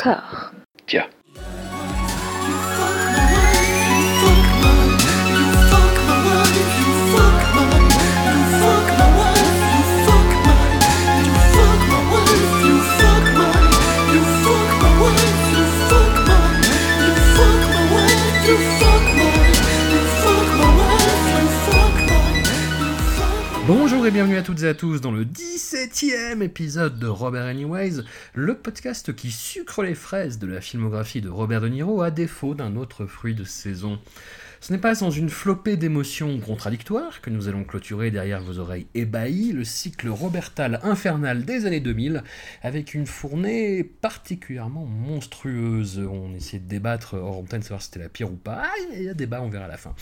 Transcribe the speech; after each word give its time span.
Encore. 0.00 0.52
Bienvenue 24.10 24.38
à 24.38 24.42
toutes 24.42 24.62
et 24.62 24.68
à 24.68 24.72
tous 24.72 25.02
dans 25.02 25.10
le 25.10 25.26
17e 25.26 26.40
épisode 26.40 26.98
de 26.98 27.06
Robert 27.06 27.44
Anyways, 27.44 28.04
le 28.32 28.54
podcast 28.54 29.14
qui 29.14 29.30
sucre 29.30 29.82
les 29.82 29.94
fraises 29.94 30.38
de 30.38 30.46
la 30.46 30.62
filmographie 30.62 31.20
de 31.20 31.28
Robert 31.28 31.60
De 31.60 31.68
Niro 31.68 32.00
à 32.00 32.10
défaut 32.10 32.54
d'un 32.54 32.76
autre 32.76 33.04
fruit 33.04 33.34
de 33.34 33.44
saison. 33.44 33.98
Ce 34.60 34.72
n'est 34.72 34.78
pas 34.78 34.96
sans 34.96 35.10
une 35.10 35.30
flopée 35.30 35.76
d'émotions 35.76 36.40
contradictoires 36.40 37.20
que 37.20 37.30
nous 37.30 37.46
allons 37.46 37.62
clôturer 37.62 38.10
derrière 38.10 38.42
vos 38.42 38.58
oreilles 38.58 38.88
ébahies 38.94 39.52
le 39.52 39.62
cycle 39.62 40.08
robertal 40.08 40.80
infernal 40.82 41.44
des 41.44 41.64
années 41.64 41.78
2000 41.78 42.24
avec 42.62 42.92
une 42.92 43.06
fournée 43.06 43.84
particulièrement 43.84 44.84
monstrueuse. 44.84 46.00
On 46.00 46.34
essayait 46.34 46.58
de 46.58 46.68
débattre 46.68 47.14
hors 47.14 47.38
antenne, 47.38 47.62
savoir 47.62 47.82
si 47.82 47.86
c'était 47.86 48.00
la 48.00 48.08
pire 48.08 48.32
ou 48.32 48.36
pas. 48.36 48.62
Ah, 48.64 48.94
il 48.96 49.04
y 49.04 49.08
a 49.08 49.14
débat, 49.14 49.40
on 49.42 49.48
verra 49.48 49.66
à 49.66 49.68
la 49.68 49.76
fin. 49.76 49.94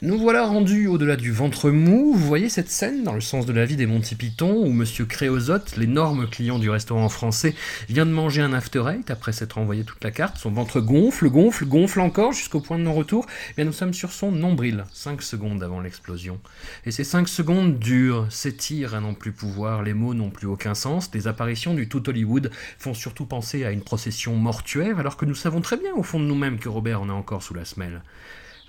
Nous 0.00 0.18
voilà 0.18 0.46
rendus 0.46 0.86
au-delà 0.86 1.16
du 1.16 1.32
ventre 1.32 1.70
mou. 1.70 2.12
Vous 2.14 2.26
voyez 2.26 2.48
cette 2.48 2.70
scène 2.70 3.02
dans 3.02 3.14
le 3.14 3.20
sens 3.20 3.46
de 3.46 3.52
la 3.52 3.64
vie 3.64 3.76
des 3.76 3.86
Monty 3.86 4.14
Python 4.14 4.64
où 4.64 4.70
Monsieur 4.70 5.06
Créosote, 5.06 5.76
l'énorme 5.76 6.28
client 6.28 6.60
du 6.60 6.70
restaurant 6.70 7.08
français, 7.08 7.54
vient 7.88 8.06
de 8.06 8.12
manger 8.12 8.42
un 8.42 8.52
after 8.52 8.84
eight 8.94 9.10
après 9.10 9.32
s'être 9.32 9.58
envoyé 9.58 9.82
toute 9.82 10.02
la 10.04 10.12
carte. 10.12 10.36
Son 10.36 10.52
ventre 10.52 10.80
gonfle, 10.80 11.28
gonfle, 11.28 11.66
gonfle 11.66 12.00
encore 12.00 12.32
jusqu'au 12.32 12.60
point 12.60 12.78
de 12.78 12.84
non-retour. 12.84 13.26
Eh 13.50 13.54
Bien, 13.56 13.64
nous 13.64 13.72
sommes 13.72 13.92
sur 13.92 14.03
son 14.12 14.32
nombril, 14.32 14.84
5 14.92 15.22
secondes 15.22 15.62
avant 15.62 15.80
l'explosion. 15.80 16.40
Et 16.84 16.90
ces 16.90 17.04
5 17.04 17.28
secondes 17.28 17.78
durent, 17.78 18.30
s'étirent 18.30 18.94
à 18.94 19.00
n'en 19.00 19.14
plus 19.14 19.32
pouvoir, 19.32 19.82
les 19.82 19.94
mots 19.94 20.14
n'ont 20.14 20.30
plus 20.30 20.46
aucun 20.46 20.74
sens, 20.74 21.10
les 21.14 21.26
apparitions 21.26 21.74
du 21.74 21.88
tout 21.88 22.08
Hollywood 22.08 22.50
font 22.78 22.94
surtout 22.94 23.26
penser 23.26 23.64
à 23.64 23.70
une 23.70 23.82
procession 23.82 24.36
mortuaire, 24.36 24.98
alors 24.98 25.16
que 25.16 25.24
nous 25.24 25.34
savons 25.34 25.60
très 25.60 25.76
bien 25.76 25.94
au 25.94 26.02
fond 26.02 26.20
de 26.20 26.24
nous-mêmes 26.24 26.58
que 26.58 26.68
Robert 26.68 27.00
en 27.00 27.08
est 27.08 27.12
encore 27.12 27.42
sous 27.42 27.54
la 27.54 27.64
semelle. 27.64 28.02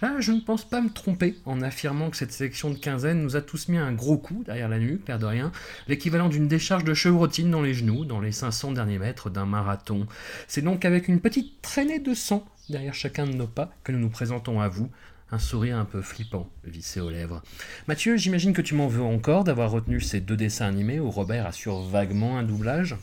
Là, 0.01 0.19
je 0.19 0.33
ne 0.33 0.41
pense 0.41 0.67
pas 0.67 0.81
me 0.81 0.89
tromper 0.89 1.35
en 1.45 1.61
affirmant 1.61 2.09
que 2.09 2.17
cette 2.17 2.33
sélection 2.33 2.69
de 2.69 2.75
quinzaine 2.75 3.21
nous 3.21 3.37
a 3.37 3.41
tous 3.41 3.69
mis 3.69 3.77
un 3.77 3.93
gros 3.93 4.17
coup 4.17 4.43
derrière 4.45 4.67
la 4.67 4.77
nuque, 4.77 5.07
l'air 5.07 5.19
de 5.19 5.25
rien, 5.25 5.53
l'équivalent 5.87 6.27
d'une 6.27 6.49
décharge 6.49 6.83
de 6.83 6.93
chevrotine 6.93 7.49
dans 7.49 7.61
les 7.61 7.73
genoux, 7.73 8.03
dans 8.03 8.19
les 8.19 8.33
500 8.33 8.73
derniers 8.73 8.99
mètres 8.99 9.29
d'un 9.29 9.45
marathon. 9.45 10.05
C'est 10.49 10.61
donc 10.61 10.83
avec 10.83 11.07
une 11.07 11.21
petite 11.21 11.61
traînée 11.61 11.99
de 11.99 12.13
sang 12.13 12.45
derrière 12.69 12.93
chacun 12.93 13.25
de 13.25 13.33
nos 13.33 13.47
pas 13.47 13.71
que 13.83 13.91
nous 13.91 13.99
nous 13.99 14.09
présentons 14.09 14.59
à 14.59 14.67
vous, 14.67 14.89
un 15.31 15.39
sourire 15.39 15.77
un 15.77 15.85
peu 15.85 16.01
flippant 16.01 16.47
vissé 16.63 16.99
aux 16.99 17.09
lèvres. 17.09 17.41
Mathieu, 17.87 18.17
j'imagine 18.17 18.53
que 18.53 18.61
tu 18.61 18.75
m'en 18.75 18.87
veux 18.87 19.01
encore 19.03 19.43
d'avoir 19.43 19.71
retenu 19.71 20.01
ces 20.01 20.21
deux 20.21 20.37
dessins 20.37 20.67
animés 20.67 20.99
où 20.99 21.09
Robert 21.09 21.45
assure 21.47 21.81
vaguement 21.81 22.37
un 22.37 22.43
doublage? 22.43 22.95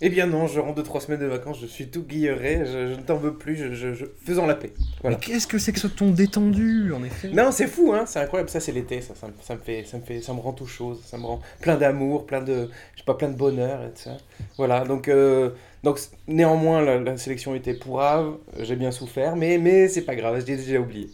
Eh 0.00 0.08
bien 0.08 0.26
non, 0.26 0.48
je 0.48 0.58
rentre 0.58 0.74
de 0.74 0.82
trois 0.82 1.00
semaines 1.00 1.20
de 1.20 1.26
vacances, 1.26 1.60
je 1.60 1.66
suis 1.66 1.86
tout 1.88 2.02
guilleré, 2.02 2.64
je, 2.66 2.88
je 2.92 2.98
ne 2.98 3.02
t'en 3.02 3.16
veux 3.16 3.34
plus, 3.34 3.56
je, 3.56 3.72
je- 3.74 3.94
je- 3.94 4.06
faisons 4.24 4.44
la 4.44 4.56
paix. 4.56 4.72
Voilà. 5.02 5.16
Mais 5.16 5.22
qu'est-ce 5.24 5.46
que 5.46 5.56
c'est 5.56 5.72
que 5.72 5.78
ce 5.78 5.86
ton 5.86 6.10
détendu, 6.10 6.92
en 6.92 7.04
effet? 7.04 7.30
Non, 7.32 7.52
c'est 7.52 7.68
fou, 7.68 7.92
hein, 7.92 8.04
c'est 8.04 8.18
incroyable, 8.18 8.50
ça 8.50 8.58
c'est 8.58 8.72
l'été, 8.72 9.00
ça, 9.00 9.14
ça, 9.14 9.28
me- 9.28 9.32
ça 9.40 9.54
me 9.54 9.60
fait, 9.60 9.84
ça 9.84 9.98
me 9.98 10.02
fait, 10.02 10.20
ça 10.20 10.34
me 10.34 10.40
rend 10.40 10.52
tout 10.52 10.66
chose, 10.66 11.00
ça 11.04 11.16
me 11.16 11.24
rend 11.24 11.40
plein 11.60 11.76
d'amour, 11.76 12.26
plein 12.26 12.42
de, 12.42 12.68
je 12.94 12.98
sais 12.98 13.04
pas, 13.04 13.14
plein 13.14 13.28
de 13.28 13.36
bonheur 13.36 13.82
et 13.84 13.90
tout 13.90 14.02
ça. 14.02 14.16
Voilà, 14.58 14.84
donc, 14.84 15.06
euh, 15.08 15.50
donc 15.84 16.00
néanmoins 16.26 16.82
la, 16.82 16.98
la 16.98 17.16
sélection 17.16 17.54
était 17.54 17.74
pourrave, 17.74 18.36
j'ai 18.60 18.74
bien 18.76 18.90
souffert, 18.90 19.36
mais, 19.36 19.58
mais 19.58 19.88
c'est 19.88 20.02
pas 20.02 20.16
grave, 20.16 20.42
j'ai 20.44 20.56
déjà 20.56 20.80
oublié. 20.80 21.08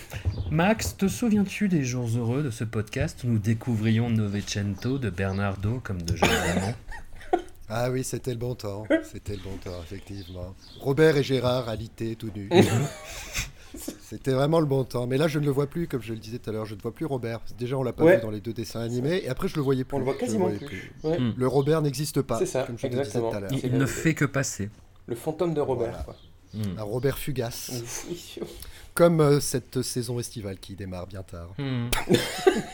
Max, 0.50 0.96
te 0.96 1.08
souviens-tu 1.08 1.68
des 1.68 1.84
jours 1.84 2.08
heureux 2.16 2.42
de 2.42 2.50
ce 2.50 2.64
podcast 2.64 3.24
où 3.24 3.28
nous 3.28 3.38
découvrions 3.38 4.10
Novecento 4.10 4.98
de 4.98 5.10
Bernardo 5.10 5.80
comme 5.82 6.02
de 6.02 6.16
jeunes 6.16 6.28
amants? 6.30 6.74
Ah 7.74 7.90
oui, 7.90 8.04
c'était 8.04 8.32
le 8.32 8.36
bon 8.36 8.54
temps. 8.54 8.84
C'était 9.10 9.34
le 9.34 9.40
bon 9.42 9.56
temps, 9.64 9.80
effectivement. 9.82 10.54
Robert 10.80 11.16
et 11.16 11.22
Gérard 11.22 11.70
alité 11.70 12.16
tout 12.16 12.30
nus. 12.36 12.50
C'était 14.02 14.32
vraiment 14.32 14.60
le 14.60 14.66
bon 14.66 14.84
temps. 14.84 15.06
Mais 15.06 15.16
là, 15.16 15.26
je 15.26 15.38
ne 15.38 15.46
le 15.46 15.52
vois 15.52 15.66
plus, 15.66 15.86
comme 15.88 16.02
je 16.02 16.12
le 16.12 16.18
disais 16.18 16.38
tout 16.38 16.50
à 16.50 16.52
l'heure. 16.52 16.66
Je 16.66 16.74
ne 16.74 16.80
vois 16.82 16.92
plus 16.92 17.06
Robert. 17.06 17.40
Déjà, 17.58 17.78
on 17.78 17.82
l'a 17.82 17.94
pas 17.94 18.04
Ouais. 18.04 18.16
vu 18.16 18.22
dans 18.22 18.30
les 18.30 18.42
deux 18.42 18.52
dessins 18.52 18.80
animés. 18.80 19.22
Et 19.24 19.30
après, 19.30 19.48
je 19.48 19.56
le 19.56 19.62
voyais 19.62 19.84
plus. 19.84 19.94
On 19.96 20.00
le 20.00 20.04
voit 20.04 20.16
quasiment 20.16 20.50
plus. 20.50 20.92
Ouais. 21.02 21.16
Le 21.34 21.48
Robert 21.48 21.80
n'existe 21.80 22.20
pas, 22.20 22.38
C'est 22.40 22.44
ça, 22.44 22.64
comme 22.64 22.76
je 22.76 22.82
le 22.82 22.90
disais 22.90 23.00
exactement. 23.04 23.30
tout 23.30 23.36
à 23.38 23.40
l'heure. 23.40 23.50
Il, 23.64 23.72
ne 23.78 23.86
fait 23.86 24.12
que 24.12 24.26
passer. 24.26 24.68
Le 25.06 25.14
fantôme 25.14 25.54
de 25.54 25.60
Robert, 25.62 25.88
Voilà. 25.92 26.02
quoi. 26.02 26.16
Hmm. 26.52 26.78
Un 26.78 26.82
Robert 26.82 27.16
fugace. 27.16 27.70
Oui. 28.10 28.38
Comme 28.94 29.20
euh, 29.20 29.40
cette 29.40 29.82
saison 29.82 30.18
estivale 30.18 30.58
qui 30.58 30.74
démarre 30.74 31.06
bien 31.06 31.22
tard. 31.22 31.54
Hmm. 31.58 31.88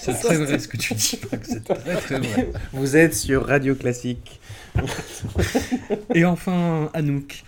C'est 0.00 0.14
très 0.14 0.36
vrai 0.36 0.58
ce 0.58 0.66
que 0.66 0.76
tu 0.76 0.94
dis, 0.94 1.20
c'est 1.42 1.64
très 1.64 1.96
très 1.96 2.18
vrai. 2.18 2.52
Vous 2.72 2.96
êtes 2.96 3.14
sur 3.14 3.46
Radio 3.46 3.74
Classique. 3.74 4.40
Et 6.14 6.24
enfin, 6.24 6.90
Anouk. 6.94 7.44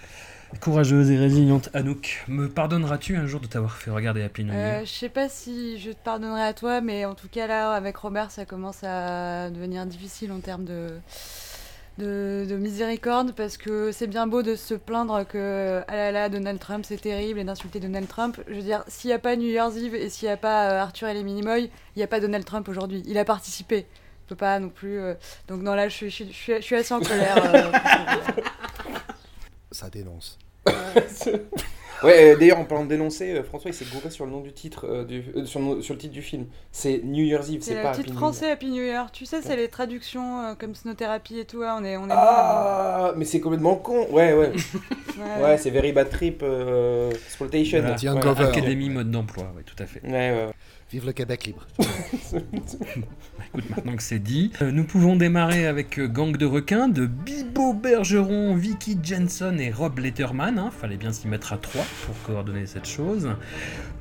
Courageuse 0.60 1.12
et 1.12 1.16
résiliente 1.16 1.70
Anouk, 1.74 2.24
me 2.26 2.48
pardonneras-tu 2.48 3.16
un 3.16 3.24
jour 3.26 3.40
de 3.40 3.46
t'avoir 3.46 3.76
fait 3.76 3.92
regarder 3.92 4.22
Happy 4.22 4.42
New 4.42 4.52
Year 4.52 4.80
Euh, 4.80 4.84
je 4.84 4.90
sais 4.90 5.08
pas 5.08 5.28
si 5.28 5.78
je 5.78 5.92
te 5.92 6.02
pardonnerai 6.02 6.42
à 6.42 6.52
toi, 6.54 6.80
mais 6.80 7.04
en 7.04 7.14
tout 7.14 7.28
cas 7.28 7.46
là, 7.46 7.72
avec 7.72 7.96
Robert, 7.96 8.32
ça 8.32 8.44
commence 8.44 8.82
à 8.82 9.48
devenir 9.50 9.86
difficile 9.86 10.32
en 10.32 10.40
termes 10.40 10.64
de, 10.64 10.88
de, 11.98 12.46
de 12.48 12.56
miséricorde, 12.56 13.32
parce 13.34 13.56
que 13.56 13.92
c'est 13.92 14.06
bien 14.06 14.26
beau 14.26 14.42
de 14.42 14.54
se 14.56 14.74
plaindre 14.74 15.26
que 15.26 15.82
ah 15.86 15.94
là 15.96 16.12
là, 16.12 16.28
Donald 16.28 16.58
Trump 16.58 16.84
c'est 16.88 17.00
terrible 17.00 17.38
et 17.40 17.44
d'insulter 17.44 17.78
Donald 17.80 18.08
Trump. 18.08 18.40
Je 18.48 18.54
veux 18.54 18.62
dire, 18.62 18.82
s'il 18.88 19.08
n'y 19.08 19.14
a 19.14 19.18
pas 19.18 19.36
New 19.36 19.48
Year's 19.48 19.76
Eve 19.76 19.94
et 19.94 20.08
s'il 20.08 20.28
n'y 20.28 20.32
a 20.32 20.36
pas 20.36 20.70
euh, 20.70 20.80
Arthur 20.80 21.08
et 21.08 21.14
les 21.14 21.22
Minimoy, 21.22 21.64
il 21.64 21.98
n'y 21.98 22.02
a 22.02 22.06
pas 22.06 22.20
Donald 22.20 22.44
Trump 22.44 22.68
aujourd'hui. 22.68 23.02
Il 23.06 23.18
a 23.18 23.24
participé. 23.24 23.86
On 24.24 24.28
peut 24.30 24.36
pas 24.36 24.58
non 24.60 24.68
plus. 24.70 24.98
euh, 24.98 25.14
Donc 25.48 25.60
non 25.62 25.74
là, 25.74 25.88
je 25.88 25.94
suis, 25.94 26.10
je 26.10 26.14
suis, 26.14 26.26
je 26.28 26.32
suis, 26.32 26.54
je 26.56 26.60
suis 26.62 26.76
assez 26.76 26.94
en 26.94 27.00
colère. 27.00 27.36
euh, 27.54 27.70
Ça 29.72 29.90
dénonce. 29.90 30.38
Ouais, 32.02 32.32
euh, 32.34 32.36
d'ailleurs, 32.36 32.58
en 32.58 32.64
parlant 32.64 32.84
de 32.84 32.88
dénoncer, 32.90 33.32
euh, 33.32 33.42
François 33.42 33.70
il 33.70 33.74
s'est 33.74 33.84
gouré 33.84 34.10
sur 34.10 34.24
le 34.24 34.30
nom 34.32 34.40
du 34.40 34.52
titre, 34.52 34.86
euh, 34.88 35.04
du, 35.04 35.24
euh, 35.36 35.44
sur, 35.44 35.60
le, 35.60 35.82
sur 35.82 35.94
le 35.94 36.00
titre 36.00 36.12
du 36.14 36.22
film. 36.22 36.46
C'est 36.72 37.02
New 37.04 37.24
Year's 37.24 37.50
Eve, 37.50 37.60
C'est 37.60 37.70
c'est 37.70 37.76
le 37.76 37.82
pas 37.82 37.92
titre 37.92 38.08
Happy 38.08 38.10
New 38.12 38.16
français 38.16 38.50
Happy 38.50 38.66
New 38.70 38.82
Year. 38.82 39.10
Tu 39.12 39.26
sais, 39.26 39.42
c'est 39.42 39.56
les 39.56 39.68
traductions 39.68 40.40
euh, 40.40 40.54
comme 40.54 40.74
Snow 40.74 40.94
Therapy 40.94 41.38
et 41.40 41.44
tout. 41.44 41.62
hein, 41.62 41.76
on 41.80 41.84
est, 41.84 41.96
on 41.96 42.06
est 42.06 42.08
Year. 42.08 42.18
Ah, 42.18 43.12
mais 43.16 43.24
c'est 43.24 43.40
complètement 43.40 43.76
con. 43.76 44.06
Ouais, 44.10 44.32
ouais. 44.32 44.52
ouais. 45.18 45.42
Ouais, 45.42 45.58
c'est 45.58 45.70
Very 45.70 45.92
Bad 45.92 46.08
Trip 46.10 46.42
euh, 46.42 47.10
Exploitation. 47.10 47.80
Voilà. 47.80 47.96
Ouais. 48.34 48.44
Académie 48.46 48.88
mode 48.88 49.10
d'emploi, 49.10 49.52
oui, 49.56 49.62
tout 49.64 49.80
à 49.82 49.86
fait. 49.86 50.02
Ouais, 50.02 50.10
ouais. 50.10 50.48
Vive 50.90 51.06
le 51.06 51.12
Québec 51.12 51.44
libre. 51.46 51.66
Écoute, 52.32 53.70
maintenant 53.70 53.96
que 53.96 54.02
c'est 54.02 54.18
dit, 54.18 54.50
euh, 54.60 54.70
nous 54.72 54.84
pouvons 54.84 55.16
démarrer 55.16 55.66
avec 55.66 55.98
euh, 55.98 56.08
Gang 56.08 56.36
de 56.36 56.46
requins 56.46 56.88
de 56.88 57.06
Bibo 57.06 57.72
Bergeron, 57.74 58.54
Vicky 58.54 58.96
Jensen 59.02 59.60
et 59.60 59.70
Rob 59.72 59.98
Letterman. 59.98 60.58
hein. 60.58 60.70
Fallait 60.80 60.96
bien 60.96 61.12
s'y 61.12 61.26
mettre 61.28 61.52
à 61.52 61.58
trois 61.58 61.84
pour 62.06 62.14
coordonner 62.22 62.66
cette 62.66 62.86
chose. 62.86 63.28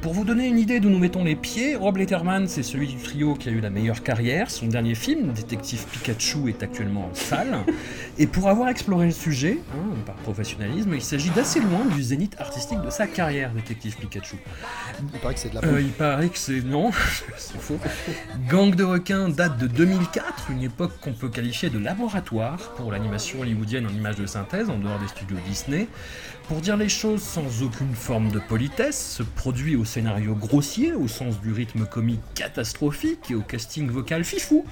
Pour 0.01 0.13
vous 0.13 0.23
donner 0.23 0.47
une 0.47 0.57
idée 0.59 0.79
d'où 0.79 0.89
nous 0.89 0.97
mettons 1.00 1.23
les 1.23 1.35
pieds, 1.35 1.75
Rob 1.75 1.97
Letterman, 1.97 2.47
c'est 2.47 2.63
celui 2.63 2.88
du 2.88 2.95
trio 2.95 3.33
qui 3.35 3.50
a 3.50 3.51
eu 3.51 3.59
la 3.59 3.69
meilleure 3.69 4.01
carrière. 4.01 4.50
Son 4.50 4.67
dernier 4.67 4.95
film, 4.95 5.33
Détective 5.33 5.85
Pikachu, 5.91 6.50
est 6.50 6.63
actuellement 6.63 7.09
en 7.11 7.13
salle. 7.13 7.59
Et 8.17 8.25
pour 8.27 8.50
avoir 8.50 8.69
exploré 8.69 9.07
le 9.07 9.11
sujet, 9.11 9.57
hein, 9.73 9.95
par 10.06 10.16
professionnalisme, 10.16 10.94
il 10.94 11.01
s'agit 11.01 11.29
d'assez 11.31 11.59
loin 11.59 11.85
du 11.94 12.01
zénith 12.01 12.35
artistique 12.39 12.81
de 12.81 12.89
sa 12.89 13.07
carrière, 13.07 13.51
Détective 13.53 13.97
Pikachu. 13.97 14.38
Il 15.13 15.19
paraît 15.19 15.33
que 15.33 15.39
c'est 15.39 15.50
de 15.50 15.56
la 15.56 15.66
Euh, 15.66 15.81
il 15.81 15.91
paraît 15.91 16.29
que 16.29 16.38
c'est 16.38 16.61
non, 16.61 16.78
c'est 17.38 17.59
faux. 17.59 17.79
Gang 18.50 18.73
de 18.73 18.84
requins 18.84 19.29
date 19.29 19.57
de 19.57 19.67
2004, 19.67 20.51
une 20.51 20.63
époque 20.63 20.94
qu'on 21.01 21.13
peut 21.13 21.29
qualifier 21.29 21.69
de 21.69 21.79
laboratoire 21.79 22.57
pour 22.75 22.91
l'animation 22.91 23.41
hollywoodienne 23.41 23.85
en 23.85 23.90
images 23.90 24.16
de 24.16 24.25
synthèse 24.25 24.69
en 24.69 24.78
dehors 24.78 25.00
des 25.00 25.07
studios 25.07 25.38
Disney. 25.45 25.88
Pour 26.47 26.62
dire 26.62 26.77
les 26.77 26.89
choses 26.89 27.21
sans 27.21 27.62
aucune 27.62 27.94
forme 27.94 28.31
de 28.31 28.39
politesse, 28.39 29.15
ce 29.18 29.24
produit 29.24 29.75
au 29.75 29.86
scénario 29.86 30.33
grossier, 30.33 30.94
au 30.94 31.07
sens 31.07 31.39
du 31.42 31.51
rythme 31.51 31.86
comique 31.86 32.21
catastrophique 32.33 33.30
et 33.30 33.36
au 33.36 33.42
casting 33.42 33.89
vocal 33.89 34.24
fifou, 34.24 34.65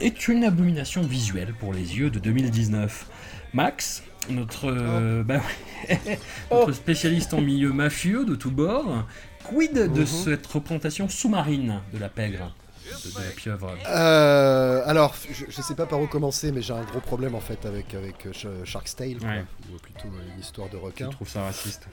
est 0.00 0.28
une 0.28 0.44
abomination 0.44 1.02
visuelle 1.02 1.54
pour 1.58 1.72
les 1.72 1.98
yeux 1.98 2.10
de 2.10 2.18
2019. 2.18 3.06
Max, 3.52 4.02
notre, 4.30 4.66
euh, 4.66 5.22
bah 5.22 5.40
ouais, 5.88 6.18
notre 6.50 6.72
spécialiste 6.72 7.34
en 7.34 7.40
milieu 7.40 7.72
mafieux 7.72 8.24
de 8.24 8.34
tous 8.34 8.50
bords, 8.50 9.04
quid 9.48 9.72
de 9.74 10.00
Mhm. 10.00 10.06
cette 10.06 10.46
représentation 10.46 11.08
sous-marine 11.08 11.80
de 11.92 11.98
la 11.98 12.08
pègre, 12.08 12.54
de, 12.84 13.10
de 13.10 13.24
la 13.24 13.30
pieuvre 13.30 13.76
Euh, 13.88 14.82
alors, 14.86 15.14
je, 15.30 15.44
je 15.48 15.62
sais 15.62 15.74
pas 15.74 15.86
par 15.86 16.00
où 16.00 16.06
commencer, 16.06 16.52
mais 16.52 16.62
j'ai 16.62 16.72
un 16.72 16.82
gros 16.82 17.00
problème 17.00 17.34
en 17.34 17.40
fait 17.40 17.64
avec, 17.66 17.94
avec 17.94 18.26
euh, 18.26 18.32
Sh- 18.32 18.64
Shark's 18.64 18.96
Tale, 18.96 19.18
quoi, 19.18 19.28
ou 19.72 19.78
plutôt 19.78 20.08
euh, 20.08 20.34
une 20.34 20.40
histoire 20.40 20.68
de 20.68 20.76
Je 20.76 20.82
requin. 20.82 21.08
trouve 21.10 21.28
ça 21.28 21.42
raciste. 21.42 21.86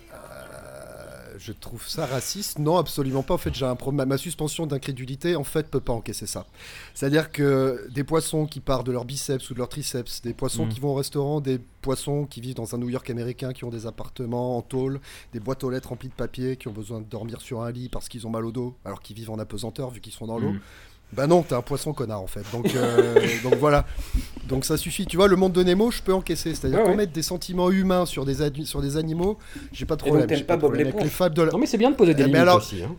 Je 1.37 1.51
trouve 1.51 1.87
ça 1.87 2.05
raciste. 2.05 2.59
Non, 2.59 2.77
absolument 2.77 3.23
pas. 3.23 3.33
En 3.33 3.37
fait, 3.37 3.53
j'ai 3.53 3.65
un 3.65 3.75
problème. 3.75 4.07
Ma 4.09 4.17
suspension 4.17 4.65
d'incrédulité, 4.67 5.35
en 5.35 5.43
fait, 5.43 5.69
peut 5.69 5.79
pas 5.79 5.93
encaisser 5.93 6.27
ça. 6.27 6.45
C'est-à-dire 6.93 7.31
que 7.31 7.87
des 7.91 8.03
poissons 8.03 8.45
qui 8.45 8.59
partent 8.59 8.85
de 8.85 8.91
leur 8.91 9.05
biceps 9.05 9.49
ou 9.49 9.53
de 9.53 9.59
leur 9.59 9.69
triceps, 9.69 10.21
des 10.21 10.33
poissons 10.33 10.65
Mm. 10.65 10.69
qui 10.69 10.79
vont 10.79 10.89
au 10.89 10.95
restaurant, 10.95 11.41
des 11.41 11.59
poissons 11.81 12.25
qui 12.25 12.41
vivent 12.41 12.55
dans 12.55 12.75
un 12.75 12.77
New 12.77 12.89
York 12.89 13.09
américain, 13.09 13.53
qui 13.53 13.63
ont 13.63 13.69
des 13.69 13.87
appartements 13.87 14.57
en 14.57 14.61
tôle, 14.61 14.99
des 15.33 15.39
boîtes 15.39 15.63
aux 15.63 15.69
lettres 15.69 15.89
remplies 15.89 16.09
de 16.09 16.13
papier, 16.13 16.57
qui 16.57 16.67
ont 16.67 16.73
besoin 16.73 16.99
de 16.99 17.05
dormir 17.05 17.41
sur 17.41 17.61
un 17.61 17.71
lit 17.71 17.89
parce 17.89 18.07
qu'ils 18.09 18.27
ont 18.27 18.29
mal 18.29 18.45
au 18.45 18.51
dos, 18.51 18.75
alors 18.85 19.01
qu'ils 19.01 19.15
vivent 19.15 19.31
en 19.31 19.39
apesanteur 19.39 19.89
vu 19.89 19.99
qu'ils 20.01 20.13
sont 20.13 20.27
dans 20.27 20.37
l'eau. 20.39 20.51
Mm. 20.51 20.59
Bah 21.13 21.27
non, 21.27 21.43
t'es 21.43 21.55
un 21.55 21.61
poisson 21.61 21.93
connard 21.93 22.21
en 22.21 22.27
fait. 22.27 22.43
Donc, 22.51 22.73
euh, 22.75 23.15
donc 23.43 23.55
voilà. 23.55 23.85
Donc 24.47 24.65
ça 24.65 24.77
suffit. 24.77 25.05
Tu 25.05 25.17
vois, 25.17 25.27
le 25.27 25.35
monde 25.35 25.53
de 25.53 25.63
Nemo, 25.63 25.91
je 25.91 26.01
peux 26.01 26.13
encaisser. 26.13 26.55
C'est-à-dire 26.55 26.79
Ouais, 26.79 26.83
qu'on 26.85 26.91
ouais. 26.91 26.95
mette 26.97 27.11
des 27.11 27.21
sentiments 27.23 27.69
humains 27.71 28.05
sur 28.05 28.25
des, 28.25 28.41
adu- 28.41 28.65
sur 28.65 28.81
des 28.81 28.97
animaux, 28.97 29.37
j'ai 29.73 29.85
pas 29.85 29.95
de 29.95 30.01
Et 30.01 30.05
donc, 30.05 30.09
problème. 30.09 30.27
t'aimes 30.27 30.37
J'ai 30.37 30.43
pas 30.45 30.55
de 30.55 30.61
Bob 30.61 30.69
problème 30.71 30.87
avec 30.87 30.93
l'éponge 30.95 31.03
les 31.09 31.15
fables 31.15 31.35
de 31.35 31.41
la- 31.43 31.51
Non, 31.51 31.57
mais 31.57 31.65
c'est 31.65 31.77
bien 31.77 31.91
de 31.91 31.95
poser 31.95 32.13
des 32.13 32.23
Eh, 32.23 32.27
limites 32.27 32.47
aussi. 32.49 32.83
Hein, 32.83 32.95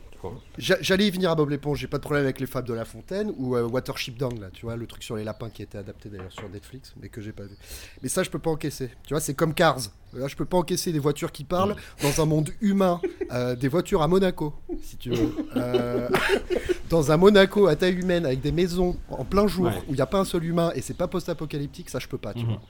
J'allais 0.57 1.09
y 1.09 1.11
venir 1.11 1.31
à 1.33 1.35
Bob 1.35 1.51
l'éponge, 1.51 1.81
j'ai 1.81 1.89
pas 1.89 1.97
de 1.97 2.03
problème 2.03 2.23
avec 2.25 2.39
les 2.39 2.47
fables 2.47 2.69
de 2.69 2.75
La 2.75 2.85
Fontaine 2.85 3.33
ou 3.39 3.57
euh, 3.57 3.65
Watership 3.67 4.17
Down, 4.17 4.41
là, 4.41 4.51
tu 4.53 4.67
vois, 4.67 4.77
le 4.77 4.87
truc 4.87 5.03
sur 5.03 5.17
les 5.17 5.25
lapins 5.25 5.51
qui 5.51 5.63
était 5.63 5.79
adapté 5.79 6.11
d'ailleurs 6.11 6.31
sur 6.31 6.49
Netflix, 6.49 6.93
mais 7.03 7.09
que 7.09 7.21
j'ai 7.21 7.33
pas 7.33 7.43
vu. 7.43 7.57
Mais 8.03 8.09
ça, 8.09 8.23
je 8.23 8.31
peux 8.31 8.39
pas 8.39 8.51
encaisser. 8.51 8.91
Tu 9.05 9.15
vois, 9.15 9.21
c'est 9.21 9.35
comme 9.35 9.53
Cars. 9.53 9.79
Là, 10.15 10.29
je 10.29 10.37
peux 10.37 10.45
pas 10.45 10.59
encaisser 10.59 10.93
des 10.93 10.99
voitures 10.99 11.33
qui 11.33 11.45
parlent 11.45 11.75
dans 12.03 12.21
un 12.23 12.27
monde 12.27 12.51
humain, 12.61 13.01
euh, 13.33 13.57
des 13.57 13.69
voitures 13.69 14.03
à 14.03 14.09
Monaco, 14.09 14.53
si 14.83 14.97
tu 14.99 15.11
veux. 15.11 15.35
Euh, 15.57 16.09
dans 16.91 17.11
un 17.13 17.17
Monaco 17.17 17.67
à 17.67 17.77
taille 17.77 17.95
humaine 17.95 18.27
avec 18.27 18.43
des 18.43 18.53
maisons 18.53 18.97
en 19.11 19.25
plein 19.25 19.47
jour 19.47 19.67
Ouais. 19.67 19.73
où 19.89 19.93
il 19.93 19.95
n'y 19.95 20.01
a 20.03 20.07
pas 20.07 20.19
un 20.19 20.25
seul 20.27 20.45
humain 20.45 20.71
et 20.75 20.83
c'est 20.83 20.97
pas 20.97 21.09
post-apocalyptique, 21.09 21.89
ça 21.89 21.99
je 21.99 22.09
peux 22.09 22.19
pas, 22.19 22.35
tu 22.35 22.41
Mhm. 22.41 22.47
vois. 22.47 22.61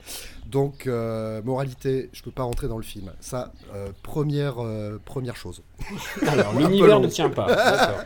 Donc, 0.45 0.87
euh, 0.87 1.41
moralité, 1.43 2.09
je 2.13 2.21
peux 2.23 2.31
pas 2.31 2.43
rentrer 2.43 2.67
dans 2.69 2.77
le 2.77 2.83
film. 2.83 3.11
Ça, 3.19 3.51
euh, 3.75 3.89
première, 4.03 4.63
euh, 4.63 4.99
première 5.03 5.35
chose. 5.35 5.63
Alors, 6.27 6.53
l'univers 6.57 6.99
ne 7.01 7.07
tient 7.07 7.29
pas. 7.29 7.47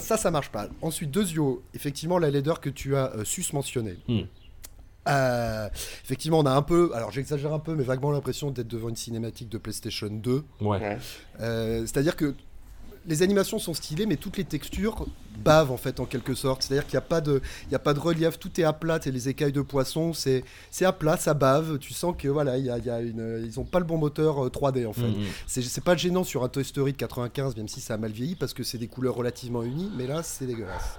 Ça, 0.00 0.16
ça 0.16 0.32
marche 0.32 0.48
pas. 0.50 0.66
Ensuite, 0.82 1.12
Dezio, 1.12 1.62
effectivement, 1.72 2.18
la 2.18 2.30
laideur 2.30 2.60
que 2.60 2.68
tu 2.68 2.96
as 2.96 3.12
euh, 3.14 3.24
susmentionnée. 3.24 3.96
Hmm. 4.08 4.22
Euh, 5.08 5.68
effectivement, 6.04 6.38
on 6.38 6.46
a 6.46 6.52
un 6.52 6.62
peu, 6.62 6.90
alors 6.94 7.10
j'exagère 7.10 7.52
un 7.52 7.58
peu, 7.58 7.74
mais 7.74 7.84
vaguement 7.84 8.10
l'impression 8.10 8.50
d'être 8.50 8.68
devant 8.68 8.88
une 8.88 8.96
cinématique 8.96 9.48
de 9.48 9.58
PlayStation 9.58 10.08
2. 10.08 10.44
Ouais. 10.60 10.98
Euh, 11.40 11.80
C'est-à-dire 11.82 12.16
que 12.16 12.34
les 13.06 13.22
animations 13.22 13.58
sont 13.58 13.72
stylées, 13.72 14.04
mais 14.04 14.16
toutes 14.16 14.36
les 14.36 14.44
textures 14.44 15.06
bavent 15.38 15.70
en 15.70 15.76
fait 15.78 15.98
en 15.98 16.04
quelque 16.04 16.34
sorte. 16.34 16.62
C'est-à-dire 16.62 16.84
qu'il 16.84 16.94
n'y 16.94 16.98
a 16.98 17.08
pas 17.08 17.22
de, 17.22 17.40
il 17.66 17.72
y 17.72 17.74
a 17.74 17.78
pas 17.78 17.94
de 17.94 17.98
relief, 17.98 18.38
tout 18.38 18.60
est 18.60 18.64
à 18.64 18.74
plat. 18.74 19.00
Et 19.06 19.10
les 19.10 19.30
écailles 19.30 19.52
de 19.52 19.62
poisson, 19.62 20.12
c'est, 20.12 20.44
c'est 20.70 20.84
à 20.84 20.92
plat, 20.92 21.16
ça 21.16 21.32
bave. 21.32 21.78
Tu 21.78 21.94
sens 21.94 22.14
que 22.18 22.28
voilà, 22.28 22.58
il 22.58 22.66
y 22.66 22.70
a, 22.70 22.76
il 22.76 22.84
y 22.84 22.90
a 22.90 23.00
une, 23.00 23.42
ils 23.44 23.58
ont 23.58 23.64
pas 23.64 23.78
le 23.78 23.86
bon 23.86 23.96
moteur 23.96 24.44
euh, 24.44 24.50
3D 24.50 24.86
en 24.86 24.92
fait. 24.92 25.08
Mhm. 25.08 25.24
C'est, 25.46 25.62
c'est 25.62 25.80
pas 25.84 25.96
gênant 25.96 26.24
sur 26.24 26.44
un 26.44 26.48
Toy 26.48 26.64
Story 26.64 26.92
de 26.92 26.98
95, 26.98 27.56
même 27.56 27.68
si 27.68 27.80
ça 27.80 27.94
a 27.94 27.96
mal 27.96 28.10
vieilli, 28.12 28.34
parce 28.34 28.52
que 28.52 28.62
c'est 28.62 28.78
des 28.78 28.88
couleurs 28.88 29.14
relativement 29.14 29.62
unies, 29.62 29.90
mais 29.96 30.06
là, 30.06 30.22
c'est 30.22 30.46
dégueulasse. 30.46 30.98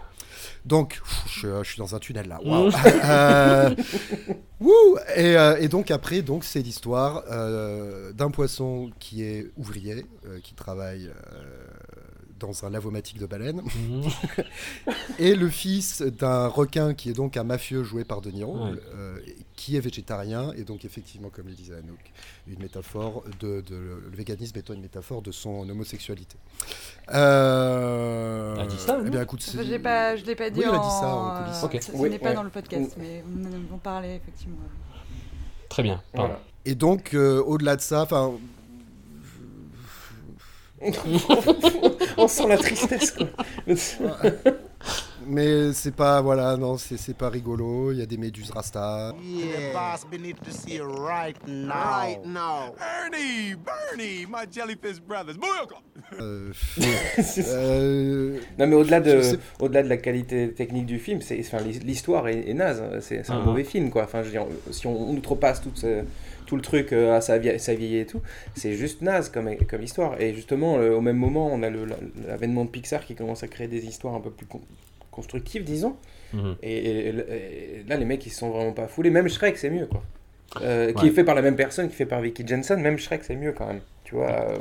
Donc, 0.66 1.00
pff, 1.04 1.24
je, 1.28 1.64
je 1.64 1.70
suis 1.70 1.78
dans 1.80 1.96
un 1.96 2.00
tunnel 2.00 2.28
là. 2.28 2.40
Euh, 2.46 3.76
wouh 4.60 4.98
et, 5.16 5.38
euh, 5.38 5.58
et 5.60 5.68
donc 5.68 5.92
après, 5.92 6.22
donc 6.22 6.44
c'est 6.44 6.62
l'histoire 6.62 7.24
euh, 7.32 8.12
d'un 8.14 8.30
poisson 8.32 8.90
qui 9.00 9.24
est 9.24 9.52
ouvrier, 9.58 10.06
euh, 10.26 10.40
qui 10.44 10.54
travaille 10.54 11.10
dans 12.40 12.64
un 12.66 12.70
lavomatique 12.70 13.20
de 13.20 13.26
baleine, 13.26 13.62
Mhm. 13.64 14.10
et 15.20 15.36
le 15.36 15.50
fils 15.50 16.02
d'un 16.02 16.48
requin 16.48 16.94
qui 16.94 17.10
est 17.10 17.14
donc 17.14 17.36
un 17.36 17.44
mafieux 17.44 17.84
joué 17.84 18.06
par 18.06 18.22
De 18.22 18.32
Niro, 18.32 18.58
Ouais. 18.66 18.80
euh, 18.96 19.18
qui 19.60 19.76
est 19.76 19.82
végétarien, 19.82 20.54
et 20.56 20.64
donc 20.64 20.86
effectivement, 20.86 21.30
comme 21.30 21.48
le 21.48 21.54
disait 21.54 21.76
Anouk, 21.76 22.00
une 22.48 22.60
métaphore 22.60 23.26
de, 23.42 23.60
de- 23.60 24.02
le 24.10 24.16
véganisme 24.16 24.58
étant 24.58 24.74
une 24.74 24.80
métaphore 24.82 25.22
de 25.22 25.32
son 25.34 25.68
homosexualité. 25.70 26.38
Euh, 27.14 28.56
Elle 28.56 28.62
a 28.62 28.66
dit 28.68 28.78
ça, 28.78 29.02
eh 29.06 29.10
bien, 29.10 29.22
écoute, 29.22 29.44
je 29.54 29.60
l'ai 29.62 29.78
pas, 29.80 30.16
je 30.16 30.24
l'ai 30.24 30.36
pas 30.36 30.50
dit 30.50 30.60
Oui, 30.62 30.66
elle 30.70 30.76
a 30.76 30.80
en... 30.80 30.84
dit 30.88 30.96
ça 31.02 31.14
en 31.16 31.44
coulisses. 31.44 31.64
Ok. 31.64 31.78
Ce, 31.84 31.92
ce 31.92 31.98
Oui, 31.98 32.10
n'est 32.10 32.20
pas 32.20 32.30
ouais. 32.30 32.36
dans 32.36 32.44
le 32.44 32.50
podcast, 32.50 32.96
mais 32.98 33.22
on 33.28 33.46
en 33.46 33.76
on 33.76 33.78
parlait 33.80 34.16
effectivement. 34.16 34.56
Très 35.68 35.84
bien. 35.84 36.02
Voilà. 36.14 36.40
Et 36.64 36.76
donc, 36.76 37.14
euh, 37.14 37.44
au-delà 37.44 37.76
de 37.76 37.82
ça, 37.82 38.04
enfin, 38.04 38.32
On 42.18 42.28
sent 42.30 42.48
la 42.48 42.58
tristesse, 42.58 43.12
quoi. 43.12 43.28
mais 45.30 45.72
c'est 45.74 45.96
pas, 45.96 46.22
voilà, 46.22 46.58
non, 46.58 46.78
c'est 46.78 46.98
c'est 46.98 47.14
pas 47.16 47.30
rigolo. 47.30 47.92
Il 47.92 48.00
y 48.00 48.02
a 48.02 48.06
des 48.06 48.18
méduses 48.18 48.52
rasta. 48.52 49.14
The 49.14 49.74
boss 49.74 50.06
beneath 50.12 50.42
to 50.44 50.52
see 50.52 50.76
you 50.78 50.86
right 50.86 51.38
now. 51.48 51.70
Right 51.70 52.26
now. 52.26 52.74
Ernie, 52.80 53.56
Bernie, 53.56 54.26
my 54.28 54.46
jellyfish 54.52 55.00
brothers. 55.00 55.36
Euh, 56.20 56.52
euh, 57.48 58.40
Non 58.58 58.68
mais 58.68 58.76
au-delà 58.76 59.00
de, 59.00 59.22
au-delà 59.60 59.84
de 59.84 59.90
la 59.90 59.98
qualité 59.98 60.52
technique 60.54 60.86
du 60.86 61.00
film, 61.00 61.22
c'est, 61.22 61.40
enfin, 61.40 61.60
l'his- 61.64 61.80
l'histoire 61.84 62.28
est, 62.28 62.50
est 62.50 62.54
naze. 62.54 62.82
C'est, 63.02 63.30
un 63.30 63.40
Ah. 63.42 63.46
mauvais 63.46 63.64
film 63.64 63.90
quoi. 63.90 64.04
Enfin, 64.04 64.20
je 64.22 64.26
veux 64.28 64.32
dire, 64.32 64.46
si 64.72 64.88
on, 64.88 65.10
on 65.10 65.14
outrepasse 65.16 65.62
tout, 65.62 65.72
ce- 65.76 66.04
tout 66.46 66.56
le 66.56 66.62
truc 66.62 66.94
euh, 66.94 67.16
à 67.16 67.22
sa, 67.22 67.38
vie- 67.38 67.60
sa 67.60 67.74
vieille 67.76 67.98
et 68.00 68.06
tout, 68.06 68.22
c'est 68.56 68.74
juste 68.74 69.02
naze 69.02 69.30
comme, 69.30 69.56
comme 69.70 69.84
histoire. 69.84 70.20
Et 70.20 70.34
justement, 70.34 70.78
euh, 70.78 70.96
au 70.96 71.02
même 71.02 71.18
moment, 71.18 71.48
on 71.52 71.62
a 71.64 71.70
l'avènement 72.28 72.66
de 72.66 72.70
Pixar 72.70 73.06
qui 73.06 73.16
commence 73.16 73.44
à 73.44 73.48
créer 73.48 73.68
des 73.68 73.86
histoires 73.86 74.16
un 74.16 74.22
peu 74.22 74.32
plus 74.32 74.48
con- 75.12 75.22
constructives, 75.22 75.64
disons. 75.64 75.96
Mhm. 76.34 76.56
Et, 76.64 76.74
et- 76.78 77.08
et 77.10 77.84
là, 77.88 77.98
les 77.98 78.06
mecs, 78.06 78.26
ils 78.26 78.32
sont 78.32 78.50
vraiment 78.50 78.74
pas 78.74 78.88
foulés. 78.88 79.10
Même 79.10 79.28
Shrek, 79.30 79.58
c'est 79.58 79.70
mieux 79.70 79.88
quoi. 79.88 80.04
Euh, 80.62 80.94
Qui 80.94 81.08
est 81.08 81.12
fait 81.12 81.24
par 81.24 81.36
la 81.36 81.42
même 81.44 81.56
personne, 81.56 81.88
qui 81.88 81.94
est 81.94 81.98
fait 81.98 82.06
par 82.06 82.22
Vicky 82.22 82.46
Jensen. 82.48 82.82
Même 82.82 82.98
Shrek, 82.98 83.24
c'est 83.24 83.36
mieux 83.36 83.52
quand 83.52 83.68
même. 83.68 83.82
Tu 84.10 84.16
vois, 84.16 84.32
euh, 84.32 84.58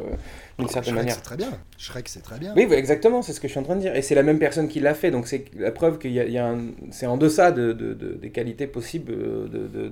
d'une 0.59 0.69
certaine 0.69 0.93
Shrek, 0.93 0.95
manière. 1.05 1.15
c'est 1.15 1.23
très 1.23 1.37
bien. 1.39 1.51
Shrek, 1.79 2.07
c'est 2.11 2.21
très 2.21 2.39
bien. 2.39 2.53
Oui, 2.55 2.67
oui, 2.69 2.77
exactement, 2.77 3.23
c'est 3.23 3.33
ce 3.33 3.41
que 3.41 3.49
je 3.49 3.53
suis 3.53 3.61
en 3.61 3.63
train 3.63 3.77
de 3.77 3.81
dire. 3.81 3.97
Et 3.97 4.03
c'est 4.03 4.15
la 4.15 4.23
même 4.23 4.39
personne 4.39 4.69
qui 4.69 4.79
l'a 4.79 4.93
fait, 4.93 5.11
donc 5.11 5.27
c'est 5.27 5.47
la 5.57 5.71
preuve 5.73 5.99
qu'il 5.99 6.13
y 6.13 6.21
a, 6.21 6.27
il 6.27 6.33
y 6.33 6.37
a 6.37 6.47
un- 6.49 6.67
c'est 6.91 7.07
en 7.07 7.17
deçà 7.17 7.51
de, 7.51 7.73
de- 7.73 7.95
de- 7.95 8.13
des 8.13 8.29
qualités 8.31 8.67
possibles 8.67 9.11
euh, 9.11 9.49
de, 9.49 9.89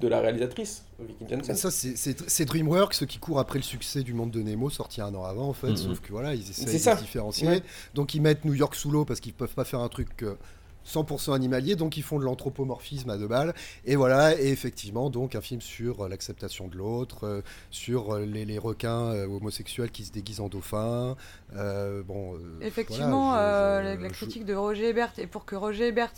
de, 0.00 0.08
la 0.08 0.18
réalisatrice, 0.18 0.82
Vicky. 0.98 1.54
Ça, 1.54 1.70
c'est- 1.70 2.44
DreamWorks 2.44 3.06
qui 3.06 3.18
court 3.20 3.38
après 3.38 3.60
le 3.60 3.62
succès 3.62 4.02
du 4.02 4.14
Monde 4.14 4.32
de 4.32 4.42
Nemo, 4.42 4.68
sorti 4.68 5.00
un 5.00 5.14
an 5.14 5.22
avant, 5.22 5.48
en 5.48 5.52
fait. 5.52 5.68
Mhm. 5.68 5.76
Sauf 5.76 6.00
que 6.00 6.10
voilà, 6.10 6.34
ils 6.34 6.40
essaient 6.50 6.64
de 6.64 6.76
se 6.96 7.00
différencier. 7.00 7.46
Ouais. 7.46 7.62
Donc, 7.94 8.14
ils 8.16 8.20
mettent 8.20 8.44
New 8.44 8.54
York 8.54 8.74
sous 8.74 8.90
l'eau 8.90 9.04
parce 9.04 9.20
qu'ils 9.20 9.32
peuvent 9.32 9.54
pas 9.54 9.64
faire 9.64 9.78
un 9.78 9.88
truc 9.88 10.24
100% 10.86 11.34
animalier. 11.34 11.76
Donc, 11.76 11.96
ils 11.96 12.02
font 12.02 12.18
de 12.18 12.24
l'anthropomorphisme 12.24 13.10
à 13.10 13.18
deux 13.18 13.28
balles. 13.28 13.54
Et 13.84 13.96
voilà, 13.96 14.40
et 14.40 14.48
effectivement, 14.48 15.10
donc, 15.10 15.34
un 15.34 15.40
film 15.40 15.60
sur 15.60 16.02
euh, 16.04 16.08
l'acceptation 16.08 16.68
de 16.68 16.76
l'autre, 16.76 17.24
euh, 17.26 17.40
sur 17.70 18.14
euh, 18.14 18.24
les, 18.26 18.44
les 18.44 18.58
requins 18.58 19.12
euh, 19.12 19.26
homosexuels 19.26 19.90
qui 19.90 20.04
se 20.04 20.12
déguisent 20.12 20.40
en 20.40 20.48
dauphins. 20.48 21.16
Euh, 21.56 22.02
bon, 22.02 22.38
Effectivement, 22.60 23.30
voilà, 23.30 23.82
je- 23.82 23.86
la, 23.88 23.96
je- 23.96 24.00
la 24.02 24.08
je- 24.08 24.12
critique 24.14 24.44
de 24.44 24.54
Roger 24.54 24.88
Ebert, 24.88 25.12
et 25.18 25.26
pour 25.26 25.44
que 25.44 25.54
Roger 25.56 25.88
Ebert 25.88 26.12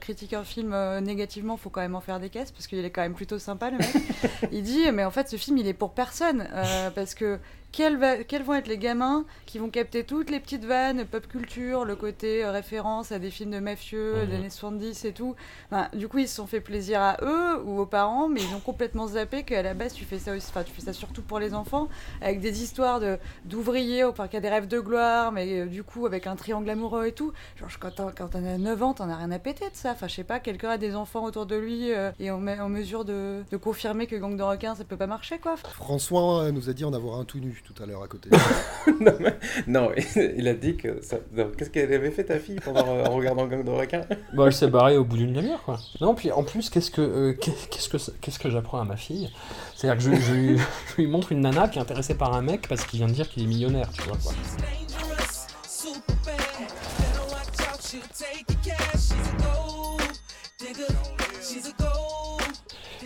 critique 0.00 0.32
un 0.32 0.44
film 0.44 0.74
négativement, 1.00 1.56
faut 1.56 1.70
quand 1.70 1.80
même 1.80 1.94
en 1.94 2.00
faire 2.00 2.20
des 2.20 2.30
caisses, 2.30 2.50
parce 2.52 2.66
qu'il 2.66 2.84
est 2.84 2.90
quand 2.90 3.02
même 3.02 3.14
plutôt 3.14 3.38
sympa 3.38 3.70
le 3.70 3.78
mec. 3.78 3.88
il 4.52 4.62
dit, 4.62 4.90
mais 4.92 5.04
en 5.04 5.10
fait 5.10 5.28
ce 5.28 5.36
film 5.36 5.58
il 5.58 5.66
est 5.66 5.74
pour 5.74 5.92
personne, 5.92 6.48
parce 6.94 7.14
que 7.14 7.38
quels, 7.76 7.98
va- 7.98 8.24
quels 8.24 8.42
vont 8.42 8.54
être 8.54 8.68
les 8.68 8.78
gamins 8.78 9.26
qui 9.44 9.58
vont 9.58 9.68
capter 9.68 10.02
toutes 10.04 10.30
les 10.30 10.40
petites 10.40 10.64
vannes, 10.64 11.04
pop 11.04 11.26
culture, 11.28 11.84
le 11.84 11.94
côté 11.94 12.42
euh, 12.42 12.50
référence 12.50 13.12
à 13.12 13.18
des 13.18 13.30
films 13.30 13.50
de 13.50 13.58
mafieux 13.58 14.14
Mhm. 14.22 14.26
des 14.30 14.34
années 14.36 14.50
70 14.50 15.04
et 15.04 15.12
tout. 15.12 15.34
Enfin, 15.70 15.88
du 15.94 16.08
coup 16.08 16.16
ils 16.18 16.26
se 16.28 16.36
sont 16.36 16.46
fait 16.46 16.60
plaisir 16.62 17.02
à 17.02 17.18
eux 17.22 17.62
ou 17.64 17.78
aux 17.80 17.84
parents, 17.86 18.28
mais 18.28 18.40
ils 18.40 18.54
ont 18.54 18.60
complètement 18.60 19.06
zappé 19.08 19.42
qu'à 19.42 19.62
la 19.62 19.74
base 19.74 19.92
tu 19.92 20.04
fais 20.06 20.18
ça 20.18 20.32
aussi, 20.34 20.46
enfin 20.48 20.62
tu 20.62 20.72
fais 20.72 20.80
ça 20.80 20.94
surtout 20.94 21.20
pour 21.20 21.38
les 21.38 21.52
enfants, 21.52 21.88
avec 22.22 22.40
des 22.40 22.62
histoires 22.62 22.98
de 22.98 23.18
d'ouvriers, 23.44 24.04
enfin 24.04 24.26
qui 24.26 24.38
a 24.38 24.40
des 24.40 24.48
rêves 24.48 24.68
de 24.68 24.80
gloire, 24.80 25.30
mais 25.32 25.60
euh, 25.60 25.66
du 25.66 25.82
coup 25.84 26.06
avec 26.06 26.26
un 26.26 26.34
triangle 26.36 26.70
amoureux 26.70 27.04
et 27.06 27.12
tout. 27.12 27.32
Genre 27.60 27.68
quand 27.78 27.90
t'as- 27.94 28.12
quand 28.16 28.28
t'en 28.28 28.44
as 28.44 28.56
9 28.56 28.82
ans, 28.82 28.94
t'en 28.94 29.10
as 29.10 29.16
rien 29.16 29.30
à 29.32 29.38
péter 29.38 29.66
de 29.68 29.76
ça. 29.76 29.90
Enfin 29.92 30.08
je 30.08 30.14
sais 30.14 30.24
pas, 30.24 30.40
quelqu'un 30.40 30.70
a 30.70 30.78
des 30.78 30.96
enfants 30.96 31.24
autour 31.24 31.44
de 31.44 31.56
lui 31.56 31.92
euh, 31.92 32.10
et 32.18 32.30
on 32.30 32.38
met 32.38 32.58
en 32.58 32.70
mesure 32.70 33.04
de, 33.04 33.42
de 33.50 33.56
confirmer 33.58 34.06
que 34.06 34.16
gang 34.16 34.34
de 34.34 34.42
requins 34.42 34.74
ça 34.74 34.84
peut 34.84 34.96
pas 34.96 35.06
marcher 35.06 35.38
quoi. 35.38 35.56
François 35.56 36.50
nous 36.52 36.70
a 36.70 36.72
dit 36.72 36.84
en 36.84 36.94
avoir 36.94 37.18
un 37.20 37.24
tout 37.24 37.38
nu 37.38 37.62
tout 37.66 37.82
à 37.82 37.86
l'heure 37.86 38.02
à 38.02 38.08
côté. 38.08 38.30
non, 39.00 39.12
mais- 39.20 39.36
non, 39.66 39.90
il 40.36 40.46
a 40.48 40.54
dit 40.54 40.76
que 40.76 41.00
ça... 41.02 41.16
Qu'est-ce 41.58 41.70
qu'elle 41.70 41.92
avait 41.92 42.10
fait 42.10 42.24
ta 42.24 42.38
fille 42.38 42.60
pendant 42.64 42.86
euh, 42.86 43.04
en 43.04 43.14
regardant 43.16 43.46
Gang 43.46 43.64
de 43.64 43.70
requins? 43.70 44.04
Bah, 44.34 44.44
elle 44.46 44.52
s'est 44.52 44.68
barrée 44.68 44.96
au 44.96 45.04
bout 45.04 45.16
d'une 45.16 45.32
demi-heure, 45.32 45.62
quoi. 45.64 45.78
Non, 46.00 46.14
puis 46.14 46.30
en 46.30 46.44
plus, 46.44 46.70
qu'est-ce 46.70 46.90
que, 46.90 47.00
euh, 47.00 47.32
qu'est- 47.34 47.68
qu'est-ce 47.70 47.88
que, 47.88 47.96
qu'est-ce 48.20 48.38
que 48.38 48.50
j'apprends 48.50 48.80
à 48.80 48.84
ma 48.84 48.96
fille? 48.96 49.30
C'est-à-dire 49.74 49.98
que 50.10 50.16
je, 50.16 50.20
je 50.22 50.32
lui, 50.32 50.58
je 50.58 50.96
lui 51.02 51.06
montre 51.08 51.32
une 51.32 51.40
nana 51.40 51.68
qui 51.68 51.78
est 51.78 51.82
intéressée 51.82 52.14
par 52.14 52.34
un 52.34 52.42
mec 52.42 52.68
parce 52.68 52.84
qu'il 52.84 52.98
vient 52.98 53.08
de 53.08 53.12
dire 53.12 53.28
qu'il 53.28 53.42
est 53.42 53.46
millionnaire, 53.46 53.90
tu 53.92 54.02
vois, 54.02 54.16
quoi. 54.22 54.32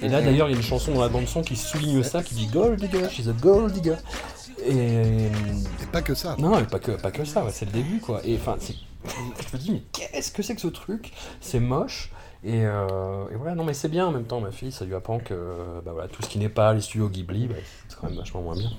Et 0.02 0.09
là, 0.09 0.23
d'ailleurs, 0.23 0.49
il 0.49 0.52
y 0.52 0.55
a 0.55 0.57
une 0.57 0.62
chanson 0.64 0.95
dans 0.95 1.02
la 1.02 1.09
bande-son 1.09 1.43
qui 1.43 1.57
souligne 1.57 2.02
ça, 2.02 2.23
qui 2.23 2.35
dit 2.35 2.47
Gold 2.47 2.81
digger, 2.81 3.09
she's 3.11 3.29
a 3.29 3.33
gold 3.33 3.73
digger. 3.73 3.97
Et. 4.67 5.26
Et 5.83 5.87
pas 5.93 6.02
que 6.02 6.14
ça. 6.14 6.37
Non, 6.38 6.64
pas 6.64 6.79
que, 6.79 6.93
pas 6.93 7.11
que 7.11 7.25
ça, 7.25 7.45
ouais, 7.45 7.50
c'est 7.52 7.67
le 7.67 7.73
début, 7.73 8.00
quoi. 8.00 8.21
Et 8.25 8.37
enfin. 8.37 8.57
Je 9.05 9.57
me 9.57 9.62
dis, 9.62 9.73
mais 9.73 9.83
qu'est-ce 9.93 10.31
que 10.31 10.43
c'est 10.43 10.55
que 10.55 10.61
ce 10.61 10.69
truc? 10.69 11.12
C'est 11.40 11.61
moche. 11.61 12.11
Et, 12.43 12.65
euh, 12.65 13.29
et 13.31 13.37
voilà, 13.37 13.55
non 13.55 13.65
mais 13.65 13.75
c'est 13.75 13.89
bien 13.91 14.07
en 14.07 14.13
même 14.13 14.25
temps, 14.25 14.41
ma 14.41 14.51
fille, 14.51 14.73
ça 14.73 14.87
lui 14.87 14.95
apprend 14.95 15.19
que 15.19 15.35
euh, 15.35 15.81
bah, 15.85 15.93
voilà, 15.93 16.09
tout 16.09 16.23
ce 16.23 16.29
qui 16.29 16.39
n'est 16.39 16.49
pas 16.49 16.73
les 16.73 16.81
studios 16.81 17.09
Ghibli, 17.09 17.47
bah, 17.49 17.55
c'est 17.89 17.99
quand 17.99 18.09
même 18.09 18.17
vachement 18.17 18.41
moins 18.41 18.57
bien. 18.57 18.71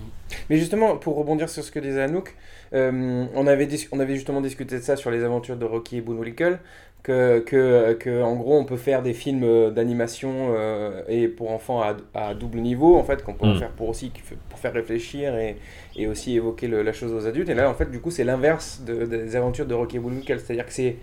Mais 0.50 0.58
justement, 0.58 0.98
pour 0.98 1.16
rebondir 1.16 1.48
sur 1.48 1.64
ce 1.64 1.72
que 1.72 1.80
disait 1.80 2.02
Anouk, 2.02 2.36
euh, 2.74 3.26
on, 3.36 3.46
avait 3.48 3.68
on 3.92 4.00
avait 4.00 4.16
justement 4.16 4.42
discuté 4.42 4.78
de 4.78 4.82
ça 4.84 4.96
sur 4.96 5.12
les 5.12 5.24
aventures 5.24 5.58
de 5.58 5.66
Rocky 5.66 5.98
et 5.98 6.02
Bullwinkle, 6.02 6.58
que, 7.04 7.40
que, 7.40 7.94
que 7.94 8.22
en 8.24 8.36
gros 8.36 8.58
on 8.58 8.66
peut 8.66 8.78
faire 8.78 9.02
des 9.04 9.14
films 9.14 9.72
d'animation 9.72 10.54
euh, 10.56 11.04
et 11.08 11.28
pour 11.28 11.52
enfants 11.52 11.82
à, 11.82 11.96
à 12.16 12.34
double 12.34 12.60
niveau, 12.60 12.96
en 12.98 13.04
fait, 13.04 13.24
qu'on 13.24 13.34
peut 13.34 13.46
en 13.46 13.54
Mm. 13.54 13.60
faire 13.60 13.72
pour 13.72 13.90
aussi 13.90 14.12
pour 14.50 14.58
faire 14.60 14.74
réfléchir 14.74 15.36
et, 15.36 15.58
et 15.96 16.08
aussi 16.08 16.36
évoquer 16.36 16.68
le- 16.68 16.82
la 16.82 16.94
chose 16.94 17.12
aux 17.14 17.28
adultes. 17.28 17.50
Et 17.50 17.56
là, 17.56 17.70
en 17.70 17.74
fait, 17.76 17.92
du 17.92 18.00
coup, 18.00 18.10
c'est 18.12 18.24
l'inverse 18.24 18.82
de- 18.86 19.06
des 19.06 19.36
aventures 19.36 19.66
de 19.68 19.74
Rocky 19.76 19.98
et 19.98 20.00
Bullwinkle, 20.00 20.40
c'est-à-dire 20.40 20.66
que 20.66 20.74
c'est 20.74 20.96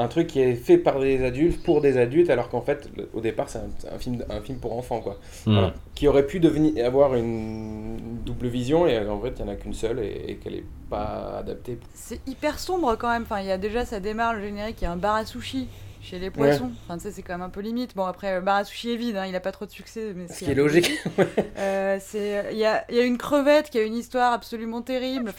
un 0.00 0.08
truc 0.08 0.26
qui 0.28 0.40
est 0.40 0.54
fait 0.54 0.78
par 0.78 0.98
des 1.00 1.24
adultes 1.24 1.62
pour 1.62 1.80
des 1.80 1.98
adultes, 1.98 2.30
alors 2.30 2.48
qu'en 2.48 2.60
fait, 2.60 2.88
le- 2.96 3.08
au 3.14 3.20
départ, 3.20 3.48
c'est 3.48 3.58
un, 3.58 3.94
un 3.94 3.98
film, 3.98 4.24
un 4.30 4.40
film 4.40 4.58
pour 4.58 4.76
enfants, 4.76 5.00
quoi. 5.00 5.18
Hmm. 5.46 5.52
Voilà. 5.52 5.74
Qui 5.94 6.08
aurait 6.08 6.26
pu 6.26 6.40
devenir, 6.40 6.84
avoir 6.84 7.14
une 7.14 8.18
double 8.24 8.48
vision, 8.48 8.86
et 8.86 8.98
en 8.98 9.20
fait, 9.20 9.34
il 9.38 9.44
n'y 9.44 9.50
en 9.50 9.52
a 9.52 9.56
qu'une 9.56 9.74
seule, 9.74 9.98
et, 10.00 10.24
et 10.28 10.36
qu'elle 10.36 10.54
n'est 10.54 10.64
pas 10.88 11.38
adaptée. 11.38 11.78
C'est 11.94 12.20
hyper 12.26 12.58
sombre 12.58 12.96
quand 12.96 13.08
même. 13.10 13.22
Enfin, 13.22 13.40
il 13.40 13.46
y 13.46 13.52
a 13.52 13.58
déjà, 13.58 13.84
ça 13.84 14.00
démarre 14.00 14.34
le 14.34 14.40
générique, 14.42 14.76
il 14.80 14.84
y 14.84 14.86
a 14.86 14.92
un 14.92 14.96
bar 14.96 15.16
à 15.16 15.24
sushi 15.24 15.68
chez 16.02 16.18
les 16.18 16.30
poissons. 16.30 16.70
Enfin, 16.86 16.96
tu 16.96 17.02
sais, 17.04 17.10
c'est 17.12 17.22
quand 17.22 17.34
même 17.34 17.42
un 17.42 17.50
peu 17.50 17.60
limite. 17.60 17.94
Bon, 17.94 18.04
après, 18.06 18.34
le 18.34 18.40
bar 18.40 18.56
à 18.56 18.64
sushi 18.64 18.92
est 18.92 18.96
vide, 18.96 19.16
hein, 19.16 19.26
il 19.26 19.36
a 19.36 19.40
pas 19.40 19.52
trop 19.52 19.66
de 19.66 19.70
succès. 19.70 20.12
Mais 20.16 20.28
Ce 20.28 20.34
c'est 20.34 20.44
qui 20.46 20.50
est 20.50 20.54
logique. 20.54 20.90
Euh, 21.58 21.98
c'est, 22.00 22.46
il 22.52 22.58
y 22.58 22.64
a, 22.64 22.84
il 22.88 22.96
y 22.96 23.00
a 23.00 23.04
une 23.04 23.18
crevette 23.18 23.68
qui 23.68 23.78
a 23.78 23.82
une 23.82 23.94
histoire 23.96 24.32
absolument 24.32 24.80
terrible. 24.80 25.32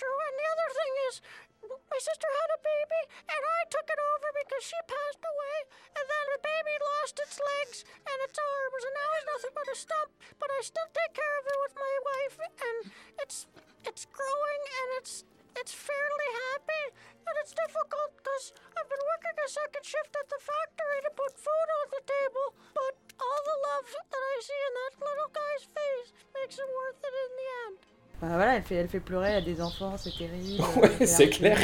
And 3.27 3.41
I 3.41 3.61
took 3.69 3.87
it 3.87 4.01
over 4.01 4.29
because 4.41 4.63
she 4.65 4.79
passed 4.89 5.23
away, 5.23 5.57
and 5.97 6.05
then 6.05 6.25
the 6.33 6.41
baby 6.41 6.75
lost 6.81 7.15
its 7.21 7.37
legs 7.37 7.85
and 7.85 8.17
its 8.25 8.37
arms, 8.37 8.83
and 8.85 8.95
now 8.95 9.09
it's 9.17 9.29
nothing 9.29 9.53
but 9.55 9.73
a 9.73 9.77
stump. 9.77 10.09
But 10.39 10.49
I 10.49 10.59
still 10.65 10.89
take 10.89 11.13
care 11.13 11.35
of 11.41 11.45
it 11.45 11.59
with 11.61 11.75
my 11.77 11.95
wife, 12.01 12.35
and 12.41 12.77
it's 13.21 13.45
it's 13.85 14.05
growing, 14.09 14.61
and 14.65 14.87
it's 15.01 15.23
it's 15.59 15.75
fairly 15.75 16.29
happy, 16.51 16.85
and 17.27 17.35
it's 17.43 17.53
difficult 17.53 18.17
because 18.17 18.45
I've 18.73 18.89
been 18.89 19.03
working 19.03 19.35
a 19.35 19.49
second 19.51 19.83
shift 19.83 20.13
at 20.15 20.27
the 20.31 20.41
factory 20.41 20.99
to 21.05 21.11
put 21.13 21.35
food 21.35 21.69
on 21.83 21.87
the 21.91 22.03
table, 22.07 22.47
but 22.71 22.93
all 23.19 23.41
the 23.45 23.59
love 23.67 23.87
that 23.91 24.23
I 24.23 24.35
see 24.41 24.61
in 24.61 24.73
that 24.79 24.93
little 25.03 25.31
guy's 25.35 25.65
face 25.69 26.09
makes 26.33 26.55
it 26.57 26.69
worth 26.69 27.01
it 27.03 27.15
in 27.15 27.31
the 27.35 27.47
end. 27.67 28.00
Enfin, 28.23 28.35
voilà, 28.35 28.55
elle 28.57 28.61
fait, 28.63 28.75
elle 28.75 28.87
fait 28.87 28.99
pleurer, 28.99 29.29
elle 29.31 29.37
a 29.37 29.41
des 29.41 29.61
enfants, 29.61 29.95
c'est 29.97 30.15
terrible. 30.15 30.63
Ouais, 30.81 31.05
c'est 31.07 31.25
la 31.25 31.31
clair. 31.31 31.57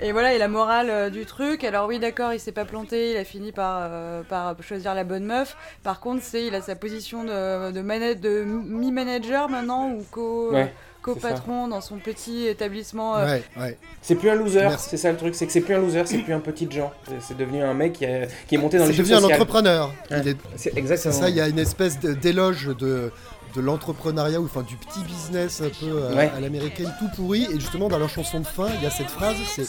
Et 0.00 0.12
voilà, 0.12 0.34
et 0.34 0.38
la 0.38 0.46
morale 0.48 0.90
euh, 0.90 1.10
du 1.10 1.24
truc, 1.24 1.64
alors 1.64 1.88
oui, 1.88 1.98
d'accord, 1.98 2.32
il 2.34 2.38
s'est 2.38 2.52
pas 2.52 2.66
planté, 2.66 3.12
il 3.12 3.16
a 3.16 3.24
fini 3.24 3.50
par, 3.50 3.78
euh, 3.82 4.22
par 4.22 4.54
choisir 4.62 4.94
la 4.94 5.04
bonne 5.04 5.24
meuf. 5.24 5.56
Par 5.82 6.00
contre, 6.00 6.22
c'est, 6.22 6.44
il 6.46 6.54
a 6.54 6.60
sa 6.60 6.76
position 6.76 7.24
de, 7.24 7.72
de, 7.72 7.80
mana- 7.80 8.14
de 8.14 8.44
mi-manager 8.44 9.48
maintenant, 9.48 9.90
ou 9.90 10.04
co, 10.10 10.52
Ouais, 10.52 10.70
co-patron 11.00 11.68
dans 11.68 11.80
son 11.80 11.96
petit 11.96 12.46
établissement. 12.46 13.16
euh, 13.16 13.24
Ouais, 13.26 13.42
ouais. 13.58 13.78
C'est 14.02 14.16
plus 14.16 14.28
un 14.28 14.34
loser, 14.34 14.68
c'est 14.78 14.98
ça 14.98 15.10
le 15.10 15.16
truc, 15.16 15.34
c'est 15.34 15.46
que 15.46 15.52
c'est 15.52 15.62
plus 15.62 15.74
un 15.74 15.78
loser, 15.80 16.02
c'est 16.04 16.18
plus 16.18 16.34
un 16.34 16.40
petit 16.40 16.68
Jean. 16.70 16.92
C'est- 17.20 17.34
devenu 17.36 17.62
un 17.62 17.72
mec 17.74 17.94
qui, 17.94 18.04
a- 18.04 18.26
qui 18.46 18.54
est 18.56 18.58
monté 18.58 18.76
dans 18.76 18.84
les 18.84 18.92
C'est 18.92 18.98
devenu 18.98 19.14
un 19.14 19.24
entrepreneur. 19.24 19.92
Ouais. 20.10 20.18
Il 20.22 20.28
est- 20.28 20.36
C'est 20.56 20.76
exactement. 20.76 21.14
ça, 21.14 21.30
il 21.30 21.36
y 21.36 21.40
a 21.40 21.48
une 21.48 21.58
espèce 21.58 21.98
de- 22.00 22.12
d'éloge 22.12 22.66
de, 22.78 23.10
de 23.56 23.60
l'entrepreneuriat 23.62 24.40
ou 24.40 24.44
enfin 24.44 24.62
du 24.62 24.76
petit 24.76 25.00
business 25.04 25.60
un 25.62 25.68
peu 25.68 25.86
euh, 25.90 26.14
Ouais. 26.14 26.30
à 26.36 26.40
l'américaine 26.40 26.92
tout 26.98 27.08
pourri. 27.16 27.46
Et 27.52 27.58
justement, 27.58 27.88
dans 27.88 27.98
leur 27.98 28.08
chanson 28.10 28.40
de 28.40 28.46
fin, 28.46 28.66
il 28.76 28.82
y 28.82 28.86
a 28.86 28.90
cette 28.90 29.10
phrase 29.10 29.36
c'est 29.54 29.62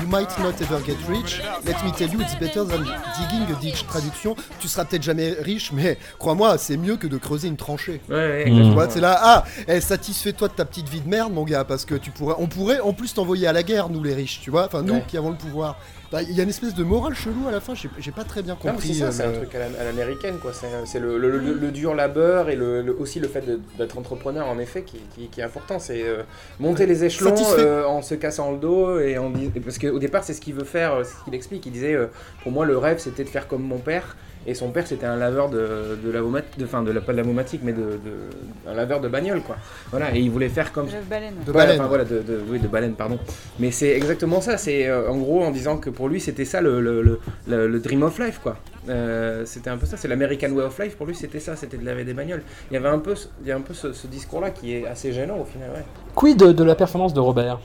You 0.00 0.08
might 0.08 0.30
not 0.40 0.52
ever 0.60 0.82
get 0.84 0.96
rich. 1.08 1.40
Let 1.64 1.74
me 1.84 1.92
tell 1.96 2.10
you, 2.12 2.20
it's 2.20 2.34
better 2.38 2.64
than 2.66 2.80
digging 3.18 3.54
a 3.54 3.60
ditch. 3.60 3.86
Traduction 3.86 4.34
Tu 4.58 4.68
seras 4.68 4.84
peut-être 4.84 5.02
jamais 5.02 5.30
riche, 5.40 5.70
mais 5.72 5.98
crois-moi, 6.18 6.58
c'est 6.58 6.76
mieux 6.76 6.96
que 6.96 7.06
de 7.06 7.18
creuser 7.18 7.48
une 7.48 7.56
tranchée. 7.56 8.00
Ouais, 8.08 8.14
ouais, 8.16 8.44
Mm. 8.44 8.48
exactement. 8.48 8.68
Tu 8.68 8.74
vois, 8.74 8.90
c'est 8.90 9.00
là, 9.00 9.18
ah, 9.22 9.44
eh, 9.68 9.80
satisfais-toi 9.80 10.48
de 10.48 10.54
ta 10.54 10.64
petite 10.64 10.88
vie 10.88 11.00
de 11.00 11.08
merde, 11.08 11.32
mon 11.32 11.44
gars, 11.44 11.64
parce 11.64 11.84
que 11.84 11.94
tu 11.94 12.10
pourrais, 12.10 12.34
on 12.38 12.46
pourrait 12.46 12.80
en 12.80 12.92
plus 12.92 13.12
t'envoyer 13.14 13.46
à 13.46 13.52
la 13.52 13.62
guerre, 13.62 13.88
nous 13.90 14.02
les 14.02 14.14
riches, 14.14 14.40
tu 14.42 14.50
vois, 14.50 14.66
enfin 14.66 14.82
nous 14.82 14.94
Ouais. 14.94 15.04
qui 15.06 15.16
avons 15.18 15.30
le 15.30 15.36
pouvoir. 15.36 15.76
Bah, 16.12 16.22
Il 16.22 16.32
y 16.32 16.40
a 16.40 16.42
une 16.44 16.48
espèce 16.50 16.74
de 16.74 16.84
morale 16.84 17.14
chelou 17.14 17.48
à 17.48 17.50
la 17.50 17.60
fin, 17.60 17.74
j'ai 17.74 18.10
pas 18.12 18.24
très 18.24 18.42
bien 18.42 18.54
compris. 18.54 18.94
c'est 18.94 19.02
euh, 19.04 19.10
c'est 19.10 19.22
un 19.24 19.32
truc 19.32 19.54
à 19.54 19.58
la- 19.58 19.80
à 19.80 19.84
l'américaine, 19.84 20.36
quoi. 20.40 20.52
C'est 20.84 20.98
le, 21.00 21.18
le- 21.18 21.38
le- 21.38 21.54
le 21.54 21.70
dur 21.70 21.94
labeur 21.94 22.50
et 22.50 22.58
aussi 22.98 23.18
le 23.20 23.28
fait 23.28 23.42
d'être 23.78 23.98
entrepreneur, 23.98 24.46
en 24.48 24.58
effet, 24.58 24.82
qui, 24.82 24.98
qui- 25.14 25.28
qui 25.28 25.40
est 25.40 25.44
important. 25.44 25.78
C'est 25.78 26.02
euh, 26.04 26.22
monter 26.60 26.86
les 26.86 27.04
échelons 27.04 27.34
euh, 27.58 27.84
en 27.84 28.02
se 28.02 28.14
cassant 28.14 28.52
le 28.52 28.58
dos 28.58 29.00
et 29.00 29.18
en 29.18 29.32
parce 29.64 29.78
qu'au 29.78 29.98
départ, 29.98 30.22
c'est 30.24 30.34
ce 30.34 30.40
qu'il 30.40 30.54
veut 30.54 30.64
faire, 30.64 30.98
c'est 31.04 31.14
ce 31.18 31.24
qu'il 31.24 31.34
explique. 31.34 31.66
Il 31.66 31.72
disait, 31.72 31.96
pour 32.42 32.52
moi, 32.52 32.64
le 32.64 32.78
rêve, 32.78 32.98
c'était 32.98 33.24
de 33.24 33.28
faire 33.28 33.48
comme 33.48 33.62
mon 33.62 33.78
père. 33.78 34.16
Et 34.46 34.54
son 34.54 34.68
père, 34.70 34.86
c'était 34.86 35.06
un 35.06 35.16
laveur 35.16 35.48
de, 35.48 35.98
de 36.04 36.10
lavomat- 36.12 36.42
de, 36.58 36.64
enfin, 36.64 36.82
de 36.82 36.92
pas 37.00 37.12
de 37.12 37.16
lavomatique, 37.18 37.60
mais 37.64 37.72
de, 37.72 37.78
de- 37.82 38.68
un 38.70 38.74
laveur 38.74 39.00
de 39.00 39.08
bagnole, 39.08 39.40
quoi. 39.42 39.56
Voilà, 39.90 40.14
et 40.14 40.20
il 40.20 40.30
voulait 40.30 40.48
faire 40.48 40.70
comme 40.72 40.86
de 40.86 40.92
baleine. 41.08 41.34
de 41.46 41.50
Ouais, 41.50 41.56
baleine. 41.58 41.80
enfin, 41.80 41.88
voilà, 41.88 42.04
de, 42.04 42.18
de- 42.20 42.40
oui, 42.48 42.58
de 42.58 42.68
baleine, 42.68 42.94
pardon. 42.94 43.18
Mais 43.58 43.70
c'est 43.70 43.90
exactement 43.96 44.40
ça. 44.40 44.58
C'est 44.58 44.86
euh, 44.88 45.08
en 45.10 45.16
gros 45.16 45.42
en 45.44 45.50
disant 45.50 45.78
que 45.78 45.88
pour 45.90 46.08
lui, 46.08 46.20
c'était 46.20 46.44
ça 46.44 46.60
le, 46.60 46.80
le, 46.80 47.00
le- 47.46 47.78
dream 47.80 48.02
of 48.02 48.18
life, 48.18 48.38
quoi. 48.42 48.56
Euh, 48.88 49.44
c'était 49.46 49.70
un 49.70 49.78
peu 49.78 49.86
ça. 49.86 49.96
C'est 49.96 50.08
l'American 50.08 50.50
way 50.50 50.64
of 50.64 50.78
life. 50.78 50.96
Pour 50.96 51.06
lui, 51.06 51.14
c'était 51.14 51.40
ça. 51.40 51.56
C'était 51.56 51.78
de 51.78 51.84
laver 51.86 52.04
des 52.04 52.12
bagnoles. 52.12 52.42
Il 52.70 52.74
y 52.74 52.76
avait 52.76 52.88
un 52.88 52.98
peu, 52.98 53.14
ce- 53.14 53.28
il 53.42 53.48
y 53.48 53.52
a 53.52 53.56
un 53.56 53.60
peu 53.62 53.72
ce, 53.74 53.92
ce 53.94 54.06
discours-là 54.06 54.50
qui 54.50 54.74
est 54.74 54.86
assez 54.86 55.12
gênant 55.12 55.38
au 55.38 55.44
final. 55.44 55.70
Ouais. 55.70 55.84
Quid 56.14 56.36
de, 56.38 56.52
de 56.52 56.64
la 56.64 56.74
performance 56.74 57.14
de 57.14 57.20
Robert? 57.20 57.60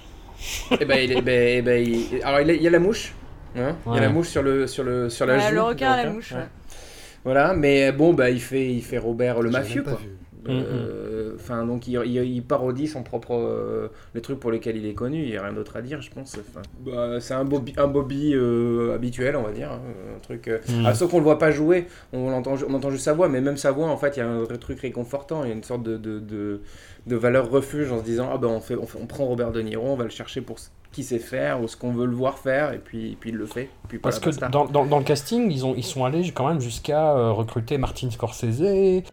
Et 0.79 0.85
ben, 0.85 0.97
il, 1.03 1.11
est- 1.11 1.21
ben, 1.21 1.57
eh 1.57 1.61
ben, 1.61 1.85
il- 1.85 2.21
alors 2.23 2.39
y 2.39 2.67
a 2.67 2.69
la 2.69 2.79
mouche. 2.79 3.13
hein? 3.57 3.75
Il 3.85 3.89
y 3.89 3.91
a 3.91 3.95
Ouais. 3.95 3.99
la 4.01 4.09
mouche 4.09 4.29
sur 4.29 4.41
le 4.41 4.65
sur 4.67 4.85
le 4.85 5.09
sur 5.09 5.25
la 5.25 5.33
Voilà, 5.35 5.49
joue. 5.49 5.55
le 5.55 5.61
requin 5.63 5.91
à 5.91 6.03
la 6.05 6.09
mouche. 6.11 6.31
ouais. 6.31 6.47
Voilà, 7.25 7.53
mais 7.53 7.91
bon, 7.91 8.13
bah, 8.13 8.29
il 8.29 8.41
fait, 8.41 8.71
il 8.73 8.81
fait 8.83 8.97
Robert 8.97 9.41
le 9.41 9.49
mafieux, 9.59 9.83
quoi. 9.83 9.99
Euh, 10.47 11.35
Enfin, 11.35 11.65
donc 11.65 11.87
il, 11.87 11.99
il- 12.05 12.23
il 12.23 12.43
parodie 12.43 12.87
son 12.87 13.01
propre 13.03 13.33
euh, 13.35 13.87
les 14.15 14.21
trucs 14.21 14.39
pour 14.39 14.51
lesquels 14.51 14.77
il 14.77 14.85
est 14.85 14.93
connu. 14.93 15.23
Il 15.23 15.29
y 15.29 15.37
a 15.37 15.43
rien 15.43 15.53
d'autre 15.53 15.75
à 15.77 15.81
dire, 15.81 16.01
je 16.01 16.09
pense. 16.11 16.37
Enfin, 16.37 16.61
bah, 16.79 17.19
c'est 17.19 17.33
un 17.33 17.43
Bobby, 17.45 17.73
un 17.77 17.87
Bobby 17.87 18.33
euh, 18.35 18.93
habituel, 18.95 19.35
on 19.35 19.43
va 19.43 19.51
dire, 19.51 19.71
hein, 19.71 19.81
un 20.15 20.19
truc. 20.19 20.47
euh, 20.47 20.59
Mm. 20.69 20.85
ah, 20.85 20.93
sauf 20.93 21.11
qu'on 21.11 21.17
le 21.17 21.23
voit 21.23 21.39
pas 21.39 21.51
jouer, 21.51 21.87
on 22.13 22.31
entend, 22.33 22.55
on 22.67 22.73
entend 22.73 22.89
juste 22.91 23.03
sa 23.05 23.13
voix, 23.13 23.29
mais 23.29 23.41
même 23.41 23.57
sa 23.57 23.71
voix, 23.71 23.87
en 23.87 23.97
fait, 23.97 24.15
il 24.17 24.19
y 24.19 24.23
a 24.23 24.27
un 24.27 24.41
vrai 24.43 24.57
truc 24.57 24.79
réconfortant. 24.81 25.43
Il 25.43 25.49
y 25.49 25.51
a 25.51 25.55
une 25.55 25.63
sorte 25.63 25.83
de 25.83 25.97
de, 25.97 26.19
de, 26.19 26.61
de 27.07 27.15
valeur 27.15 27.49
refuge 27.49 27.91
en 27.91 27.99
se 27.99 28.03
disant 28.03 28.29
ah 28.33 28.37
ben 28.37 28.47
on 28.47 28.59
fait, 28.61 28.75
on 28.75 28.85
fait- 28.85 28.99
on 29.01 29.07
prend 29.07 29.25
Robert 29.25 29.51
De 29.51 29.61
Niro, 29.61 29.87
on 29.87 29.95
va 29.95 30.03
le 30.05 30.09
chercher 30.09 30.41
pour 30.41 30.57
ce 30.91 30.95
qu'il 30.95 31.03
sait 31.03 31.19
faire 31.19 31.61
ou 31.61 31.67
ce 31.67 31.77
qu'on 31.77 31.91
veut 31.91 32.05
le 32.05 32.15
voir 32.15 32.37
faire, 32.39 32.73
et 32.73 32.79
puis, 32.79 33.15
puis 33.19 33.29
il 33.29 33.35
le 33.35 33.45
fait. 33.45 33.69
Puis 33.87 33.99
Parce 33.99 34.19
que 34.19 34.29
dans, 34.49 34.65
dans, 34.65 34.85
dans 34.85 34.97
le 34.99 35.03
casting, 35.03 35.51
ils, 35.51 35.65
ont, 35.65 35.75
ils 35.75 35.83
sont 35.83 36.03
allés 36.05 36.31
quand 36.31 36.47
même 36.47 36.59
jusqu'à 36.61 37.11
euh, 37.11 37.31
recruter 37.31 37.77
Martin 37.77 38.09
Scorsese. 38.09 39.03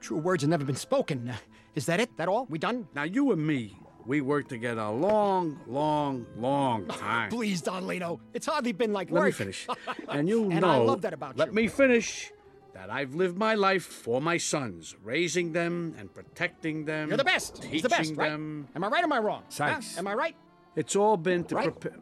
True 0.00 0.18
words 0.18 0.42
have 0.42 0.48
never 0.50 0.64
been 0.64 0.76
spoken. 0.76 1.32
Is 1.76 1.86
that 1.86 2.00
it? 2.00 2.10
That 2.16 2.28
all? 2.28 2.46
We 2.50 2.58
done? 2.58 2.86
Now, 2.94 3.04
you 3.04 3.32
and 3.32 3.46
me, 3.46 3.76
we 4.06 4.20
worked 4.20 4.48
together 4.48 4.82
a 4.82 4.90
long, 4.92 5.56
long, 5.68 6.26
long 6.38 6.86
time. 6.88 7.30
Please, 7.30 7.62
Don 7.62 7.86
Lino. 7.86 8.20
It's 8.34 8.46
hardly 8.46 8.72
been 8.72 8.92
like 8.92 9.10
Let 9.10 9.20
me 9.22 9.28
work. 9.28 9.34
finish. 9.34 9.66
And 10.08 10.28
you 10.28 10.50
And 10.50 10.60
know, 10.62 10.68
I 10.68 10.76
love 10.78 11.02
that 11.02 11.12
about 11.14 11.36
let 11.36 11.48
you. 11.48 11.54
me 11.54 11.68
finish, 11.68 12.30
that 12.74 12.90
I've 12.90 13.14
lived 13.14 13.36
my 13.38 13.54
life 13.54 13.84
for 13.84 14.20
my 14.20 14.36
sons, 14.38 14.96
raising 15.04 15.52
them 15.52 15.94
and 15.98 16.12
protecting 16.12 16.84
them. 16.86 17.08
You're 17.08 17.16
the 17.18 17.24
best. 17.24 17.62
He's 17.64 17.82
the 17.82 17.88
best, 17.88 18.14
right? 18.16 18.30
them. 18.30 18.68
Am 18.74 18.84
I 18.84 18.88
right 18.88 19.02
or 19.02 19.04
am 19.04 19.12
I 19.12 19.18
wrong? 19.18 19.42
Huh? 19.44 19.50
Sykes. 19.80 19.98
Am 19.98 20.06
I 20.06 20.14
right? 20.14 20.36
It's 20.76 20.96
all 20.96 21.16
been 21.16 21.44
to 21.44 21.56
Right. 21.56 21.70
prepare 21.70 21.98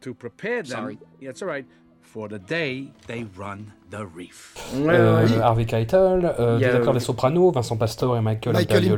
to 0.00 0.14
prepare 0.14 0.62
them. 0.62 0.66
Sorry. 0.80 0.98
Yeah, 1.20 1.30
it's 1.30 1.42
all 1.42 1.48
right. 1.48 1.66
For 2.02 2.26
the 2.28 2.38
day 2.38 2.86
they 3.06 3.26
run 3.36 3.66
the 3.90 3.98
reef. 4.16 4.54
Ouais, 4.76 4.94
euh. 4.94 5.26
Harvey 5.42 5.66
Keitel, 5.66 6.24
euh, 6.38 6.56
Il 6.58 6.62
y 6.62 6.64
a, 6.64 6.70
des 6.70 6.76
acteurs 6.76 6.90
euh, 6.90 6.94
des 6.94 7.00
Sopranos, 7.00 7.50
Vincent 7.52 7.76
Pastore 7.76 8.16
et 8.16 8.22
Michael, 8.22 8.54
Michael. 8.54 8.84
Tout 8.86 8.94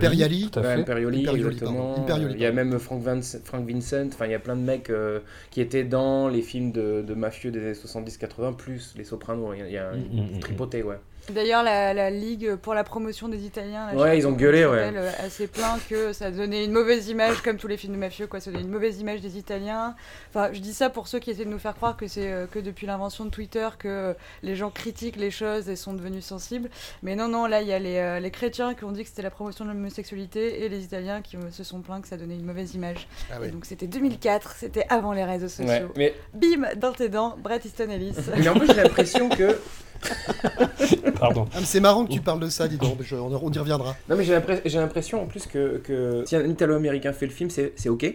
à 0.59 0.63
fait. 0.63 0.73
Imperioli, 0.75 1.23
Imperioli, 1.23 1.41
exactement. 1.57 1.95
pardon. 1.95 2.03
Imperioli, 2.03 2.35
il 2.35 2.41
y 2.41 2.47
a 2.47 2.53
même 2.53 2.79
Frank, 2.79 3.03
Vince- 3.03 3.41
Frank 3.45 3.67
Vincent, 3.69 4.07
enfin 4.09 4.27
il 4.27 4.31
y 4.33 4.35
a 4.35 4.39
plein 4.39 4.55
de 4.55 4.61
mecs 4.63 4.91
euh, 4.91 5.21
qui 5.51 5.61
étaient 5.61 5.83
dans 5.85 6.29
les 6.29 6.43
films 6.43 6.71
de, 6.71 7.03
de 7.03 7.15
mafieux 7.15 7.51
des 7.51 7.59
années 7.61 7.73
70-80, 7.73 8.55
plus 8.55 8.95
les 8.97 9.05
Sopranos, 9.05 9.55
il 9.55 9.59
y 9.61 9.63
a, 9.63 9.67
il 9.67 9.73
y 9.73 9.79
a 9.79 9.91
Mm, 9.93 9.97
mm, 9.97 10.37
mm. 10.37 10.41
tripoté, 10.41 10.83
ouais. 10.85 11.01
D'ailleurs, 11.31 11.63
la, 11.63 11.95
la 11.95 12.11
Ligue 12.11 12.57
pour 12.57 12.75
la 12.75 12.85
promotion 12.85 13.29
des 13.29 13.45
Italiens, 13.45 13.87
la 13.93 13.99
Ouais, 14.01 14.19
ils 14.19 14.27
ont 14.27 14.33
gueulé, 14.33 14.65
ouais. 14.67 14.79
s'appelle, 14.79 14.97
euh, 14.97 15.11
assez 15.27 15.47
plein 15.47 15.79
que 15.89 16.13
ça 16.13 16.31
donnait 16.31 16.65
une 16.65 16.73
mauvaise 16.73 17.09
image, 17.09 17.41
comme 17.43 17.57
tous 17.57 17.69
les 17.69 17.77
films 17.77 17.95
de 17.95 17.99
mafieux, 17.99 18.27
quoi. 18.27 18.41
Ça 18.41 18.51
donnait 18.51 18.63
une 18.65 18.71
mauvaise 18.71 19.01
image 19.01 19.21
des 19.21 19.39
Italiens. 19.39 19.95
Enfin, 20.31 20.51
je 20.53 20.61
dis 20.61 20.73
ça 20.75 20.91
pour 20.91 21.09
ceux 21.09 21.19
qui 21.19 21.31
essaient 21.31 21.45
de 21.45 21.51
nous 21.51 21.59
faire 21.59 21.75
croire 21.75 21.97
que 21.97 22.07
c'est 22.07 22.31
euh, 22.33 22.47
que 22.47 22.59
depuis 22.59 22.87
l'invention 22.87 23.25
de 23.25 23.31
Twitter 23.31 23.69
que 23.79 23.89
euh, 23.89 24.13
les 24.43 24.57
gens 24.57 24.71
critiquent 24.71 25.17
les 25.17 25.31
choses 25.31 25.69
et 25.69 25.77
sont 25.77 25.93
devenus 25.93 26.25
sensibles. 26.25 26.69
Mais 27.03 27.17
non, 27.17 27.29
non, 27.29 27.47
là, 27.47 27.63
il 27.63 27.69
y 27.69 27.73
a 27.73 27.79
les, 27.79 27.97
euh, 27.99 28.21
les 28.21 28.31
chrétiens 28.31 28.75
qui 28.75 28.85
ont 28.85 28.93
dit 28.93 29.03
que 29.03 29.09
c'était 29.09 29.23
la 29.23 29.31
promotion 29.31 29.65
de 29.65 29.71
l'homosexualité 29.71 30.65
et 30.65 30.69
les 30.69 30.85
Italiens 30.85 31.21
qui 31.23 31.37
se 31.51 31.65
sont 31.65 31.81
plaints 31.81 32.01
que 32.01 32.09
ça 32.09 32.17
donnait 32.17 32.35
une 32.37 32.45
mauvaise 32.45 32.75
image. 32.75 33.09
Ah 33.31 33.37
Et 33.37 33.41
ouais. 33.41 33.49
donc 33.51 33.65
c'était 33.65 33.87
2004, 33.87 34.53
c'était 34.57 34.87
avant 34.89 35.13
les 35.13 35.25
réseaux 35.25 35.49
sociaux. 35.49 35.67
Ouais, 35.67 35.85
mais, 35.97 36.15
Bim, 36.35 36.69
dans 36.77 36.93
tes 36.93 37.09
dents, 37.09 37.37
Brett 37.43 37.65
Easton 37.65 37.91
Ellis. 37.91 38.15
mais 38.37 38.49
en 38.49 38.55
plus 38.55 38.67
j'ai 38.69 38.75
l'impression 38.83 39.29
que 39.29 39.59
Pardon. 41.19 41.47
Ah, 41.55 41.59
c'est 41.65 41.81
marrant 41.81 42.05
que 42.07 42.13
tu 42.13 42.21
parles 42.21 42.41
de 42.41 42.49
ça, 42.49 42.67
dis 42.69 42.77
donc. 42.79 42.99
je- 43.03 43.15
on, 43.17 43.33
on 43.43 43.51
y 43.53 43.59
reviendra. 43.59 43.95
non 44.09 44.17
mais 44.17 44.25
j'ai 44.25 44.33
l'impres- 44.33 44.61
j'ai 44.65 44.79
l'impression 44.79 45.23
en 45.23 45.27
plus 45.27 45.47
que, 45.47 45.79
que 45.79 46.23
si 46.27 46.37
un 46.37 46.45
Italo-américain 46.47 47.13
fait 47.13 47.27
le 47.27 47.33
film, 47.33 47.51
c'est 47.51 47.73
c'est 47.77 47.89
ok. 47.89 48.15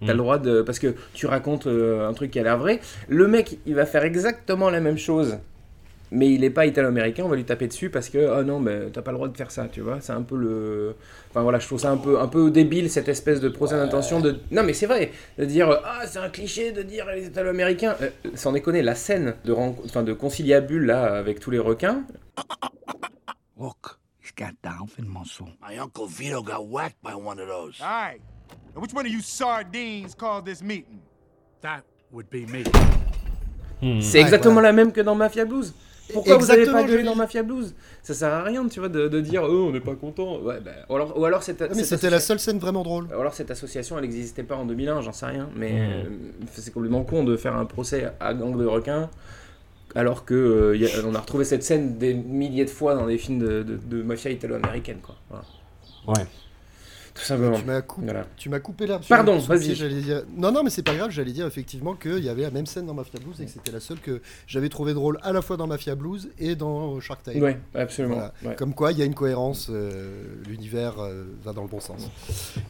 T'as 0.00 0.06
Mm. 0.08 0.10
le 0.10 0.16
droit 0.16 0.38
de 0.38 0.60
parce 0.62 0.78
que 0.78 0.94
tu 1.14 1.26
racontes 1.26 1.66
euh, 1.66 2.06
un 2.08 2.12
truc 2.12 2.30
qui 2.30 2.38
a 2.38 2.42
l'air 2.42 2.58
vrai. 2.58 2.80
Le 3.08 3.26
mec, 3.28 3.58
il 3.66 3.74
va 3.74 3.86
faire 3.86 4.04
exactement 4.04 4.68
la 4.68 4.80
même 4.80 4.98
chose 4.98 5.38
mais 6.10 6.30
il 6.32 6.44
est 6.44 6.50
pas 6.50 6.66
italo-américain, 6.66 7.24
on 7.24 7.28
va 7.28 7.36
lui 7.36 7.44
taper 7.44 7.66
dessus 7.66 7.90
parce 7.90 8.08
que 8.08 8.18
oh 8.18 8.42
non, 8.44 8.60
mais 8.60 8.90
t'as 8.92 9.02
pas 9.02 9.10
le 9.10 9.16
droit 9.16 9.28
de 9.28 9.36
faire 9.36 9.50
ça, 9.50 9.66
tu 9.68 9.80
vois. 9.80 10.00
C'est 10.00 10.12
un 10.12 10.22
peu 10.22 10.36
le. 10.36 10.94
Enfin 11.30 11.42
voilà, 11.42 11.58
je 11.58 11.66
trouve 11.66 11.80
ça 11.80 11.90
un 11.90 11.96
peu, 11.96 12.20
un 12.20 12.28
peu 12.28 12.50
débile 12.50 12.88
cette 12.90 13.08
espèce 13.08 13.40
de 13.40 13.48
procès 13.48 13.76
d'intention 13.76 14.20
de. 14.20 14.38
Non, 14.50 14.62
mais 14.62 14.72
c'est 14.72 14.86
vrai, 14.86 15.10
de 15.38 15.44
dire 15.44 15.68
ah 15.84 16.06
c'est 16.06 16.18
un 16.18 16.28
cliché 16.28 16.72
de 16.72 16.82
dire 16.82 17.06
les 17.06 17.26
italo-américains. 17.26 17.96
Euh, 18.02 18.10
sans 18.34 18.52
déconner, 18.52 18.82
la 18.82 18.94
scène 18.94 19.34
de, 19.44 19.52
ren- 19.52 19.74
enfin, 19.84 20.02
de 20.02 20.12
conciliabule 20.12 20.86
là 20.86 21.16
avec 21.16 21.40
tous 21.40 21.50
les 21.50 21.58
requins. 21.58 22.04
Look, 23.58 23.98
he's 24.22 24.32
got 24.36 24.52
dolphin 24.62 25.04
muscle. 25.08 25.46
My 25.66 25.78
Uncle 25.78 26.06
Vito 26.06 26.42
got 26.42 26.66
whacked 26.68 26.98
by 27.02 27.14
one 27.14 27.38
of 27.40 27.48
those. 27.48 27.80
All 27.80 27.86
right. 27.88 28.20
Now, 28.74 28.82
which 28.82 28.92
one 28.94 29.06
of 29.06 29.12
you 29.12 29.20
sardines 29.22 30.14
called 30.14 30.44
this 30.44 30.62
meeting? 30.62 31.00
That 31.62 31.82
would 32.12 32.28
be 32.30 32.46
me. 32.46 32.62
C'est 34.00 34.20
exactement 34.20 34.60
la 34.60 34.72
même 34.72 34.92
que 34.92 35.00
dans 35.00 35.14
Mafia 35.14 35.44
Blues. 35.44 35.74
Pourquoi 36.12 36.36
vous 36.36 36.50
avez 36.50 36.60
Exactement, 36.60 36.82
pas 36.84 36.88
gueulé 36.90 37.02
dans 37.02 37.14
Mafia 37.16 37.42
Blues 37.42 37.74
Ça 38.02 38.14
sert 38.14 38.32
à 38.32 38.42
rien, 38.44 38.66
tu 38.68 38.78
vois, 38.80 38.88
de, 38.88 39.08
de 39.08 39.20
dire 39.20 39.42
oh, 39.44 39.66
on 39.68 39.72
n'est 39.72 39.80
pas 39.80 39.94
content. 39.94 40.38
Ouais, 40.40 40.60
bah, 40.64 40.70
ou 40.88 40.94
alors, 40.96 41.18
ou 41.18 41.24
alors 41.24 41.42
cette, 41.42 41.62
Ah, 41.62 41.68
mais 41.74 41.82
c'était 41.84 42.10
la 42.10 42.20
seule 42.20 42.38
scine 42.38 42.58
vraiment 42.58 42.82
drôle. 42.84 43.06
ou 43.16 43.20
alors 43.20 43.34
cette 43.34 43.50
association, 43.50 43.96
elle 43.98 44.02
n'existait 44.04 44.42
pas 44.44 44.54
en 44.56 44.64
2001, 44.66 45.00
j'en 45.02 45.12
sais 45.12 45.26
rien. 45.26 45.48
Mais 45.56 45.72
Mhm. 45.72 45.78
euh, 45.80 46.04
c'est 46.54 46.72
complètement 46.72 47.02
con 47.04 47.24
de 47.24 47.36
faire 47.36 47.56
un 47.56 47.64
procès 47.64 48.08
à 48.20 48.34
gang 48.34 48.56
de 48.56 48.64
requins. 48.66 49.10
Alors 49.94 50.24
que 50.24 50.34
euh, 50.34 50.76
y 50.76 50.84
a- 50.86 50.90
on 51.06 51.14
a 51.14 51.20
retrouvé 51.20 51.44
cette 51.44 51.62
scène 51.62 51.96
des 51.98 52.12
milliers 52.14 52.64
de 52.66 52.70
fois 52.70 52.94
dans 52.94 53.06
des 53.06 53.16
films 53.18 53.38
de, 53.38 53.62
de, 53.62 53.76
de 53.76 54.02
mafia 54.02 54.30
italo-américaine, 54.30 54.98
quoi. 55.02 55.14
Voilà. 55.30 55.44
Ouais. 56.08 56.26
Tout 57.16 57.22
simplement. 57.22 57.58
Tu 57.58 57.64
m'as 57.64 57.80
coup- 57.82 58.02
Voilà. 58.02 58.26
coupé 58.60 58.86
l'herbe. 58.86 59.02
Pardon, 59.08 59.38
vas-y. 59.38 59.74
dire- 59.74 60.22
Non, 60.36 60.52
non, 60.52 60.62
mais 60.62 60.70
c'est 60.70 60.82
pas 60.82 60.94
grave, 60.94 61.10
j'allais 61.10 61.32
dire 61.32 61.46
effectivement 61.46 61.94
qu'il 61.94 62.22
y 62.22 62.28
avait 62.28 62.42
la 62.42 62.50
même 62.50 62.66
scène 62.66 62.86
dans 62.86 62.94
Mafia 62.94 63.18
Blues 63.18 63.40
et 63.40 63.46
que 63.46 63.50
c'était 63.50 63.72
la 63.72 63.80
seule 63.80 63.98
que 64.00 64.20
j'avais 64.46 64.68
trouvé 64.68 64.94
drôle 64.94 65.18
à 65.22 65.32
la 65.32 65.42
fois 65.42 65.56
dans 65.56 65.66
Mafia 65.66 65.94
Blues 65.94 66.28
et 66.38 66.54
dans 66.54 67.00
Shark 67.00 67.22
Tale. 67.22 67.42
Ouais, 67.42 67.58
absolument. 67.74 68.14
Voilà. 68.16 68.32
Ouais. 68.44 68.54
Comme 68.56 68.74
quoi, 68.74 68.92
il 68.92 68.98
y 68.98 69.02
a 69.02 69.04
une 69.04 69.14
cohérence, 69.14 69.68
euh, 69.70 70.24
l'univers 70.46 70.98
euh, 71.00 71.24
va 71.42 71.52
dans 71.52 71.62
le 71.62 71.68
bon 71.68 71.80
sens. 71.80 72.08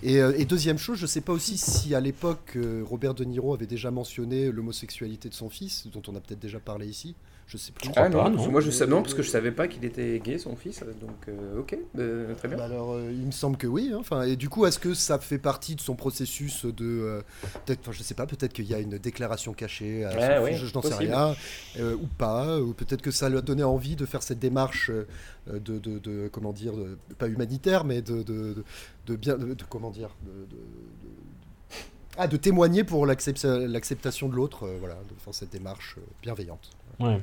Et, 0.03 0.21
euh, 0.23 0.33
et 0.38 0.45
deuxième 0.45 0.79
chose, 0.79 0.99
je 0.99 1.07
sais 1.07 1.21
pas 1.21 1.33
aussi 1.33 1.59
si 1.59 1.95
à 1.95 2.00
l'époque 2.00 2.57
Robert 2.88 3.15
De 3.15 3.25
Niro 3.25 3.53
avait 3.55 3.67
déjà 3.67 3.91
mentionné 3.91 4.50
l'homosexualité 4.53 5.29
de 5.29 5.35
son 5.35 5.49
fils, 5.50 5.87
dont 5.93 6.03
on 6.09 6.15
a 6.17 6.21
peut-être 6.21 6.41
déjà 6.41 6.61
parlé 6.61 6.87
ici. 6.87 7.15
Je 7.49 7.57
sais 7.59 7.71
plus. 7.71 7.88
Ah 7.95 8.09
non, 8.09 8.25
parce 8.33 8.45
que 8.47 8.50
moi 8.50 8.61
je 8.61 8.73
sais 8.73 8.88
non 8.88 9.03
parce 9.03 9.15
que 9.15 9.23
je 9.23 9.31
savais 9.31 9.53
pas 9.53 9.69
qu'il 9.69 9.85
était 9.85 10.19
gay 10.19 10.37
son 10.37 10.57
fils 10.57 10.81
donc 11.00 11.29
euh, 11.29 11.61
ok 11.61 11.79
euh, 11.97 12.35
très 12.35 12.49
bien. 12.49 12.57
Bah 12.57 12.65
alors, 12.65 12.95
euh, 12.95 13.09
il 13.12 13.25
me 13.25 13.31
semble 13.31 13.57
que 13.57 13.69
oui. 13.69 13.91
hein. 13.95 13.99
Enfin, 14.00 14.23
et 14.23 14.35
du 14.35 14.49
coup, 14.49 14.67
est-ce 14.67 14.81
que 14.81 14.95
ça 14.95 15.21
fait 15.21 15.38
partie 15.38 15.76
de 15.76 15.81
son 15.81 15.95
processus 15.95 16.65
de, 16.67 16.85
euh, 16.85 17.23
peut-être, 17.65 17.79
enfin, 17.83 17.93
je 17.93 18.03
sais 18.03 18.15
pas, 18.15 18.26
peut-être 18.26 18.53
qu'il 18.53 18.65
y 18.65 18.75
a 18.75 18.81
une 18.81 18.99
déclaration 18.99 19.53
cachée 19.53 20.05
à 20.05 20.11
son 20.11 20.17
Ouais, 20.19 20.50
fils, 20.50 20.61
ouais, 20.62 20.67
je 20.69 20.75
n'en 20.75 20.83
sais 20.83 20.95
rien, 20.95 21.37
euh, 21.79 21.95
ou 21.95 22.09
pas, 22.19 22.59
ou 22.61 22.73
peut-être 22.75 23.00
que 23.00 23.12
ça 23.12 23.29
lui 23.29 23.38
a 23.38 23.43
donné 23.43 23.62
envie 23.62 23.95
de 23.95 24.07
faire 24.07 24.25
cette 24.25 24.41
démarche 24.41 24.91
euh, 24.91 25.05
de, 25.49 25.79
de, 25.79 26.00
de- 26.00 26.29
comment 26.33 26.53
dire, 26.53 26.73
de- 26.76 26.99
pas 27.17 27.29
humanitaire, 27.29 27.85
mais 27.85 28.03
de, 28.03 28.25
de, 28.25 28.55
de, 28.55 28.65
de 29.07 29.15
bien, 29.17 29.37
de, 29.38 29.55
de- 29.55 29.65
comment 29.69 29.91
dire, 29.91 30.11
de, 30.25 30.33
de- 30.33 30.47
de- 30.47 31.76
ah, 32.19 32.26
de 32.26 32.37
témoigner 32.37 32.83
pour 32.83 33.07
l'accept- 33.07 33.45
l'acceptation 33.45 34.29
de 34.29 34.35
l'autre, 34.35 34.65
euh, 34.65 34.76
voilà, 34.81 34.95
de 34.97 35.15
faire 35.23 35.33
cette 35.35 35.50
démarche 35.50 35.95
euh, 35.99 36.03
bienveillante. 36.23 36.71
Ouais. 36.99 37.21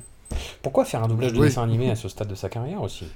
Pourquoi 0.62 0.84
faire 0.84 1.02
un 1.02 1.08
doublage 1.08 1.32
de 1.32 1.38
Oui. 1.38 1.46
dessin 1.48 1.62
animé 1.62 1.90
à 1.90 1.96
ce 1.96 2.08
stade 2.08 2.28
de 2.28 2.34
sa 2.34 2.48
carrière 2.48 2.82
aussi? 2.82 3.06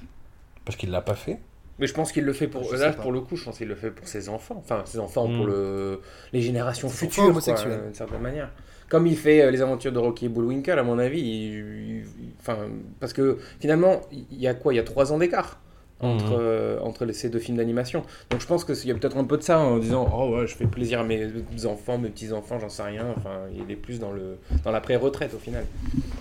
Parce 0.65 0.77
qu'il 0.77 0.91
l'a 0.91 1.01
pas 1.01 1.15
fait. 1.15 1.39
Mais 1.79 1.87
je 1.87 1.93
pense 1.93 2.11
qu'il 2.11 2.25
le 2.25 2.33
fait 2.33 2.47
pour 2.47 2.63
Je 2.63 2.75
là 2.75 2.91
pour 2.91 3.11
le 3.13 3.21
coup 3.21 3.37
je 3.37 3.45
pense 3.45 3.57
qu'il 3.57 3.67
le 3.69 3.75
fait 3.75 3.89
pour 3.89 4.05
ses 4.07 4.27
enfants 4.27 4.57
enfin 4.59 4.81
ses 4.85 4.99
enfants 4.99 5.27
pour 5.27 5.45
le 5.45 6.01
les 6.33 6.41
générations 6.41 6.89
futures 6.89 7.23
quoi, 7.23 7.31
homosexuels. 7.31 7.81
d'une 7.85 7.93
certaine 7.95 8.19
manière. 8.21 8.49
Comme 8.89 9.07
il 9.07 9.15
fait 9.15 9.43
euh, 9.43 9.51
les 9.51 9.61
aventures 9.61 9.93
de 9.93 9.97
Rocky 9.99 10.25
et 10.25 10.29
Bullwinkle 10.29 10.77
à 10.77 10.83
mon 10.83 10.99
avis 10.99 11.21
il- 11.21 11.99
il- 11.99 12.05
enfin 12.41 12.57
parce 12.99 13.13
que 13.13 13.37
finalement 13.61 14.01
il 14.11 14.39
y 14.39 14.47
a 14.47 14.53
quoi? 14.55 14.73
Il 14.73 14.77
y 14.77 14.79
a 14.79 14.83
trois 14.83 15.13
ans 15.13 15.17
d'écart. 15.17 15.59
Entre, 16.01 16.23
Mhm. 16.31 16.37
euh, 16.39 16.79
entre 16.79 17.03
les- 17.03 17.11
ces 17.11 17.29
deux 17.29 17.39
films 17.39 17.57
d'animation. 17.57 18.03
Donc 18.29 18.39
je 18.39 18.47
pense 18.47 18.63
qu'il 18.63 18.87
y 18.87 18.91
a 18.91 18.95
peut-être 18.95 19.17
un 19.17 19.25
peu 19.25 19.35
de 19.37 19.43
ça 19.43 19.59
en 19.59 19.77
disant 19.79 20.09
Oh 20.17 20.33
ouais, 20.35 20.47
je 20.47 20.55
fais 20.55 20.65
plaisir 20.65 21.01
à 21.01 21.03
mes 21.03 21.29
enfants, 21.65 21.97
mes 21.97 22.07
petits-enfants, 22.09 22.57
j'en 22.57 22.69
sais 22.69 22.83
rien. 22.83 23.05
Enfin, 23.17 23.39
il 23.53 23.69
est 23.69 23.75
plus 23.75 23.99
dans, 23.99 24.13
le, 24.13 24.37
dans 24.63 24.71
la 24.71 24.79
pré-retraite 24.79 25.33
au 25.33 25.39
final. 25.39 25.65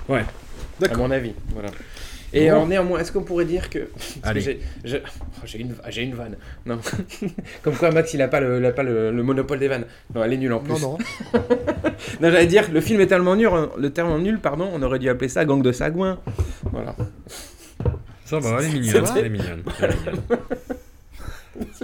Ouais. 0.08 0.24
À 0.84 0.96
mon 0.96 1.10
avis. 1.10 1.32
Voilà. 1.52 1.68
Et 2.34 2.50
Bon. 2.50 2.56
en 2.58 2.66
néanmoins, 2.66 2.98
est-ce 3.00 3.10
qu'on 3.10 3.22
pourrait 3.22 3.46
dire 3.46 3.70
que. 3.70 3.88
j'ai- 4.36 4.60
oh, 4.84 4.98
j'ai 5.46 5.60
une, 5.60 5.74
j'ai 5.88 6.02
une 6.02 6.14
vanne. 6.14 6.36
Non. 6.66 6.78
Comme 7.62 7.74
quoi, 7.74 7.90
Max, 7.90 8.12
il 8.12 8.20
a 8.20 8.28
pas, 8.28 8.40
le, 8.40 8.58
il 8.58 8.64
a 8.66 8.72
pas 8.72 8.82
le, 8.82 9.10
le 9.10 9.22
monopole 9.22 9.58
des 9.58 9.68
vannes. 9.68 9.86
Non, 10.14 10.22
elle 10.24 10.34
est 10.34 10.36
nulle 10.36 10.52
en 10.52 10.60
plus. 10.60 10.72
Non, 10.74 10.78
non. 10.78 10.98
Non, 12.20 12.30
j'allais 12.30 12.46
dire, 12.46 12.70
le 12.70 12.80
film 12.80 13.00
est 13.00 13.06
tellement 13.06 13.34
nul, 13.34 13.48
hein, 13.48 13.70
le 13.78 13.90
terme 13.90 14.20
nul, 14.22 14.38
pardon, 14.40 14.68
on 14.72 14.82
aurait 14.82 14.98
dû 14.98 15.08
appeler 15.08 15.28
ça 15.28 15.44
Gang 15.44 15.62
de 15.62 15.72
Sagouin. 15.72 16.18
Voilà. 16.70 16.94
Ça 18.24 18.38
va, 18.40 18.58
elle 18.60 18.66
est 18.66 18.72
mignonne. 18.78 19.06
C'est- 19.06 19.18
Elle 19.20 19.26
est 19.26 19.30
mignonne. 19.30 19.62
elle 19.80 19.90
est 19.90 19.96
mignonne. 19.96 20.20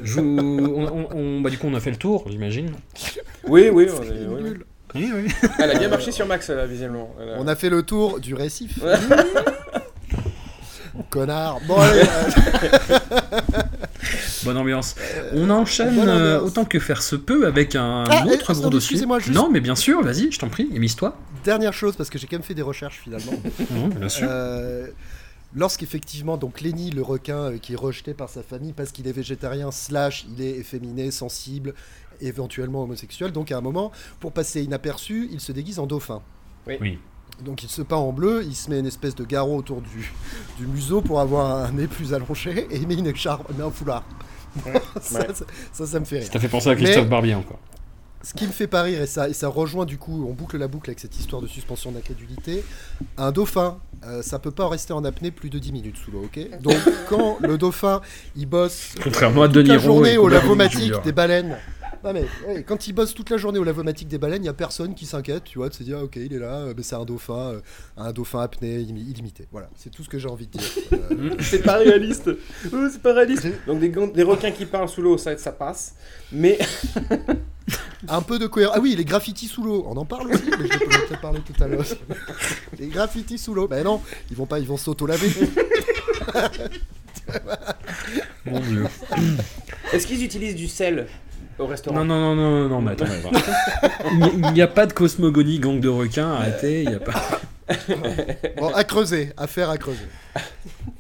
Je 0.03 0.21
vous- 0.21 0.39
on, 0.77 0.85
on- 0.87 1.09
on- 1.17 1.41
bah, 1.41 1.51
du 1.51 1.59
coup, 1.59 1.67
on 1.69 1.75
a 1.75 1.81
fait 1.81 1.91
le 1.91 1.97
tour, 1.97 2.27
j'imagine. 2.31 2.71
Oui, 3.49 3.71
oui, 3.73 3.87
on 3.91 4.03
est- 4.03 4.27
oui, 4.29 4.43
oui. 4.43 4.51
Oui, 4.95 5.11
oui. 5.15 5.33
Elle 5.59 5.71
a 5.73 5.79
bien 5.79 5.89
marché 5.89 6.13
sur 6.13 6.27
Max, 6.27 6.49
là, 6.51 6.67
visiblement. 6.67 7.15
Elle 7.21 7.31
a- 7.31 7.37
On 7.39 7.47
a 7.49 7.57
fait 7.57 7.69
le 7.71 7.83
tour 7.83 8.21
du 8.21 8.35
récif. 8.35 8.79
Connard. 11.11 11.61
Bon, 11.67 11.77
allez, 11.81 12.03
euh, 12.03 12.99
Bonne 14.45 14.57
ambiance. 14.57 14.95
On 15.33 15.51
enchaîne 15.51 15.99
euh, 15.99 16.41
autant 16.41 16.65
que 16.65 16.79
faire 16.79 17.03
se 17.03 17.17
peut 17.17 17.47
avec 17.47 17.75
un 17.75 18.05
Ah, 18.09 18.25
autre 18.27 18.53
gros 18.53 18.63
non, 18.65 18.71
dossier. 18.71 18.97
juste- 18.99 19.31
Non, 19.31 19.51
mais 19.51 19.61
bien 19.61 19.75
sûr, 19.75 20.03
vas-y, 20.03 20.31
je 20.31 20.39
t'en 20.39 20.49
prie, 20.49 20.69
émise-toi. 20.73 21.17
dernière 21.45 21.73
chose, 21.73 21.97
parce 21.97 22.11
que 22.11 22.19
j'ai 22.19 22.27
quand 22.27 22.37
même 22.37 22.43
fait 22.45 22.55
des 22.55 22.63
recherches 22.63 23.01
finalement. 23.03 23.33
Bien 23.99 24.09
sûr. 24.09 24.27
Euh, 24.31 24.87
Lorsqu'effectivement, 25.57 26.37
donc 26.37 26.61
Lenny, 26.63 26.91
le 26.91 27.03
requin 27.03 27.37
euh, 27.53 27.59
qui 27.59 27.75
est 27.75 27.77
rejeté 27.77 28.13
par 28.13 28.29
sa 28.29 28.43
famille 28.43 28.73
parce 28.73 28.91
qu'il 28.91 29.07
est 29.07 29.13
végétarien, 29.13 29.71
slash, 29.71 30.27
il 30.37 30.45
est 30.45 30.51
efféminé, 30.59 31.13
sensible, 31.13 31.75
éventuellement 32.27 32.83
homosexuel, 32.83 33.33
donc 33.33 33.53
à 33.53 33.59
un 33.59 33.61
moment, 33.61 33.93
pour 34.21 34.33
passer 34.33 34.63
inaperçu, 34.63 35.29
il 35.33 35.41
se 35.41 35.53
déguise 35.53 35.79
en 35.79 35.87
dauphin. 35.87 36.21
Oui. 36.67 36.99
Donc 37.45 37.63
il 37.65 37.69
se 37.69 37.83
peint 37.83 37.97
en 37.97 38.13
bleu, 38.13 38.45
il 38.47 38.55
se 38.55 38.71
met 38.71 38.79
une 38.79 38.87
espèce 38.87 39.15
de 39.15 39.25
garrot 39.25 39.57
autour 39.57 39.81
du, 39.81 40.13
du 40.59 40.67
museau 40.67 41.01
pour 41.01 41.21
avoir 41.21 41.65
un 41.65 41.73
nez 41.73 41.87
plus 41.89 42.15
allongé, 42.15 42.67
et 42.71 42.77
il 42.77 42.87
met 42.87 42.95
une 42.95 43.07
écharpe, 43.09 43.47
il 43.51 43.57
met 43.57 43.65
un 43.65 43.71
foulard. 43.71 44.05
ça, 45.01 45.19
Ouais. 45.19 45.27
ça, 45.35 45.45
ça, 45.73 45.87
ça 45.87 45.99
me 46.01 46.05
fait 46.05 46.21
rire. 46.21 46.29
Ça 46.33 46.39
fait 46.39 46.49
penser 46.49 46.69
à 46.69 46.77
Christophe 46.77 47.05
Mais- 47.05 47.11
Barbier 47.11 47.35
encore. 47.35 47.59
Ce 48.23 48.33
qui 48.33 48.47
me 48.47 48.53
fait 48.53 48.69
pas 48.69 48.81
rire, 48.81 49.03
et 49.03 49.07
ça, 49.07 49.29
et 49.29 49.35
ça 49.35 49.49
rejoint 49.49 49.85
du 49.85 49.99
coup, 49.99 50.25
on 50.27 50.33
boucle 50.33 50.57
la 50.57 50.67
boucle 50.67 50.89
avec 50.89 50.99
cette 50.99 51.19
histoire 51.19 51.43
de 51.43 51.47
suspension 51.47 51.93
d'incrédulité, 51.93 52.65
un 53.19 53.33
dauphin, 53.33 53.77
euh, 54.07 54.23
ça 54.23 54.39
peut 54.39 54.51
pas 54.51 54.67
rester 54.67 54.95
en 54.95 55.05
apnée 55.05 55.31
plus 55.31 55.51
de 55.51 55.59
10 55.59 55.73
minutes 55.73 55.97
sous 55.99 56.11
l'eau, 56.11 56.23
ok? 56.25 56.41
Donc 56.63 56.77
quand 57.11 57.37
le 57.41 57.59
dauphin, 57.59 58.01
il 58.35 58.47
bosse 58.47 58.95
Contrairement 59.03 59.43
à 59.43 59.47
toute 59.49 59.57
Denis 59.57 59.69
la 59.69 59.79
journée 59.79 60.17
au 60.17 60.29
lavomatique 60.29 60.95
des 61.05 61.13
baleines, 61.13 61.59
non 62.05 62.13
mais 62.13 62.27
ouais, 62.47 62.63
quand 62.63 62.87
il 62.87 62.93
bosse 62.93 63.15
toute 63.15 63.31
la 63.31 63.37
journée 63.39 63.59
au 63.59 63.65
lavomatique 63.65 64.09
des 64.09 64.19
baleines, 64.19 64.43
il 64.43 64.47
y 64.47 64.51
a 64.51 64.55
personne 64.55 64.95
qui 64.95 65.07
s'inquiète, 65.07 65.45
tu 65.45 65.59
vois, 65.59 65.69
de 65.71 65.75
se 65.75 65.83
dire, 65.83 65.99
ok, 65.99 66.17
il 66.17 66.33
est 66.35 66.39
là, 66.39 66.61
euh, 66.61 66.75
mais 66.77 66.83
c'est 66.83 66.97
un 66.97 67.05
dauphin, 67.05 67.53
euh, 67.55 67.61
un 67.97 68.13
dauphin 68.13 68.41
apnée 68.41 68.81
illi- 68.81 69.11
illimité. 69.11 69.47
Voilà, 69.51 69.71
c'est 69.77 69.91
tout 69.91 70.05
ce 70.05 70.09
que 70.09 70.19
j'ai 70.19 70.29
envie 70.29 70.47
de 70.47 70.59
dire. 70.59 70.69
Euh, 70.93 71.31
C'est 71.41 71.63
pas 71.63 71.77
réaliste. 71.79 72.31
Oh, 72.73 72.89
c'est 72.91 73.01
pas 73.01 73.15
réaliste. 73.15 73.47
Donc 73.67 73.81
des, 73.81 74.23
requins 74.23 74.51
qui 74.51 74.67
parlent 74.67 74.89
sous 74.89 75.03
l'eau, 75.03 75.17
ça, 75.17 75.37
ça 75.39 75.53
passe. 75.53 75.95
Mais 76.33 76.59
un 78.09 78.23
peu 78.23 78.39
de 78.39 78.47
cohérence. 78.47 78.77
Ah 78.77 78.81
oui, 78.81 78.95
les 78.97 79.05
graffitis 79.05 79.49
sous 79.49 79.63
l'eau, 79.63 79.87
on 79.89 79.97
en 79.97 80.05
parle 80.05 80.33
aussi, 80.33 80.43
mais 80.59 80.67
je 80.71 80.79
peut-être 80.79 81.21
parlé 81.21 81.41
tout 81.41 81.63
à 81.63 81.69
l'heure. 81.69 81.85
les 82.79 82.89
graffitis 82.89 83.39
sous 83.39 83.55
l'eau, 83.55 83.67
ben 83.69 83.83
non, 83.85 84.01
ils 84.31 84.37
vont 84.37 84.47
pas, 84.47 84.59
ils 84.59 84.67
vont 84.67 84.77
s'auto-laver. 84.77 85.31
Mon 88.45 88.61
dieu. 88.61 88.85
est-ce 89.93 90.07
qu'ils 90.07 90.23
utilisent 90.23 90.57
du 90.57 90.69
sel? 90.69 91.07
Au 91.59 91.67
restaurant 91.67 92.05
Non, 92.05 92.05
non, 92.05 92.35
non, 92.35 92.51
non, 92.63 92.69
non, 92.69 92.81
mais 92.83 92.93
attends. 92.93 93.05
Il 94.13 94.53
n'y 94.53 94.63
a- 94.63 94.67
pas 94.67 94.87
de 94.87 94.93
cosmogonie 94.93 95.59
gang 95.59 95.81
de 95.81 95.89
requins, 95.89 96.33
arrêtez, 96.33 96.83
il 96.83 96.89
n'y 96.89 96.95
a 96.95 97.01
pas. 97.01 97.15
Bon, 98.59 98.69
à 98.75 98.85
creuser, 98.85 99.31
affaire 99.39 99.71
à 99.71 99.79
creuser. 99.79 100.05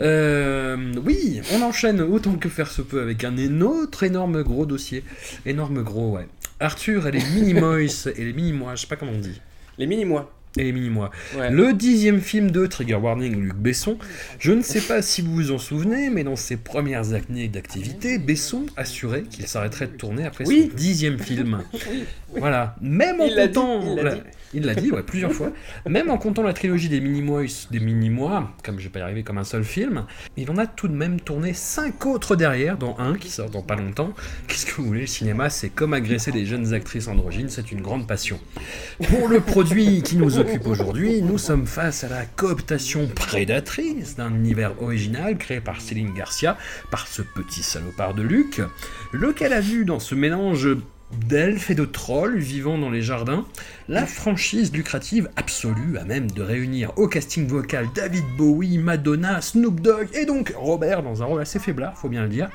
Euh, 0.01 0.95
oui, 1.05 1.43
on 1.53 1.61
enchaîne 1.63 2.01
autant 2.01 2.37
que 2.37 2.49
faire 2.49 2.71
se 2.71 2.81
peut 2.83 3.03
avec 3.03 3.23
un 3.25 3.61
autre 3.61 4.03
énorme 4.03 4.43
gros 4.43 4.65
dossier. 4.65 5.05
Énorme 5.45 5.83
gros, 5.83 6.13
ouais. 6.13 6.27
Arthur 6.61 7.07
et 7.07 7.13
les 7.13 7.23
mini-mois 7.35 7.83
et 7.83 7.89
les 8.17 8.33
mini-mois, 8.33 8.77
je 8.77 8.83
sais 8.83 8.87
pas 8.87 8.97
comment 8.97 9.13
on 9.13 9.19
dit. 9.21 9.41
Les 9.77 9.87
mini-mois. 9.87 10.33
Et 10.57 10.63
les 10.65 10.73
mini-mois. 10.73 11.11
Ouais. 11.37 11.51
Le 11.51 11.73
dixième 11.73 12.21
film 12.21 12.51
de 12.51 12.67
Trigger 12.67 12.95
Warning, 12.95 13.35
Luc 13.41 13.55
Besson. 13.57 13.99
Je 14.39 14.53
ne 14.53 14.63
sais 14.63 14.81
pas 14.81 15.03
si 15.03 15.21
vous 15.21 15.35
vous 15.35 15.51
en 15.51 15.59
souvenez, 15.59 16.11
mais 16.11 16.23
dans 16.23 16.37
ses 16.37 16.57
premières 16.57 17.13
années 17.13 17.49
d'activité, 17.49 18.19
Besson 18.19 18.67
assurait 18.77 19.23
qu'il 19.25 19.49
s'arrêterait 19.49 19.89
de 19.89 19.97
tourner 19.97 20.25
après 20.25 20.47
Oui. 20.47 20.69
son 20.71 20.77
dixième 20.77 21.19
film. 21.19 21.63
Voilà. 22.37 22.75
Même 22.81 23.21
en 23.21 23.29
comptant. 23.29 23.81
Il 24.55 24.65
l'a 24.65 24.75
dit. 24.75 24.91
ouais, 24.91 25.03
plusieurs 25.03 25.33
fois. 25.33 25.51
Même 25.87 26.11
en 26.11 26.19
comptant 26.19 26.43
la 26.43 26.53
trilogie 26.53 26.89
des 26.89 27.01
mini-mois, 27.01 27.43
des 27.71 27.81
mini-mois, 27.81 28.53
comme 28.65 28.79
je 28.79 28.85
vais 28.85 28.91
pas 28.91 29.01
y 29.01 29.03
arriver 29.03 29.23
comme 29.23 29.39
un 29.39 29.45
seul 29.45 29.65
film, 29.65 30.07
il 30.37 30.51
en 30.51 30.57
a 30.57 30.67
tout 30.67 30.89
de 30.89 30.95
même 30.95 31.21
tourné 31.21 31.53
cinq 31.53 32.07
autres 32.07 32.37
derrière, 32.37 32.79
dont 32.79 32.97
un 32.99 33.15
qui 33.15 33.31
sort 33.31 33.51
dans 33.51 33.63
pas 33.63 33.77
longtemps. 33.77 34.13
Qu'est-ce 34.47 34.67
que 34.67 34.73
vous 34.77 34.87
voulez, 34.87 35.03
le 35.03 35.07
cinéma, 35.07 35.51
c'est 35.51 35.69
comme 35.69 35.93
agresser 35.93 36.33
des 36.33 36.47
jeunes 36.47 36.73
actrices 36.73 37.09
androgynes, 37.09 37.49
c'est 37.49 37.73
une 37.73 37.81
grande 37.81 38.07
passion. 38.07 38.39
Pour 39.09 39.29
le 39.29 39.41
produit 39.41 40.03
qui 40.03 40.17
nous 40.17 40.39
occupe 40.39 40.67
aujourd'hui, 40.67 41.23
nous 41.23 41.39
sommes 41.39 41.67
face 41.67 42.05
à 42.05 42.09
la 42.09 42.25
cooptation 42.25 43.09
prédatrice 43.09 44.17
d'un 44.17 44.35
univers 44.35 44.81
original 44.83 45.37
créé 45.37 45.61
par 45.61 45.81
Céline 45.81 46.15
Garcia, 46.15 46.57
par 46.91 47.07
ce 47.07 47.23
petit 47.23 47.63
salopard 47.63 48.15
de 48.15 48.23
Luc, 48.23 48.61
lequel 49.13 49.53
a 49.53 49.61
vu 49.61 49.85
dans 49.85 49.99
ce 49.99 50.15
mélange 50.15 50.69
d'elfes 51.15 51.71
et 51.71 51.75
de 51.75 51.85
trolls 51.85 52.39
vivant 52.39 52.79
dans 52.79 52.91
les 52.91 53.03
jardins, 53.03 53.45
la 53.89 54.07
franchise 54.07 54.73
lucrative 54.73 55.29
absolue 55.37 55.99
à 55.99 56.05
même 56.05 56.31
de 56.31 56.43
réunir 56.43 56.93
au 56.97 57.09
casting 57.09 57.47
vocal 57.47 57.89
David 57.95 58.25
Bowie, 58.37 58.79
Madonna, 58.79 59.41
Snoop 59.41 59.81
Dogg 59.81 60.09
et 60.15 60.27
donc 60.27 60.53
Robert 60.57 61.03
dans 61.03 61.23
un 61.23 61.27
rôle 61.27 61.41
assez 61.41 61.59
faiblard, 61.59 61.97
faut 61.97 62.09
bien 62.09 62.23
le 62.23 62.29
dire. 62.29 62.51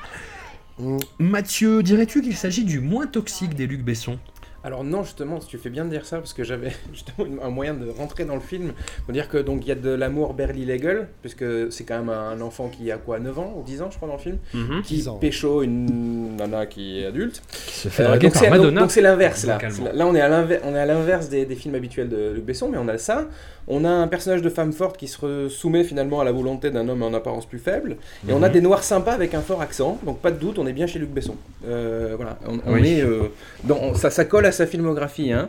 Mathieu, 1.18 1.82
dirais-tu 1.82 2.22
qu'il 2.22 2.36
s'agit 2.36 2.64
du 2.64 2.80
moins 2.80 3.06
toxique 3.06 3.54
des 3.54 3.66
Luc 3.66 3.82
Besson? 3.82 4.18
Alors 4.62 4.84
non, 4.84 5.02
justement, 5.02 5.38
tu 5.38 5.56
fais 5.56 5.70
bien 5.70 5.86
de 5.86 5.90
dire 5.90 6.04
ça 6.04 6.18
parce 6.18 6.34
que 6.34 6.44
j'avais 6.44 6.72
justement 6.92 7.26
un 7.42 7.48
moyen 7.48 7.72
de 7.74 7.88
rentrer 7.88 8.24
dans 8.26 8.34
le 8.34 8.40
film. 8.42 8.72
Faut 9.06 9.12
dire 9.12 9.28
que 9.28 9.38
donc 9.38 9.64
il 9.64 9.68
y 9.68 9.72
a 9.72 9.74
de 9.74 9.88
l'amour 9.90 10.34
Berly 10.34 10.66
Legal, 10.66 11.08
puisque 11.22 11.44
c'est 11.72 11.84
quand 11.84 11.98
même 11.98 12.10
un 12.10 12.40
enfant 12.42 12.68
qui 12.68 12.90
a 12.92 12.98
quoi 12.98 13.18
9 13.20 13.38
ans 13.38 13.54
ou 13.56 13.62
10 13.62 13.80
ans 13.82 13.88
je 13.90 13.96
crois 13.96 14.08
dans 14.08 14.16
le 14.16 14.20
film, 14.20 14.36
Mhm. 14.52 14.82
qui 14.82 14.94
10 14.96 15.08
ans. 15.08 15.16
pécho 15.16 15.62
une 15.62 16.36
nana 16.36 16.66
qui 16.66 17.00
est 17.00 17.06
adulte. 17.06 17.42
Qui 17.50 17.74
se 17.74 17.88
fait 17.88 18.02
Euh, 18.02 18.06
draguer 18.08 18.26
donc 18.26 18.32
par 18.34 18.42
c'est- 18.42 18.48
donc- 18.50 18.58
Madonna. 18.58 18.80
Donc 18.82 18.90
c'est 18.90 19.00
l'inverse 19.00 19.46
là. 19.46 19.58
Là 19.94 20.06
on 20.06 20.14
est 20.14 20.20
à 20.20 20.28
l'inver- 20.28 20.60
on 20.64 20.74
est 20.74 20.78
à 20.80 20.86
l'inverse 20.86 21.28
des, 21.30 21.46
des 21.46 21.54
films 21.56 21.74
habituels 21.74 22.10
de 22.10 22.32
Luc 22.34 22.44
Besson, 22.44 22.68
mais 22.68 22.76
on 22.78 22.88
a 22.88 22.98
ça. 22.98 23.28
On 23.72 23.84
a 23.84 23.88
un 23.90 24.08
personnage 24.08 24.42
de 24.42 24.48
femme 24.50 24.72
forte 24.72 24.96
qui 24.96 25.06
se 25.06 25.48
soumet 25.48 25.84
finalement 25.84 26.20
à 26.20 26.24
la 26.24 26.32
volonté 26.32 26.70
d'un 26.70 26.88
homme 26.88 27.02
en 27.02 27.14
apparence 27.14 27.46
plus 27.46 27.58
faible. 27.60 27.96
Et 28.28 28.32
on 28.32 28.42
a 28.42 28.48
Mhm. 28.48 28.52
des 28.54 28.60
noirs 28.62 28.82
sympas 28.82 29.12
avec 29.12 29.32
un 29.34 29.40
fort 29.42 29.62
accent. 29.62 29.98
Donc 30.04 30.18
pas 30.18 30.32
de 30.32 30.38
doute, 30.38 30.58
on 30.58 30.66
est 30.66 30.72
bien 30.72 30.86
chez 30.86 30.98
Luc 30.98 31.10
Besson. 31.10 31.36
Euh, 31.66 32.14
voilà, 32.16 32.38
on, 32.48 32.58
on 32.66 32.74
Oui. 32.74 32.88
est 32.88 33.02
euh, 33.02 33.30
dans, 33.64 33.94
ça, 33.94 34.10
ça 34.10 34.24
colle 34.24 34.46
à 34.46 34.49
sa 34.52 34.66
filmographie. 34.66 35.32
Hein. 35.32 35.48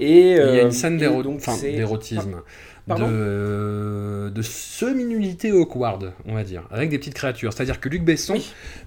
Et 0.00 0.30
Il 0.32 0.36
y 0.36 0.38
a 0.40 0.42
euh, 0.44 0.62
une 0.64 0.72
scène 0.72 0.94
et 0.94 0.98
d'éro- 0.98 1.22
donc 1.22 1.36
enfin, 1.38 1.52
c'est- 1.52 1.72
d'érotisme, 1.72 2.42
Pardon 2.86 3.06
de, 3.08 4.32
de 4.34 4.42
semi-nudité 4.42 5.52
awkward, 5.52 6.12
on 6.26 6.34
va 6.34 6.42
dire, 6.42 6.66
avec 6.72 6.90
des 6.90 6.98
petites 6.98 7.14
créatures. 7.14 7.52
C'est-à-dire 7.52 7.78
que 7.78 7.88
Luc 7.88 8.02
Besson, 8.04 8.34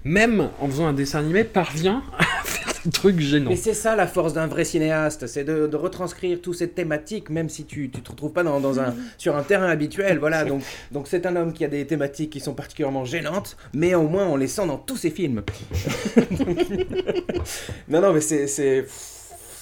même 0.04 0.50
en 0.60 0.66
faisant 0.68 0.86
un 0.86 0.92
dessin 0.92 1.20
animé, 1.20 1.44
parvient 1.44 2.02
à 2.18 2.24
faire 2.44 2.74
des 2.84 2.90
trucs 2.90 3.18
gênants. 3.20 3.48
Mais 3.48 3.56
c'est 3.56 3.72
ça 3.72 3.96
la 3.96 4.06
force 4.06 4.34
d'un 4.34 4.48
vrai 4.48 4.64
cinéaste, 4.64 5.26
c'est 5.26 5.44
de, 5.44 5.66
de 5.66 5.76
retranscrire 5.76 6.42
toutes 6.42 6.56
ces 6.56 6.68
thématiques, 6.68 7.30
même 7.30 7.48
si 7.48 7.64
tu 7.64 7.90
ne 7.94 8.00
te 8.00 8.10
retrouves 8.10 8.32
pas 8.32 8.42
dans, 8.42 8.60
dans 8.60 8.78
un, 8.80 8.94
sur 9.16 9.34
un 9.34 9.42
terrain 9.42 9.68
habituel. 9.68 10.18
Voilà, 10.18 10.44
donc 10.44 10.62
donc 10.92 11.06
c'est 11.08 11.24
un 11.24 11.34
homme 11.34 11.54
qui 11.54 11.64
a 11.64 11.68
des 11.68 11.86
thématiques 11.86 12.28
qui 12.30 12.40
sont 12.40 12.52
particulièrement 12.52 13.06
gênantes, 13.06 13.56
mais 13.72 13.94
au 13.94 14.06
moins 14.08 14.26
on 14.26 14.36
les 14.36 14.46
sent 14.48 14.66
dans 14.66 14.76
tous 14.76 14.98
ses 14.98 15.10
films. 15.10 15.42
non, 17.88 18.00
non, 18.02 18.12
mais 18.12 18.20
c'est. 18.20 18.86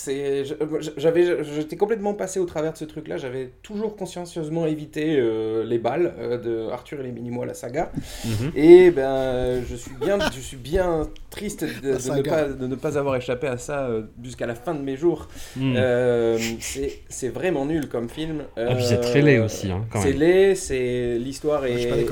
C'est... 0.04 0.44
je- 0.44 0.54
J'avais, 0.96 1.44
j'étais 1.44 1.76
complètement 1.76 2.14
passé 2.14 2.38
au 2.40 2.44
travers 2.46 2.72
de 2.72 2.78
ce 2.78 2.84
truc-là. 2.84 3.16
J'avais 3.16 3.50
toujours 3.62 3.96
consciencieusement 3.96 4.66
évité 4.66 5.16
euh, 5.18 5.64
les 5.64 5.78
balles 5.78 6.14
euh, 6.18 6.38
de 6.38 6.70
Arthur 6.70 7.00
et 7.00 7.04
les 7.04 7.12
Minimois, 7.12 7.46
la 7.46 7.54
saga. 7.54 7.90
Mhm. 8.24 8.52
Et 8.54 8.90
ben, 8.90 9.62
je 9.68 9.76
suis 9.76 9.94
bien, 10.00 10.18
je 10.34 10.40
suis 10.40 10.56
bien 10.56 11.08
triste 11.30 11.64
de, 11.64 11.92
ne 11.92 12.22
pas, 12.22 12.44
de 12.44 12.66
ne 12.66 12.74
pas 12.76 12.96
avoir 12.98 13.16
échappé 13.16 13.46
à 13.46 13.58
ça 13.58 13.86
euh, 13.86 14.02
jusqu'à 14.22 14.46
la 14.46 14.54
fin 14.54 14.74
de 14.74 14.82
mes 14.82 14.96
jours. 14.96 15.28
Mm. 15.56 15.74
Euh, 15.76 16.38
c'est- 16.60 16.98
c'est 17.08 17.28
vraiment 17.28 17.64
nul 17.66 17.88
comme 17.88 18.08
film. 18.08 18.44
Ah, 18.56 18.74
puis 18.74 18.84
c'est 18.84 19.00
très 19.00 19.22
laid 19.22 19.38
aussi, 19.40 19.70
hein, 19.70 19.84
c'est 20.02 20.12
laid, 20.12 20.54
c'est 20.54 21.18
l'histoire 21.18 21.62
je 21.66 21.72
est, 21.72 22.06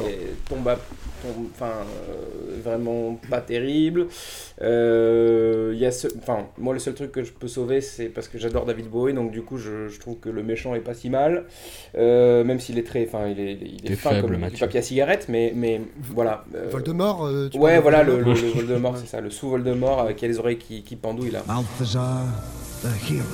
tombe, 0.49 0.67
à- 0.69 0.79
enfin 1.55 1.67
euh, 2.11 2.61
vraiment 2.65 3.19
pas 3.31 3.41
terrible. 3.41 4.07
Euh, 4.61 5.71
il 5.75 5.79
y 5.81 5.87
a 5.87 5.93
ce, 5.93 6.09
enfin 6.19 6.47
moi 6.59 6.73
le 6.75 6.81
seul 6.81 6.95
truc 6.95 7.13
que 7.13 7.23
je 7.25 7.33
peux 7.33 7.49
sauver 7.49 7.81
c'est 7.83 8.07
parce 8.09 8.29
que 8.29 8.39
j'adore 8.39 8.65
David 8.65 8.89
Bowie 8.89 9.13
donc 9.13 9.31
du 9.33 9.43
coup 9.43 9.59
je, 9.59 9.89
je 9.89 10.01
trouve 10.01 10.17
que 10.19 10.29
le 10.31 10.43
méchant 10.43 10.75
est 10.75 10.81
pas 10.81 10.95
si 10.95 11.11
mal 11.11 11.45
Euh, 11.97 12.43
même 12.45 12.59
s'il 12.61 12.79
est 12.79 12.87
très, 12.87 13.05
enfin 13.07 13.27
il 13.29 13.39
est, 13.41 13.53
il 13.61 13.85
est 13.85 13.89
T'es 13.89 13.97
fin 13.97 14.11
faible, 14.11 14.23
comme 14.23 14.35
du 14.37 14.41
Mathieu. 14.41 14.59
papier 14.61 14.79
à 14.81 14.83
cigarette 14.83 15.27
mais 15.29 15.53
mais 15.55 15.81
voilà. 16.15 16.45
euh, 16.55 16.69
Voldemort 16.71 17.27
euh, 17.27 17.49
tu 17.51 17.59
Ouais, 17.59 17.79
voilà, 17.81 18.03
le, 18.03 18.13
Voldemort 18.13 18.35
le, 18.37 18.43
le 18.43 18.49
Voldemort, 18.55 18.97
c'est 19.01 19.07
ça, 19.09 19.21
le 19.21 19.31
sous-Voldemort 19.31 20.01
avec 20.01 20.21
les 20.23 20.39
oreilles 20.39 20.59
qui, 20.59 20.83
qui 20.83 20.97
pendouillent 20.97 21.31
là. 21.33 21.43
Balthazar, 21.47 22.25
the 22.83 22.89
hero. 23.11 23.25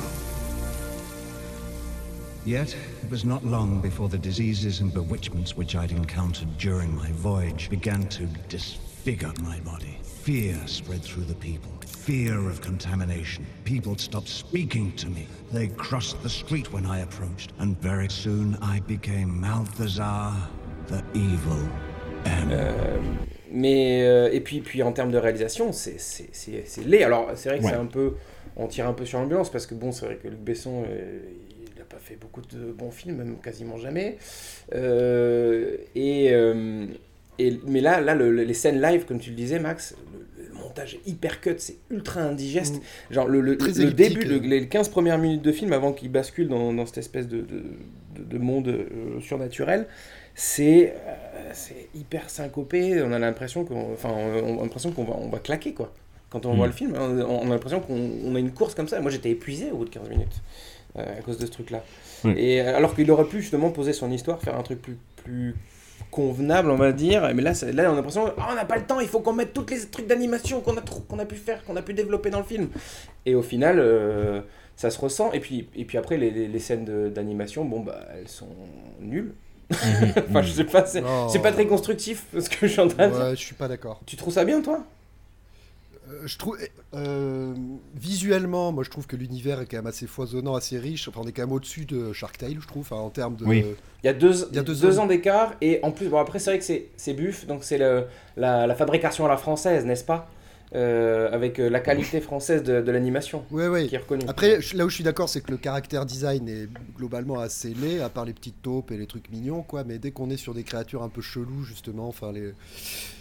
Yet, 2.46 2.74
it 3.04 3.10
was 3.10 3.24
not 3.26 3.44
long 3.44 3.80
before 3.82 4.08
the 4.08 4.16
diseases 4.18 4.80
and 4.80 4.90
bewitchments 4.92 5.54
which 5.56 5.74
I'd 5.74 5.90
encountered 5.92 6.48
during 6.58 6.94
my 6.94 7.10
voyage 7.12 7.68
began 7.68 8.06
to 8.08 8.22
disfigure 8.48 9.32
my 9.42 9.60
body. 9.60 9.98
Fear 10.22 10.56
spread 10.66 11.02
through 11.02 11.24
the 11.26 11.34
people. 11.34 11.70
Fear 12.08 12.38
of 12.48 12.62
contamination. 12.62 13.44
People 13.66 13.92
stopped 13.98 14.28
speaking 14.28 14.92
to 14.96 15.08
me. 15.10 15.26
They 15.52 15.68
crossed 15.68 16.16
the 16.22 16.30
street 16.30 16.72
when 16.72 16.86
I 16.86 17.00
approached. 17.02 17.52
And 17.60 17.74
very 17.82 18.08
soon 18.08 18.56
I 18.62 18.80
became 18.80 19.28
Malthazar, 19.42 20.32
the 20.86 21.02
evil 21.14 21.68
M. 22.24 22.48
Euh, 22.50 22.96
mais 23.52 24.06
euh, 24.06 24.30
et 24.32 24.40
puis 24.40 24.60
puis 24.62 24.82
en 24.82 24.92
termes 24.92 25.10
de 25.10 25.18
réalisation, 25.18 25.70
c'est 25.72 26.00
c'est 26.00 26.30
c'est 26.32 26.62
c'est 26.66 26.84
laid. 26.86 27.02
Alors 27.04 27.32
c'est 27.34 27.50
vrai 27.50 27.58
que 27.58 27.64
Ouais. 27.64 27.70
c'est 27.72 27.76
un 27.76 27.84
peu, 27.84 28.14
on 28.56 28.68
tire 28.68 28.88
un 28.88 28.94
peu 28.94 29.04
sur 29.04 29.18
l'ambiance 29.18 29.50
parce 29.52 29.66
que 29.66 29.74
bon, 29.74 29.92
c'est 29.92 30.06
vrai 30.06 30.16
que 30.16 30.28
Luc 30.28 30.40
Besson, 30.40 30.84
euh, 30.88 31.18
il 31.74 31.78
n'a 31.78 31.84
pas 31.84 31.98
fait 31.98 32.16
beaucoup 32.16 32.40
de 32.40 32.72
bons 32.72 32.90
films, 32.90 33.16
même 33.16 33.36
quasiment 33.36 33.76
jamais. 33.76 34.16
Euh, 34.74 35.76
et, 35.94 36.28
euh, 36.32 36.86
et 37.38 37.60
mais 37.66 37.82
là 37.82 38.00
là 38.00 38.14
le- 38.14 38.32
les 38.32 38.54
scènes 38.54 38.80
live, 38.80 39.04
comme 39.04 39.18
tu 39.20 39.28
le 39.28 39.36
disais, 39.36 39.58
Max. 39.58 39.94
Montage 40.68 40.94
est 40.94 41.08
hyper 41.08 41.40
cut, 41.40 41.54
c'est 41.58 41.76
ultra 41.90 42.20
indigeste. 42.20 42.80
Genre 43.10 43.26
le, 43.26 43.40
début, 43.92 44.24
le- 44.24 44.36
euh. 44.36 44.40
les 44.40 44.68
15 44.68 44.88
premières 44.88 45.18
minutes 45.18 45.42
de 45.42 45.52
film 45.52 45.72
avant 45.72 45.92
qu'il 45.92 46.10
bascule 46.10 46.48
dans, 46.48 46.72
dans 46.72 46.86
cette 46.86 46.98
espèce 46.98 47.26
de, 47.28 47.38
de, 47.40 47.62
de- 48.16 48.24
de 48.24 48.38
monde 48.38 48.68
euh, 48.68 49.20
surnaturel, 49.20 49.86
c'est 50.34 50.94
euh, 51.06 51.50
c'est 51.52 51.88
hyper 51.94 52.30
syncopé. 52.30 53.02
On 53.02 53.12
a 53.12 53.18
l'impression 53.18 53.64
qu'on 53.64 53.92
enfin, 53.92 54.10
on 54.10 54.58
a 54.58 54.62
l'impression 54.62 54.92
qu'on 54.92 55.04
va, 55.04 55.14
on 55.18 55.28
va 55.28 55.38
claquer 55.38 55.72
quoi. 55.74 55.92
Quand 56.30 56.44
on 56.46 56.52
Mm. 56.52 56.56
voit 56.56 56.66
le 56.66 56.72
film, 56.72 56.94
on, 56.96 57.20
on 57.22 57.46
a 57.46 57.54
l'impression 57.54 57.80
qu'on 57.80 58.10
on 58.24 58.34
a 58.34 58.38
une 58.38 58.52
course 58.52 58.74
comme 58.74 58.88
ça. 58.88 59.00
Moi 59.00 59.10
j'étais 59.10 59.30
épuisé 59.30 59.70
au 59.72 59.78
bout 59.78 59.84
de 59.86 59.90
15 59.90 60.08
minutes 60.10 60.42
euh, 60.98 61.18
à 61.18 61.22
cause 61.22 61.38
de 61.38 61.46
ce 61.46 61.50
truc-là. 61.50 61.82
Mm. 62.24 62.32
Et 62.36 62.60
alors 62.60 62.94
qu'il 62.94 63.10
aurait 63.10 63.24
pu 63.24 63.40
justement 63.40 63.70
poser 63.70 63.92
son 63.92 64.10
histoire, 64.12 64.40
faire 64.42 64.56
un 64.58 64.62
truc 64.62 64.80
plus, 64.82 64.96
plus 65.24 65.54
convenable, 66.10 66.70
on 66.70 66.76
va 66.76 66.92
dire. 66.92 67.30
Mais 67.34 67.42
là, 67.42 67.54
c'est- 67.54 67.72
là 67.72 67.88
on 67.90 67.92
a 67.92 67.96
l'impression, 67.96 68.32
Ah, 68.38 68.48
on 68.50 68.54
n'a 68.54 68.64
pas 68.64 68.76
le 68.76 68.84
temps, 68.84 69.00
il 69.00 69.08
faut 69.08 69.20
qu'on 69.20 69.32
mette 69.32 69.52
tous 69.52 69.66
les 69.70 69.80
trucs 69.86 70.06
d'animation 70.06 70.60
qu'on 70.60 70.76
a, 70.76 70.80
trop- 70.80 71.00
qu'on 71.00 71.18
a 71.18 71.24
pu 71.26 71.36
faire, 71.36 71.64
qu'on 71.64 71.76
a 71.76 71.82
pu 71.82 71.94
développer 71.94 72.30
dans 72.30 72.38
le 72.38 72.44
film. 72.44 72.68
Et 73.26 73.34
au 73.34 73.42
final, 73.42 73.78
euh, 73.78 74.40
ça 74.76 74.90
se 74.90 74.98
ressent. 75.00 75.32
Et 75.32 75.40
puis, 75.40 75.68
et 75.76 75.84
puis 75.84 75.98
après, 75.98 76.16
les, 76.16 76.30
les- 76.30 76.48
les 76.48 76.58
scènes 76.60 77.10
d'animation, 77.10 77.64
bon, 77.64 77.80
bah, 77.80 78.00
elles 78.16 78.28
sont 78.28 78.48
nulles. 79.00 79.34
enfin, 79.70 80.40
je 80.42 80.50
sais 80.52 80.64
pas, 80.64 80.86
c'est 80.86 81.02
Oh. 81.06 81.26
c'est 81.30 81.40
pas 81.42 81.52
très 81.52 81.66
constructif 81.66 82.24
ce 82.38 82.48
que 82.48 82.66
je 82.66 82.72
suis 82.72 82.80
en 82.80 82.88
train 82.88 83.08
de 83.08 83.12
dire. 83.14 83.22
Ouais, 83.22 83.30
je 83.36 83.42
suis 83.42 83.54
pas 83.54 83.68
d'accord. 83.68 84.00
Tu 84.06 84.16
trouves 84.16 84.32
ça 84.32 84.44
bien, 84.44 84.62
toi? 84.62 84.82
Je 86.24 86.38
trouve 86.38 86.58
euh, 86.94 87.54
visuellement, 87.94 88.72
moi 88.72 88.84
je 88.84 88.90
trouve 88.90 89.06
que 89.06 89.16
l'univers 89.16 89.60
est 89.60 89.66
quand 89.66 89.76
même 89.78 89.86
assez 89.86 90.06
foisonnant, 90.06 90.54
assez 90.54 90.78
riche. 90.78 91.08
Enfin, 91.08 91.20
on 91.24 91.26
est 91.28 91.32
quand 91.32 91.42
même 91.42 91.52
au-dessus 91.52 91.84
de 91.84 92.12
Shark 92.12 92.38
Tale, 92.38 92.56
je 92.60 92.66
trouve, 92.66 92.82
enfin, 92.82 92.96
en 92.96 93.10
termes 93.10 93.36
de. 93.36 93.44
Oui. 93.44 93.64
Il 94.02 94.06
y 94.06 94.10
a 94.10 94.12
deux, 94.14 94.46
Il 94.50 94.56
y 94.56 94.58
a 94.58 94.62
deux 94.62 94.74
deux 94.74 94.98
ans. 94.98 95.06
d'écart, 95.06 95.54
et 95.60 95.80
en 95.82 95.90
plus, 95.90 96.08
bon, 96.08 96.18
après, 96.18 96.38
c'est 96.38 96.50
vrai 96.50 96.58
que 96.58 96.64
c'est- 96.96 97.14
buff, 97.14 97.46
donc 97.46 97.64
c'est 97.64 97.78
la, 97.78 98.66
la 98.66 98.74
fabrication 98.74 99.26
à 99.26 99.28
la 99.28 99.36
française, 99.36 99.84
n'est-ce 99.84 100.04
pas? 100.04 100.30
Euh, 100.74 101.30
Avec 101.32 101.58
euh, 101.58 101.70
la 101.70 101.80
qualité 101.80 102.20
française 102.20 102.62
de, 102.62 102.82
de 102.82 102.92
l'animation 102.92 103.42
Ouais, 103.50 103.68
ouais. 103.68 103.86
qui 103.86 103.94
est 103.94 103.98
reconnue. 103.98 104.26
Après, 104.28 104.60
je- 104.60 104.76
là 104.76 104.84
où 104.84 104.90
je 104.90 104.96
suis 104.96 105.02
d'accord, 105.04 105.28
c'est 105.30 105.40
que 105.40 105.50
le 105.50 105.56
caractère 105.56 106.04
design 106.04 106.46
est 106.46 106.68
globalement 106.96 107.38
assez 107.40 107.72
laid, 107.72 108.00
à 108.02 108.10
part 108.10 108.26
les 108.26 108.34
petites 108.34 108.60
taupes 108.60 108.90
et 108.90 108.98
les 108.98 109.06
trucs 109.06 109.30
mignons, 109.30 109.62
quoi. 109.62 109.82
Mais 109.84 109.98
dès 109.98 110.10
qu'on 110.10 110.28
est 110.28 110.36
sur 110.36 110.52
des 110.52 110.64
créatures 110.64 111.02
un 111.02 111.08
peu 111.08 111.22
cheloues, 111.22 111.64
justement, 111.64 112.06
enfin, 112.06 112.32
les... 112.32 112.52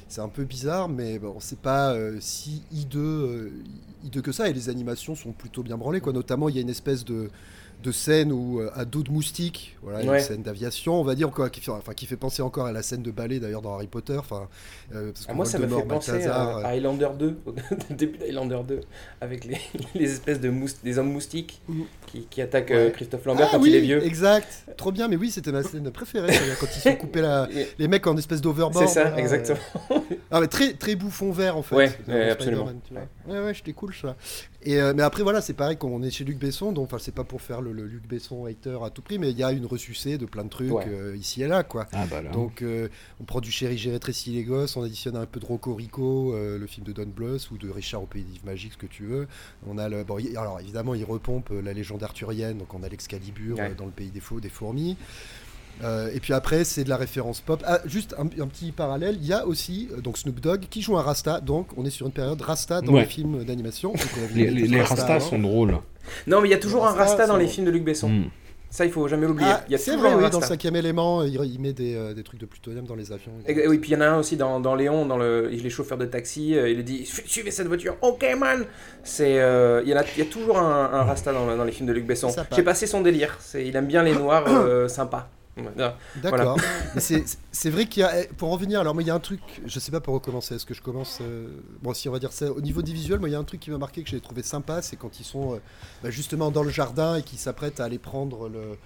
c'est 0.10 0.22
un 0.22 0.30
peu 0.30 0.44
bizarre, 0.44 0.90
mais 0.90 1.20
bon, 1.20 1.36
c'est 1.40 1.60
pas 1.60 1.92
euh, 1.94 2.18
si 2.20 2.64
hideux, 2.72 3.00
euh, 3.02 3.52
hideux 4.06 4.22
que 4.22 4.32
ça. 4.32 4.50
Et 4.50 4.54
les 4.54 4.70
animations 4.70 5.16
sont 5.16 5.32
plutôt 5.32 5.64
bien 5.64 5.78
branlées, 5.78 6.02
quoi. 6.02 6.14
Notamment, 6.14 6.50
il 6.50 6.56
y 6.56 6.60
a 6.60 6.62
une 6.62 6.70
espèce 6.70 7.04
de 7.06 7.30
de 7.84 7.92
scène 7.92 8.32
où 8.32 8.60
euh, 8.60 8.72
à 8.74 8.86
dos 8.86 9.04
de 9.04 9.12
moustique, 9.12 9.78
voilà, 9.84 10.00
Ouais. 10.00 10.18
une 10.18 10.24
scène 10.24 10.42
d'aviation, 10.42 11.00
on 11.00 11.04
va 11.04 11.14
dire 11.14 11.30
quoi, 11.30 11.52
qui 11.52 11.62
fait, 11.62 11.70
enfin, 11.70 11.94
qui 11.94 12.08
fait 12.08 12.18
penser 12.18 12.42
encore 12.42 12.66
à 12.66 12.72
la 12.72 12.82
scène 12.82 13.04
de 13.04 13.12
ballet 13.12 13.40
d'ailleurs 13.40 13.62
dans 13.62 13.76
Harry 13.76 13.86
Potter, 13.86 14.18
enfin, 14.18 14.48
euh, 14.96 15.12
parce 15.12 15.28
Ah, 15.30 15.36
moi, 15.36 15.46
ça 15.46 15.60
me 15.60 15.68
fait 15.68 15.84
penser 15.86 16.26
à, 16.26 16.58
à 16.58 16.70
Highlander 16.70 17.10
2, 17.20 17.38
au 17.46 17.54
début 17.94 18.18
d'Highlander 18.18 18.62
2, 18.68 18.82
avec 19.22 19.46
les, 19.46 19.58
les 19.94 20.12
espèces 20.12 20.42
de 20.42 20.50
mous- 20.50 20.66
des 20.84 20.98
hommes 20.98 21.12
moustiques 21.12 21.62
qui, 22.08 22.26
qui 22.30 22.42
attaquent 22.42 22.72
euh, 22.72 22.86
Ouais. 22.88 22.92
Christophe 22.92 23.26
Lambert 23.26 23.48
Ah 23.52 23.56
quand 23.58 23.62
oui, 23.62 23.70
il 23.70 23.76
est 23.76 23.82
vieux. 23.82 24.04
Exact, 24.04 24.48
trop 24.78 24.92
bien, 24.92 25.08
mais 25.08 25.16
oui, 25.18 25.30
c'était 25.30 25.52
ma 25.52 25.62
scène 25.62 25.92
préférée, 25.92 26.34
quand 26.60 26.66
ils 26.66 26.80
se 26.80 26.90
sont 26.90 26.96
coupés 27.00 27.22
la, 27.22 27.48
les 27.78 27.88
mecs 27.88 28.08
en 28.08 28.18
espèce 28.18 28.42
d'overboard. 28.42 28.88
C'est 28.88 28.94
ça, 28.94 29.04
là, 29.12 29.20
exactement. 29.20 29.60
euh. 29.92 29.96
Ah, 30.30 30.42
mais 30.42 30.48
très, 30.48 30.74
très 30.74 30.96
bouffon 30.96 31.32
vert 31.32 31.56
en 31.56 31.62
fait. 31.62 31.76
Ouais, 31.76 31.92
ouais, 32.10 32.30
absolument. 32.32 32.70
tu 32.86 32.94
vois. 32.94 33.04
Ouais, 33.34 33.46
ouais, 33.46 33.54
j'étais 33.54 33.72
cool 33.72 33.94
ça. 33.96 34.18
Et, 34.62 34.82
euh, 34.82 34.92
mais 34.94 35.02
après, 35.04 35.24
voilà, 35.24 35.40
c'est 35.40 35.54
pareil, 35.54 35.78
quand 35.80 35.88
on 35.88 36.02
est 36.04 36.10
chez 36.10 36.26
Luc 36.26 36.38
Besson, 36.38 36.74
donc 36.74 36.88
enfin, 36.88 36.98
c'est 37.00 37.14
pas 37.14 37.24
pour 37.24 37.42
faire 37.42 37.62
le, 37.62 37.72
le 37.72 37.86
Luc 37.86 38.06
Besson 38.06 38.46
hater 38.46 38.78
à 38.84 38.90
tout 38.90 39.02
prix, 39.02 39.20
mais 39.20 39.32
il 39.32 39.38
y 39.38 39.44
a 39.44 39.54
une 39.54 39.66
ressucée 39.66 40.18
de 40.18 40.26
plein 40.26 40.44
de 40.44 40.50
trucs 40.50 40.72
Ouais. 40.74 40.84
euh, 40.90 41.16
ici 41.16 41.44
et 41.44 41.48
là, 41.48 41.64
quoi. 41.64 41.88
Ah 41.94 42.04
bah 42.12 42.22
là. 42.22 42.32
Donc, 42.32 42.62
euh, 42.62 42.90
on 43.22 43.24
prend 43.24 43.40
du 43.40 43.52
Chéri, 43.52 43.78
j'ai 43.78 43.92
rétréci 43.92 44.32
les 44.32 44.44
gosses, 44.44 44.76
on 44.76 44.84
additionne 44.84 45.16
un 45.16 45.26
peu 45.26 45.40
de 45.40 45.46
Rocco 45.46 45.74
Rico, 45.76 46.34
euh, 46.36 46.58
le 46.58 46.68
film 46.68 46.86
de 46.86 46.92
Don 46.92 47.06
Bluth, 47.08 47.50
ou 47.52 47.58
de 47.58 47.70
Richard 47.70 48.04
au 48.04 48.06
Pays 48.08 48.24
des 48.24 48.42
Magiques, 48.46 48.74
ce 48.74 48.78
que 48.78 48.86
tu 48.88 49.04
veux. 49.06 49.28
On 49.66 49.78
a 49.78 49.88
le, 49.88 50.04
bon, 50.04 50.20
il- 50.20 50.36
alors 50.36 50.60
évidemment, 50.60 50.94
il 50.94 51.06
repompe 51.06 51.52
euh, 51.52 51.62
la 51.62 51.72
légende 51.72 51.97
arthurienne, 52.04 52.58
donc 52.58 52.74
on 52.74 52.84
a 52.84 52.90
l'Excalibur 52.90 53.58
Ouais. 53.58 53.72
euh, 53.72 53.76
dans 53.76 53.86
le 53.86 53.92
Pays 53.92 54.10
des 54.10 54.20
Faux, 54.20 54.40
des 54.40 54.50
fourmis. 54.50 54.98
Euh, 55.84 56.10
et 56.14 56.20
puis 56.20 56.34
après, 56.34 56.64
c'est 56.64 56.84
de 56.84 56.90
la 56.90 56.98
référence 56.98 57.40
pop. 57.40 57.62
Ah, 57.66 57.80
juste 57.86 58.16
un, 58.18 58.24
un 58.42 58.48
petit 58.48 58.72
parallèle, 58.72 59.18
il 59.22 59.28
y 59.28 59.34
a 59.34 59.46
aussi 59.46 59.90
euh, 59.92 60.02
donc 60.02 60.18
Snoop 60.18 60.40
Dogg 60.40 60.62
qui 60.70 60.82
joue 60.82 60.98
un 60.98 61.04
Rasta, 61.04 61.40
donc 61.40 61.68
on 61.78 61.86
est 61.86 61.92
sur 61.92 62.08
une 62.08 62.12
période 62.14 62.42
Rasta 62.42 62.82
dans 62.82 62.94
Ouais. 62.94 63.02
les 63.02 63.06
films 63.08 63.44
d'animation. 63.44 63.94
Les, 64.34 64.46
des 64.46 64.52
les, 64.52 64.68
les 64.68 64.80
Rasta 64.82 64.96
Rastas 64.96 65.16
avant. 65.18 65.30
sont 65.30 65.40
drôles. 65.40 65.78
Non, 66.26 66.42
mais 66.42 66.48
il 66.48 66.52
y 66.52 66.56
a 66.56 66.58
toujours 66.58 66.84
Les 66.84 66.90
un 66.90 66.94
Rasta 66.94 67.28
dans 67.28 67.38
les 67.38 67.48
films 67.48 67.68
de 67.68 67.72
Luc 67.72 67.84
Besson. 67.84 68.10
Mm. 68.10 68.30
Ça, 68.70 68.86
il 68.86 68.92
faut 68.92 69.08
jamais 69.08 69.26
l'oublier. 69.28 69.50
Ah, 69.52 69.64
il 69.68 69.72
y 69.72 69.76
a 69.76 69.78
c'est 69.78 69.96
vrai, 69.96 70.14
oui, 70.14 70.30
dans 70.30 70.40
le 70.40 70.46
cinquième 70.46 70.76
élément, 70.76 71.24
il, 71.24 71.34
il 71.46 71.60
met 71.60 71.74
des, 71.74 71.96
euh, 71.96 72.14
des 72.14 72.22
trucs 72.24 72.40
de 72.40 72.46
plutonium 72.46 72.86
dans 72.86 72.96
les 72.96 73.12
avions. 73.12 73.32
Et, 73.48 73.54
et 73.54 73.68
oui, 73.68 73.78
puis 73.80 73.92
il 73.92 73.94
y 73.94 73.98
en 73.98 74.02
a 74.02 74.08
un 74.08 74.20
aussi 74.20 74.36
dans, 74.36 74.60
dans 74.60 74.76
Léon, 74.76 75.06
dans 75.06 75.18
le, 75.18 75.50
il 75.52 75.66
est 75.66 75.70
chauffeur 75.70 75.98
de 75.98 76.06
taxi, 76.06 76.56
euh, 76.58 76.70
il 76.70 76.84
dit 76.84 77.06
Su- 77.06 77.24
suivez 77.26 77.52
cette 77.52 77.68
voiture, 77.68 77.96
ok 78.02 78.26
man 78.38 78.66
C'est, 79.04 79.40
euh, 79.40 79.82
il, 79.86 79.90
y 79.90 79.94
en 79.94 79.98
a, 79.98 80.04
il 80.18 80.20
y 80.20 80.28
a 80.28 80.30
toujours 80.30 80.60
un, 80.60 80.90
un 80.94 81.04
Rasta 81.04 81.32
dans, 81.32 81.56
dans 81.56 81.64
les 81.64 81.72
films 81.72 81.88
de 81.88 81.94
Luc 81.94 82.06
Besson. 82.06 82.28
J'ai 82.58 82.64
passé 82.64 82.88
son 82.88 83.02
délire, 83.02 83.38
c'est, 83.40 83.66
il 83.66 83.76
aime 83.76 83.88
bien 83.88 84.04
les 84.04 84.14
noirs 84.14 84.44
euh, 84.48 84.88
sympas. 84.90 85.30
D'accord. 86.22 86.58
C'est- 86.98 87.70
vrai 87.70 87.86
qu'il 87.86 88.02
y 88.02 88.04
a. 88.04 88.22
eh, 88.24 88.28
Pour 88.28 88.52
en 88.54 88.58
venir, 88.58 88.80
alors 88.80 88.94
moi, 88.94 89.04
il 89.04 89.08
y 89.08 89.12
a 89.12 89.16
un 89.16 89.20
truc, 89.20 89.42
je 89.66 89.80
sais 89.80 89.92
pas 89.92 90.00
pour 90.00 90.14
recommencer, 90.14 90.56
est-ce 90.56 90.66
que 90.66 90.74
je 90.74 90.82
commence. 90.82 91.20
euh, 91.22 91.48
Bon, 91.82 91.94
si 91.94 92.08
on 92.10 92.12
va 92.12 92.20
dire 92.20 92.32
ça, 92.32 92.52
au 92.52 92.62
niveau 92.62 92.82
des 92.82 92.94
visuels, 92.94 93.20
moi, 93.20 93.30
il 93.30 93.34
y 93.34 93.36
a 93.36 93.40
un 93.40 93.44
truc 93.44 93.60
qui 93.60 93.72
m'a 93.72 93.78
marqué 93.78 94.04
que 94.04 94.10
j'ai 94.10 94.20
trouvé 94.22 94.44
sympa, 94.44 94.82
c'est 94.82 94.96
quand 94.96 95.20
ils 95.20 95.24
sont 95.26 95.56
euh, 95.56 95.58
bah, 96.04 96.10
justement 96.12 96.52
dans 96.52 96.64
le 96.64 96.70
jardin 96.70 97.16
et 97.16 97.24
qu'ils 97.24 97.40
s'apprêtent 97.40 97.80
à 97.80 97.86
aller 97.86 98.00
prendre 98.00 98.50
le. 98.50 98.78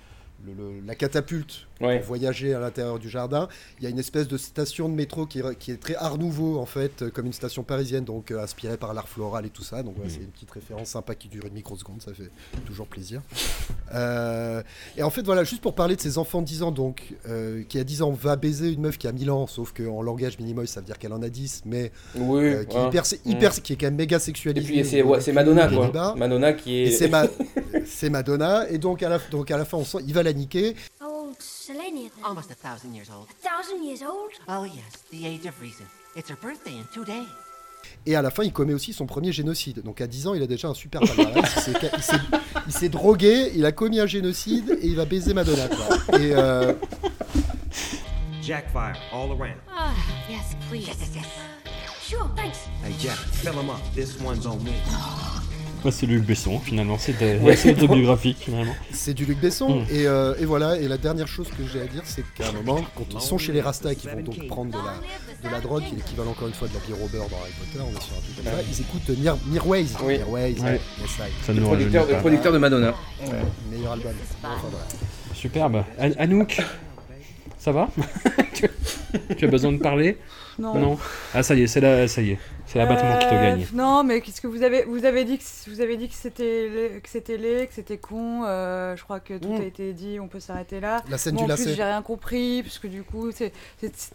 Le- 0.45 0.53
le- 0.53 0.85
la 0.85 0.95
catapulte 0.95 1.67
Ouais. 1.81 1.97
pour 1.97 2.07
voyager 2.09 2.53
à 2.53 2.59
l'intérieur 2.59 2.99
du 2.99 3.09
jardin. 3.09 3.47
Il 3.79 3.83
y 3.83 3.87
a 3.87 3.89
une 3.89 3.97
espèce 3.99 4.27
de 4.27 4.37
station 4.37 4.87
de 4.87 4.93
métro 4.93 5.25
qui 5.25 5.39
est, 5.39 5.57
qui 5.57 5.71
est 5.71 5.77
très 5.77 5.95
art 5.95 6.17
nouveau 6.19 6.59
en 6.59 6.65
fait, 6.67 7.01
euh, 7.01 7.09
comme 7.09 7.25
une 7.25 7.33
station 7.33 7.63
parisienne, 7.63 8.03
donc 8.05 8.29
euh, 8.31 8.41
inspirée 8.43 8.77
par 8.77 8.93
l'art 8.93 9.07
floral 9.09 9.45
et 9.45 9.49
tout 9.49 9.63
ça. 9.63 9.81
Donc 9.81 9.95
voilà, 9.95 10.09
c'est 10.11 10.17
une 10.21 10.27
petite 10.27 10.51
référence 10.51 10.89
sympa 10.89 11.15
qui 11.15 11.27
dure 11.27 11.45
une 11.45 11.53
microseconde, 11.53 12.01
ça 12.01 12.13
fait 12.13 12.29
toujours 12.65 12.85
plaisir. 12.87 13.21
Euh, 13.93 14.61
et 14.97 15.03
en 15.03 15.09
fait, 15.09 15.23
voilà, 15.23 15.43
juste 15.43 15.61
pour 15.61 15.75
parler 15.75 15.95
de 15.95 16.01
ces 16.01 16.17
enfants 16.17 16.41
de 16.41 16.45
10 16.47 16.63
ans, 16.63 16.71
donc, 16.71 17.13
euh, 17.27 17.63
qui 17.67 17.79
à 17.79 17.83
10 17.83 18.01
ans 18.03 18.11
va 18.11 18.35
baiser 18.35 18.69
une 18.71 18.81
meuf 18.81 18.97
qui 18.97 19.07
a 19.07 19.11
1000 19.11 19.31
ans, 19.31 19.47
sauf 19.47 19.73
qu'en 19.73 20.01
langage 20.01 20.37
minimoy, 20.39 20.67
ça 20.67 20.79
veut 20.79 20.85
dire 20.85 20.97
qu'elle 20.97 21.13
en 21.13 21.21
a 21.21 21.29
10, 21.29 21.63
mais 21.65 21.91
Oui, 22.15 22.41
qui, 22.69 22.77
est 22.77 22.87
hyper, 22.87 23.03
hyper- 23.25 23.51
Mm. 23.51 23.61
qui 23.61 23.73
est 23.73 23.75
quand 23.75 23.87
même 23.87 23.95
méga 23.95 24.17
Et 24.17 24.19
sexualisée. 24.19 24.67
puis 24.67 24.85
c'est, 25.21 25.33
Madonna 25.33 25.67
quoi. 25.67 26.15
Madonna 26.15 26.53
qui 26.53 26.75
est. 26.77 26.83
Et 26.87 26.91
c'est 26.91 27.09
ma- 27.09 27.25
c'est 27.85 28.09
Madonna, 28.09 28.69
et 28.69 28.77
donc 28.77 29.03
à, 29.03 29.09
la, 29.09 29.19
donc 29.31 29.51
à 29.51 29.57
la 29.57 29.65
fin, 29.65 29.77
on 29.77 29.83
sent, 29.85 29.97
il 30.07 30.13
va 30.13 30.23
la 30.23 30.30
niquer. 30.33 30.75
How 30.99 31.09
old's 31.09 31.45
Selenia 31.45 32.09
then? 32.15 32.23
Almost 32.25 32.51
a 32.51 32.55
thousand 32.55 32.93
years 32.93 33.09
old. 33.09 33.27
A 33.29 33.47
thousand 33.47 33.83
years 33.83 34.01
old? 34.01 34.31
Oh, 34.47 34.63
yes, 34.65 35.03
the 35.11 35.25
age 35.27 35.45
of 35.47 35.59
reason. 35.61 35.85
It's 36.15 36.29
her 36.29 36.37
birthday 36.41 36.77
in 36.77 36.85
two 36.93 37.05
days. 37.05 37.27
Et 38.05 38.15
à 38.15 38.21
la 38.21 38.29
fin, 38.29 38.43
il 38.43 38.53
commet 38.53 38.73
aussi 38.75 38.93
son 38.93 39.05
premier 39.07 39.31
génocide. 39.31 39.81
Donc 39.83 40.01
à 40.01 40.07
10 40.07 40.27
ans, 40.27 40.33
il 40.35 40.43
a 40.43 40.47
déjà 40.47 40.67
un 40.67 40.73
super 40.75 41.01
palmarès. 41.01 41.43
il 42.67 42.73
s'est- 42.73 42.89
drogué, 42.89 43.51
il 43.55 43.65
a 43.65 43.71
commis 43.71 43.99
un 43.99 44.05
génocide 44.05 44.77
et 44.81 44.87
il 44.87 44.95
va 44.95 45.05
baiser 45.05 45.33
Madonna. 45.33 45.67
quoi. 45.67 46.19
Et 46.19 46.31
euh, 46.35 46.73
Jack 48.43 48.69
fire 48.71 48.95
all 49.11 49.31
around. 49.31 49.57
Ah, 49.75 49.91
yes, 50.29 50.55
please. 50.69 50.85
Yes, 50.87 50.97
yes, 50.99 51.15
yes. 51.15 51.25
Sure, 52.07 52.29
thanks. 52.35 52.67
Hey 52.83 52.93
Jack, 52.99 53.17
fill 53.17 53.53
him 53.53 53.69
up. 53.69 53.79
This 53.95 54.19
one's 54.21 54.45
on 54.45 54.57
me. 54.63 54.73
Ouais, 55.83 55.91
c'est 55.91 56.05
Luc 56.05 56.23
Besson, 56.23 56.59
finalement. 56.59 56.97
C'est 56.99 57.17
de- 57.19 57.39
Ouais. 57.43 57.55
c'est 57.55 57.71
autobiographique, 57.71 58.37
finalement. 58.41 58.73
c'est 58.91 59.13
du 59.13 59.25
Luc 59.25 59.39
Besson. 59.39 59.79
Mm. 59.81 59.85
Et, 59.91 60.05
euh, 60.07 60.35
et 60.39 60.45
voilà. 60.45 60.77
Et 60.77 60.87
la 60.87 60.97
dernière 60.97 61.27
chose 61.27 61.47
que 61.49 61.63
j'ai 61.71 61.81
à 61.81 61.85
dire, 61.85 62.03
c'est 62.05 62.23
qu'à 62.35 62.49
un 62.49 62.51
moment, 62.51 62.85
quand 62.95 63.05
ils 63.13 63.21
sont 63.21 63.37
chez 63.37 63.51
les 63.51 63.61
Rastas 63.61 63.91
et 63.91 63.95
qu'ils 63.95 64.09
vont 64.11 64.21
donc 64.21 64.47
prendre 64.47 64.71
de 64.71 64.77
la, 64.77 65.49
de 65.49 65.53
la 65.53 65.59
drogue, 65.59 65.83
qui 65.87 65.93
est 65.93 65.97
l'équivalent 65.97 66.31
encore 66.31 66.47
une 66.47 66.53
fois 66.53 66.67
de 66.67 66.73
la 66.73 66.79
bière 66.81 67.01
au 67.03 67.07
beurre 67.07 67.27
dans 67.29 67.37
Harry 67.37 67.51
Potter, 67.59 67.83
on 67.83 67.89
est 67.97 68.01
sur 68.03 68.13
un 68.15 68.21
truc 68.21 68.35
comme 68.35 68.45
ça, 68.45 68.61
ils 68.71 68.81
écoutent 68.81 69.17
Mir 69.19 69.37
Mirways. 69.47 69.85
Oui. 70.03 70.17
Mirways, 70.19 70.59
Ouais. 70.61 70.79
yes, 71.01 71.09
I. 71.19 71.45
Ça 71.45 71.53
le 71.53 71.61
producteur, 71.61 72.07
pas. 72.07 72.15
producteur 72.15 72.53
de 72.53 72.57
Madonna. 72.59 72.89
Ouais, 73.25 73.31
meilleur 73.71 73.93
album. 73.93 74.13
Enfin, 74.43 74.55
voilà. 74.69 74.85
Superbe. 75.33 75.83
An- 75.99 76.11
Anouk, 76.19 76.61
ça 77.57 77.71
va? 77.71 77.89
Tu, 78.53 78.69
tu 79.37 79.45
as 79.45 79.47
besoin 79.47 79.71
de 79.71 79.77
parler? 79.79 80.17
Non. 80.59 80.97
Ah, 81.33 81.43
ça 81.43 81.55
y 81.55 81.63
est, 81.63 81.67
c'est 81.67 81.81
la, 81.81 82.07
ça 82.07 82.21
y 82.21 82.31
est. 82.31 82.39
C'est 82.65 82.79
l'abattement 82.79 83.17
qui 83.17 83.25
te 83.27 83.33
Euh, 83.33 83.41
gagne. 83.41 83.65
Non, 83.73 84.03
mais 84.03 84.21
qu'est-ce 84.21 84.39
que 84.41 84.47
vous 84.47 84.63
avez 84.63 84.83
vous 84.85 85.03
avez 85.05 85.25
dit 85.25 85.37
que 85.37 85.43
vous 85.69 85.81
avez 85.81 85.97
dit 85.97 86.07
que 86.07 86.15
c'était 86.15 86.69
laid- 86.69 87.01
que 87.01 87.09
c'était 87.09 87.37
laid, 87.37 87.67
que 87.67 87.73
c'était 87.73 87.97
con. 87.97 88.43
euh, 88.45 88.95
je 88.95 89.03
crois 89.03 89.19
que 89.19 89.37
tout 89.37 89.53
a 89.59 89.63
été 89.63 89.91
dit. 89.93 90.19
On 90.19 90.27
peut 90.27 90.39
s'arrêter 90.39 90.79
là. 90.79 91.03
La 91.09 91.17
scène 91.17 91.33
Moi, 91.35 91.45
du 91.45 91.51
en 91.51 91.55
plus, 91.55 91.63
lacet. 91.65 91.75
j'ai 91.75 91.83
rien 91.83 92.01
compris 92.01 92.61
puisque 92.61 92.87
du 92.87 93.03
coup, 93.03 93.31
c'est 93.31 93.51
c'est- 93.79 94.11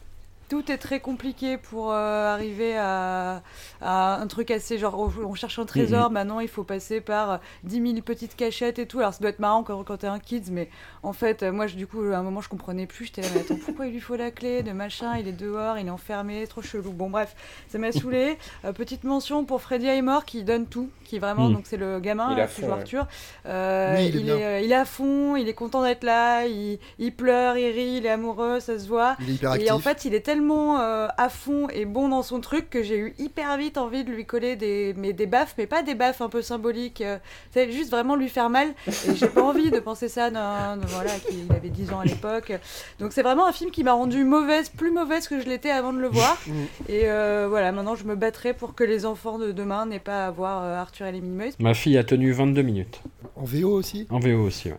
tout 0.49 0.71
est 0.71 0.79
très 0.79 1.01
compliqué 1.01 1.57
pour 1.57 1.93
euh, 1.93 2.33
arriver 2.35 2.77
à, 2.77 3.43
à 3.81 4.21
un 4.21 4.27
truc 4.27 4.51
assez 4.51 4.79
genre 4.79 4.99
on, 4.99 5.11
on 5.25 5.35
cherche 5.35 5.59
un 5.59 5.65
trésor 5.67 6.07
Mhm. 6.09 6.13
maintenant 6.15 6.41
il 6.41 6.49
faut 6.49 6.63
passer 6.65 7.01
par 7.01 7.31
euh, 7.33 7.37
10 7.65 7.83
000 7.93 8.03
petites 8.03 8.37
cachettes 8.37 8.79
et 8.79 8.87
tout. 8.87 9.01
Alors 9.01 9.13
ça 9.13 9.21
doit 9.21 9.31
être 9.31 9.39
marrant 9.41 9.63
quand, 9.63 9.83
quand 9.85 9.97
t'es 9.99 10.07
un 10.07 10.19
kids 10.19 10.51
mais 10.53 10.69
en 11.03 11.13
fait 11.13 11.43
euh, 11.43 11.53
moi 11.53 11.67
je- 11.67 11.77
du 11.77 11.87
coup 11.87 12.03
à 12.13 12.17
un 12.17 12.23
moment 12.23 12.41
je 12.41 12.49
comprenais 12.49 12.87
plus. 12.87 13.07
J'étais 13.07 13.23
là 13.23 13.29
mais 13.35 13.41
attends 13.41 13.57
pourquoi 13.65 13.87
il 13.87 13.93
lui 13.93 14.01
faut 14.01 14.17
la 14.17 14.31
clé 14.31 14.63
de 14.63 14.73
machin? 14.73 15.17
Il 15.19 15.27
est 15.29 15.33
dehors 15.33 15.79
il 15.79 15.87
est 15.89 15.91
enfermé 15.91 16.47
trop 16.47 16.63
chelou. 16.63 16.93
Bon 16.93 17.11
bref 17.11 17.35
ça 17.69 17.79
m'a 17.79 17.91
saoulé. 17.93 18.39
Euh, 18.65 18.73
petite 18.73 19.05
mention 19.05 19.45
pour 19.45 19.61
Freddy 19.63 19.89
Highmore 19.89 20.25
qui 20.25 20.45
donne 20.45 20.67
tout 20.67 20.91
qui 21.05 21.19
vraiment 21.19 21.49
Mhm. 21.49 21.55
donc 21.55 21.65
c'est 21.67 21.77
le 21.77 21.99
gamin 22.01 22.37
Il 22.37 22.47
qui 22.47 22.61
fond. 22.63 22.73
Arthur. 22.73 23.07
Euh, 23.47 23.95
Oui, 23.97 24.07
il 24.09 24.17
est 24.17 24.21
il, 24.21 24.29
est, 24.31 24.45
euh, 24.45 24.61
il 24.61 24.73
est 24.73 24.75
à 24.77 24.85
fond 24.85 25.37
il 25.37 25.49
est 25.49 25.55
content 25.55 25.83
d'être 25.83 26.05
là 26.05 26.47
il, 26.47 26.79
il 26.99 27.13
pleure 27.15 27.57
il 27.59 27.71
rit 27.71 27.97
il 27.99 28.07
est 28.07 28.11
amoureux 28.11 28.61
ça 28.61 28.79
se 28.79 28.87
voit. 28.87 29.17
Il 29.21 29.31
est 29.31 29.35
hyper 29.35 29.55
et 29.57 29.71
en 29.71 29.79
fait, 29.79 30.05
il 30.05 30.15
est 30.15 30.21
tellement 30.21 30.36
euh, 30.40 31.09
à 31.16 31.29
fond 31.29 31.68
et 31.72 31.85
bon 31.85 32.09
dans 32.09 32.22
son 32.22 32.40
truc 32.40 32.68
que 32.70 32.83
j'ai 32.83 32.99
eu 32.99 33.14
hyper 33.18 33.57
vite 33.57 33.79
envie 33.79 34.05
de 34.05 34.11
lui 34.11 34.25
coller 34.27 34.57
des, 34.57 34.94
mais 34.96 35.12
des 35.12 35.27
baffes, 35.27 35.55
mais 35.59 35.66
pas 35.66 35.83
des 35.83 35.94
baffes 35.94 36.20
un 36.20 36.29
peu 36.29 36.42
symboliques. 36.42 37.01
euh, 37.01 37.18
c'est 37.53 37.70
juste 37.72 37.90
vraiment 37.90 38.16
lui 38.16 38.29
faire 38.29 38.51
mal. 38.51 38.68
Et 38.87 39.14
j'ai 39.14 39.29
pas 39.29 39.42
envie 39.42 39.70
de 39.70 39.79
penser 39.81 40.09
ça 40.09 40.31
d'un, 40.31 40.77
d'un- 40.77 40.87
voilà, 40.87 41.11
qu'il 41.18 41.51
avait 41.55 41.68
10 41.68 41.92
ans 41.92 42.01
à 42.01 42.05
l'époque. 42.05 42.53
Donc 42.99 43.12
c'est 43.12 43.22
vraiment 43.22 43.46
un 43.46 43.53
film 43.53 43.70
qui 43.70 43.83
m'a 43.85 43.92
rendu 43.92 44.25
mauvaise, 44.25 44.68
plus 44.68 44.90
mauvaise 44.90 45.29
que 45.29 45.40
je 45.40 45.46
l'étais 45.46 45.70
avant 45.70 45.92
de 45.92 45.99
le 45.99 46.09
voir. 46.09 46.38
Mm. 46.46 46.53
et 46.88 47.03
euh, 47.05 47.46
voilà, 47.49 47.72
maintenant 47.72 47.94
je 47.94 48.05
me 48.05 48.14
battrai 48.14 48.53
pour 48.55 48.75
que 48.75 48.85
les 48.85 49.07
enfants 49.07 49.38
de 49.38 49.53
demain 49.53 49.87
n'aient 49.87 49.99
pas 49.99 50.27
à 50.27 50.31
voir 50.31 50.62
euh, 50.64 50.77
Arthur 50.81 51.07
et 51.07 51.12
les 51.12 51.20
Minimoys. 51.20 51.53
Ma 51.59 51.75
fille 51.75 51.96
a 51.99 52.05
tenu 52.05 52.33
22 52.33 52.62
minutes. 52.62 53.01
En 53.37 53.44
VO 53.44 53.70
aussi? 53.70 54.07
En 54.11 54.18
VO 54.18 54.38
aussi, 54.44 54.68
ouais. 54.70 54.79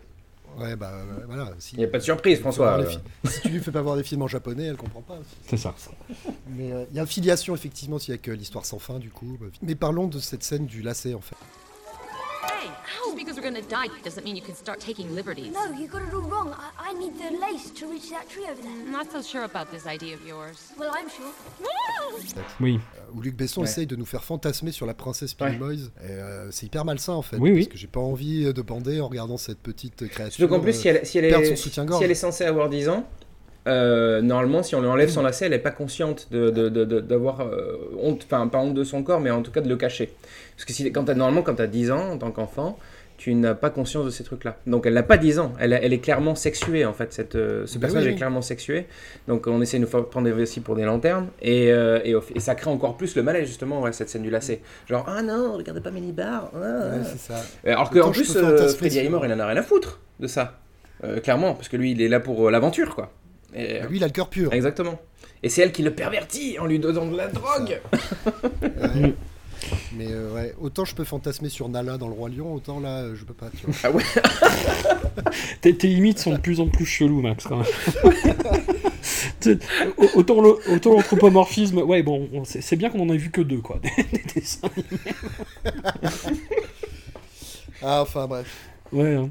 Ouais, 0.58 0.74
bah 0.76 0.90
euh, 0.92 1.24
voilà. 1.26 1.50
Si, 1.58 1.76
Il 1.76 1.78
n'y 1.78 1.84
a 1.84 1.88
pas 1.88 1.98
de 1.98 2.02
surprise, 2.02 2.22
tu 2.22 2.28
lui 2.28 2.36
fais 2.36 2.42
François. 2.42 2.78
euh. 2.80 2.86
fi- 2.86 2.98
si 3.32 3.40
tu 3.42 3.48
lui 3.48 3.60
fais 3.60 3.70
pas 3.70 3.82
voir 3.82 3.96
des 3.96 4.02
films 4.02 4.22
en 4.22 4.28
japonais, 4.28 4.64
elle 4.64 4.76
comprend 4.76 5.02
pas. 5.02 5.14
aussi. 5.14 5.36
C'est 5.48 5.56
ça. 5.56 5.74
Mais 6.48 6.72
euh, 6.72 6.84
il 6.90 6.96
y 6.96 6.98
a 6.98 7.02
une 7.02 7.08
filiation 7.08 7.54
effectivement 7.54 7.96
aussi 7.96 8.10
avec 8.10 8.28
euh, 8.28 8.32
l'histoire 8.34 8.64
sans 8.64 8.78
fin 8.78 8.98
du 8.98 9.10
coup. 9.10 9.38
Mais 9.62 9.74
parlons 9.74 10.06
de 10.08 10.18
cette 10.18 10.42
scène 10.42 10.66
du 10.66 10.82
lacet 10.82 11.14
en 11.14 11.20
fait. 11.20 11.36
Hey, 12.50 12.70
just 13.04 13.16
because 13.16 13.36
we're 13.36 13.42
gonna 13.42 13.62
die 13.62 13.88
doesn't 14.02 14.24
mean 14.24 14.34
you 14.36 14.42
can 14.42 14.54
start 14.54 14.80
taking 14.80 15.14
liberties. 15.14 15.52
No, 15.52 15.64
you 15.78 15.86
got 15.88 16.02
it 16.02 16.12
all 16.14 16.22
wrong. 16.22 16.52
I, 16.78 16.90
I 16.90 16.92
need 16.94 17.14
the 17.18 17.30
lace 17.38 17.70
to 17.78 17.86
reach 17.86 18.10
that 18.10 18.28
tree 18.28 18.44
over 18.50 18.60
there. 18.60 18.70
I'm 18.70 18.90
not 18.90 19.10
so 19.12 19.22
sure 19.22 19.44
about 19.44 19.70
this 19.70 19.86
idea 19.86 20.14
of 20.14 20.26
yours. 20.26 20.72
Well, 20.78 20.90
I'm 20.92 21.08
sure. 21.08 21.32
Oui. 22.60 22.80
Euh, 22.96 23.00
Où 23.14 23.20
Luc 23.22 23.36
Besson 23.36 23.62
Ouais. 23.62 23.68
essaye 23.68 23.86
de 23.86 23.96
nous 23.96 24.04
faire 24.06 24.24
fantasmer 24.24 24.72
sur 24.72 24.86
la 24.86 24.94
princesse 24.94 25.34
Ouais. 25.40 25.50
Minimoys. 25.50 25.90
Et, 26.02 26.10
euh, 26.10 26.50
c'est 26.50 26.66
hyper 26.66 26.84
malsain 26.84 27.12
en 27.14 27.22
fait. 27.22 27.36
Oui, 27.36 27.50
oui. 27.50 27.64
Parce 27.64 27.72
que 27.72 27.78
j'ai 27.78 27.86
pas 27.86 28.00
envie 28.00 28.46
euh, 28.46 28.52
de 28.52 28.62
bander 28.62 29.00
en 29.00 29.08
regardant 29.08 29.36
cette 29.36 29.58
petite 29.60 30.08
créature. 30.08 30.34
Surtout 30.34 30.54
qu'en 30.54 30.60
plus, 30.60 30.72
si 30.72 30.88
elle, 30.88 31.06
si 31.06 31.18
elle 31.18 31.24
est, 31.26 31.56
son 31.56 31.70
si 31.70 32.04
elle 32.04 32.10
est 32.10 32.14
censée 32.14 32.44
avoir 32.44 32.68
10 32.68 32.88
ans, 32.88 33.08
euh, 33.68 34.20
normalement, 34.22 34.62
si 34.62 34.74
on 34.74 34.80
lui 34.80 34.88
enlève 34.88 35.08
son 35.10 35.22
lacet, 35.22 35.44
elle 35.46 35.52
n'est 35.52 35.58
pas 35.58 35.70
consciente 35.70 36.28
d'avoir 36.32 37.40
euh, 37.42 37.76
honte, 38.00 38.22
enfin 38.24 38.46
pas 38.48 38.58
honte 38.58 38.74
de 38.74 38.84
son 38.84 39.02
corps, 39.02 39.20
mais 39.20 39.30
en 39.30 39.42
tout 39.42 39.50
cas 39.50 39.60
de 39.60 39.68
le 39.68 39.76
cacher. 39.76 40.12
Parce 40.56 40.64
que 40.64 40.72
si, 40.72 40.90
quand 40.92 41.04
t'as- 41.04 41.14
normalement, 41.14 41.42
quand 41.42 41.54
tu 41.56 41.62
as 41.62 41.66
10 41.66 41.90
ans, 41.90 42.10
en 42.12 42.18
tant 42.18 42.30
qu'enfant, 42.30 42.78
tu 43.16 43.34
n'as 43.34 43.54
pas 43.54 43.70
conscience 43.70 44.04
de 44.04 44.10
ces 44.10 44.22
trucs-là. 44.22 44.56
Donc 44.68 44.86
elle 44.86 44.94
n'a 44.94 45.02
pas 45.02 45.16
10 45.16 45.40
ans, 45.40 45.52
elle, 45.58 45.72
est 45.72 45.98
clairement 45.98 46.36
sexuée 46.36 46.84
en 46.86 46.92
fait, 46.92 47.12
cette, 47.12 47.34
euh, 47.34 47.66
ce 47.66 47.74
Ben 47.74 47.80
personnage 47.82 48.06
oui, 48.06 48.12
est 48.12 48.16
clairement 48.16 48.42
sexué. 48.42 48.86
Donc 49.26 49.48
on 49.48 49.60
essaie 49.60 49.78
de 49.80 49.86
nous 49.86 50.02
prendre 50.04 50.22
des 50.26 50.32
récits 50.32 50.60
pour 50.60 50.76
des 50.76 50.84
lanternes, 50.84 51.26
et, 51.42 51.72
euh, 51.72 51.98
et, 52.04 52.14
au- 52.14 52.22
et 52.34 52.38
ça 52.40 52.54
crée 52.54 52.70
encore 52.70 52.96
plus 52.96 53.16
le 53.16 53.24
malaise 53.24 53.48
justement, 53.48 53.80
ouais, 53.80 53.92
cette 53.92 54.08
scène 54.08 54.22
du 54.22 54.30
lacet. 54.30 54.60
Genre, 54.88 55.04
ah 55.08 55.20
non, 55.22 55.54
regardez 55.56 55.80
pas 55.80 55.90
mes 55.90 56.00
nibards. 56.00 56.52
ah, 56.54 56.58
Ouais, 56.58 57.04
ça. 57.18 57.42
Alors 57.66 57.90
qu'en 57.90 58.10
plus, 58.12 58.36
euh, 58.36 58.68
Freddy 58.68 59.00
Highmore, 59.00 59.26
il 59.26 59.32
en 59.32 59.40
a 59.40 59.46
rien 59.46 59.56
à 59.56 59.62
foutre 59.62 59.98
de 60.20 60.26
ça. 60.28 60.58
Clairement, 61.22 61.54
parce 61.54 61.68
que 61.68 61.76
lui, 61.76 61.92
il 61.92 62.02
est 62.02 62.08
là 62.08 62.18
pour 62.20 62.50
l'aventure, 62.50 62.94
quoi. 62.96 63.12
Et, 63.54 63.80
Bah, 63.80 63.86
Lui, 63.88 63.96
il 63.98 64.04
a 64.04 64.06
le 64.06 64.12
cœur 64.12 64.28
pur. 64.28 64.52
Exactement. 64.52 64.98
Et 65.42 65.48
c'est 65.48 65.62
elle 65.62 65.72
qui 65.72 65.82
le 65.82 65.92
pervertit 65.94 66.58
en 66.58 66.66
lui 66.66 66.78
donnant 66.78 67.06
de 67.06 67.16
la 67.16 67.28
drogue. 67.28 67.80
Ouais. 68.62 69.14
Mais 69.96 70.06
euh, 70.08 70.32
ouais, 70.32 70.54
autant 70.60 70.84
je 70.84 70.94
peux 70.94 71.02
fantasmer 71.04 71.48
sur 71.48 71.68
Nala 71.68 71.98
dans 71.98 72.06
le 72.06 72.14
Roi 72.14 72.28
Lion, 72.30 72.54
autant 72.54 72.78
là, 72.78 73.00
euh, 73.02 73.16
je 73.16 73.24
peux 73.24 73.34
pas. 73.34 73.50
Tu 73.58 73.66
vois. 73.66 73.74
Ah 73.82 73.90
ouais 73.90 74.04
Tes, 75.60 75.74
tes 75.76 75.88
limites 75.88 76.20
sont 76.20 76.32
de 76.32 76.38
plus 76.38 76.60
en 76.60 76.68
plus 76.68 76.86
cheloues, 76.86 77.20
Max, 77.20 77.44
quand 77.44 77.56
même. 77.58 77.66
Autant 80.14 80.40
l'anthropomorphisme, 80.42 81.78
ouais, 81.78 82.02
bon, 82.02 82.28
on- 82.32 82.44
c'est 82.44 82.76
bien 82.76 82.88
qu'on 82.88 83.00
en 83.00 83.12
ait 83.12 83.16
vu 83.18 83.30
que 83.30 83.40
deux, 83.40 83.58
quoi. 83.60 83.80
Des, 83.82 83.90
des 84.18 84.22
dessins. 84.40 84.68
Ah, 87.82 88.02
enfin 88.02 88.26
bref. 88.26 88.46
Ouais, 88.92 89.14
hein. 89.14 89.28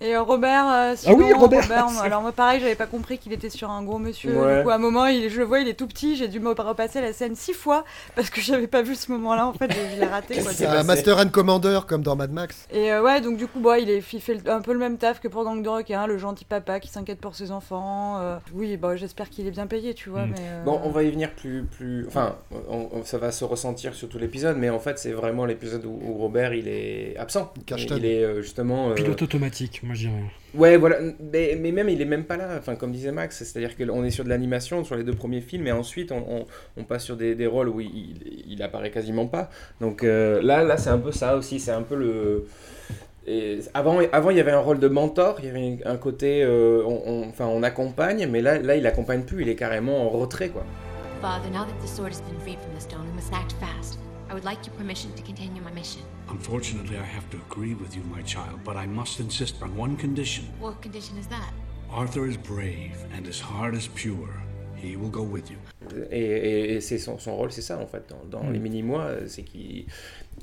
Et 0.00 0.14
euh, 0.16 0.22
Robert, 0.22 0.66
euh, 0.66 0.94
Ah 1.06 1.12
oui, 1.14 1.24
sinon, 1.26 1.38
Robert. 1.40 1.70
alors 2.02 2.22
moi 2.22 2.32
pareil, 2.32 2.60
j'avais 2.60 2.74
pas 2.74 2.86
compris 2.86 3.18
qu'il 3.18 3.32
était 3.32 3.50
sur 3.50 3.70
un 3.70 3.82
gros 3.82 3.98
monsieur. 3.98 4.34
Ouais. 4.38 4.58
Du 4.58 4.62
coup, 4.64 4.70
à 4.70 4.74
un 4.74 4.78
moment, 4.78 5.06
il, 5.06 5.28
je 5.28 5.38
le 5.38 5.44
vois, 5.44 5.60
il 5.60 5.68
est 5.68 5.74
tout 5.74 5.86
petit. 5.86 6.16
J'ai 6.16 6.28
dû 6.28 6.40
me 6.40 6.50
repasser 6.50 7.00
la 7.00 7.12
scène 7.12 7.34
six 7.36 7.52
fois 7.52 7.84
parce 8.16 8.30
que 8.30 8.40
j'avais 8.40 8.66
pas 8.66 8.82
vu 8.82 8.94
ce 8.94 9.10
moment-là. 9.12 9.46
En 9.46 9.52
fait, 9.52 9.70
je, 9.70 10.00
l'ai 10.00 10.06
raté. 10.06 10.40
quoi. 10.42 10.52
C'est 10.52 10.66
un 10.66 10.82
Master 10.84 11.18
and 11.18 11.28
Commander 11.28 11.80
comme 11.86 12.02
dans 12.02 12.16
Mad 12.16 12.32
Max. 12.32 12.66
Et 12.72 12.92
euh, 12.92 13.02
ouais, 13.02 13.20
donc 13.20 13.36
du 13.36 13.46
coup, 13.46 13.60
bon, 13.60 13.74
il, 13.80 13.90
est, 13.90 14.02
il 14.12 14.20
fait 14.20 14.48
un 14.48 14.60
peu 14.62 14.72
le 14.72 14.78
même 14.78 14.96
taf 14.96 15.20
que 15.20 15.28
pour 15.28 15.44
Gang 15.44 15.62
de 15.62 15.68
requins, 15.68 16.06
le 16.06 16.16
gentil 16.18 16.44
papa 16.44 16.80
qui 16.80 16.88
s'inquiète 16.88 17.20
pour 17.20 17.34
ses 17.34 17.50
enfants. 17.50 18.18
euh. 18.20 18.38
oui, 18.54 18.76
bah, 18.76 18.96
j'espère 18.96 19.28
qu'il 19.28 19.46
est 19.46 19.50
bien 19.50 19.66
payé, 19.66 19.94
tu 19.94 20.08
vois. 20.10 20.24
Mm. 20.26 20.30
Mais, 20.30 20.40
euh, 20.40 20.64
Bon, 20.64 20.80
on 20.84 20.90
va 20.90 21.02
y 21.02 21.10
venir 21.10 21.30
plus, 21.34 21.64
plus... 21.64 22.06
Enfin, 22.06 22.36
on- 22.70 22.88
on- 22.92 23.04
ça 23.04 23.18
va 23.18 23.32
se 23.32 23.44
ressentir 23.44 23.94
sur 23.94 24.08
tout 24.08 24.18
l'épisode, 24.18 24.56
mais 24.56 24.70
en 24.70 24.78
fait, 24.78 24.98
c'est 24.98 25.12
vraiment 25.12 25.44
l'épisode 25.44 25.84
où, 25.84 25.98
où 26.02 26.14
Robert, 26.14 26.54
il 26.54 26.68
est 26.68 27.16
absent. 27.18 27.52
cache 27.66 27.84
il 27.90 28.04
est 28.06 28.24
euh, 28.24 28.40
justement... 28.42 28.90
euh, 28.90 28.94
Pilote 28.94 29.20
automatique, 29.22 29.82
moi 29.90 29.94
je 29.96 30.06
dirais. 30.08 30.22
Ouais, 30.54 30.76
voilà, 30.76 30.98
mais, 31.32 31.56
mais 31.60 31.72
même 31.72 31.88
il 31.88 32.00
est 32.00 32.04
même 32.04 32.24
pas 32.24 32.36
là, 32.36 32.56
enfin 32.58 32.74
comme 32.76 32.92
disait 32.92 33.12
Max, 33.12 33.42
c'est-à-dire 33.44 33.76
qu'on 33.76 34.04
est 34.04 34.10
sur 34.10 34.24
de 34.24 34.28
l'animation 34.28 34.84
sur 34.84 34.96
les 34.96 35.04
deux 35.04 35.14
premiers 35.14 35.40
films, 35.40 35.66
et 35.66 35.72
ensuite 35.72 36.12
on, 36.12 36.18
on- 36.28 36.46
on 36.76 36.84
passe 36.84 37.04
sur 37.04 37.16
des, 37.16 37.34
des 37.34 37.46
rôles 37.46 37.68
où 37.68 37.80
il, 37.80 37.88
il, 37.88 38.44
il 38.52 38.62
apparaît 38.62 38.90
quasiment 38.90 39.26
pas. 39.26 39.50
Donc 39.80 40.02
euh, 40.04 40.40
là, 40.42 40.62
là 40.64 40.76
c'est 40.76 40.90
un 40.90 40.98
peu 40.98 41.12
ça 41.12 41.36
aussi, 41.36 41.58
c'est 41.60 41.70
un 41.72 41.82
peu 41.82 41.96
le... 41.96 42.46
et 43.26 43.58
avant, 43.74 43.98
avant, 44.12 44.30
il 44.30 44.36
y 44.36 44.40
avait 44.40 44.50
un 44.52 44.58
rôle 44.60 44.78
de 44.80 44.88
mentor, 44.88 45.36
il 45.40 45.46
y 45.46 45.48
avait 45.48 45.78
un 45.84 45.96
côté, 45.96 46.42
euh, 46.42 46.82
on, 46.86 47.02
on- 47.06 47.28
enfin 47.28 47.46
on 47.46 47.62
accompagne, 47.62 48.26
mais 48.28 48.42
là, 48.42 48.58
là 48.58 48.76
il 48.76 48.86
accompagne 48.86 49.22
plus, 49.22 49.42
il 49.42 49.48
est 49.48 49.56
carrément 49.56 50.04
en 50.06 50.08
retrait 50.10 50.48
quoi. 50.50 50.64
Father, 51.20 51.50
now 51.50 51.64
that 51.64 51.78
the 51.84 51.88
sword 51.88 52.10
has 52.12 52.22
been 52.22 52.38
freed 52.40 52.58
from 52.60 52.72
the 52.76 52.80
stone, 52.80 53.04
we 53.08 53.14
must 53.14 53.32
act 53.32 53.52
fast. 53.60 53.98
I 54.30 54.32
would 54.32 54.44
like 54.44 54.64
your 54.66 54.74
permission 54.76 55.10
to 55.16 55.22
continue 55.22 55.60
my 55.62 55.72
mission. 55.74 56.02
Unfortunately, 56.30 56.96
I 56.96 57.04
have 57.16 57.28
to 57.30 57.38
agree 57.50 57.74
with 57.74 57.94
you, 57.96 58.02
my 58.16 58.22
child, 58.22 58.60
but 58.64 58.76
I 58.76 58.86
must 58.86 59.18
insist 59.20 59.56
on 59.62 59.70
one 59.76 59.96
condition. 59.96 60.44
What 60.60 60.80
condition 60.80 61.16
is 61.18 61.26
that? 61.28 61.50
Arthur 61.92 62.26
is 62.28 62.36
brave, 62.36 62.96
and 63.14 63.26
his 63.26 63.40
heart 63.40 63.74
is 63.74 63.88
pure. 63.88 64.32
He 64.76 64.96
will 64.96 65.10
go 65.10 65.22
with 65.22 65.50
you. 65.50 65.58
Et, 66.10 66.20
et- 66.20 66.74
et 66.76 66.80
c'est 66.80 66.98
son, 66.98 67.18
son 67.18 67.34
rôle, 67.36 67.50
c'est 67.52 67.62
ça 67.62 67.78
en 67.78 67.86
fait, 67.86 68.04
dans, 68.08 68.24
dans 68.38 68.44
Mm. 68.48 68.52
les 68.52 68.58
mini-mois, 68.60 69.02
euh, 69.04 69.24
c'est 69.26 69.42
qu'il 69.42 69.84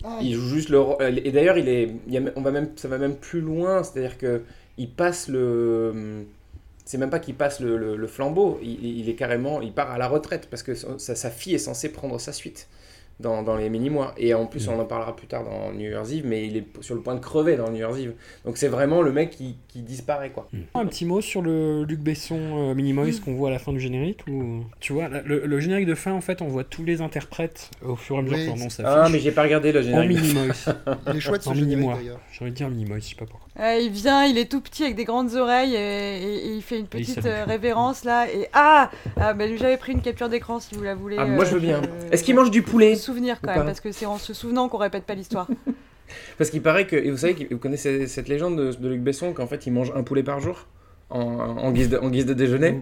Ah, 0.04 0.20
il 0.22 0.34
joue 0.36 0.48
juste 0.56 0.70
le 0.70 0.80
rôle. 0.80 1.02
Et 1.26 1.32
d'ailleurs, 1.32 1.58
il 1.58 1.68
est, 1.70 1.90
il 2.08 2.14
y 2.14 2.18
a- 2.18 2.32
on 2.36 2.42
va 2.42 2.52
même, 2.52 2.70
ça 2.76 2.88
va 2.88 2.98
même 2.98 3.16
plus 3.16 3.42
loin, 3.42 3.82
c'est-à-dire 3.84 4.18
que 4.18 4.44
il 4.78 4.90
passe 4.92 5.28
le. 5.30 6.26
C'est 6.86 6.98
même 6.98 7.10
pas 7.10 7.20
qu'il 7.20 7.36
passe 7.36 7.60
le, 7.60 7.78
le- 7.78 7.96
le 7.98 8.08
flambeau, 8.08 8.60
il, 8.62 8.86
il 9.00 9.10
est 9.10 9.16
carrément, 9.16 9.62
il 9.62 9.74
part 9.74 9.90
à 9.92 9.98
la 9.98 10.08
retraite 10.08 10.48
parce 10.50 10.64
que 10.64 10.74
sa 10.76 11.30
fille 11.32 11.56
est 11.56 11.58
censée 11.60 11.90
prendre 11.92 12.18
sa 12.20 12.32
suite 12.32 12.68
dans, 13.20 13.42
dans 13.44 13.56
les 13.56 13.70
mini-mois. 13.70 14.14
Et 14.18 14.34
en 14.34 14.46
plus, 14.46 14.68
on 14.68 14.80
en 14.80 14.86
parlera 14.86 15.16
plus 15.16 15.28
tard 15.28 15.44
dans 15.44 15.72
New 15.74 15.90
Year's 15.90 16.12
Eve, 16.12 16.26
mais 16.26 16.46
il 16.48 16.58
est 16.58 16.66
sur 16.82 16.94
le 16.96 17.02
point 17.02 17.16
de 17.16 17.20
crever 17.20 17.56
dans 17.58 17.70
New 17.70 17.78
Year's 17.78 17.98
Eve. 17.98 18.14
Donc 18.46 18.58
c'est 18.58 18.68
vraiment 18.68 19.02
le 19.02 19.12
mec 19.12 19.32
qui, 19.32 19.58
qui 19.68 19.82
disparaît 19.82 20.30
quoi. 20.30 20.48
Un 20.76 20.86
petit 20.86 21.06
mot 21.06 21.22
sur 21.22 21.42
le 21.42 21.84
Luc 21.84 22.00
Besson 22.00 22.40
euh, 22.40 22.74
Minimoys 22.76 23.20
qu'on 23.24 23.34
voit 23.36 23.50
à 23.50 23.52
la 23.52 23.60
fin 23.60 23.74
du 23.74 23.80
générique 23.80 24.22
ou 24.28 24.64
tu 24.80 24.94
vois 24.94 25.08
le, 25.10 25.46
le 25.46 25.60
générique 25.60 25.88
de 25.88 25.96
fin 25.96 26.14
en 26.14 26.22
fait 26.22 26.42
on 26.42 26.48
voit 26.48 26.64
tous 26.64 26.84
les 26.84 27.02
interprètes 27.02 27.70
au 27.84 27.96
fur 27.96 28.16
et 28.16 28.20
à 28.20 28.22
mesure 28.22 28.38
Oui. 28.38 28.44
que 28.44 28.48
leur 28.50 28.58
nom 28.58 28.70
s'affiche. 28.70 28.94
Ah, 28.96 29.10
mais 29.12 29.20
j'ai 29.20 29.32
pas 29.32 29.44
regardé 29.44 29.72
le 29.72 29.80
En 29.80 29.84
générique 29.84 30.18
de 30.18 30.22
Minimoys. 30.22 30.54
fin. 30.54 30.76
Il 31.10 31.16
est 31.18 31.20
chouette, 31.20 31.42
ce 31.44 31.50
en 31.50 31.54
générique, 31.54 31.76
Minimois. 31.78 31.96
d'ailleurs. 31.98 32.20
J'ai 32.32 32.42
envie 32.44 32.52
de 32.52 32.56
dire 32.56 32.70
Minimoys, 32.70 33.00
je 33.00 33.06
sais 33.06 33.16
pas 33.16 33.26
pourquoi. 33.26 33.47
Euh, 33.60 33.80
il 33.82 33.90
vient, 33.90 34.24
il 34.26 34.38
est 34.38 34.50
tout 34.52 34.62
petit 34.62 34.84
avec 34.84 34.96
des 34.96 35.04
grandes 35.06 35.34
oreilles 35.34 35.74
et, 35.74 35.78
et- 35.80 36.48
et 36.48 36.52
il 36.54 36.62
fait 36.62 36.76
une 36.78 36.84
il 36.86 36.88
petite 36.90 37.26
euh, 37.26 37.44
révérence 37.46 38.04
là. 38.04 38.28
Et 38.32 38.48
ah, 38.54 38.92
ah 39.20 39.34
bah, 39.34 39.46
J'avais 39.56 39.78
pris 39.78 39.94
une 39.94 40.02
capture 40.02 40.30
d'écran 40.30 40.60
si 40.60 40.76
vous 40.76 40.84
la 40.84 40.94
voulez. 40.94 41.18
Ah, 41.20 41.26
moi, 41.26 41.44
je 41.44 41.52
veux 41.52 41.58
euh, 41.58 41.60
bien. 41.60 41.82
Est-ce 42.12 42.24
qu'il 42.24 42.36
mange 42.36 42.52
du 42.52 42.62
poulet? 42.62 42.96
Souvenir 42.96 43.42
quand 43.42 43.56
même, 43.56 43.66
parce 43.66 43.80
que 43.82 43.92
c'est 43.92 44.06
en 44.06 44.18
se 44.20 44.34
souvenant 44.34 44.70
qu'on 44.70 44.78
répète 44.78 45.04
pas 45.06 45.16
l'histoire. 45.16 45.48
Parce 46.38 46.52
qu'il 46.52 46.62
paraît 46.62 46.88
que, 46.88 46.96
et 46.96 47.12
vous 47.12 47.18
savez, 47.18 47.34
que- 47.36 47.54
vous 47.54 47.60
connaissez 47.60 48.08
cette 48.08 48.30
légende 48.30 48.58
de, 48.58 48.72
de 48.72 48.88
Luc 48.88 49.02
Besson 49.02 49.34
qu'en 49.34 49.46
fait 49.46 49.66
il 49.68 49.74
mange 49.74 49.92
un 49.94 50.04
poulet 50.04 50.24
par 50.24 50.40
jour? 50.40 50.66
En, 51.10 51.20
en 51.20 51.72
guise, 51.72 51.90
de, 51.90 51.98
en 51.98 52.10
guise 52.10 52.26
de 52.26 52.34
déjeuner. 52.34 52.82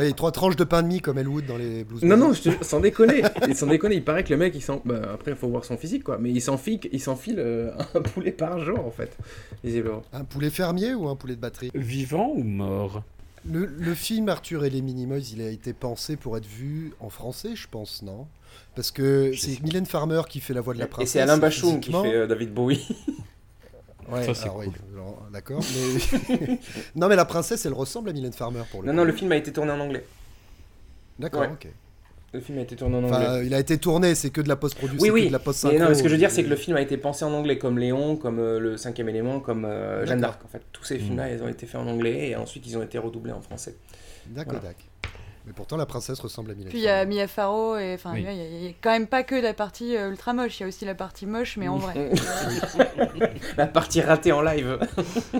Et 0.00 0.12
trois 0.14 0.32
tranches 0.32 0.56
de 0.56 0.64
pain 0.64 0.82
de 0.82 0.88
mie 0.88 1.00
comme 1.00 1.18
Elwood 1.18 1.46
dans 1.46 1.56
les 1.56 1.84
Blues 1.84 2.02
Non, 2.02 2.16
non, 2.16 2.32
je 2.32 2.50
te- 2.50 2.64
sans 2.64 2.80
déconner. 2.80 3.22
Et 3.48 3.54
sans 3.54 3.68
déconner, 3.68 3.94
il 3.96 4.04
paraît 4.04 4.24
que 4.24 4.30
le 4.30 4.36
mec, 4.38 4.52
il 4.56 4.60
s'en. 4.62 4.82
Bah, 4.84 5.00
après, 5.14 5.30
il 5.30 5.36
faut 5.36 5.46
voir 5.48 5.64
son 5.64 5.76
physique, 5.76 6.02
quoi. 6.02 6.18
Mais 6.18 6.30
il 6.30 6.40
s'enfile, 6.40 6.80
il 6.90 7.00
s'enfile 7.00 7.36
euh, 7.38 7.70
un 7.94 8.00
poulet 8.02 8.32
par 8.32 8.58
jour, 8.58 8.84
en 8.84 8.90
fait, 8.90 9.16
visiblement. 9.62 10.02
Un 10.12 10.24
poulet 10.24 10.50
fermier 10.50 10.94
ou 10.94 11.08
un 11.08 11.14
poulet 11.14 11.36
de 11.36 11.40
batterie? 11.40 11.70
Vivant 11.74 12.32
ou 12.34 12.42
mort? 12.42 13.02
Le, 13.48 13.66
le 13.66 13.94
film 13.94 14.28
Arthur 14.30 14.64
et 14.64 14.70
les 14.70 14.80
Minimoys, 14.82 15.32
il 15.34 15.42
a 15.42 15.50
été 15.50 15.72
pensé 15.74 16.16
pour 16.16 16.36
être 16.36 16.46
vu 16.46 16.92
en 16.98 17.10
français, 17.10 17.50
je 17.54 17.68
pense, 17.70 18.02
non? 18.02 18.26
Parce 18.74 18.90
que 18.90 19.32
c'est 19.36 19.62
Mylène 19.62 19.86
Farmer 19.86 20.22
qui 20.28 20.40
fait 20.40 20.54
la 20.54 20.62
voix 20.62 20.74
de 20.74 20.78
la 20.80 20.86
Et 20.86 20.88
princesse. 20.88 21.12
c'est 21.12 21.20
Alain 21.20 21.36
Bachoum 21.38 21.78
qui 21.78 21.92
fait 21.92 22.14
euh, 22.14 22.26
David 22.26 22.52
Bowie. 22.54 22.84
Ouais, 24.10 24.24
Ça, 24.24 24.34
c'est 24.34 24.44
alors 24.44 24.56
oui, 24.58 24.66
cool. 24.66 24.74
alors, 24.94 25.26
d'accord. 25.32 25.60
Mais... 26.28 26.58
non, 26.96 27.08
mais 27.08 27.16
la 27.16 27.24
princesse, 27.24 27.64
elle 27.66 27.72
ressemble 27.72 28.10
à 28.10 28.12
Mylène 28.12 28.32
Farmer 28.32 28.62
pour 28.70 28.82
le 28.82 28.86
Non, 28.88 28.92
coup. 28.92 28.96
non, 28.98 29.04
le 29.04 29.12
film 29.12 29.32
a 29.32 29.36
été 29.36 29.52
tourné 29.52 29.72
en 29.72 29.80
anglais. 29.80 30.04
D'accord, 31.18 31.42
Ouais. 31.42 31.48
ok. 31.52 31.68
Le 32.32 32.40
film 32.40 32.58
a 32.58 32.62
été 32.62 32.74
tourné 32.74 32.96
en 32.96 33.04
anglais. 33.04 33.46
il 33.46 33.54
a 33.54 33.60
été 33.60 33.78
tourné, 33.78 34.16
c'est 34.16 34.30
que 34.30 34.40
de 34.40 34.48
la 34.48 34.56
post-production, 34.56 35.04
Oui, 35.04 35.10
oui. 35.22 35.26
de 35.28 35.32
la 35.32 35.38
post 35.38 35.64
Mais 35.64 35.78
non, 35.78 35.88
mais 35.88 35.94
ce 35.94 36.02
que 36.02 36.08
je 36.08 36.14
veux 36.14 36.18
dire, 36.18 36.32
c'est 36.32 36.42
que 36.42 36.48
le 36.50 36.56
film 36.56 36.76
a 36.76 36.80
été 36.80 36.96
pensé 36.96 37.24
en 37.24 37.32
anglais, 37.32 37.58
comme 37.58 37.78
Léon, 37.78 38.16
comme 38.16 38.40
euh, 38.40 38.58
Le 38.58 38.76
Cinquième 38.76 39.08
Élément, 39.08 39.38
comme 39.38 39.64
euh, 39.64 40.04
Jeanne 40.04 40.20
d'Arc. 40.20 40.44
En 40.44 40.48
fait, 40.48 40.60
tous 40.72 40.82
ces 40.82 40.98
films-là, 40.98 41.30
ils 41.32 41.40
ont 41.44 41.48
été 41.48 41.64
faits 41.66 41.80
en 41.80 41.86
anglais 41.86 42.30
et 42.30 42.36
ensuite 42.36 42.66
ils 42.66 42.76
ont 42.76 42.82
été 42.82 42.98
redoublés 42.98 43.30
en 43.32 43.40
français. 43.40 43.76
D'accord, 44.26 44.54
Voilà. 44.54 44.68
d'accord. 44.70 45.12
Mais 45.46 45.52
pourtant, 45.52 45.76
la 45.76 45.84
princesse 45.84 46.18
ressemble 46.20 46.52
à 46.52 46.54
Mylène 46.54 46.70
Puis 46.70 46.78
il 46.78 46.84
y 46.84 46.88
a 46.88 47.04
Mia 47.04 47.28
Farrow 47.28 47.76
et 47.76 47.94
enfin 47.94 48.12
Oui. 48.14 48.20
il 48.20 48.24
y 48.24 48.28
a- 48.28 48.32
il 48.32 48.64
y, 48.64 48.68
a 48.68 48.72
quand 48.80 48.90
même 48.92 49.06
pas 49.06 49.22
que 49.24 49.34
la 49.34 49.52
partie 49.52 49.94
euh, 49.94 50.08
ultra 50.10 50.32
moche, 50.32 50.58
il 50.58 50.62
y 50.62 50.64
a 50.64 50.68
aussi 50.68 50.86
la 50.86 50.94
partie 50.94 51.26
moche 51.26 51.56
mais 51.58 51.68
en 51.68 51.76
vrai. 51.76 52.12
La 53.56 53.66
partie 53.66 54.00
ratée 54.00 54.32
en 54.32 54.40
live. 54.42 54.78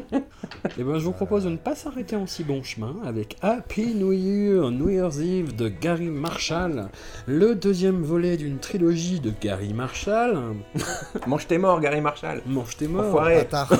Et 0.78 0.82
ben, 0.82 0.98
je 0.98 1.04
vous 1.04 1.12
propose 1.12 1.44
de 1.44 1.50
ne 1.50 1.56
pas 1.56 1.74
s'arrêter 1.74 2.16
en 2.16 2.26
si 2.26 2.44
bon 2.44 2.62
chemin 2.62 2.96
avec 3.04 3.36
Happy 3.42 3.94
New 3.94 4.12
Year, 4.12 4.70
New 4.70 4.90
Year's 4.90 5.18
Eve 5.18 5.54
de 5.56 5.68
Gary 5.68 6.08
Marshall, 6.10 6.88
le 7.26 7.54
deuxième 7.54 8.02
volet 8.02 8.36
d'une 8.36 8.58
trilogie 8.58 9.20
de 9.20 9.32
Gary 9.40 9.72
Marshall. 9.72 10.38
Mange 11.26 11.46
tes 11.46 11.58
morts, 11.58 11.80
Gary 11.80 12.00
Marshall. 12.00 12.42
Mange 12.46 12.76
tes 12.76 12.88
morts. 12.88 13.06
Enfoiré. 13.06 13.36
Bâtard. 13.38 13.72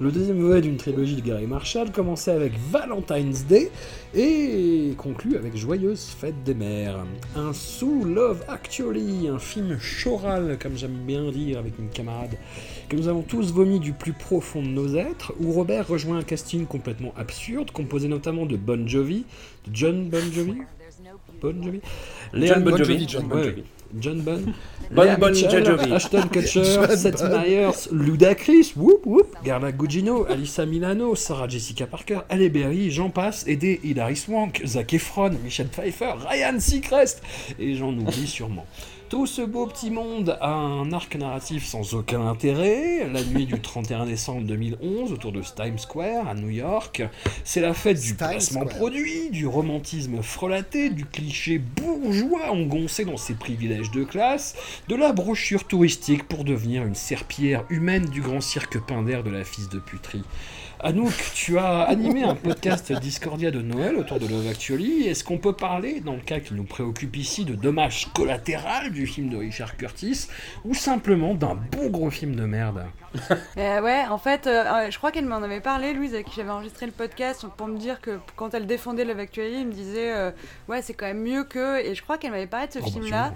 Le 0.00 0.10
deuxième 0.10 0.40
volet 0.40 0.60
d'une 0.60 0.76
trilogie 0.76 1.16
de 1.16 1.22
Gary 1.22 1.46
Marshall 1.46 1.90
commençait 1.92 2.32
avec 2.32 2.52
Valentine's 2.70 3.44
Day 3.46 3.70
et 4.14 4.94
conclut 4.96 5.36
avec 5.36 5.56
Joyeuse 5.56 6.06
Fête 6.18 6.42
des 6.44 6.54
Mères. 6.54 7.04
Un 7.36 7.52
sous 7.52 8.04
Love 8.04 8.44
Actually, 8.48 9.28
un 9.28 9.38
film 9.38 9.78
choral, 9.78 10.58
comme 10.60 10.76
j'aime 10.76 10.98
bien 11.06 11.30
dire 11.30 11.58
avec 11.58 11.78
une 11.78 11.88
camarade, 11.88 12.36
que 12.88 12.96
nous 12.96 13.08
avons 13.08 13.22
tous 13.22 13.52
vomi 13.52 13.78
du 13.78 13.92
plus 13.92 14.12
profond 14.12 14.62
de 14.62 14.68
nos 14.68 14.96
êtres, 14.96 15.32
où 15.40 15.52
Robert 15.52 15.86
rejoint 15.86 16.18
un 16.18 16.22
casting 16.22 16.66
complètement 16.66 17.14
absurde, 17.16 17.70
composé 17.70 18.08
notamment 18.08 18.46
de 18.46 18.56
Bon 18.56 18.86
Jovi, 18.88 19.24
de 19.66 19.74
John 19.74 20.08
Bon 20.08 20.32
Jovi, 20.32 20.58
Bon 21.40 21.62
Jovi, 21.62 21.80
John 22.34 22.64
Bon 22.64 22.70
Bon 22.70 22.76
Jovi, 22.76 23.08
John 23.08 23.28
Bon 23.28 23.36
ouais, 23.36 23.44
Jovi. 23.44 23.64
John 23.98 24.22
Jovi. 24.24 25.92
Ashton 25.92 26.28
Kutcher, 26.28 26.96
Seth. 26.96 27.22
Meyers, 27.22 27.88
Ludacris, 27.92 28.74
whoop 28.76 29.06
whoop, 29.06 29.36
Garla 29.44 29.72
Gugino, 29.72 30.26
Alyssa 30.28 30.66
Milano, 30.66 31.14
Sarah 31.14 31.48
Jessica 31.48 31.86
Parker, 31.86 32.20
Halle 32.28 32.48
Berry, 32.50 32.90
j'en 32.90 33.10
passe, 33.10 33.44
des 33.44 33.80
Hilary 33.82 34.16
Swank, 34.16 34.62
Zac 34.64 34.92
Efron, 34.94 35.32
Michelle 35.42 35.68
Pfeiffer, 35.68 36.12
Ryan 36.28 36.58
Seacrest, 36.58 37.22
et 37.58 37.74
j'en 37.74 37.92
oublie 37.92 38.26
sûrement. 38.26 38.66
Tout 39.10 39.26
ce 39.26 39.42
beau 39.42 39.66
petit 39.66 39.90
monde 39.90 40.38
a 40.40 40.52
un 40.52 40.92
arc 40.92 41.16
narratif 41.16 41.66
sans 41.66 41.94
aucun 41.94 42.28
intérêt. 42.28 43.08
La 43.12 43.24
nuit 43.24 43.44
du 43.44 43.60
31 43.60 44.06
décembre 44.06 44.42
2011, 44.42 45.12
autour 45.12 45.32
de 45.32 45.40
Times 45.40 45.80
Square, 45.80 46.28
à 46.28 46.34
New 46.34 46.48
York, 46.48 47.02
c'est 47.42 47.60
la 47.60 47.74
fête 47.74 48.00
du 48.00 48.14
Times 48.14 48.28
placement 48.28 48.60
Square. 48.60 48.76
produit, 48.76 49.30
du 49.30 49.48
romantisme 49.48 50.22
frelaté, 50.22 50.90
du 50.90 51.06
cliché 51.06 51.58
bourgeois 51.58 52.52
engoncé 52.52 53.04
dans 53.04 53.16
ses 53.16 53.34
privilèges 53.34 53.90
de 53.90 54.04
classe, 54.04 54.54
de 54.86 54.94
la 54.94 55.10
brochure 55.10 55.64
touristique 55.64 56.28
pour 56.28 56.44
devenir 56.44 56.86
une 56.86 56.94
serpillière 56.94 57.64
humaine 57.68 58.04
du 58.04 58.20
grand 58.20 58.40
cirque 58.40 58.78
Pinder 58.78 59.22
de 59.24 59.30
la 59.30 59.42
fils 59.42 59.68
de 59.68 59.80
puterie. 59.80 60.22
Anouk, 60.82 61.12
tu 61.34 61.58
as 61.58 61.82
animé 61.82 62.22
un 62.22 62.34
podcast 62.34 62.90
Discordia 62.90 63.50
de 63.50 63.60
Noël 63.60 63.96
autour 63.96 64.18
de 64.18 64.26
Love 64.26 64.48
Actually. 64.48 65.06
Est-ce 65.08 65.22
qu'on 65.22 65.36
peut 65.36 65.52
parler, 65.52 66.00
dans 66.00 66.14
le 66.14 66.20
cas 66.20 66.40
qui 66.40 66.54
nous 66.54 66.64
préoccupe 66.64 67.16
ici, 67.16 67.44
de 67.44 67.54
dommages 67.54 68.08
collatéraux 68.14 68.88
du 68.90 69.06
film 69.06 69.28
de 69.28 69.36
Richard 69.36 69.76
Curtis 69.76 70.28
ou 70.64 70.72
simplement 70.72 71.34
d'un 71.34 71.54
bon 71.70 71.90
gros 71.90 72.08
film 72.08 72.34
de 72.34 72.46
merde? 72.46 72.86
Euh, 73.58 73.80
ouais, 73.80 74.04
en 74.08 74.18
fait, 74.18 74.46
euh, 74.46 74.64
euh, 74.64 74.90
je 74.90 74.96
crois 74.96 75.10
qu'elle 75.10 75.26
m'en 75.26 75.42
avait 75.42 75.60
parlé, 75.60 75.92
Louise, 75.92 76.14
avec 76.14 76.26
qui 76.26 76.36
j'avais 76.36 76.50
enregistré 76.50 76.86
le 76.86 76.92
podcast, 76.92 77.44
pour 77.56 77.66
me 77.66 77.76
dire 77.76 78.00
que 78.00 78.18
quand 78.36 78.54
elle 78.54 78.66
défendait 78.66 79.04
Love 79.04 79.18
Actually, 79.18 79.60
elle 79.60 79.66
me 79.66 79.72
disait 79.72 80.12
euh, 80.12 80.30
ouais, 80.68 80.80
c'est 80.82 80.94
quand 80.94 81.06
même 81.06 81.20
mieux 81.20 81.44
que. 81.44 81.84
Et 81.84 81.94
je 81.94 82.02
crois 82.02 82.16
qu'elle 82.16 82.30
m'avait 82.30 82.46
parlé 82.46 82.68
de 82.68 82.72
ce 82.74 82.78
Oh, 82.78 82.82
bah, 82.84 82.90
film-là. 82.90 83.34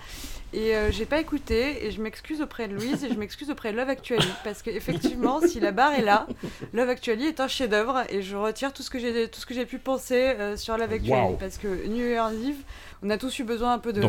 Et 0.52 0.76
euh, 0.76 0.92
j'ai 0.92 1.04
pas 1.04 1.18
écouté, 1.18 1.84
et 1.84 1.90
je 1.90 2.00
m'excuse 2.00 2.40
auprès 2.40 2.68
de 2.68 2.74
Louise, 2.74 3.02
et 3.04 3.08
je 3.08 3.18
m'excuse 3.18 3.50
auprès 3.50 3.72
de 3.72 3.76
Love 3.76 3.90
Actually, 3.90 4.28
parce 4.44 4.62
qu'effectivement, 4.62 5.40
si 5.40 5.58
la 5.58 5.72
barre 5.72 5.94
est 5.94 6.02
là, 6.02 6.28
Love 6.72 6.90
Actually 6.90 7.26
est 7.26 7.40
un 7.40 7.48
chef-d'œuvre, 7.48 8.04
et 8.08 8.22
je 8.22 8.36
retire 8.36 8.72
tout 8.72 8.84
ce 8.84 8.90
que 8.90 8.98
j'ai 9.00 9.66
pu 9.66 9.78
penser 9.78 10.36
sur 10.56 10.78
Love 10.78 10.92
Actually, 10.92 11.36
parce 11.40 11.58
que 11.58 11.66
New 11.88 12.06
Year's 12.06 12.34
Eve, 12.34 12.62
on 13.04 13.10
a 13.10 13.18
tous 13.18 13.38
eu 13.38 13.44
besoin 13.44 13.74
un 13.74 13.78
peu 13.78 13.92
de 13.92 14.00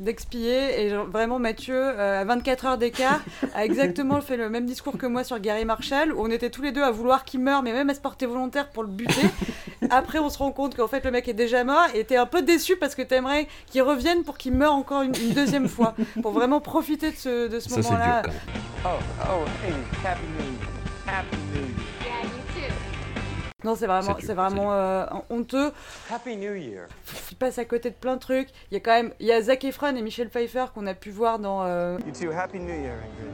d'expier, 0.00 0.80
et 0.80 0.88
genre, 0.88 1.06
vraiment 1.06 1.38
Mathieu, 1.38 1.76
euh, 1.76 2.22
à 2.22 2.24
24 2.24 2.66
heures 2.66 2.78
d'écart, 2.78 3.20
a 3.54 3.64
exactement 3.66 4.20
fait 4.22 4.38
le 4.38 4.48
même 4.48 4.64
discours 4.64 4.96
que 4.96 5.04
moi 5.06 5.24
sur 5.24 5.38
Gary 5.38 5.66
Marshall, 5.66 6.12
où 6.12 6.22
on 6.24 6.30
était 6.30 6.48
tous 6.48 6.62
les 6.62 6.72
deux 6.72 6.82
à 6.82 6.90
vouloir 6.90 7.24
qu'il 7.24 7.40
meure, 7.40 7.62
mais 7.62 7.72
même 7.74 7.90
à 7.90 7.94
se 7.94 8.00
porter 8.00 8.24
volontaire 8.24 8.70
pour 8.70 8.82
le 8.82 8.88
buter. 8.88 9.26
Après, 9.90 10.18
on 10.18 10.30
se 10.30 10.38
rend 10.38 10.52
compte 10.52 10.74
qu'en 10.74 10.88
fait, 10.88 11.04
le 11.04 11.10
mec 11.10 11.28
est 11.28 11.34
déjà 11.34 11.62
mort, 11.64 11.86
et 11.94 12.04
t'es 12.04 12.16
un 12.16 12.26
peu 12.26 12.40
déçu 12.40 12.76
parce 12.76 12.94
que 12.94 13.02
t'aimerais 13.02 13.46
qu'il 13.66 13.82
revienne 13.82 14.24
pour 14.24 14.38
qu'il 14.38 14.54
meure 14.54 14.72
encore 14.72 15.02
une, 15.02 15.14
une 15.16 15.34
deuxième 15.34 15.68
fois, 15.68 15.94
pour 16.22 16.32
vraiment 16.32 16.60
profiter 16.60 17.10
de 17.10 17.16
ce, 17.16 17.48
de 17.48 17.60
ce 17.60 17.68
Ça, 17.68 17.76
c'est 17.76 17.80
dur 17.82 17.90
moment-là. 17.92 18.22
quand 18.24 18.30
même. 18.30 18.40
Oh, 18.86 18.88
oh, 19.24 19.44
hey, 19.66 19.74
Happy 20.06 20.22
New 20.38 20.44
Year. 20.44 20.68
Happy 21.06 21.36
New 21.52 21.99
Non, 23.64 23.74
c'est 23.74 23.86
vraiment, 23.86 24.16
C'est 24.20 24.34
vraiment 24.34 24.72
euh, 24.72 25.04
honteux. 25.28 25.72
Happy 26.12 26.36
New 26.36 26.54
Year. 26.54 26.86
Il 27.30 27.36
passe 27.36 27.58
à 27.58 27.64
côté 27.64 27.90
de 27.90 27.94
plein 27.94 28.14
de 28.16 28.20
trucs. 28.20 28.48
Il 28.70 28.74
y 28.74 28.76
a 28.76 28.80
quand 28.80 28.92
même, 28.92 29.12
il 29.20 29.26
y 29.26 29.32
a 29.32 29.40
Zac 29.42 29.64
Efron 29.64 29.94
et 29.96 30.02
Michel 30.02 30.28
Pfeiffer 30.30 30.66
qu'on 30.74 30.86
a 30.86 30.94
pu 30.94 31.10
voir 31.10 31.38
dans. 31.38 31.64
euh, 31.64 31.98
You 32.06 32.12
too. 32.12 32.32
Happy 32.36 32.58
New 32.58 32.68
Year, 32.68 32.94
Ingrid. 32.94 33.32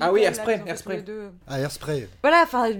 Ah 0.00 0.12
oui, 0.12 0.22
Airspray, 0.22 0.62
Airspray. 0.66 1.04
Ah, 1.46 1.60
Airspray. 1.60 2.08
Voilà, 2.22 2.42
enfin, 2.42 2.70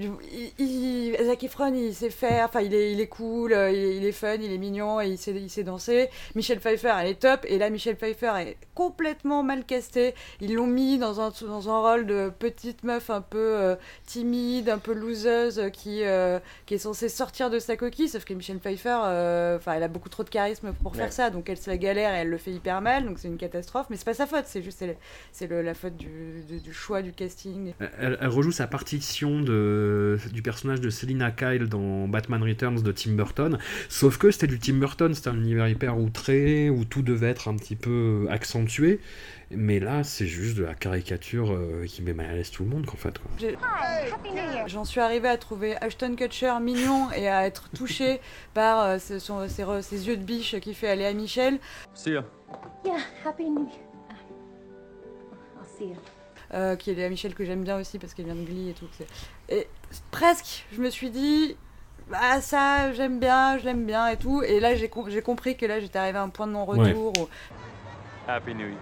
Zac 1.26 1.42
Efron, 1.44 1.72
il 1.74 1.94
sait 1.94 2.10
faire, 2.10 2.46
enfin, 2.46 2.60
il 2.60 2.74
est, 2.74 2.92
il 2.92 3.00
est 3.00 3.06
cool, 3.06 3.52
euh, 3.52 3.70
il 3.70 3.78
est, 3.78 3.96
il 3.96 4.04
est 4.04 4.12
fun, 4.12 4.34
il 4.34 4.52
est 4.52 4.58
mignon, 4.58 5.00
et 5.00 5.08
il 5.08 5.18
sait, 5.18 5.32
il 5.32 5.50
sait 5.50 5.64
danser. 5.64 6.08
Michel 6.34 6.60
Pfeiffer, 6.60 6.92
elle 7.00 7.08
est 7.08 7.20
top, 7.20 7.44
et 7.48 7.58
là, 7.58 7.70
Michel 7.70 7.96
Pfeiffer 7.96 8.32
est 8.40 8.56
complètement 8.74 9.42
mal 9.42 9.64
casté. 9.64 10.14
Ils 10.40 10.54
l'ont 10.54 10.66
mis 10.66 10.98
dans 10.98 11.20
un, 11.20 11.32
dans 11.46 11.68
un 11.70 11.80
rôle 11.80 12.06
de 12.06 12.30
petite 12.38 12.82
meuf 12.84 13.10
un 13.10 13.20
peu 13.20 13.38
euh, 13.38 13.76
timide, 14.06 14.68
un 14.68 14.78
peu 14.78 14.92
loseuse, 14.92 15.58
euh, 15.58 15.68
qui, 15.68 16.02
euh, 16.02 16.38
qui 16.66 16.74
est 16.74 16.78
censée 16.78 17.08
sortir 17.08 17.50
de 17.50 17.58
sa 17.58 17.76
coquille, 17.76 18.08
sauf 18.08 18.24
que 18.24 18.34
Michel 18.34 18.58
Pfeiffer, 18.58 18.98
euh, 19.04 19.56
enfin, 19.56 19.74
elle 19.74 19.82
a 19.82 19.88
beaucoup 19.88 20.08
trop 20.08 20.24
de 20.24 20.30
charisme 20.30 20.72
pour 20.82 20.94
faire 20.94 21.04
Ouais. 21.06 21.10
ça, 21.10 21.28
donc 21.30 21.48
elle 21.50 21.58
se 21.58 21.68
la 21.68 21.76
galère 21.76 22.14
et 22.14 22.18
elle 22.18 22.30
le 22.30 22.38
fait 22.38 22.50
hyper 22.50 22.80
mal, 22.80 23.04
donc 23.04 23.18
c'est 23.18 23.28
une 23.28 23.36
catastrophe, 23.36 23.86
mais 23.90 23.96
c'est 23.96 24.04
pas 24.06 24.14
sa 24.14 24.26
faute, 24.26 24.44
c'est 24.46 24.62
juste 24.62 24.82
c'est 25.32 25.46
la 25.50 25.74
faute 25.74 25.96
du, 25.96 26.42
du- 26.48 26.60
du 26.60 26.72
choix 26.72 27.02
du 27.04 27.12
casting. 27.12 27.72
Elle, 28.00 28.18
elle 28.20 28.28
rejoue 28.28 28.50
sa 28.52 28.66
partition 28.66 29.40
de, 29.40 30.18
du 30.32 30.42
personnage 30.42 30.80
de 30.80 30.90
Selina 30.90 31.30
Kyle 31.30 31.68
dans 31.68 32.08
Batman 32.08 32.42
Returns 32.42 32.82
de 32.82 32.92
Tim 32.92 33.12
Burton, 33.12 33.58
sauf 33.88 34.18
que 34.18 34.30
c'était 34.30 34.46
du 34.48 34.58
Tim 34.58 34.74
Burton, 34.74 35.14
c'était 35.14 35.28
un 35.30 35.36
univers 35.36 35.68
hyper 35.68 35.96
outré, 35.98 36.70
où 36.70 36.84
tout 36.84 37.02
devait 37.02 37.28
être 37.28 37.48
un 37.48 37.54
petit 37.56 37.76
peu 37.76 38.26
accentué, 38.30 39.00
mais 39.50 39.78
là 39.78 40.02
c'est 40.02 40.26
juste 40.26 40.56
de 40.56 40.64
la 40.64 40.74
caricature 40.74 41.52
euh, 41.52 41.84
qui 41.86 42.02
met 42.02 42.14
mal 42.14 42.26
à 42.26 42.32
l'aise 42.34 42.50
tout 42.50 42.64
le 42.64 42.70
monde, 42.70 42.86
en 42.92 42.96
fait. 42.96 43.14
J'en 44.66 44.84
suis 44.84 45.00
arrivée 45.00 45.28
à 45.28 45.36
trouver 45.36 45.76
Ashton 45.76 46.14
Kutcher 46.16 46.52
mignon 46.60 47.10
et 47.12 47.28
à 47.28 47.46
être 47.46 47.68
touchée 47.70 48.20
par 48.54 48.80
euh, 48.84 48.98
son- 48.98 49.46
ses, 49.48 49.62
re- 49.62 49.82
ses 49.82 50.08
yeux 50.08 50.16
de 50.16 50.24
biche 50.24 50.58
qui 50.60 50.74
fait 50.74 50.88
aller 50.88 51.04
à 51.04 51.12
Michel. 51.12 51.58
See 51.94 52.12
ya. 52.12 52.24
Yeah, 52.84 52.96
Happy 53.24 53.44
New 53.44 53.64
Year. 53.64 53.78
I'll 55.58 55.66
see 55.78 55.84
you. 55.90 55.96
Euh, 56.54 56.76
qui 56.76 56.90
est 56.90 56.94
Léa 56.94 57.08
Michel 57.10 57.34
que 57.34 57.44
j'aime 57.44 57.62
bien 57.64 57.76
aussi 57.78 57.98
parce 57.98 58.14
qu'elle 58.14 58.24
vient 58.26 58.34
de 58.34 58.44
Glee 58.44 58.70
et 58.70 58.74
tout. 58.74 58.86
Et 59.50 59.66
presque, 60.10 60.64
je 60.72 60.80
me 60.80 60.88
suis 60.88 61.10
dit, 61.10 61.56
bah 62.10 62.40
ça 62.40 62.92
j'aime 62.92 63.18
bien, 63.18 63.58
je 63.58 63.64
l'aime 63.64 63.84
bien 63.84 64.06
et 64.08 64.16
tout. 64.16 64.42
Et 64.42 64.60
là 64.60 64.74
j'ai 64.74 64.88
com- 64.88 65.06
j'ai 65.08 65.20
compris 65.22 65.56
que 65.56 65.66
là 65.66 65.80
j'étais 65.80 65.98
arrivée 65.98 66.18
à 66.18 66.22
un 66.22 66.28
point 66.30 66.46
de 66.46 66.52
non-retour. 66.52 67.12
Happy 68.28 68.54
New 68.54 68.68
Year. 68.68 68.78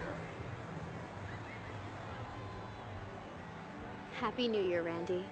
Happy 4.22 4.48
New 4.48 4.62
Year, 4.62 4.84
Randy. 4.84 5.22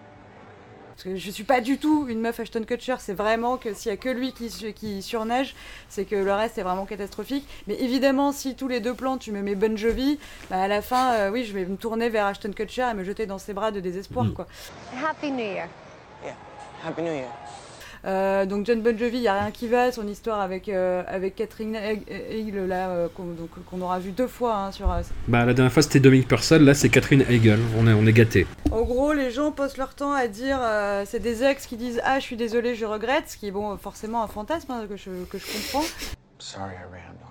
Parce 1.03 1.15
que 1.15 1.17
je 1.19 1.31
suis 1.31 1.45
pas 1.45 1.63
du 1.63 1.79
tout 1.79 2.05
une 2.11 2.21
meuf 2.21 2.39
Ashton 2.41 2.63
Kutcher, 2.63 2.97
c'est 2.99 3.15
vraiment 3.15 3.57
que 3.57 3.73
s'il 3.73 3.89
y 3.91 3.93
a 3.95 3.97
que 3.97 4.11
lui 4.11 4.35
qui, 4.35 4.51
su- 4.51 4.75
qui 4.75 5.01
surnage, 5.01 5.55
c'est 5.89 6.05
que 6.05 6.15
le 6.15 6.31
reste 6.35 6.59
est 6.59 6.63
vraiment 6.63 6.85
catastrophique. 6.85 7.49
Mais 7.67 7.75
évidemment, 7.81 8.33
si 8.33 8.55
tous 8.55 8.69
les 8.69 8.81
deux 8.81 8.93
plans 8.93 9.17
tu 9.17 9.33
me 9.33 9.41
mets 9.41 9.55
Bon 9.55 9.75
Jovi, 9.79 10.19
bah 10.51 10.61
à 10.61 10.69
la 10.69 10.83
fin, 10.83 11.15
euh, 11.15 11.31
oui, 11.31 11.45
je 11.45 11.55
vais 11.55 11.65
me 11.65 11.77
tourner 11.79 12.11
vers 12.11 12.27
Ashton 12.27 12.53
Kutcher 12.53 12.87
et 12.91 12.95
me 12.95 13.03
jeter 13.03 13.25
dans 13.25 13.39
ses 13.39 13.55
bras 13.55 13.71
de 13.71 13.81
désespoir, 13.81 14.27
Mm. 14.27 14.33
quoi. 14.35 14.47
Happy 15.09 15.31
New 15.31 15.39
Year. 15.39 15.69
Happy 16.85 17.01
New 17.01 17.13
Year. 17.13 17.29
Euh, 18.07 18.47
donc 18.47 18.65
John 18.67 18.81
Bon 18.81 18.97
Jovi, 18.99 19.19
il 19.19 19.23
y 19.23 19.29
a 19.29 19.39
rien 19.39 19.51
qui 19.51 19.69
va, 19.69 19.93
son 19.93 20.09
histoire 20.09 20.41
avec 20.41 20.69
euh, 20.71 21.03
avec 21.07 21.35
Catherine 21.35 21.77
Hegel 21.77 22.67
là, 22.67 22.89
euh, 22.89 23.09
qu'on 23.15 23.25
donc, 23.25 23.51
qu'on 23.67 23.81
aura 23.83 23.99
vu 23.99 24.11
deux 24.13 24.27
fois 24.27 24.57
hein, 24.57 24.73
sur. 24.73 24.91
euh, 24.91 25.03
Bah, 25.29 25.45
la 25.45 25.53
dernière 25.53 25.73
fois 25.73 25.83
c'était 25.83 26.01
Dominic 26.01 26.27
Purcell, 26.27 26.65
là 26.65 26.73
c'est 26.73 26.89
Catherine 26.89 27.25
Hegel, 27.29 27.59
on 27.79 27.87
est, 27.87 27.93
on 27.93 28.07
est 28.07 28.13
gâtés. 28.13 28.47
En 28.71 28.83
gros, 28.83 29.13
les 29.13 29.31
gens 29.31 29.53
passent 29.53 29.77
leur 29.77 29.95
temps 29.95 30.13
à 30.13 30.29
dire, 30.29 30.59
euh, 30.63 31.05
c'est 31.07 31.21
des 31.21 31.45
ex 31.45 31.67
qui 31.67 31.77
disent 31.77 32.01
ah 32.05 32.19
je 32.19 32.25
suis 32.25 32.37
désolé, 32.37 32.75
je 32.75 32.87
regrette, 32.87 33.29
ce 33.29 33.37
qui 33.37 33.49
est 33.49 33.51
bon 33.51 33.77
forcément 33.77 34.23
un 34.23 34.29
fantasme 34.29 34.73
hein, 34.73 34.87
que 34.89 34.97
je 34.97 35.11
que 35.31 35.37
je 35.39 35.45
comprends. 35.53 35.87
Sorry 36.39 36.73
I 36.73 36.85
ran. 36.91 37.30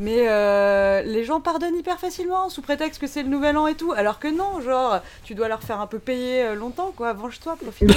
Mais 0.00 0.28
euh, 0.28 1.02
les 1.02 1.24
gens 1.24 1.40
pardonnent 1.40 1.76
hyper 1.76 1.98
facilement 1.98 2.48
sous 2.48 2.62
prétexte 2.62 2.98
que 2.98 3.06
c'est 3.06 3.22
le 3.22 3.28
nouvel 3.28 3.58
an 3.58 3.66
et 3.66 3.74
tout, 3.74 3.92
alors 3.92 4.18
que 4.18 4.28
non, 4.28 4.62
genre 4.62 5.00
tu 5.24 5.34
dois 5.34 5.46
leur 5.46 5.62
faire 5.62 5.78
un 5.78 5.86
peu 5.86 5.98
payer 5.98 6.42
euh, 6.42 6.54
longtemps 6.54 6.90
quoi, 6.96 7.12
venge-toi, 7.12 7.56
profite. 7.60 7.94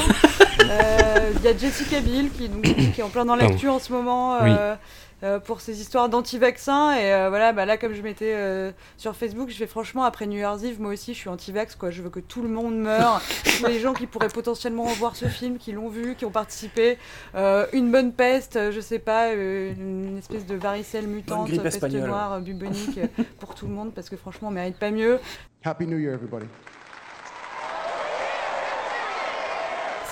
Il 0.59 1.41
y 1.43 1.47
a 1.47 1.57
Jessica 1.57 2.01
Biel 2.01 2.29
qui, 2.29 2.49
donc, 2.49 2.63
qui 2.63 2.99
est 2.99 3.03
en 3.03 3.07
plein 3.07 3.23
dans 3.23 3.37
l'actu 3.37 3.69
en 3.69 3.79
ce 3.79 3.93
moment 3.93 4.35
euh, 4.41 4.75
euh, 5.23 5.39
pour 5.39 5.61
ses 5.61 5.79
histoires 5.79 6.09
d'anti-vaccins 6.09 6.95
et 6.95 7.13
euh, 7.13 7.29
voilà, 7.29 7.53
bah 7.53 7.65
là 7.65 7.77
comme 7.77 7.93
je 7.93 8.01
m'étais 8.01 8.33
euh, 8.33 8.71
sur 8.97 9.15
Facebook, 9.15 9.49
je 9.49 9.55
fais 9.55 9.67
franchement 9.67 10.03
après 10.03 10.25
New 10.25 10.37
Year's 10.37 10.63
Eve, 10.63 10.81
moi 10.81 10.91
aussi 10.91 11.13
je 11.13 11.19
suis 11.19 11.29
anti-vax 11.29 11.75
quoi, 11.75 11.91
je 11.91 12.01
veux 12.01 12.09
que 12.09 12.19
tout 12.19 12.41
le 12.41 12.49
monde 12.49 12.75
meure, 12.77 13.21
tous 13.43 13.65
les 13.67 13.79
gens 13.79 13.93
qui 13.93 14.05
pourraient 14.05 14.27
potentiellement 14.27 14.85
voir 14.85 15.15
ce 15.15 15.25
film, 15.25 15.57
qui 15.57 15.71
l'ont 15.71 15.89
vu, 15.89 16.15
qui 16.15 16.25
ont 16.25 16.31
participé, 16.31 16.97
euh, 17.35 17.65
une 17.73 17.91
bonne 17.91 18.11
peste, 18.11 18.71
je 18.71 18.79
sais 18.81 18.99
pas, 18.99 19.33
une 19.33 20.17
espèce 20.17 20.45
de 20.45 20.55
varicelle 20.55 21.07
mutante, 21.07 21.49
peste 21.49 21.65
espagnole. 21.65 22.09
noire, 22.09 22.41
bubonique 22.41 22.99
pour 23.39 23.55
tout 23.55 23.67
le 23.67 23.73
monde 23.73 23.93
parce 23.93 24.09
que 24.09 24.17
franchement 24.17 24.49
on 24.49 24.51
mérite 24.51 24.77
pas 24.77 24.91
mieux. 24.91 25.19
Happy 25.63 25.87
New 25.87 25.97
Year, 25.97 26.13
everybody. 26.15 26.47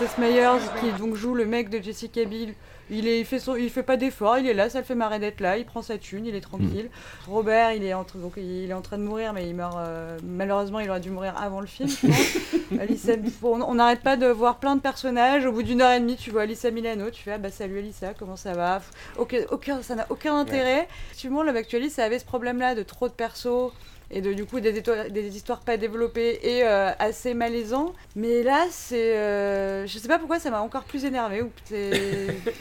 Seth 0.01 0.17
Meyers 0.17 0.61
qui 0.79 0.91
donc 0.93 1.15
joue 1.15 1.35
le 1.35 1.45
mec 1.45 1.69
de 1.69 1.79
Jessica 1.79 2.25
Biel. 2.25 2.55
Il, 2.91 3.07
est, 3.07 3.19
il, 3.21 3.25
fait 3.25 3.39
son, 3.39 3.55
il 3.55 3.69
fait 3.69 3.83
pas 3.83 3.97
d'effort, 3.97 4.37
il 4.37 4.45
est 4.47 4.53
là, 4.53 4.69
ça 4.69 4.79
le 4.79 4.85
fait 4.85 4.95
marrer 4.95 5.17
d'être 5.17 5.39
là, 5.39 5.57
il 5.57 5.65
prend 5.65 5.81
sa 5.81 5.97
thune, 5.97 6.25
il 6.25 6.35
est 6.35 6.41
tranquille. 6.41 6.89
Robert, 7.27 7.71
il 7.73 7.83
est, 7.83 7.93
en, 7.93 8.03
train- 8.03 8.19
donc, 8.19 8.33
il 8.37 8.69
est 8.69 8.73
en 8.73 8.81
train 8.81 8.97
de 8.97 9.03
mourir, 9.03 9.31
mais 9.33 9.47
il 9.47 9.55
meurt. 9.55 9.75
euh, 9.79 10.17
malheureusement, 10.23 10.79
il 10.79 10.89
aurait 10.89 10.99
dû 10.99 11.09
mourir 11.09 11.33
avant 11.41 11.61
le 11.61 11.67
film, 11.67 11.89
je 11.89 12.07
pense. 12.07 12.37
Alissa, 12.79 13.13
on 13.43 13.61
on 13.61 13.75
n'arrête 13.75 14.01
pas 14.01 14.17
de 14.17 14.27
voir 14.27 14.59
plein 14.59 14.75
de 14.75 14.81
personnages. 14.81 15.45
Au 15.45 15.51
bout 15.51 15.63
d'une 15.63 15.81
heure 15.81 15.91
et 15.91 15.99
demie, 15.99 16.15
tu 16.15 16.31
vois 16.31 16.43
Alissa 16.43 16.71
Milano, 16.71 17.09
tu 17.09 17.23
fais 17.23 17.33
ah 17.33 17.37
bah 17.37 17.51
salut 17.51 17.79
Alissa, 17.79 18.13
comment 18.17 18.35
ça 18.35 18.53
va 18.53 18.81
aucun, 19.17 19.39
aucun, 19.51 19.81
Ça 19.81 19.95
n'a 19.95 20.05
aucun 20.09 20.37
intérêt. 20.37 20.87
Effectivement, 21.07 21.43
Love 21.43 21.55
Actually, 21.55 21.89
ça 21.89 22.03
avait 22.03 22.19
ce 22.19 22.25
problème-là 22.25 22.75
de 22.75 22.83
trop 22.83 23.07
de 23.07 23.13
persos 23.13 23.71
et 24.13 24.21
de 24.21 24.33
du 24.33 24.45
coup 24.45 24.59
des, 24.59 24.81
histoires 25.35 25.61
pas 25.61 25.77
développées 25.77 26.39
et 26.43 26.63
euh, 26.63 26.91
assez 26.99 27.33
malaisants. 27.33 27.93
Mais 28.15 28.43
là, 28.43 28.65
c'est, 28.69 29.15
euh, 29.15 29.87
je 29.87 29.97
sais 29.97 30.07
pas 30.07 30.19
pourquoi 30.19 30.39
ça 30.39 30.51
m'a 30.51 30.61
encore 30.61 30.83
plus 30.83 31.05
énervé 31.05 31.41
ou 31.41 31.49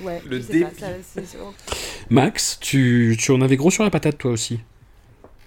ouais, 0.04 0.22
Le 0.28 0.40
c'est- 0.40 0.66
Max, 2.08 2.58
tu, 2.60 3.16
tu 3.18 3.32
en 3.32 3.40
avais 3.40 3.56
gros 3.56 3.70
sur 3.70 3.84
la 3.84 3.90
patate 3.90 4.18
toi 4.18 4.30
aussi. 4.30 4.60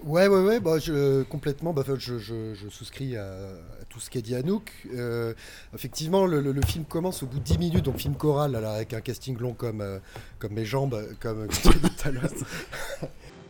Ouais, 0.04 0.28
ouais, 0.28 0.42
ouais, 0.44 0.60
bah, 0.60 0.80
je, 0.80 1.24
complètement. 1.24 1.74
Bah, 1.74 1.84
je, 1.88 2.18
je- 2.20 2.54
je 2.54 2.68
souscris 2.70 3.16
à, 3.16 3.24
à 3.26 3.86
tout 3.90 4.00
ce 4.02 4.10
qu'a 4.10 4.20
dit 4.22 4.36
Anouk. 4.36 4.72
Euh, 4.94 5.34
effectivement, 5.74 6.26
le, 6.26 6.42
le- 6.42 6.52
le 6.52 6.62
film 6.62 6.84
commence 6.84 7.24
au 7.24 7.26
bout 7.28 7.40
de 7.40 7.44
10 7.44 7.58
minutes, 7.58 7.86
donc 7.86 7.98
film 7.98 8.16
choral, 8.16 8.56
alors, 8.56 8.74
avec 8.74 8.94
un 8.94 9.02
casting 9.02 9.38
long 9.38 9.54
comme, 9.54 9.82
euh, 9.82 10.00
comme 10.40 10.54
mes 10.54 10.66
jambes, 10.66 11.02
comme, 11.22 11.48
comme 11.48 11.50
tu 11.50 11.68
as 11.70 11.72
dit 11.74 11.96
tout 11.96 12.08
à 12.08 12.12
l'heure. 12.12 12.30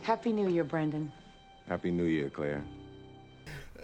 Happy 0.06 0.32
New 0.32 0.48
Year, 0.48 0.64
Brandon. 0.64 1.06
Happy 1.68 1.90
New 1.90 2.06
Year, 2.06 2.30
Claire. 2.32 2.60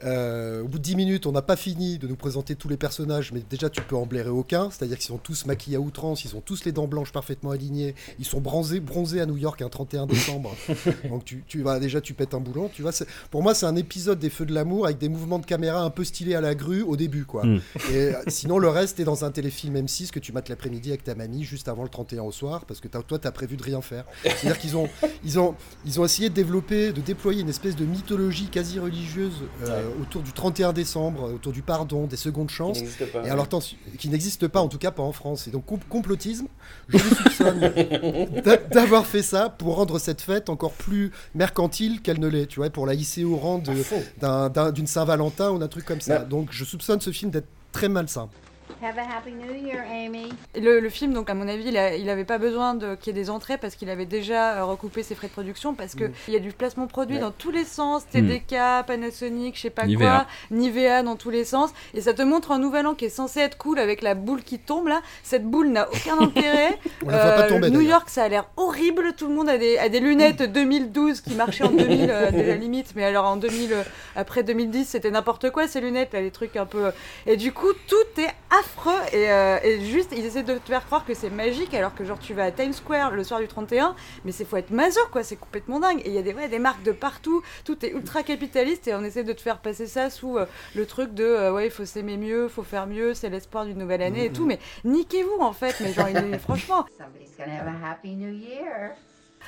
Euh, 0.05 0.62
au 0.62 0.68
bout 0.68 0.78
de 0.78 0.82
10 0.82 0.96
minutes, 0.96 1.26
on 1.26 1.32
n'a 1.32 1.42
pas 1.42 1.57
fini 1.57 1.98
de 1.98 2.07
nous 2.07 2.16
présenter 2.16 2.55
tous 2.57 2.68
les 2.68 2.76
personnages, 2.76 3.32
mais 3.32 3.42
déjà 3.48 3.68
tu 3.68 3.82
peux 3.82 3.96
en 3.96 4.07
blairer 4.07 4.30
aucun. 4.30 4.70
C'est-à-dire 4.70 4.96
qu'ils 4.96 5.07
sont 5.09 5.18
tous 5.18 5.46
maquillés 5.46 5.76
à 5.76 5.80
outrance, 5.80 6.24
ils 6.24 6.34
ont 6.36 6.40
tous 6.40 6.64
les 6.64 6.72
dents 6.72 6.86
blanches 6.86 7.12
parfaitement 7.12 7.51
alignées, 7.51 7.94
ils 8.18 8.24
sont 8.24 8.40
bronzés, 8.40 8.80
bronzés 8.80 9.20
à 9.20 9.26
New 9.26 9.36
York 9.36 9.61
un 9.62 9.68
31 9.68 10.07
décembre. 10.07 10.55
Donc 11.09 11.24
tu, 11.24 11.44
tu 11.46 11.62
vas 11.62 11.78
déjà 11.78 12.01
tu 12.01 12.14
pètes 12.14 12.34
un 12.34 12.40
boulon. 12.40 12.70
Tu 12.72 12.82
vois, 12.82 12.92
c'est- 12.92 13.07
pour 13.30 13.42
moi 13.42 13.55
c'est 13.55 13.66
un 13.66 13.76
épisode 13.76 14.18
des 14.18 14.30
Feux 14.30 14.46
de 14.46 14.55
l'amour 14.55 14.86
avec 14.86 14.98
des 14.98 15.09
mouvements 15.09 15.38
de 15.38 15.46
caméra 15.46 15.82
un 15.82 15.90
peu 15.90 16.05
stylés 16.05 16.34
à 16.34 16.40
la 16.40 16.55
grue 16.55 16.82
au 16.82 16.96
début, 16.96 17.24
quoi. 17.24 17.44
Mm. 17.44 17.61
Et 17.92 17.96
euh, 17.96 18.12
sinon 18.28 18.59
le 18.59 18.68
reste 18.68 19.01
est 19.01 19.05
dans 19.05 19.24
un 19.24 19.30
téléfilm 19.30 19.76
M6 19.76 20.11
que 20.11 20.18
tu 20.18 20.32
mates 20.32 20.48
l'après-midi 20.48 20.88
avec 20.90 21.05
ta 21.05 21.14
mamie 21.14 21.44
juste 21.44 21.68
avant 21.68 21.82
le 21.82 21.88
31 21.88 22.22
au 22.22 22.32
soir, 22.32 22.64
parce 22.64 22.80
que 22.80 22.88
t'as- 22.88 23.03
toi 23.03 23.18
t'as 23.18 23.32
prévu 23.32 23.57
de 23.57 23.62
rien 23.62 23.80
faire. 23.82 24.05
C'est-à-dire 24.22 24.59
qu'ils 24.59 24.76
ont, 24.76 24.88
ils 25.24 25.38
ont, 25.38 25.55
ils 25.84 26.01
ont 26.01 26.05
essayé 26.05 26.28
de 26.30 26.34
développer, 26.34 26.92
de 26.92 27.01
déployer 27.01 27.42
une 27.42 27.48
espèce 27.51 27.76
de 27.76 27.84
mythologie 27.84 28.46
quasi 28.46 28.78
religieuse 28.78 29.42
euh, 29.64 29.88
autour 30.01 30.22
du 30.22 30.32
31 30.32 30.72
décembre, 30.72 31.24
euh, 31.28 31.34
autour 31.34 31.53
du 31.53 31.62
pardon, 31.62 32.07
des 32.07 32.16
secondes 32.16 32.51
chances. 32.51 32.78
n'existe 32.80 33.07
pas, 33.12 33.26
Et 33.26 33.30
alors, 33.30 33.49
qui 33.99 34.09
n'existe 34.09 34.49
pas, 34.49 34.61
en 34.61 34.68
tout 34.68 34.78
cas 34.78 34.91
pas 34.91 35.03
en 35.03 35.12
France. 35.12 35.47
Et 35.49 35.51
donc, 35.51 35.66
com- 35.66 35.78
complotisme, 35.88 36.47
je 36.88 36.99
soupçonne 36.99 37.61
d'a- 38.45 38.57
d'avoir 38.57 39.07
fait 39.07 39.22
ça 39.22 39.49
pour 39.51 39.76
rendre 39.76 39.99
cette 39.99 40.20
fête 40.20 40.49
encore 40.51 40.72
plus 40.72 41.11
mercantile 41.34 42.01
qu'elle 42.03 42.20
ne 42.20 42.28
l'est, 42.28 42.47
tu 42.47 42.61
vois, 42.61 42.70
pour 42.70 42.86
la 42.86 42.95
hisser 42.95 43.24
au 43.24 43.36
rang 43.36 43.59
d'une 43.59 44.86
Saint-Valentin 44.86 45.51
ou 45.51 45.59
d'un 45.59 45.68
truc 45.68 45.84
comme 45.84 46.01
ça. 46.01 46.20
Donc, 46.20 46.49
je 46.51 46.64
soupçonne 46.64 47.01
ce 47.01 47.11
film 47.11 47.30
d'être 47.30 47.49
très 47.72 47.88
malsain. 47.88 48.28
Have 48.83 48.97
a 48.97 49.03
happy 49.03 49.33
new 49.33 49.53
year, 49.66 49.83
Amy. 49.93 50.31
Le, 50.59 50.81
le 50.81 50.89
film, 50.89 51.12
donc 51.12 51.28
à 51.28 51.35
mon 51.35 51.47
avis, 51.49 51.64
il, 51.68 51.76
a- 51.76 51.97
il 51.97 52.09
avait 52.09 52.24
pas 52.24 52.39
besoin 52.39 52.74
de 52.74 52.95
qu'il 52.95 53.14
y 53.14 53.18
ait 53.18 53.22
des 53.22 53.28
entrées 53.28 53.59
parce 53.59 53.74
qu'il 53.74 53.91
avait 53.91 54.07
déjà 54.07 54.55
euh, 54.55 54.64
recoupé 54.64 55.03
ses 55.03 55.14
frais 55.14 55.26
de 55.26 55.33
production 55.33 55.74
parce 55.74 55.95
que 55.95 56.05
Mm. 56.05 56.12
il 56.28 56.35
y 56.35 56.37
a 56.39 56.41
du 56.41 56.53
placement 56.53 56.87
produit 56.87 57.16
Ouais. 57.16 57.20
dans 57.20 57.31
tous 57.31 57.51
les 57.51 57.64
sens, 57.66 58.05
Mm. 58.05 58.11
TDK, 58.12 58.87
Panasonic, 58.87 59.55
je 59.57 59.61
sais 59.61 59.68
pas 59.70 59.85
Nivea. 59.85 59.99
quoi, 60.11 60.26
Nivea 60.57 61.03
dans 61.03 61.16
tous 61.16 61.28
les 61.28 61.45
sens, 61.45 61.70
et 61.93 62.01
ça 62.01 62.14
te 62.14 62.22
montre 62.22 62.53
un 62.53 62.59
nouvel 62.59 62.87
an 62.87 62.95
qui 62.95 63.05
est 63.05 63.11
censé 63.11 63.41
être 63.41 63.59
cool 63.59 63.78
avec 63.78 64.01
la 64.01 64.14
boule 64.14 64.43
qui 64.43 64.59
tombe 64.59 64.89
là. 64.89 65.03
Cette 65.24 65.45
boule 65.45 65.68
n'a 65.68 65.87
aucun 65.91 66.18
intérêt. 66.20 66.70
Euh, 66.72 67.05
On 67.07 67.11
la 67.11 67.22
voit 67.22 67.33
pas 67.43 67.49
tomber, 67.49 67.68
New. 67.70 67.81
York, 67.83 68.09
ça 68.09 68.24
a 68.24 68.28
l'air 68.28 68.47
horrible. 68.57 69.12
Tout 69.14 69.28
le 69.28 69.35
monde 69.35 69.51
a 69.51 69.59
des, 69.59 69.76
a 69.76 69.91
des 69.91 70.01
lunettes 70.01 70.41
2012 70.43 71.20
qui 71.20 71.35
marchaient 71.35 71.64
en 71.64 71.70
2000 71.70 72.11
euh, 72.11 72.28
à 72.28 72.31
la 72.31 72.55
limite, 72.57 72.93
mais 72.97 73.05
alors 73.05 73.26
en 73.26 73.37
2000, 73.37 73.74
euh, 73.74 73.83
après 74.16 74.43
2010, 74.43 74.87
c'était 74.87 75.11
n'importe 75.11 75.51
quoi 75.51 75.68
ces 75.68 75.83
lunettes, 75.83 76.14
là, 76.14 76.22
les 76.22 76.31
trucs 76.31 76.57
un 76.57 76.64
peu. 76.64 76.91
Et 77.26 77.37
du 77.37 77.53
coup, 77.53 77.72
tout 77.87 78.20
est 78.20 78.31
affreux 78.51 78.69
et, 79.12 79.30
euh, 79.30 79.58
et 79.62 79.80
juste, 79.84 80.12
ils 80.16 80.24
essaient 80.24 80.42
de 80.42 80.54
te 80.54 80.66
faire 80.68 80.84
croire 80.86 81.04
que 81.04 81.14
c'est 81.14 81.30
magique, 81.30 81.74
alors 81.74 81.94
que 81.94 82.04
genre 82.04 82.18
tu 82.18 82.34
vas 82.34 82.44
à 82.44 82.50
Times 82.50 82.72
Square 82.72 83.10
le 83.12 83.24
soir 83.24 83.40
du 83.40 83.48
31, 83.48 83.94
mais 84.24 84.32
c'est 84.32 84.44
faut 84.44 84.56
être 84.56 84.70
maso 84.70 85.00
quoi, 85.12 85.22
c'est 85.22 85.36
complètement 85.36 85.80
dingue. 85.80 86.00
Et 86.04 86.08
il 86.08 86.14
y 86.14 86.18
a 86.18 86.22
des, 86.22 86.32
ouais, 86.32 86.48
des 86.48 86.58
marques 86.58 86.82
de 86.82 86.92
partout, 86.92 87.42
tout 87.64 87.84
est 87.84 87.90
ultra 87.90 88.22
capitaliste 88.22 88.88
et 88.88 88.94
on 88.94 89.02
essaie 89.02 89.24
de 89.24 89.32
te 89.32 89.40
faire 89.40 89.58
passer 89.58 89.86
ça 89.86 90.10
sous 90.10 90.38
euh, 90.38 90.46
le 90.74 90.86
truc 90.86 91.14
de 91.14 91.24
euh, 91.24 91.52
ouais, 91.52 91.66
il 91.66 91.70
faut 91.70 91.84
s'aimer 91.84 92.16
mieux, 92.16 92.48
faut 92.48 92.62
faire 92.62 92.86
mieux, 92.86 93.14
c'est 93.14 93.28
l'espoir 93.28 93.64
d'une 93.64 93.78
nouvelle 93.78 94.02
année 94.02 94.26
et 94.26 94.32
tout, 94.32 94.46
mais 94.46 94.58
niquez-vous 94.84 95.40
en 95.40 95.52
fait, 95.52 95.76
mais 95.80 95.92
genre, 95.92 96.08
franchement. 96.40 96.86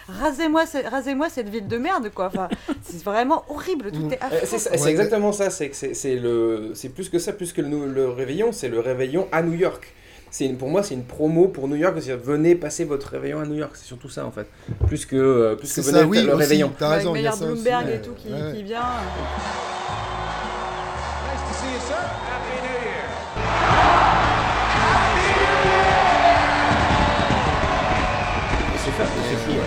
Rasez-moi 0.09 0.66
ce- 0.66 0.88
rasez-moi 0.90 1.28
cette 1.30 1.48
ville 1.48 1.68
de 1.68 1.78
merde, 1.78 2.11
quoi. 2.14 2.26
Enfin, 2.26 2.48
c'est 2.82 3.03
vraiment 3.05 3.44
horrible, 3.48 3.92
tout 3.92 4.09
est 4.11 4.18
Euh, 4.22 4.26
affreux. 4.42 4.59
C'est 4.59 4.90
exactement 4.90 5.32
ça, 5.32 5.48
c'est 5.50 5.68
que 5.70 5.76
c'est- 5.76 5.94
c'est 5.94 6.16
le, 6.16 6.72
c'est 6.74 6.88
plus 6.88 7.09
que 7.09 7.18
ça, 7.18 7.32
plus 7.32 7.53
que 7.53 7.61
le, 7.62 8.09
réveillon, 8.09 8.50
c'est 8.53 8.68
le 8.68 8.80
réveillon 8.80 9.28
à 9.32 9.42
New 9.42 9.55
York. 9.55 9.92
C'est 10.30 10.46
une- 10.46 10.57
pour 10.57 10.68
moi, 10.68 10.82
c'est 10.82 10.94
une 10.94 11.05
promo 11.05 11.46
pour 11.48 11.68
New 11.68 11.76
York, 11.76 11.94
c'est-à-dire 12.00 12.24
venez 12.24 12.55
passer 12.55 12.84
votre 12.84 13.09
réveillon 13.11 13.38
à 13.40 13.44
New 13.44 13.55
York, 13.57 13.72
c'est 13.74 13.84
surtout 13.86 14.09
ça 14.09 14.24
en 14.26 14.30
fait, 14.30 14.46
plus 14.86 15.05
que 15.07 15.14
euh, 15.16 15.57
plus 15.57 15.72
que 15.72 15.80
venez 15.82 15.98
ça, 16.00 16.07
oui, 16.07 16.22
le 16.22 16.28
aussi, 16.32 16.36
réveillon. 16.42 16.72
t'as 16.78 16.88
raison, 16.88 17.14
il 17.14 17.22
y 17.22 17.26
a 17.26 17.30
Meilleur 17.30 17.34
ça 17.34 17.44
aussi, 17.44 17.62
Bloomberg 17.62 17.88
et 17.90 18.00
tout 18.00 18.12
qui, 18.14 18.32
Ouais. 18.32 18.53
qui 18.55 18.62
vient. 18.62 18.80
Nice 21.28 21.42
to 21.48 21.55
see 21.55 21.72
you, 21.74 21.80
sir. 21.86 22.21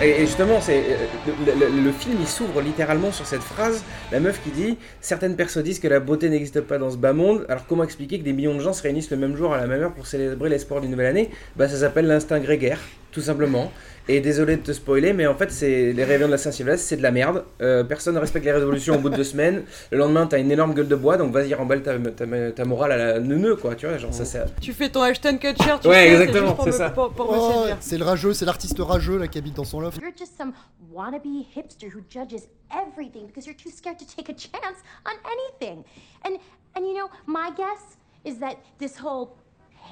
Et, 0.02 0.20
justement, 0.20 0.60
c'est 0.60 0.78
euh, 0.78 1.80
le 1.82 1.92
film 1.92 2.16
il 2.20 2.26
s'ouvre 2.26 2.60
littéralement 2.60 3.12
sur 3.12 3.26
cette 3.26 3.40
phrase, 3.40 3.82
la 4.12 4.20
meuf 4.20 4.42
qui 4.42 4.50
dit 4.50 4.76
certaines 5.00 5.36
personnes 5.36 5.62
disent 5.62 5.80
que 5.80 5.88
la 5.88 6.00
beauté 6.00 6.28
n'existe 6.28 6.60
pas 6.60 6.76
dans 6.76 6.90
ce 6.90 6.96
bas 6.96 7.14
monde. 7.14 7.46
Alors 7.48 7.66
comment 7.66 7.82
expliquer 7.82 8.18
que 8.18 8.24
des 8.24 8.34
millions 8.34 8.54
de 8.54 8.60
gens 8.60 8.74
se 8.74 8.82
réunissent 8.82 9.10
le 9.10 9.16
même 9.16 9.36
jour 9.36 9.54
à 9.54 9.56
la 9.56 9.66
même 9.66 9.82
heure 9.82 9.94
pour 9.94 10.06
célébrer 10.06 10.50
l'espoir 10.50 10.80
d'une 10.80 10.90
nouvelle 10.90 11.06
année? 11.06 11.30
Bah 11.56 11.68
ça 11.68 11.78
s'appelle 11.78 12.06
l'instinct 12.06 12.40
grégaire, 12.40 12.80
tout 13.16 13.22
simplement. 13.22 13.72
Et 14.08 14.20
désolé 14.20 14.56
de 14.56 14.62
te 14.62 14.72
spoiler, 14.72 15.14
mais 15.14 15.26
en 15.26 15.34
fait 15.34 15.50
c'est 15.50 15.94
les 15.94 16.04
réveillons 16.04 16.26
de 16.28 16.32
la 16.32 16.38
Saint-Sylvestre, 16.38 16.86
c'est 16.86 16.98
de 16.98 17.02
la 17.02 17.10
merde. 17.10 17.44
Euh, 17.62 17.82
personne 17.82 18.14
ne 18.14 18.20
respecte 18.20 18.44
les 18.44 18.52
résolutions 18.52 18.96
au 18.96 18.98
bout 18.98 19.08
de 19.08 19.16
deux 19.16 19.24
semaines. 19.34 19.64
Le 19.90 19.96
lendemain 19.96 20.26
t'as 20.26 20.38
une 20.38 20.52
énorme 20.52 20.74
gueule 20.74 20.86
de 20.86 20.94
bois, 20.94 21.16
donc 21.16 21.32
vas-y 21.32 21.54
remballe 21.54 21.82
ta, 21.82 21.98
ta, 21.98 22.26
ta 22.52 22.64
morale 22.66 22.92
à 22.92 22.96
la 22.98 23.20
neuneu 23.20 23.56
quoi, 23.56 23.74
tu 23.74 23.86
vois, 23.86 23.96
genre 23.96 24.12
ça 24.12 24.26
c'est. 24.26 24.44
Tu 24.60 24.74
fais 24.74 24.90
ton 24.90 25.00
Ashton 25.00 25.38
Kutcher, 25.38 25.76
tu 25.80 25.88
Ouais, 25.88 26.10
exactement, 26.12 26.56
c'est 26.62 26.72
ça. 26.72 26.90
Pour, 26.90 27.10
pour 27.14 27.32
me 27.32 27.38
Oh, 27.38 27.64
c'est 27.80 27.96
le 27.96 28.04
rageux, 28.04 28.34
c'est 28.34 28.44
l'artiste 28.44 28.78
rageux 28.80 29.16
là 29.18 29.28
qui 29.28 29.38
habite 29.38 29.54
dans 29.56 29.64
son 29.64 29.80
loft. 29.80 29.98
You're 30.02 30.12
just 30.16 30.36
some 30.36 30.52
wannabe 30.92 31.24
hipster 31.56 31.88
who 31.88 32.02
judges 32.10 32.42
everything 32.70 33.26
because 33.26 33.46
you're 33.46 33.56
too 33.56 33.70
scared 33.74 33.96
to 33.98 34.04
take 34.04 34.28
a 34.28 34.34
chance 34.34 34.78
on 35.06 35.14
anything. 35.24 35.84
And 36.22 36.34
and 36.76 36.86
you 36.86 36.94
know, 36.94 37.08
my 37.26 37.50
guess 37.56 37.96
is 38.26 38.38
that 38.40 38.56
this 38.78 38.98
whole 39.02 39.30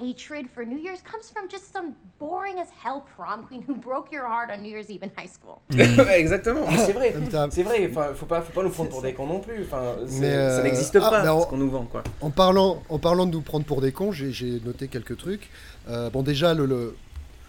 hatred 0.00 0.46
for 0.54 0.64
New 0.64 0.78
Year's 0.78 1.00
comes 1.02 1.30
from 1.30 1.48
just 1.50 1.72
some 1.72 1.92
boring 2.18 2.58
as 2.58 2.68
hell 2.82 3.02
prom 3.16 3.46
queen 3.46 3.62
who 3.66 3.74
broke 3.74 4.10
your 4.12 4.26
heart 4.26 4.50
on 4.52 4.62
New 4.62 4.70
Year's 4.70 4.90
Eve 4.90 5.02
in 5.02 5.10
high 5.16 5.28
school. 5.28 5.60
Exactement, 6.14 6.66
mais 6.70 6.78
c'est 6.78 6.92
vrai, 6.92 7.14
c'est 7.50 7.62
vrai. 7.62 7.88
Enfin, 7.90 8.08
faut 8.14 8.26
pas, 8.26 8.40
faut 8.42 8.52
pas 8.52 8.62
nous 8.62 8.70
prendre 8.70 8.90
pour 8.90 9.02
des 9.02 9.14
cons 9.14 9.26
non 9.26 9.40
plus. 9.40 9.62
Enfin, 9.64 9.94
c'est- 10.06 10.20
Mais, 10.20 10.30
euh, 10.32 10.56
ça 10.56 10.62
n'existe 10.62 10.96
ah, 10.96 11.10
pas 11.10 11.32
en- 11.32 11.42
ce 11.42 11.46
qu'on 11.46 11.56
nous 11.58 11.70
vend 11.70 11.84
quoi. 11.84 12.02
En 12.20 12.30
parlant, 12.30 12.82
en 12.88 12.98
parlant 12.98 13.26
de 13.26 13.32
nous 13.32 13.42
prendre 13.42 13.64
pour 13.64 13.80
des 13.80 13.92
cons, 13.92 14.12
j'ai 14.12 14.60
noté 14.64 14.88
quelques 14.88 15.16
trucs. 15.16 15.50
Euh, 15.88 16.10
bon, 16.10 16.22
déjà, 16.22 16.54
le, 16.54 16.66
le, 16.66 16.96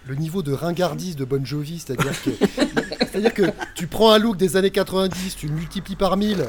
le 0.07 0.15
niveau 0.15 0.43
de 0.43 0.53
ringardise 0.53 1.15
de 1.15 1.25
Bon 1.25 1.43
Jovi, 1.45 1.79
c'est-à-dire 1.79 2.21
que, 2.23 2.29
c'est-à-dire 2.99 3.33
que 3.33 3.43
tu 3.75 3.87
prends 3.87 4.11
un 4.11 4.19
look 4.19 4.37
des 4.37 4.55
années 4.57 4.71
90, 4.71 5.35
tu 5.35 5.47
le 5.47 5.53
multiplies 5.53 5.95
par 5.95 6.17
1000, 6.17 6.45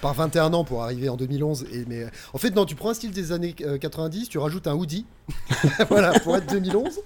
par 0.00 0.14
21 0.14 0.52
ans 0.54 0.64
pour 0.64 0.82
arriver 0.82 1.08
en 1.08 1.16
2011. 1.16 1.66
Et, 1.72 1.84
mais, 1.86 2.06
en 2.32 2.38
fait, 2.38 2.50
non, 2.54 2.64
tu 2.64 2.74
prends 2.74 2.90
un 2.90 2.94
style 2.94 3.12
des 3.12 3.32
années 3.32 3.54
euh, 3.62 3.78
90, 3.78 4.28
tu 4.28 4.38
rajoutes 4.38 4.66
un 4.66 4.74
hoodie, 4.74 5.06
voilà, 5.90 6.12
pour 6.20 6.36
être 6.36 6.46
2011. 6.52 7.00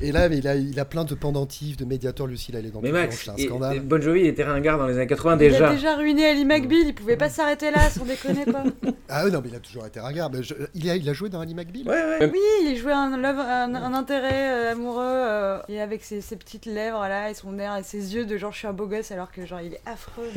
Et 0.00 0.12
là, 0.12 0.28
mais 0.28 0.38
il, 0.38 0.46
a, 0.46 0.54
il 0.54 0.78
a 0.78 0.84
plein 0.84 1.04
de 1.04 1.14
pendentifs, 1.14 1.76
de 1.76 1.84
médiateurs. 1.84 2.26
Lucille, 2.26 2.54
elle 2.56 2.66
est 2.66 2.70
dans 2.70 2.80
Mais 2.80 2.92
Max, 2.92 3.22
c'est 3.24 3.30
un 3.30 3.36
scandale. 3.36 3.76
et 3.76 3.80
Bon 3.80 4.00
Jovi 4.00 4.20
il 4.20 4.26
était 4.26 4.44
ringard 4.44 4.78
dans 4.78 4.86
les 4.86 4.94
années 4.96 5.06
80 5.06 5.34
Il 5.34 5.38
déjà. 5.38 5.68
a 5.70 5.72
déjà 5.74 5.96
ruiné 5.96 6.26
Ali 6.26 6.44
McBeal, 6.44 6.86
il 6.86 6.94
pouvait 6.94 7.16
pas 7.16 7.28
s'arrêter 7.30 7.70
là, 7.70 7.88
sans 7.90 8.04
déconner 8.04 8.44
pas. 8.44 8.64
Ah 9.08 9.22
oui, 9.24 9.30
non, 9.30 9.40
mais 9.42 9.48
il 9.50 9.54
a 9.54 9.60
toujours 9.60 9.86
été 9.86 10.00
ringard. 10.00 10.30
Mais 10.30 10.42
je- 10.42 10.54
il, 10.74 10.90
a, 10.90 10.96
il 10.96 11.08
a 11.08 11.12
joué 11.12 11.28
dans 11.28 11.40
Ali 11.40 11.54
McBeal 11.54 11.84
Oui, 12.32 12.38
il 12.64 12.76
jouait 12.76 12.92
un, 12.92 13.16
love- 13.16 13.38
un, 13.38 13.74
un 13.74 13.94
intérêt 13.94 14.68
euh, 14.68 14.72
amoureux 14.72 15.02
euh, 15.04 15.58
et 15.68 15.80
avec 15.80 16.02
ses, 16.04 16.20
ses 16.20 16.36
petites 16.36 16.66
lèvres 16.66 17.00
là 17.00 17.30
et 17.30 17.34
son 17.34 17.58
air 17.58 17.76
et 17.76 17.82
ses 17.82 18.14
yeux 18.14 18.26
de 18.26 18.36
genre 18.36 18.52
je 18.52 18.58
suis 18.58 18.66
un 18.66 18.72
beau 18.72 18.86
gosse 18.86 19.10
alors 19.12 19.30
que 19.30 19.46
genre 19.46 19.60
il 19.60 19.74
est 19.74 19.80
affreux. 19.86 20.28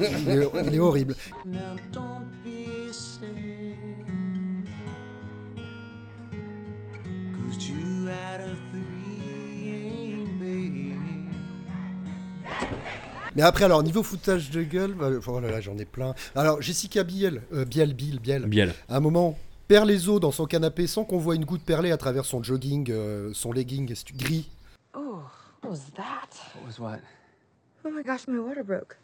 mais- 0.00 0.06
il, 0.26 0.28
est, 0.42 0.48
il 0.66 0.74
est 0.74 0.78
horrible. 0.78 1.14
Now 1.46 1.58
don't 1.92 2.24
be 2.44 2.90
Cause 7.54 7.66
two 7.66 8.08
out 8.08 8.40
of 8.40 8.56
three 8.70 9.70
ain't 9.70 10.38
bad. 10.38 10.98
Mais 13.36 13.42
après, 13.42 13.64
alors, 13.64 13.82
niveau 13.82 14.02
foutage 14.02 14.50
de 14.50 14.62
gueule, 14.62 14.92
bah, 14.94 15.10
oh 15.26 15.40
là 15.40 15.50
là, 15.50 15.60
j'en 15.60 15.76
ai 15.78 15.84
plein. 15.84 16.14
Alors, 16.34 16.62
Jessica 16.62 17.02
Biel, 17.02 17.42
euh, 17.52 17.64
Biel, 17.64 17.94
Biel, 17.94 18.18
Biel, 18.20 18.46
Biel. 18.46 18.74
à 18.88 18.96
un 18.96 19.00
moment, 19.00 19.36
perd 19.68 19.88
les 19.88 20.08
os 20.08 20.20
dans 20.20 20.30
son 20.30 20.46
canapé 20.46 20.86
sans 20.86 21.04
qu'on 21.04 21.18
voit 21.18 21.34
une 21.34 21.44
goutte 21.44 21.64
perlée 21.64 21.90
à 21.90 21.96
travers 21.96 22.24
son 22.24 22.42
jogging, 22.42 22.90
euh, 22.90 23.30
son 23.34 23.52
legging 23.52 23.92
gris. 24.16 24.48
Oh, 24.96 25.18
what 25.62 25.70
was 25.70 25.80
that? 25.96 26.30
What 26.56 26.66
was 26.66 26.78
what? 26.80 27.00
Oh 27.84 27.90
my 27.90 28.02
gosh, 28.02 28.26
my 28.28 28.38
water 28.38 28.64
broke. 28.64 28.96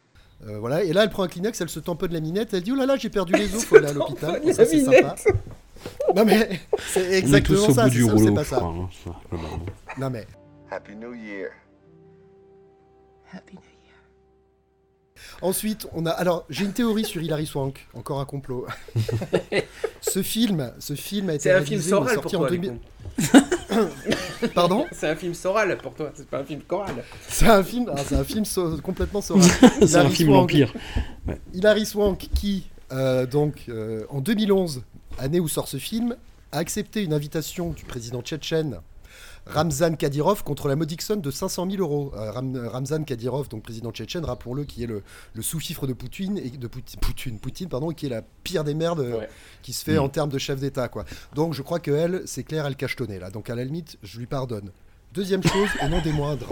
Euh, 0.47 0.59
voilà, 0.59 0.85
et 0.85 0.93
là, 0.93 1.05
elle 1.05 1.11
prend 1.11 1.25
un 1.25 1.29
Kleenex, 1.29 1.61
elle 1.61 1.69
se 1.69 1.81
tamponne 1.81 2.13
la 2.13 2.21
minette, 2.21 2.55
elle 2.55 2.63
dit 2.63 2.73
Oh 2.73 2.77
là 2.77 2.87
là, 2.87 2.97
j'ai 2.97 3.11
perdu 3.11 3.33
les 3.35 3.55
os, 3.55 3.65
faut 3.65 3.77
aller 3.77 3.89
à 3.89 3.93
l'hôpital. 3.95 4.43
Ça, 4.55 4.65
c'est 4.65 4.85
sympa. 4.85 5.17
Non, 6.17 6.25
mais 6.25 6.61
c'est 6.89 7.07
On 7.09 7.11
est 7.13 7.19
exactement 7.19 7.59
tous 7.67 7.71
au 7.71 7.75
ça, 7.75 7.89
bout 7.89 8.19
c'est 8.19 8.35
pas 8.35 8.45
ça 8.45 8.57
crois. 8.57 8.69
hein, 8.69 8.89
ça. 9.05 9.11
Non, 9.99 10.11
mais. 10.11 10.27
Happy 10.71 10.97
New 10.97 11.15
Year. 11.15 11.51
Ensuite, 15.43 15.87
on 15.93 16.07
a. 16.07 16.11
Alors, 16.11 16.45
j'ai 16.51 16.65
une 16.65 16.73
théorie 16.73 17.05
sur 17.05 17.23
Hilary 17.23 17.47
Swank, 17.47 17.87
encore 17.95 18.21
un 18.21 18.25
complot. 18.25 18.67
ce 20.01 20.23
film, 20.23 20.73
ce 20.79 20.95
film 20.95 21.31
a 21.31 21.35
été 21.35 21.45
C'est 21.45 21.53
un 21.53 21.63
film 21.63 21.81
réalisé, 21.81 21.91
il 21.91 21.95
est 21.95 21.99
Soral 21.99 22.15
pour 22.15 22.23
sorti 22.25 22.37
en 22.37 22.41
toi. 22.41 22.51
2000. 22.51 22.73
du 23.19 23.27
coup. 23.29 24.49
Pardon? 24.55 24.87
C'est 24.93 25.09
un 25.09 25.17
film 25.17 25.35
Soral 25.35 25.77
pour 25.79 25.95
toi, 25.95 26.11
c'est 26.15 26.27
pas 26.29 26.41
un 26.41 26.45
film 26.45 26.61
choral. 26.63 27.05
C'est 27.29 27.47
un 27.49 27.63
film, 27.63 27.91
ah, 27.95 28.01
c'est 28.05 28.17
un 28.17 28.25
film 28.25 28.45
so- 28.45 28.79
complètement 28.79 29.21
saural. 29.21 29.49
C'est 29.61 29.97
un 29.97 30.01
Hilary 30.03 30.15
film 30.15 30.29
Swank- 30.31 30.35
vampire. 30.41 30.75
Ouais. 31.29 31.41
Hilary 31.55 31.87
Swank, 31.87 32.19
qui, 32.35 32.69
euh, 32.93 33.27
donc, 33.27 33.65
euh, 33.69 34.05
en 34.11 34.21
2011, 34.21 34.83
année 35.19 35.41
où 35.41 35.49
sort 35.49 35.69
ce 35.69 35.77
film, 35.77 36.17
a 36.53 36.59
accepté 36.59 37.03
une 37.03 37.13
invitation 37.13 37.71
du 37.71 37.85
président 37.85 38.23
tchétchène 38.23 38.81
Ramzan 39.47 39.95
Kadyrov 39.97 40.43
contre 40.45 40.69
la 40.69 40.77
modique 40.77 41.01
somme 41.03 41.21
de 41.23 41.31
500 41.31 41.69
000 41.71 41.83
euros. 41.83 42.13
Euh, 42.15 42.31
Ram- 42.31 42.69
Ramzan 42.71 43.05
Kadyrov, 43.05 43.49
donc 43.49 43.63
président 43.63 43.91
tchétchène, 43.91 44.25
rappelons-le, 44.25 44.65
qui 44.65 44.85
est 44.85 44.87
le, 44.87 45.03
le 45.33 45.43
sous-fifre 45.43 45.87
de 45.87 45.93
Poutine, 45.95 46.37
et 46.39 46.51
de 46.51 46.67
Poutine, 46.67 47.01
Poutine, 47.01 47.39
Poutine, 47.39 47.69
pardon, 47.69 47.91
qui 47.91 48.07
est 48.07 48.11
la 48.11 48.23
pire 48.45 48.65
des 48.65 48.75
merdes 48.75 49.01
euh, 49.01 49.19
Ouais. 49.21 49.29
qui 49.63 49.73
se 49.73 49.83
fait 49.85 49.97
Mm. 49.97 50.03
en 50.03 50.09
termes 50.11 50.31
de 50.31 50.39
chef 50.39 50.61
d'État. 50.61 50.89
quoi. 50.89 51.05
Donc 51.35 51.55
je 51.55 51.63
crois 51.63 51.81
que 51.81 51.91
elle, 51.91 52.23
c'est 52.27 52.45
clair, 52.45 52.67
elle 52.67 52.77
cachetonnait 52.77 53.19
là. 53.19 53.31
Donc 53.31 53.49
à 53.51 53.55
la 53.55 53.65
limite, 53.65 53.97
je 54.03 54.19
lui 54.19 54.27
pardonne. 54.27 54.71
Deuxième 55.15 55.43
chose, 55.43 55.69
et 55.83 55.89
non 55.89 56.01
des 56.03 56.13
moindres. 56.13 56.47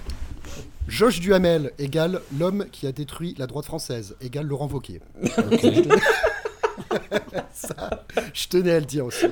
Josh 0.88 1.18
Duhamel 1.20 1.72
égale 1.78 2.20
l'homme 2.38 2.66
qui 2.70 2.86
a 2.86 2.92
détruit 2.92 3.34
la 3.38 3.46
droite 3.46 3.64
française, 3.66 4.16
égale 4.20 4.46
Laurent 4.46 4.68
Wauquiez. 4.68 5.00
Ça, 7.52 8.04
je 8.32 8.48
tenais 8.48 8.72
à 8.72 8.80
le 8.80 8.86
dire 8.86 9.06
aussi. 9.06 9.26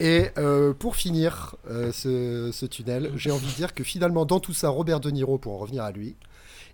Et 0.00 0.28
euh, 0.36 0.74
pour 0.74 0.96
finir 0.96 1.56
euh, 1.70 1.92
ce, 1.92 2.50
ce 2.52 2.66
tunnel, 2.66 3.12
j'ai 3.16 3.30
envie 3.30 3.46
de 3.46 3.56
dire 3.56 3.74
que 3.74 3.84
finalement, 3.84 4.26
dans 4.26 4.40
tout 4.40 4.52
ça, 4.52 4.68
Robert 4.68 5.00
De 5.00 5.10
Niro, 5.10 5.38
pour 5.38 5.54
en 5.54 5.58
revenir 5.58 5.84
à 5.84 5.92
lui, 5.92 6.16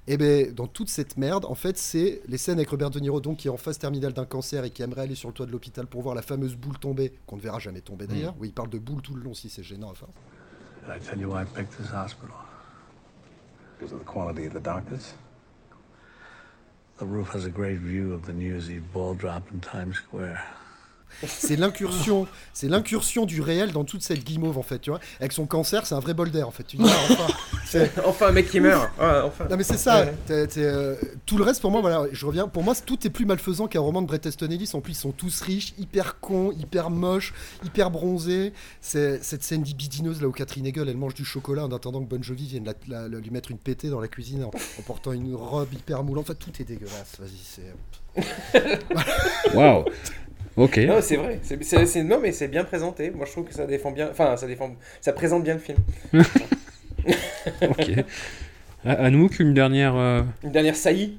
et 0.09 0.17
ben 0.17 0.53
dans 0.53 0.67
toute 0.67 0.89
cette 0.89 1.17
merde, 1.17 1.45
en 1.45 1.55
fait, 1.55 1.79
c'est 1.79 2.23
les 2.27 2.37
scènes 2.37 2.59
avec 2.59 2.71
Robert 2.71 2.91
De 2.91 2.99
Niro, 2.99 3.21
donc 3.21 3.39
qui 3.39 3.47
est 3.47 3.51
en 3.51 3.57
phase 3.57 3.79
terminale 3.79 4.13
d'un 4.13 4.25
cancer 4.25 4.65
et 4.65 4.71
qui 4.71 4.83
aimerait 4.83 5.03
aller 5.03 5.15
sur 5.15 5.29
le 5.29 5.35
toit 5.35 5.47
de 5.47 5.53
l'hôpital 5.53 5.87
pour 5.87 6.03
voir 6.03 6.17
la 6.17 6.23
fameuse 6.23 6.57
boule 6.57 6.79
tomber, 6.79 7.13
qu'on 7.27 7.37
ne 7.37 7.41
verra 7.41 7.61
jamais 7.61 7.81
tomber 7.81 8.09
d'ailleurs. 8.09 8.35
Oui, 8.41 8.49
il 8.49 8.53
parle 8.53 8.71
de 8.71 8.79
boule 8.79 9.03
tout 9.03 9.15
le 9.15 9.23
long, 9.23 9.35
si 9.35 9.49
c'est 9.49 9.63
gênant 9.63 9.91
à 9.93 9.95
force. 9.95 10.13
I 10.89 10.99
tell 10.99 11.21
you 11.21 11.29
why 11.29 11.43
I 11.43 11.45
picked 11.45 11.77
this 11.77 11.93
hospital? 11.93 12.35
Because 13.79 13.93
of 13.93 14.01
the 14.01 14.05
quality 14.05 14.47
of 14.47 14.53
the 14.55 14.63
doctors. 14.63 15.15
The 16.99 17.07
roof 17.07 17.30
has 17.30 17.45
a 17.47 17.51
great 17.51 17.78
view 17.78 18.12
of 18.12 18.26
the 18.26 18.32
New 18.32 18.55
Eve 18.57 18.93
ball 18.93 19.14
drop 19.14 19.51
in 19.51 19.61
Times 19.61 19.97
Square. 19.97 20.47
C'est 21.27 21.57
l'incursion, 21.57 22.27
c'est 22.53 22.69
l'incursion 22.69 23.27
du 23.27 23.41
réel 23.41 23.73
dans 23.73 23.85
toute 23.85 24.03
cette 24.03 24.25
guimauve 24.25 24.59
en 24.59 24.63
fait, 24.63 24.79
tu 24.81 24.91
vois. 24.91 25.01
Avec 25.21 25.33
son 25.33 25.47
cancer, 25.47 25.87
c'est 25.87 25.95
un 25.95 26.01
vrai 26.01 26.15
bol 26.15 26.31
d'air 26.31 26.49
en 26.49 26.51
fait. 26.51 26.65
Tu 26.65 26.77
dis, 26.77 26.85
ah, 26.87 27.13
enfin, 27.13 27.35
c'est- 27.67 27.91
Enfin, 28.05 28.29
un 28.29 28.33
mec 28.33 28.51
qui 28.51 28.61
meurt. 28.61 28.91
Ouais, 28.99 29.21
enfin. 29.25 29.47
non 29.51 29.57
mais 29.57 29.65
c'est 29.65 29.77
ça. 29.79 30.05
Ouais. 30.05 30.15
T'es- 30.27 30.47
t'es, 30.49 30.65
euh, 30.65 30.97
tout 31.27 31.39
le 31.39 31.45
reste 31.45 31.61
pour 31.61 31.71
moi, 31.71 31.81
voilà, 31.81 32.07
je 32.13 32.27
reviens. 32.27 32.49
Pour 32.49 32.63
moi, 32.65 32.75
tout 32.87 33.07
est 33.07 33.11
plus 33.11 33.25
malfaisant 33.27 33.67
qu'un 33.69 33.81
roman 33.81 34.03
de 34.03 34.07
Bret 34.07 34.21
Easton 34.25 34.49
Ellis. 34.51 34.71
En 34.75 34.81
plus, 34.81 34.93
ils 34.93 34.97
sont 34.97 35.13
tous 35.13 35.41
riches, 35.43 35.75
hyper 35.79 36.19
cons, 36.21 36.53
hyper 36.53 36.91
moches, 36.91 37.33
hyper 37.65 37.91
bronzés. 37.91 38.53
C'est 38.81 39.23
cette 39.23 39.43
scène 39.45 39.63
bidineuse 39.63 40.21
là 40.21 40.29
où 40.29 40.33
Catherine 40.33 40.67
Hegel, 40.67 40.89
elle 40.89 40.97
mange 40.97 41.15
du 41.15 41.25
chocolat 41.25 41.65
en 41.65 41.73
attendant 41.73 42.01
que 42.03 42.09
Bon 42.09 42.23
Jovi 42.23 42.47
vienne 42.47 42.65
la- 42.65 42.75
la- 42.89 43.09
la- 43.09 43.19
lui 43.21 43.31
mettre 43.31 43.51
une 43.51 43.59
pétée 43.59 43.89
dans 43.89 44.01
la 44.01 44.09
cuisine 44.09 44.45
en, 44.45 44.49
en 44.49 44.83
portant 44.87 45.13
une 45.13 45.35
robe 45.35 45.73
hyper 45.73 46.03
moulante. 46.03 46.25
Enfin, 46.31 46.39
tout 46.39 46.51
est 46.61 46.65
dégueulasse. 46.65 47.17
Vas-y, 47.21 47.41
c'est. 47.43 47.73
Waouh. 49.55 49.85
Ok. 50.57 50.77
Non, 50.79 50.99
c'est 51.01 51.17
vrai. 51.17 51.41
C'est, 51.43 51.63
c'est- 51.65 51.87
c'est- 51.87 52.03
non, 52.05 52.19
mais 52.21 52.33
c'est 52.33 52.49
bien 52.49 52.65
présenté. 52.65 53.11
Moi, 53.11 53.25
je 53.27 53.33
trouve 53.33 53.45
que 53.45 53.55
ça 53.55 53.67
défend 53.67 53.91
bien. 53.91 54.09
Enfin, 54.11 54.37
ça 54.37 54.47
défend. 54.47 54.75
Ça 55.01 55.13
présente 55.13 55.45
bien 55.45 55.55
le 55.55 55.61
film. 55.61 55.79
ok. 57.63 58.05
À, 58.85 58.93
Anouk, 59.05 59.39
une 59.39 59.55
dernière. 59.55 59.95
euh, 59.97 60.23
Une 60.43 60.51
dernière 60.51 60.75
saillie. 60.75 61.19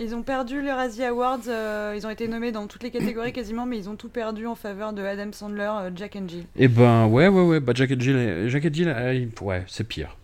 Ils 0.00 0.14
ont 0.14 0.22
perdu 0.22 0.62
les 0.62 0.70
Razzie 0.70 1.02
Awards, 1.04 1.40
euh, 1.48 1.92
ils 1.96 2.06
ont 2.06 2.10
été 2.10 2.28
nommés 2.28 2.52
dans 2.52 2.68
toutes 2.68 2.84
les 2.84 2.90
catégories 2.90 3.32
quasiment, 3.32 3.66
mais 3.66 3.78
ils 3.78 3.88
ont 3.88 3.96
tout 3.96 4.08
perdu 4.08 4.46
en 4.46 4.54
faveur 4.54 4.92
de 4.92 5.02
Adam 5.02 5.32
Sandler, 5.32 5.70
euh, 5.82 5.90
Jack 5.96 6.14
and 6.14 6.28
Jill. 6.28 6.44
Eh 6.56 6.68
ben, 6.68 7.06
ouais, 7.08 7.26
ouais, 7.26 7.42
ouais. 7.42 7.58
Bah, 7.60 7.72
Jack 7.74 7.90
and 7.90 7.98
Jill, 8.00 8.44
Jack 8.48 8.64
and 8.64 8.68
Jill, 8.72 8.88
euh, 8.88 9.12
il- 9.14 9.30
ouais, 9.44 9.64
c'est 9.66 9.82
pire. 9.84 10.16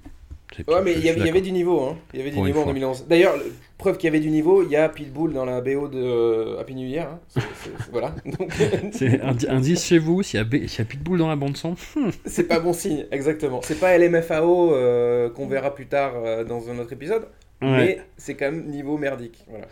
C'est 0.57 0.63
pire, 0.65 0.77
Ouais, 0.77 0.83
mais 0.85 0.95
je 0.95 0.99
il 1.01 1.05
y, 1.07 1.09
avait, 1.09 1.19
suis 1.19 1.21
il 1.23 1.27
y 1.27 1.31
avait 1.31 1.41
d'accord. 1.41 1.43
du 1.43 1.53
niveau. 1.53 1.81
Hein. 1.83 1.97
Il 2.15 2.19
y 2.19 2.23
avait 2.23 2.31
du 2.31 2.37
Pour 2.37 2.47
une 2.47 2.51
niveau 2.53 2.61
en 2.61 2.65
fois. 2.65 2.73
2011. 2.73 3.07
D'ailleurs, 3.09 3.37
le- 3.37 3.53
preuve 3.79 3.97
qu'il 3.97 4.09
y 4.09 4.11
avait 4.11 4.21
du 4.21 4.31
niveau, 4.31 4.63
il 4.63 4.71
y 4.71 4.77
a 4.77 4.89
Pitbull 4.89 5.33
dans 5.33 5.45
la 5.45 5.61
BO 5.61 5.89
de 5.89 5.99
euh, 5.99 6.61
Happy 6.61 6.75
New 6.75 6.87
Year. 6.87 7.09
hein. 7.09 7.21
C'est- 7.29 7.41
c'est- 7.41 7.71
c'est- 7.85 7.91
voilà. 7.93 8.15
Donc, 8.39 8.53
C'est 8.93 9.21
un 9.23 9.35
indice 9.49 9.85
chez 9.85 9.99
vous, 9.99 10.23
s'il 10.23 10.39
y, 10.39 10.41
a 10.41 10.45
B- 10.45 10.67
s'il 10.67 10.81
y 10.81 10.83
a 10.83 10.85
Pitbull 10.85 11.19
dans 11.19 11.29
la 11.29 11.37
bande-son. 11.37 11.77
hmm. 11.97 12.11
c'est 12.27 12.45
pas 12.45 12.59
bon 12.61 12.73
signe, 12.73 13.07
exactement. 13.13 13.61
C'est 13.63 13.79
pas 13.81 13.97
LMFAO 13.97 14.75
euh, 14.75 15.31
qu'on 15.31 15.47
verra 15.47 15.75
plus 15.75 15.87
tard 15.87 16.13
euh, 16.17 16.45
dans 16.45 16.69
un 16.69 16.79
autre 16.79 16.93
épisode, 16.93 17.23
Ouais. 17.63 17.69
mais 17.71 18.03
c'est 18.17 18.35
quand 18.35 18.51
même 18.51 18.67
niveau 18.67 18.99
merdique. 18.99 19.45
Voilà. 19.49 19.67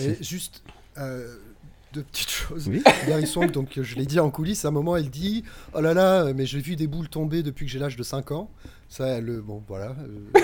Et 0.00 0.22
juste 0.22 0.62
euh, 0.98 1.36
deux 1.94 2.02
petites 2.02 2.28
choses. 2.30 2.68
Oui. 2.68 2.82
Hilary 3.06 3.26
Swank, 3.26 3.52
donc 3.52 3.80
je 3.80 3.96
l'ai 3.96 4.04
dit 4.06 4.20
en 4.20 4.30
coulisses, 4.30 4.64
à 4.64 4.68
un 4.68 4.70
moment 4.70 4.96
elle 4.96 5.08
dit 5.10 5.44
Oh 5.74 5.80
là 5.80 5.94
là, 5.94 6.32
mais 6.34 6.44
j'ai 6.46 6.60
vu 6.60 6.76
des 6.76 6.86
boules 6.86 7.08
tomber 7.08 7.42
depuis 7.42 7.64
que 7.66 7.72
j'ai 7.72 7.78
l'âge 7.78 7.96
de 7.96 8.02
5 8.02 8.30
ans. 8.32 8.50
Ça, 8.90 9.06
elle, 9.06 9.24
le 9.24 9.40
bon, 9.42 9.62
voilà. 9.68 9.94
euh, 10.36 10.40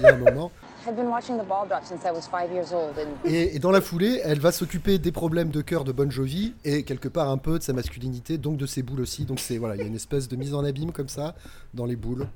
dit 0.00 0.06
à 0.06 0.14
un 0.14 0.16
moment. 0.16 0.50
I've 0.86 0.96
been 0.96 1.08
watching 1.08 1.38
the 1.38 1.44
ball 1.46 1.66
drop 1.66 1.84
since 1.84 2.04
I 2.04 2.10
was 2.12 2.22
five 2.28 2.52
years 2.52 2.72
old, 2.72 2.94
and 2.98 3.28
Et, 3.28 3.56
et 3.56 3.58
dans 3.58 3.70
la 3.70 3.80
foulée, 3.80 4.20
elle 4.22 4.38
va 4.38 4.52
s'occuper 4.52 4.98
des 4.98 5.12
problèmes 5.12 5.48
de 5.50 5.62
cœur 5.62 5.84
de 5.84 5.92
Bon 5.92 6.10
Jovi 6.10 6.54
et 6.64 6.82
quelque 6.82 7.08
part 7.08 7.30
un 7.30 7.38
peu 7.38 7.58
de 7.58 7.62
sa 7.62 7.72
masculinité, 7.72 8.36
donc 8.36 8.58
de 8.58 8.66
ses 8.66 8.82
boules 8.82 9.00
aussi. 9.00 9.24
Donc 9.24 9.40
c'est 9.40 9.56
voilà, 9.56 9.76
il 9.76 9.80
y 9.80 9.84
a 9.84 9.86
une 9.86 9.94
espèce 9.94 10.28
de 10.28 10.36
mise 10.36 10.52
en 10.54 10.64
abîme 10.64 10.92
comme 10.92 11.08
ça 11.08 11.34
dans 11.72 11.86
les 11.86 11.96
boules. 11.96 12.26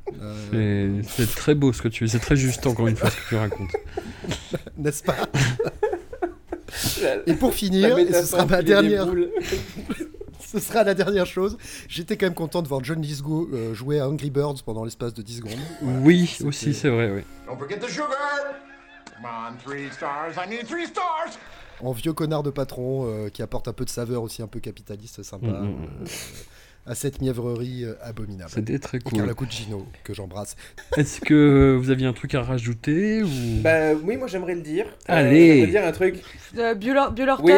Euh, 0.55 1.03
C'est 1.07 1.35
très 1.35 1.55
beau 1.55 1.73
ce 1.73 1.83
que 1.83 1.89
tu 1.89 2.09
c'est 2.09 2.19
très 2.21 2.37
juste 2.37 2.67
encore 2.67 2.89
une 2.89 2.97
fois 2.97 3.11
ce 3.11 3.17
que 3.17 3.29
tu 3.29 3.37
racontes. 3.37 3.71
N'est-ce 4.79 5.03
pas? 5.03 5.17
Et 7.27 7.35
pour 7.35 7.53
finir, 7.53 7.99
et 7.99 8.13
ce 8.13 8.23
sera 8.27 8.47
ma 8.47 8.63
dernière. 8.63 9.07
ce 10.53 10.59
sera 10.61 10.83
la 10.83 10.95
dernière 10.95 11.27
chose. 11.27 11.59
J'étais 11.89 12.17
quand 12.17 12.27
même 12.27 12.35
content 12.35 12.63
de 12.63 12.69
voir 12.69 12.83
John 12.83 13.03
Lithgow 13.03 13.51
euh, 13.53 13.75
jouer 13.75 14.01
à 14.01 14.09
Angry 14.09 14.31
Birds 14.31 14.63
pendant 14.65 14.85
l'espace 14.85 15.13
de 15.13 15.21
10 15.21 15.37
secondes. 15.37 15.59
Oui, 15.83 16.39
aussi, 16.45 16.73
c'est 16.73 16.89
vrai, 16.89 17.11
oui. 17.11 17.23
Don't 17.47 17.59
forget 17.59 17.79
the 17.79 17.89
sugar! 17.89 18.09
Come 19.15 19.27
on, 19.27 19.57
three 19.63 19.91
stars. 19.93 20.37
I 20.39 20.49
need 20.49 20.67
three 20.67 20.87
stars! 20.87 21.39
En 21.81 21.93
vieux 21.93 22.15
connard 22.15 22.43
de 22.43 22.51
patron 22.51 23.05
euh, 23.07 23.29
qui 23.29 23.43
apporte 23.43 23.69
un 23.69 23.73
peu 23.73 23.85
de 23.85 23.91
saveur 23.91 24.23
aussi, 24.23 24.43
un 24.43 24.47
peu 24.47 24.59
capitaliste, 24.59 25.23
sympa. 25.23 25.47
Mm, 25.47 25.51
mm, 25.51 25.69
mm. 25.69 25.87
euh, 26.03 26.07
à 26.89 26.95
cette 26.95 27.21
mièvrerie 27.21 27.85
euh, 27.85 27.95
abominable. 28.03 28.51
C'était 28.51 28.79
très 28.79 28.99
Et 28.99 29.01
cool. 29.01 29.19
Carla 29.19 29.35
Gugino, 29.35 29.87
que 30.05 30.15
j'embrasse. 30.15 30.57
Est-ce 30.97 31.21
que 31.21 31.77
vous 31.81 31.91
aviez 31.91 32.07
un 32.07 32.13
truc 32.13 32.35
à 32.35 32.43
rajouter 32.43 33.23
ou... 33.23 33.29
Bah 33.61 33.93
oui, 33.95 34.17
moi 34.17 34.27
j'aimerais 34.27 34.55
le 34.55 34.63
dire. 34.63 34.87
Euh, 34.87 34.91
Allez. 35.09 35.55
j'aimerais 35.57 35.71
dire 35.71 35.85
un 35.85 35.93
truc. 35.93 36.23
Euh, 36.57 36.75
Buller- 36.75 37.11
Bullerton, 37.13 37.43
Oui, 37.45 37.53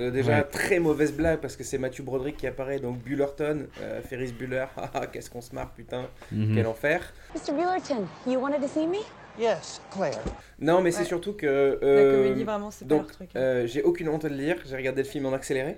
euh, 0.00 0.10
déjà 0.10 0.38
Ouais. 0.38 0.42
très 0.44 0.78
mauvaise 0.78 1.12
blague 1.12 1.40
parce 1.40 1.54
que 1.56 1.64
c'est 1.64 1.78
Matthew 1.78 2.02
Broderick 2.02 2.36
qui 2.38 2.46
apparaît, 2.46 2.80
donc 2.80 2.98
Bullerton, 3.02 3.66
euh, 3.82 4.00
Ferris 4.02 4.32
Bueller, 4.32 4.66
haha, 4.76 5.06
qu'est-ce 5.12 5.28
qu'on 5.30 5.40
se 5.42 5.54
marre, 5.54 5.70
putain, 5.72 6.06
Mhm. 6.32 6.54
quel 6.54 6.66
enfer. 6.66 7.12
Mr. 7.34 7.52
Bullerton, 7.52 8.06
you 8.26 8.40
wanted 8.40 8.60
to 8.62 8.68
see 8.68 8.86
me? 8.86 8.98
Yes, 9.38 9.82
Claire. 9.90 10.18
Non, 10.58 10.80
mais 10.80 10.90
c'est 10.90 11.04
surtout 11.04 11.34
que. 11.34 11.46
euh, 11.46 12.22
comédie, 12.24 12.44
vraiment, 12.44 12.70
c'est 12.70 12.86
pas 12.88 12.94
donc, 12.94 13.02
leur 13.02 13.12
truc, 13.12 13.28
hein. 13.34 13.38
euh, 13.38 13.66
j'ai 13.66 13.82
aucune 13.82 14.08
honte 14.08 14.22
de 14.22 14.28
le 14.28 14.36
dire, 14.36 14.56
j'ai 14.66 14.76
regardé 14.76 15.02
le 15.02 15.08
film 15.08 15.26
en 15.26 15.34
accéléré, 15.34 15.76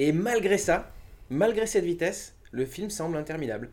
et 0.00 0.10
malgré 0.12 0.58
ça, 0.58 0.90
malgré 1.32 1.66
cette 1.66 1.84
vitesse, 1.84 2.34
le 2.52 2.64
film 2.66 2.90
semble 2.90 3.16
interminable. 3.16 3.70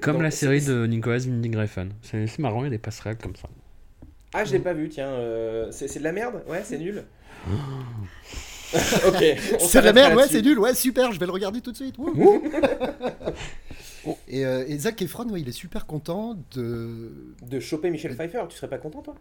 Comme 0.00 0.14
Donc, 0.14 0.22
la 0.22 0.30
série 0.30 0.64
de 0.64 0.86
Nicolas 0.86 1.18
Winding 1.18 1.56
Refn. 1.56 1.90
C'est 2.02 2.38
marrant, 2.38 2.62
il 2.62 2.64
y 2.64 2.66
a 2.68 2.70
des 2.70 2.78
passerelles 2.78 3.18
comme 3.18 3.36
ça. 3.36 3.48
Ah, 4.32 4.44
je 4.44 4.52
l'ai 4.52 4.58
pas 4.58 4.72
vu, 4.72 4.88
tiens, 4.88 5.08
euh, 5.08 5.70
c'est 5.70 5.98
de 5.98 6.04
la 6.04 6.12
merde? 6.12 6.42
Ouais, 6.48 6.62
c'est 6.64 6.78
nul 6.78 7.04
Ok. 9.06 9.24
C'est 9.60 9.80
de 9.80 9.84
la 9.84 9.92
merde, 9.92 10.14
ouais, 10.14 10.26
c'est 10.28 10.42
nul, 10.42 10.58
ouais, 10.58 10.74
super, 10.74 11.12
je 11.12 11.20
vais 11.20 11.26
le 11.26 11.32
regarder 11.32 11.60
tout 11.60 11.70
de 11.70 11.76
suite. 11.76 11.96
Wouh. 11.98 12.42
et, 14.28 14.44
euh, 14.44 14.64
et 14.66 14.78
Zac 14.78 15.00
Efron, 15.00 15.28
ouais, 15.30 15.40
il 15.40 15.48
est 15.48 15.52
super 15.52 15.86
content 15.86 16.36
de. 16.54 17.10
De 17.42 17.60
choper 17.60 17.90
Michel 17.90 18.16
Pfeiffer, 18.16 18.42
tu 18.48 18.56
serais 18.56 18.68
pas 18.68 18.78
content 18.78 19.02
toi? 19.02 19.14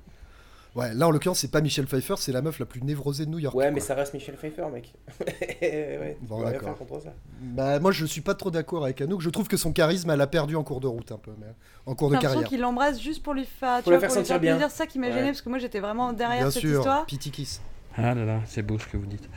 Ouais, 0.76 0.94
là 0.94 1.08
en 1.08 1.12
l'occurrence, 1.12 1.40
c'est 1.40 1.52
pas 1.52 1.62
Michel 1.62 1.86
Pfeiffer, 1.88 2.16
c'est 2.18 2.34
la 2.34 2.42
meuf 2.42 2.60
la 2.60 2.66
plus 2.66 2.82
névrosée 2.84 3.26
de 3.26 3.32
New 3.32 3.40
York. 3.40 3.56
Ouais, 3.56 3.66
quoi. 3.66 3.72
mais 3.72 3.80
ça 3.80 3.96
reste 3.96 4.14
Michel 4.14 4.36
Pfeiffer, 4.36 4.66
mec. 4.74 4.94
ouais, 5.62 6.18
Bon, 6.22 6.42
d'accord. 6.44 6.62
faire 6.64 6.76
contre 6.78 7.02
ça. 7.02 7.14
Bah, 7.40 7.80
moi, 7.80 7.94
je 7.94 8.06
suis 8.06 8.20
pas 8.20 8.34
trop 8.36 8.52
d'accord 8.52 8.84
avec 8.84 9.00
Anouk. 9.00 9.22
Je 9.22 9.30
trouve 9.30 9.48
que 9.48 9.56
son 9.56 9.72
charisme, 9.72 10.10
elle 10.10 10.20
a 10.20 10.28
perdu 10.28 10.58
en 10.58 10.64
cours 10.64 10.82
de 10.82 10.88
route 10.88 11.10
un 11.14 11.18
peu, 11.18 11.32
mais 11.40 11.48
en 11.86 11.96
cours 11.96 12.10
de 12.10 12.18
carrière. 12.18 12.44
qu'il 12.44 12.60
l'embrasse 12.60 13.00
juste 13.02 13.24
pour 13.24 13.34
lui 13.34 13.46
faire, 13.46 13.78
tu 13.78 13.84
Pour 13.84 13.92
vois, 13.94 14.00
faire 14.02 14.10
pour 14.10 14.18
lui 14.18 14.26
sentir 14.26 14.40
bien. 14.42 14.56
plaisir. 14.56 14.70
C'est 14.70 14.78
ça 14.78 14.86
qui 14.86 15.00
m'a 15.00 15.08
Ouais. 15.08 15.14
gêné 15.14 15.28
parce 15.28 15.42
que 15.42 15.50
moi 15.50 15.60
j'étais 15.60 15.80
vraiment 15.80 16.12
derrière 16.12 16.42
Bien 16.42 16.52
cette 16.52 16.62
sûr, 16.62 16.80
histoire. 16.80 17.06
Pity 17.06 17.32
Kiss. 17.32 17.62
Ah 17.98 18.14
là 18.14 18.26
là, 18.26 18.40
c'est 18.46 18.62
beau 18.62 18.78
ce 18.78 18.86
que 18.88 18.98
vous 18.98 19.06
dites. 19.06 19.30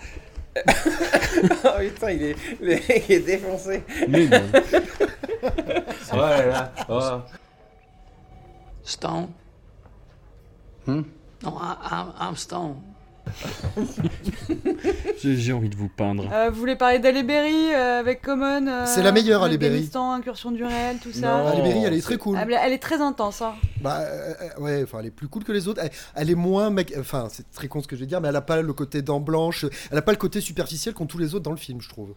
oh 0.66 1.68
putain, 1.78 2.10
il 2.10 2.22
est, 2.22 2.36
il 2.60 3.12
est 3.12 3.20
défoncé. 3.20 3.84
Mais 4.08 4.24
non. 4.26 4.42
là 6.14 6.46
là. 6.46 6.72
Oh. 6.88 7.20
Stone? 8.82 9.28
Hmm? 10.86 11.02
No, 11.42 11.50
I, 11.50 11.76
I'm, 11.90 12.12
I'm 12.20 12.36
Stone. 12.36 12.76
J'ai 15.22 15.52
envie 15.52 15.68
de 15.68 15.76
vous 15.76 15.88
peindre. 15.88 16.28
Euh, 16.32 16.50
vous 16.50 16.58
voulez 16.58 16.76
parler 16.76 16.98
d'Halle 16.98 17.26
Berry 17.26 17.74
euh, 17.74 18.00
avec 18.00 18.22
Common 18.22 18.66
euh, 18.66 18.84
C'est 18.86 19.02
la 19.02 19.12
meilleure, 19.12 19.42
Halle 19.42 19.56
Berry. 19.58 19.74
Afghanistan, 19.74 20.12
incursion 20.12 20.50
du 20.50 20.64
réel, 20.64 20.98
tout 20.98 21.12
ça. 21.12 21.38
Non, 21.38 21.46
Halle 21.46 21.62
Berry, 21.62 21.84
elle 21.84 21.94
est 21.94 22.00
très 22.00 22.16
cool. 22.16 22.38
Elle, 22.40 22.52
elle 22.52 22.72
est 22.72 22.78
très 22.78 23.00
intense. 23.00 23.42
Hein. 23.42 23.54
Bah 23.80 24.02
ouais, 24.58 24.82
enfin 24.82 25.00
elle 25.00 25.06
est 25.06 25.10
plus 25.10 25.28
cool 25.28 25.44
que 25.44 25.52
les 25.52 25.68
autres. 25.68 25.80
Elle, 25.82 25.90
elle 26.14 26.30
est 26.30 26.34
moins 26.34 26.70
mec, 26.70 26.94
enfin 26.98 27.28
c'est 27.30 27.50
très 27.50 27.68
con 27.68 27.80
ce 27.80 27.88
que 27.88 27.96
je 27.96 28.00
vais 28.00 28.06
dire, 28.06 28.20
mais 28.20 28.28
elle 28.28 28.36
a 28.36 28.42
pas 28.42 28.60
le 28.60 28.72
côté 28.72 29.02
dents 29.02 29.20
blanches, 29.20 29.66
elle 29.90 29.98
a 29.98 30.02
pas 30.02 30.12
le 30.12 30.18
côté 30.18 30.40
superficiel 30.40 30.94
qu'ont 30.94 31.06
tous 31.06 31.18
les 31.18 31.34
autres 31.34 31.44
dans 31.44 31.52
le 31.52 31.56
film, 31.58 31.80
je 31.80 31.88
trouve. 31.88 32.14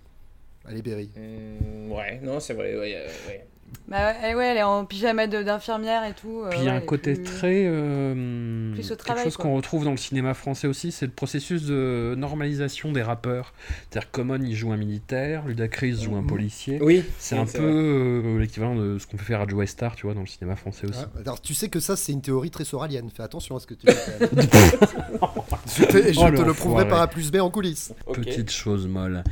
Elle 0.68 0.78
est 0.78 0.82
Berry. 0.82 1.12
Mm, 1.16 1.92
ouais, 1.92 2.20
non, 2.24 2.40
c'est 2.40 2.54
vrai, 2.54 2.76
ouais, 2.76 3.06
ouais. 3.28 3.48
Bah, 3.88 4.14
elle, 4.24 4.36
ouais, 4.38 4.46
elle 4.48 4.58
est 4.58 4.64
en 4.64 4.86
pyjama 4.86 5.28
d'infirmière 5.28 6.04
et 6.06 6.14
tout. 6.14 6.44
euh, 6.46 6.50
Puis 6.50 6.60
il 6.60 6.66
y 6.66 6.70
a 6.70 6.72
ouais, 6.72 6.78
un 6.78 6.82
côté 6.82 7.14
plus- 7.16 7.24
très. 7.24 7.64
euh, 7.66 8.72
plus 8.74 8.86
au 8.86 8.90
quelque 8.90 9.00
travail, 9.00 9.24
chose 9.26 9.36
quoi. 9.36 9.46
qu'on 9.46 9.56
retrouve 9.56 9.84
dans 9.84 9.92
le 9.92 9.98
cinéma 9.98 10.34
français 10.34 10.68
aussi, 10.68 10.92
c'est 10.94 11.06
le 11.06 11.12
processus 11.12 11.64
de 11.66 12.16
normalisation 12.18 12.92
des 12.94 13.02
rappeurs. 13.02 13.54
C'est-à-dire 13.90 14.10
Common, 14.12 14.40
il 14.44 14.56
joue 14.56 14.72
un 14.72 14.78
militaire, 14.78 15.46
Ludacris 15.46 16.02
joue 16.04 16.16
un 16.16 16.24
policier. 16.24 16.80
Oui, 16.82 17.04
C'est 17.20 17.36
oui, 17.36 17.42
un 17.42 17.46
peu 17.46 17.60
euh, 17.62 18.40
l'équivalent 18.40 18.76
de 18.76 18.98
ce 18.98 19.08
qu'on 19.08 19.18
peut 19.18 19.26
faire 19.26 19.42
à 19.42 19.48
Joe 19.48 19.66
Star, 19.68 19.96
tu 19.96 20.06
vois, 20.06 20.14
dans 20.16 20.22
le 20.22 20.28
cinéma 20.28 20.56
français 20.56 20.88
aussi. 20.88 21.04
Alors 21.20 21.42
tu 21.42 21.54
sais 21.54 21.68
que 21.68 21.80
ça 21.82 21.96
c'est 21.98 22.14
une 22.14 22.22
théorie 22.22 22.50
très 22.52 22.64
soralienne. 22.66 23.10
Fais 23.14 23.24
attention 23.24 23.58
à 23.58 23.60
ce 23.60 23.68
que 23.68 23.74
tu 23.74 23.88
dis. 23.88 23.94
je 25.78 25.84
te, 25.86 26.14
je 26.14 26.20
Oh, 26.20 26.30
te 26.30 26.42
le 26.42 26.54
prouverai 26.54 26.88
par 26.88 27.02
A 27.02 27.08
plus 27.08 27.32
B 27.32 27.38
en 27.38 27.50
coulisses. 27.50 27.94
Petite 28.14 28.52
chose 28.52 28.88
molle. 28.88 29.24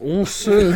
On 0.00 0.24
se... 0.24 0.72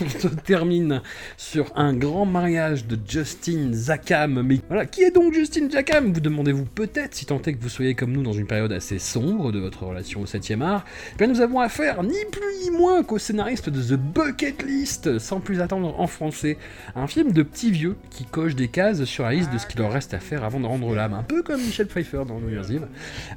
on 0.00 0.08
se 0.20 0.28
termine 0.28 1.02
sur 1.36 1.72
un 1.76 1.94
grand 1.94 2.26
mariage 2.26 2.86
de 2.86 2.98
Justin 3.06 3.72
Zakam. 3.72 4.42
Mais 4.42 4.60
voilà, 4.68 4.86
qui 4.86 5.02
est 5.02 5.10
donc 5.10 5.32
Justin 5.32 5.70
Zakam 5.70 6.12
Vous 6.12 6.20
demandez-vous 6.20 6.64
peut-être, 6.64 7.14
si 7.14 7.26
tant 7.26 7.40
est 7.42 7.54
que 7.54 7.62
vous 7.62 7.68
soyez 7.68 7.94
comme 7.94 8.12
nous 8.12 8.22
dans 8.22 8.32
une 8.32 8.46
période 8.46 8.72
assez 8.72 8.98
sombre 8.98 9.52
de 9.52 9.58
votre 9.58 9.84
relation 9.84 10.20
au 10.20 10.26
7e 10.26 10.62
art. 10.62 10.84
Eh 11.14 11.18
bien, 11.18 11.26
nous 11.26 11.40
avons 11.40 11.60
affaire 11.60 12.02
ni 12.02 12.18
plus 12.30 12.64
ni 12.64 12.70
moins 12.70 13.02
qu'au 13.02 13.18
scénariste 13.18 13.70
de 13.70 13.80
The 13.80 13.98
Bucket 13.98 14.62
List, 14.62 15.18
sans 15.18 15.40
plus 15.40 15.60
attendre 15.60 15.98
en 15.98 16.06
français. 16.06 16.58
Un 16.94 17.06
film 17.06 17.32
de 17.32 17.42
petits 17.42 17.70
vieux 17.70 17.96
qui 18.10 18.24
coche 18.24 18.54
des 18.54 18.68
cases 18.68 19.04
sur 19.04 19.24
la 19.24 19.32
liste 19.32 19.52
de 19.52 19.58
ce 19.58 19.66
qu'il 19.66 19.80
leur 19.80 19.92
reste 19.92 20.14
à 20.14 20.18
faire 20.18 20.44
avant 20.44 20.60
de 20.60 20.66
rendre 20.66 20.94
l'âme, 20.94 21.14
un 21.14 21.22
peu 21.22 21.42
comme 21.42 21.60
Michel 21.60 21.86
Pfeiffer 21.86 22.22
dans 22.26 22.40
New 22.40 22.50
Year's 22.50 22.70
Eve. 22.70 22.86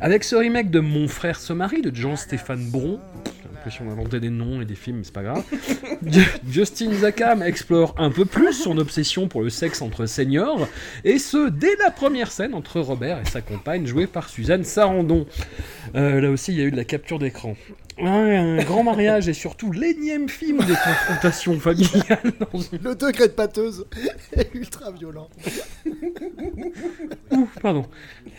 Avec 0.01 0.23
ce 0.23 0.35
remake 0.35 0.69
de 0.69 0.79
Mon 0.79 1.07
frère 1.07 1.39
se 1.39 1.53
marie 1.53 1.81
de 1.81 1.93
Jean-Stéphane 1.95 2.65
Bron, 2.69 2.99
l'impression 3.63 3.85
d'inventer 3.85 4.19
des 4.19 4.29
noms 4.29 4.61
et 4.61 4.65
des 4.65 4.75
films, 4.75 5.01
c'est 5.03 5.13
pas 5.13 5.23
grave. 5.23 5.43
Ju- 6.05 6.21
Justin 6.49 6.91
Zakam 6.93 7.41
explore 7.41 7.95
un 7.97 8.09
peu 8.11 8.25
plus 8.25 8.51
son 8.53 8.77
obsession 8.77 9.29
pour 9.29 9.41
le 9.41 9.49
sexe 9.49 9.81
entre 9.81 10.05
seniors, 10.05 10.67
et 11.05 11.17
ce, 11.17 11.49
dès 11.49 11.75
la 11.81 11.89
première 11.89 12.29
scène 12.31 12.53
entre 12.55 12.81
Robert 12.81 13.19
et 13.21 13.29
sa 13.29 13.39
compagne, 13.41 13.85
jouée 13.85 14.05
par 14.07 14.27
Suzanne 14.27 14.65
Sarandon. 14.65 15.25
Euh, 15.95 16.19
là 16.19 16.29
aussi, 16.29 16.51
il 16.51 16.59
y 16.59 16.61
a 16.61 16.65
eu 16.65 16.71
de 16.71 16.75
la 16.75 16.83
capture 16.83 17.19
d'écran. 17.19 17.55
Un, 17.99 18.57
un 18.59 18.63
grand 18.63 18.83
mariage 18.83 19.29
et 19.29 19.33
surtout 19.33 19.71
l'énième 19.71 20.27
film 20.27 20.57
des 20.59 20.73
confrontations 20.73 21.59
familiales 21.59 22.33
dans 22.39 22.59
une... 22.59 22.79
Le 22.83 22.95
degré 22.95 23.27
de 23.27 23.33
pâteuse 23.33 23.85
est 24.33 24.53
ultra 24.55 24.91
violent. 24.91 25.29
Ouh, 27.31 27.47
pardon. 27.61 27.85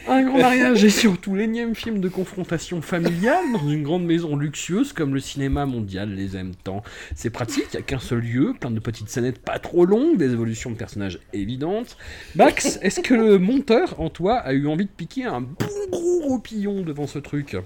Un 0.08 0.24
grand 0.24 0.38
mariage 0.38 0.84
et 0.84 0.90
surtout 0.90 1.34
l'énième 1.34 1.74
film 1.74 2.00
de 2.00 2.08
confrontation 2.08 2.82
familiale 2.82 3.44
dans 3.52 3.68
une 3.68 3.84
grande 3.84 4.04
maison 4.04 4.36
luxueuse 4.36 4.92
comme 4.92 5.14
le 5.14 5.20
cinéma 5.20 5.66
mondial 5.66 6.14
les 6.14 6.36
aime 6.36 6.54
tant. 6.64 6.82
C'est 7.14 7.30
pratique, 7.30 7.66
il 7.72 7.76
n'y 7.76 7.82
a 7.82 7.82
qu'un 7.82 8.00
seul 8.00 8.20
lieu, 8.20 8.54
plein 8.58 8.70
de 8.70 8.80
petites 8.80 9.08
scénettes 9.08 9.38
pas 9.38 9.58
trop 9.58 9.86
longues, 9.86 10.16
des 10.16 10.32
évolutions 10.32 10.70
de 10.70 10.76
personnages 10.76 11.20
évidentes. 11.32 11.96
Max, 12.34 12.78
est-ce 12.82 13.00
que 13.00 13.14
le 13.14 13.38
monteur 13.38 14.00
en 14.00 14.10
toi 14.10 14.36
a 14.38 14.52
eu 14.52 14.66
envie 14.66 14.86
de 14.86 14.90
piquer 14.90 15.24
un 15.24 15.40
bon 15.40 15.68
gros 15.90 16.20
roupillon 16.22 16.82
devant 16.82 17.06
ce 17.06 17.18
truc? 17.18 17.56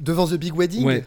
Devant 0.00 0.26
The 0.26 0.34
Big 0.34 0.54
Wedding 0.56 0.84
Ouais. 0.84 1.04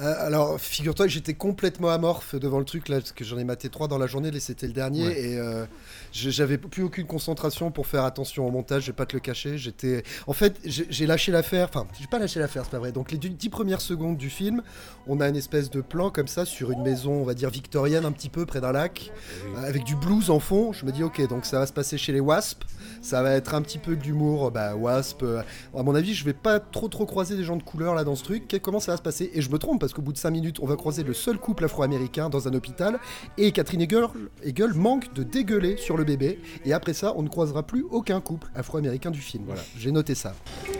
Euh, 0.00 0.14
alors, 0.26 0.58
figure-toi 0.58 1.06
que 1.06 1.12
j'étais 1.12 1.34
complètement 1.34 1.90
amorphe 1.90 2.34
devant 2.34 2.58
le 2.58 2.64
truc, 2.64 2.88
là, 2.88 2.98
parce 3.00 3.12
que 3.12 3.22
j'en 3.22 3.36
ai 3.38 3.44
maté 3.44 3.68
trois 3.68 3.86
dans 3.86 3.98
la 3.98 4.06
journée, 4.06 4.30
et 4.34 4.40
c'était 4.40 4.66
le 4.66 4.72
dernier, 4.72 5.06
Ouais. 5.06 5.20
et 5.20 5.38
euh, 5.38 5.66
j'avais 6.12 6.58
plus 6.58 6.82
aucune 6.82 7.06
concentration 7.06 7.70
pour 7.70 7.86
faire 7.86 8.04
attention 8.04 8.46
au 8.46 8.50
montage, 8.50 8.82
je 8.82 8.86
vais 8.88 8.96
pas 8.96 9.06
te 9.06 9.14
le 9.14 9.20
cacher. 9.20 9.58
J'étais, 9.58 10.02
En 10.26 10.32
fait, 10.32 10.58
j'ai 10.64 11.06
lâché 11.06 11.32
l'affaire, 11.32 11.68
enfin, 11.68 11.86
j'ai 12.00 12.06
pas 12.06 12.18
lâché 12.18 12.40
l'affaire, 12.40 12.64
c'est 12.64 12.70
pas 12.70 12.78
vrai. 12.78 12.92
Donc, 12.92 13.12
les 13.12 13.18
dix 13.18 13.48
premières 13.48 13.80
secondes 13.80 14.16
du 14.16 14.30
film, 14.30 14.62
on 15.06 15.20
a 15.20 15.28
une 15.28 15.36
espèce 15.36 15.70
de 15.70 15.80
plan 15.80 16.10
comme 16.10 16.28
ça 16.28 16.44
sur 16.44 16.70
une 16.70 16.82
maison, 16.82 17.12
on 17.12 17.24
va 17.24 17.34
dire 17.34 17.50
victorienne, 17.50 18.04
un 18.04 18.12
petit 18.12 18.28
peu 18.28 18.46
près 18.46 18.60
d'un 18.60 18.72
lac, 18.72 19.12
euh, 19.56 19.64
avec 19.64 19.84
du 19.84 19.96
blues 19.96 20.30
en 20.30 20.40
fond. 20.40 20.72
Je 20.72 20.84
me 20.86 20.92
dis, 20.92 21.02
ok, 21.02 21.26
donc 21.28 21.44
ça 21.44 21.58
va 21.58 21.66
se 21.66 21.72
passer 21.72 21.98
chez 21.98 22.12
les 22.12 22.20
Wasp, 22.20 22.62
ça 23.02 23.22
va 23.22 23.32
être 23.32 23.54
un 23.54 23.62
petit 23.62 23.78
peu 23.78 23.96
d'humour, 23.96 24.50
bah, 24.50 24.74
Wasp. 24.76 25.22
euh, 25.22 25.42
à 25.76 25.82
mon 25.82 25.94
avis, 25.94 26.14
je 26.14 26.24
vais 26.24 26.32
pas 26.32 26.60
trop 26.60 26.88
trop 26.88 27.06
croiser 27.06 27.36
des 27.36 27.44
gens 27.44 27.56
de 27.56 27.62
couleur 27.62 27.94
là 27.94 28.04
dans 28.04 28.16
ce 28.16 28.24
truc. 28.24 28.60
Comment 28.62 28.80
ça 28.80 28.92
va 28.92 28.96
se 28.96 29.02
passer? 29.02 29.30
Et 29.34 29.42
je 29.42 29.50
me 29.50 29.58
trompe 29.58 29.80
parce 29.80 29.92
qu'au 29.92 30.02
bout 30.02 30.12
de 30.12 30.18
5 30.18 30.30
minutes, 30.30 30.58
on 30.60 30.66
va 30.66 30.76
croiser 30.76 31.02
le 31.02 31.14
seul 31.14 31.38
couple 31.38 31.64
afro-américain 31.64 32.28
dans 32.28 32.48
un 32.48 32.54
hôpital 32.54 32.98
et 33.38 33.52
Catherine 33.52 33.80
Hegel, 33.80 34.04
Hegel 34.42 34.74
manque 34.74 35.12
de 35.14 35.22
dégueuler 35.22 35.76
sur 35.76 35.96
le 35.96 35.99
bébé. 36.04 36.38
Et 36.64 36.72
après 36.72 36.92
ça, 36.92 37.12
on 37.16 37.22
ne 37.22 37.28
croisera 37.28 37.62
plus 37.62 37.84
aucun 37.90 38.20
couple 38.20 38.48
afro-américain 38.54 39.10
du 39.10 39.20
film. 39.20 39.44
Voilà, 39.46 39.62
j'ai 39.76 39.92
noté 39.92 40.14
ça 40.14 40.34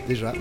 déjà. 0.07 0.33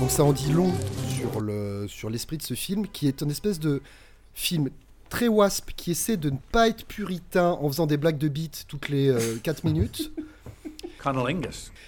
Donc 0.00 0.10
ça 0.10 0.24
en 0.24 0.32
dit 0.32 0.52
long 0.52 0.72
sur 1.08 1.40
le 1.40 1.86
sur 1.88 2.10
l'esprit 2.10 2.36
de 2.36 2.42
ce 2.42 2.54
film, 2.54 2.86
qui 2.88 3.08
est 3.08 3.22
une 3.22 3.30
espèce 3.30 3.58
de 3.58 3.80
film 4.34 4.68
très 5.08 5.28
wasp 5.28 5.70
qui 5.76 5.92
essaie 5.92 6.16
de 6.16 6.30
ne 6.30 6.36
pas 6.52 6.68
être 6.68 6.84
puritain 6.84 7.50
en 7.50 7.68
faisant 7.68 7.86
des 7.86 7.96
blagues 7.96 8.18
de 8.18 8.28
beat 8.28 8.64
toutes 8.68 8.88
les 8.88 9.14
4 9.42 9.64
minutes, 9.64 10.12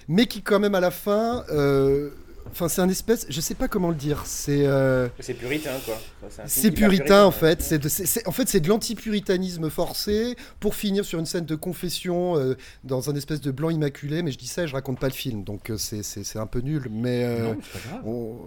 mais 0.08 0.26
qui 0.26 0.42
quand 0.42 0.60
même 0.60 0.74
à 0.74 0.80
la 0.80 0.90
fin, 0.90 1.44
euh, 1.50 2.10
enfin 2.50 2.68
c'est 2.68 2.80
un 2.80 2.88
espèce, 2.88 3.26
je 3.28 3.40
sais 3.40 3.54
pas 3.54 3.68
comment 3.68 3.88
le 3.88 3.94
dire, 3.94 4.22
c'est 4.26 4.66
euh, 4.66 5.08
C'est 5.20 5.34
puritain, 5.34 5.72
quoi. 5.84 5.98
C'est 6.46 6.70
puritain 6.70 7.24
en 7.24 7.30
fait. 7.30 7.62
C'est 7.62 8.26
en 8.26 8.32
fait 8.32 8.48
c'est 8.48 8.60
de 8.60 8.68
l'anti-puritanisme 8.68 9.68
forcé 9.70 10.36
pour 10.60 10.74
finir 10.74 11.04
sur 11.04 11.18
une 11.18 11.26
scène 11.26 11.44
de 11.44 11.54
confession 11.54 12.36
euh, 12.36 12.54
dans 12.84 13.10
un 13.10 13.14
espèce 13.14 13.40
de 13.40 13.50
blanc 13.50 13.70
immaculé. 13.70 14.22
Mais 14.22 14.30
je 14.32 14.38
dis 14.38 14.46
ça 14.46 14.62
et 14.64 14.66
je 14.68 14.74
raconte 14.74 14.98
pas 14.98 15.08
le 15.08 15.12
film, 15.14 15.44
donc 15.44 15.70
euh, 15.70 15.76
c'est- 15.76 16.36
un 16.36 16.46
peu 16.46 16.60
nul. 16.60 16.88
Mais 16.90 17.24
euh, 17.24 17.54
Non, 17.54 17.56
on, 18.04 18.38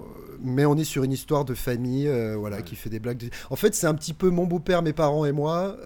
mais 0.41 0.66
on 0.66 0.76
est 0.78 0.84
sur 0.84 1.04
une 1.04 1.12
histoire 1.14 1.45
de 1.45 1.54
famille, 1.54 2.10
voilà, 2.38 2.62
qui 2.62 2.76
fait 2.76 2.89
des 2.89 3.00
blagues. 3.00 3.18
de- 3.18 3.30
En 3.50 3.56
fait 3.56 3.74
c'est 3.76 3.88
un 3.88 3.95
petit 3.95 4.14
peu 4.14 4.30
mon 4.30 4.45
beau-père, 4.45 4.82
mes 4.82 4.93
parents 4.93 5.26
et 5.26 5.32
moi. 5.32 5.78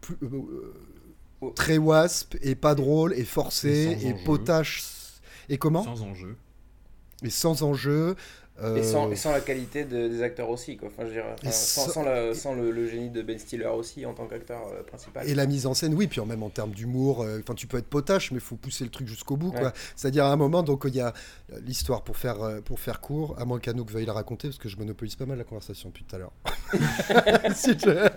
plus- 0.00 0.16
euh, 0.22 1.50
très 1.54 1.78
wasp 1.78 2.36
et 2.42 2.54
pas 2.54 2.74
drôle 2.74 3.14
et 3.14 3.24
forcé 3.24 3.96
Et 4.02 4.08
et 4.08 4.14
potache 4.24 4.82
et 5.48 5.56
comment? 5.56 5.84
Sans 5.84 6.02
enjeu. 6.02 6.36
Et 7.24 7.30
sans 7.30 7.62
enjeu 7.62 8.14
Et 8.76 8.82
sans, 8.82 9.06
euh, 9.08 9.12
et 9.12 9.16
sans 9.16 9.30
la 9.30 9.40
qualité 9.40 9.84
de- 9.84 10.08
des 10.08 10.20
acteurs 10.20 10.50
aussi, 10.50 10.76
quoi. 10.76 10.88
Enfin, 10.88 11.08
je 11.08 11.20
sans, 11.50 11.84
sans- 11.86 11.90
sans 11.92 12.02
la- 12.02 12.34
sans 12.34 12.54
le, 12.54 12.72
le 12.72 12.88
génie 12.88 13.08
de 13.08 13.22
Ben 13.22 13.38
Stiller 13.38 13.66
aussi 13.66 14.04
en 14.04 14.14
tant 14.14 14.26
qu'acteur 14.26 14.62
euh, 14.72 14.82
principal. 14.82 15.28
Et 15.28 15.34
la 15.36 15.46
mise 15.46 15.64
en 15.66 15.74
scène, 15.74 15.94
oui, 15.94 16.08
puis 16.08 16.20
même 16.22 16.42
en 16.42 16.50
termes 16.50 16.72
d'humour, 16.72 17.22
euh, 17.22 17.40
tu 17.56 17.68
peux 17.68 17.78
être 17.78 17.86
potache, 17.86 18.32
mais 18.32 18.38
il 18.38 18.44
faut 18.44 18.56
pousser 18.56 18.82
le 18.82 18.90
truc 18.90 19.06
jusqu'au 19.06 19.36
bout, 19.36 19.52
quoi. 19.52 19.72
C'est-à-dire 19.94 20.24
à 20.24 20.32
un 20.32 20.36
moment, 20.36 20.64
donc 20.64 20.82
il 20.88 20.96
y 20.96 21.00
a 21.00 21.12
l'histoire 21.64 22.02
pour 22.02 22.16
faire 22.16 22.38
pour 22.64 22.80
faire 22.80 23.00
court, 23.00 23.36
à 23.38 23.44
moins 23.44 23.60
qu'Anouk 23.60 23.90
veuille 23.92 24.06
la 24.06 24.12
raconter, 24.12 24.48
parce 24.48 24.58
que 24.58 24.68
je 24.68 24.76
monopolise 24.76 25.14
pas 25.14 25.26
mal 25.26 25.38
la 25.38 25.44
conversation 25.44 25.90
depuis 25.90 26.04
tout 26.04 26.16
à 26.16 26.18
l'heure. 26.18 26.32
Si 27.54 27.70
je- 27.78 28.08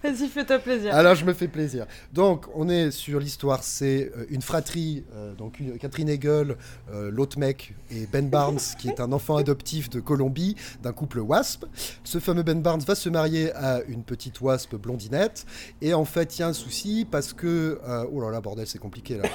Vas-y, 0.00 0.28
fais-toi 0.28 0.60
plaisir. 0.60 0.94
Alors 0.94 1.16
je 1.16 1.24
me 1.24 1.32
fais 1.32 1.48
plaisir. 1.48 1.86
Donc 2.12 2.46
on 2.54 2.68
est 2.68 2.92
sur 2.92 3.18
l'histoire, 3.18 3.64
c'est 3.64 4.12
euh, 4.16 4.26
une 4.30 4.42
fratrie, 4.42 5.04
euh, 5.16 5.34
donc 5.34 5.60
Catherine 5.80 6.08
Hegel, 6.08 6.56
euh, 6.92 7.10
l'autre 7.10 7.36
mec 7.36 7.74
et 7.90 8.06
Ben 8.06 8.28
Barnes 8.28 8.60
qui 8.78 8.88
est 8.88 9.00
un 9.00 9.10
enfant 9.10 9.36
adoptif 9.36 9.90
de 9.90 9.98
Colombie 9.98 10.54
d'un 10.84 10.92
couple 10.92 11.18
wasp. 11.18 11.64
Ce 12.04 12.20
fameux 12.20 12.44
Ben 12.44 12.62
Barnes 12.62 12.82
va 12.86 12.94
se 12.94 13.08
marier 13.08 13.52
à 13.54 13.80
une 13.88 14.04
petite 14.04 14.40
wasp 14.40 14.76
blondinette 14.76 15.44
et 15.82 15.94
en 15.94 16.04
fait 16.04 16.38
il 16.38 16.42
y 16.42 16.44
a 16.44 16.48
un 16.48 16.52
souci 16.52 17.04
parce 17.10 17.32
que 17.32 17.80
oh 18.12 18.20
là 18.20 18.30
là 18.30 18.40
bordel 18.40 18.68
c'est 18.68 18.78
compliqué 18.78 19.18
là. 19.18 19.28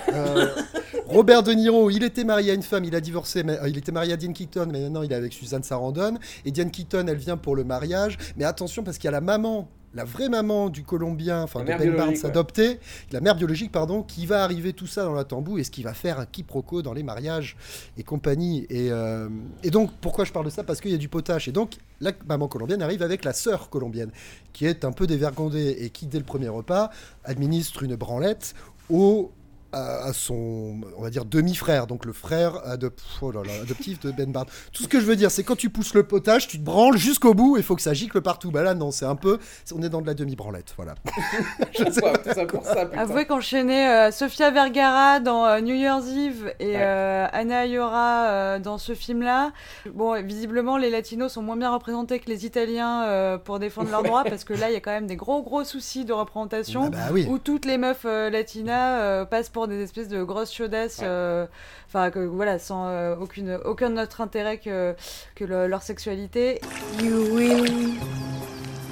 Robert 1.08 1.44
De 1.44 1.52
Niro, 1.52 1.90
il 1.90 2.04
était 2.04 2.24
marié 2.24 2.52
à 2.52 2.54
une 2.54 2.64
femme, 2.64 2.86
il 2.86 2.96
a 2.96 3.02
divorcé, 3.02 3.44
mais 3.44 3.58
il 3.68 3.78
était 3.78 3.92
marié 3.92 4.14
à 4.14 4.18
Diane 4.18 4.34
Keaton, 4.34 4.70
mais 4.72 4.80
maintenant 4.80 5.02
il 5.02 5.12
est 5.12 5.16
avec 5.16 5.34
Suzanne 5.34 5.64
Sarandon. 5.64 6.18
Et 6.46 6.52
Diane 6.52 6.72
Keaton, 6.72 7.06
elle 7.08 7.18
vient 7.18 7.36
pour 7.36 7.56
le 7.56 7.66
mariage, 7.66 8.18
mais 8.38 8.46
attention 8.46 8.84
parce 8.84 8.98
qu'il 8.98 9.06
y 9.06 9.10
a 9.10 9.12
la 9.12 9.22
maman, 9.22 9.68
la 9.94 10.04
vraie 10.04 10.30
maman 10.30 10.70
du 10.70 10.84
Colombien, 10.84 11.44
enfin 11.44 11.62
de 11.62 11.66
Ben 11.66 11.96
Barnes 11.96 12.10
ouais. 12.12 12.26
adopté, 12.26 12.80
la 13.12 13.22
mère 13.22 13.36
biologique, 13.36 13.72
pardon, 13.72 14.02
qui 14.02 14.26
va 14.26 14.44
arriver 14.44 14.74
tout 14.74 14.88
ça 14.88 15.04
dans 15.04 15.14
la 15.14 15.24
tambour 15.24 15.60
et 15.60 15.64
ce 15.64 15.72
qui 15.72 15.84
va 15.84 15.94
faire 15.94 16.20
un 16.20 16.26
quiproquo 16.26 16.82
dans 16.82 16.94
les 16.94 17.04
mariages 17.04 17.56
et 17.98 18.04
compagnie. 18.04 18.66
Et, 18.70 18.92
euh, 18.92 19.30
et 19.64 19.70
donc, 19.70 19.92
pourquoi 20.02 20.26
je 20.26 20.32
parle 20.32 20.46
de 20.46 20.52
ça? 20.52 20.64
Parce 20.64 20.82
qu'il 20.82 20.92
y 20.92 20.96
a 20.96 20.98
du 20.98 21.10
potache. 21.10 21.48
Et 21.48 21.52
donc, 21.52 21.78
la 22.02 22.12
maman 22.28 22.48
colombienne 22.48 22.82
arrive 22.82 23.04
avec 23.04 23.24
la 23.24 23.34
sœur 23.34 23.70
colombienne, 23.70 24.12
qui 24.52 24.66
est 24.66 24.84
un 24.84 24.92
peu 24.92 25.08
dévergondée 25.08 25.78
et 25.80 25.90
qui, 25.90 26.08
dès 26.08 26.18
le 26.18 26.26
premier 26.26 26.50
repas, 26.50 26.90
administre 27.24 27.84
une 27.84 27.96
branlette 27.96 28.56
au 28.90 29.32
à, 29.74 30.06
à 30.06 30.14
son, 30.14 30.80
on 30.98 31.02
va 31.02 31.10
dire, 31.10 31.26
demi-frère, 31.26 31.88
donc 31.88 32.06
le 32.06 32.14
frère 32.14 32.54
adop- 32.68 32.94
oh 33.22 33.32
là 33.32 33.42
là, 33.44 33.52
adoptif 33.64 34.00
de 34.00 34.12
Ben 34.12 34.32
Barnes. 34.32 34.48
Tout 34.72 34.84
ce 34.84 34.88
que 34.88 35.00
je 35.00 35.06
veux 35.06 35.16
dire, 35.16 35.32
c'est 35.32 35.44
quand 35.44 35.56
tu 35.56 35.70
pousses 35.70 35.94
le 35.94 36.04
potage, 36.04 36.48
tu 36.48 36.58
te 36.60 36.64
branles 36.64 36.98
jusqu'au 36.98 37.34
bout, 37.34 37.58
il 37.58 37.64
faut 37.64 37.76
que 37.76 37.82
ça 37.82 37.94
gicle 37.94 38.22
partout. 38.22 38.52
Bah 38.52 38.62
là, 38.64 38.74
non, 38.76 38.92
c'est 38.92 39.06
un 39.06 39.16
peu, 39.16 39.40
on 39.76 39.82
est 39.82 39.90
dans 39.90 40.02
de 40.02 40.08
la 40.08 40.14
demi-branlette, 40.14 40.74
voilà. 40.78 40.96
Je 41.78 41.92
sais 41.92 42.02
pas. 42.02 42.18
Tout 42.18 42.34
ça 42.34 42.46
pour 42.46 42.64
ça, 42.66 42.86
putain. 42.86 43.02
Avouez 43.02 43.26
qu'enchaîner 43.26 43.88
euh, 43.88 44.12
Sofia 44.12 44.52
Vergara 44.52 45.20
dans 45.20 45.46
euh, 45.46 45.60
New 45.62 45.76
Year's 45.76 46.08
Eve 46.08 46.54
et 46.60 46.74
euh, 46.78 47.26
Anna 47.32 47.60
Ayora 47.62 48.28
euh, 48.28 48.60
dans 48.60 48.78
ce 48.78 48.94
film-là, 48.94 49.52
bon, 49.94 50.22
visiblement 50.24 50.78
les 50.78 50.90
Latinos 50.90 51.34
sont 51.34 51.42
moins 51.42 51.58
bien 51.58 51.72
représentés 51.74 52.20
que 52.20 52.30
les 52.30 52.46
Italiens 52.46 53.04
euh, 53.06 53.38
pour 53.38 53.60
défendre 53.60 53.90
leurs 53.90 54.02
Ouais. 54.04 54.08
droits 54.10 54.24
parce 54.26 54.44
que 54.44 54.54
là 54.54 54.70
il 54.70 54.74
y 54.74 54.76
a 54.76 54.82
quand 54.82 54.92
même 54.92 55.08
des 55.08 55.16
gros 55.16 55.42
gros 55.44 55.64
soucis 55.64 56.04
de 56.04 56.12
représentation 56.14 56.86
Ah 56.88 56.90
bah 56.90 56.98
oui. 57.14 57.26
où 57.30 57.38
toutes 57.38 57.64
les 57.66 57.78
meufs 57.78 58.04
euh, 58.06 58.30
latinas 58.30 59.00
euh, 59.00 59.26
passent 59.26 59.48
pour 59.50 59.63
des 59.68 59.82
espèces 59.82 60.08
de 60.08 60.24
grosses 60.24 60.52
chaudasses, 60.54 61.00
euh, 61.04 61.46
enfin 61.88 62.10
que 62.12 62.20
voilà 62.20 62.60
sans 62.60 62.88
euh, 62.88 63.16
aucune 63.20 63.58
aucun 63.66 63.98
autre 63.98 64.22
intérêt 64.22 64.58
que 64.58 64.96
que 65.36 65.44
le- 65.46 65.68
leur 65.68 65.82
sexualité. 65.84 66.60
You 67.02 67.34
will 67.36 67.94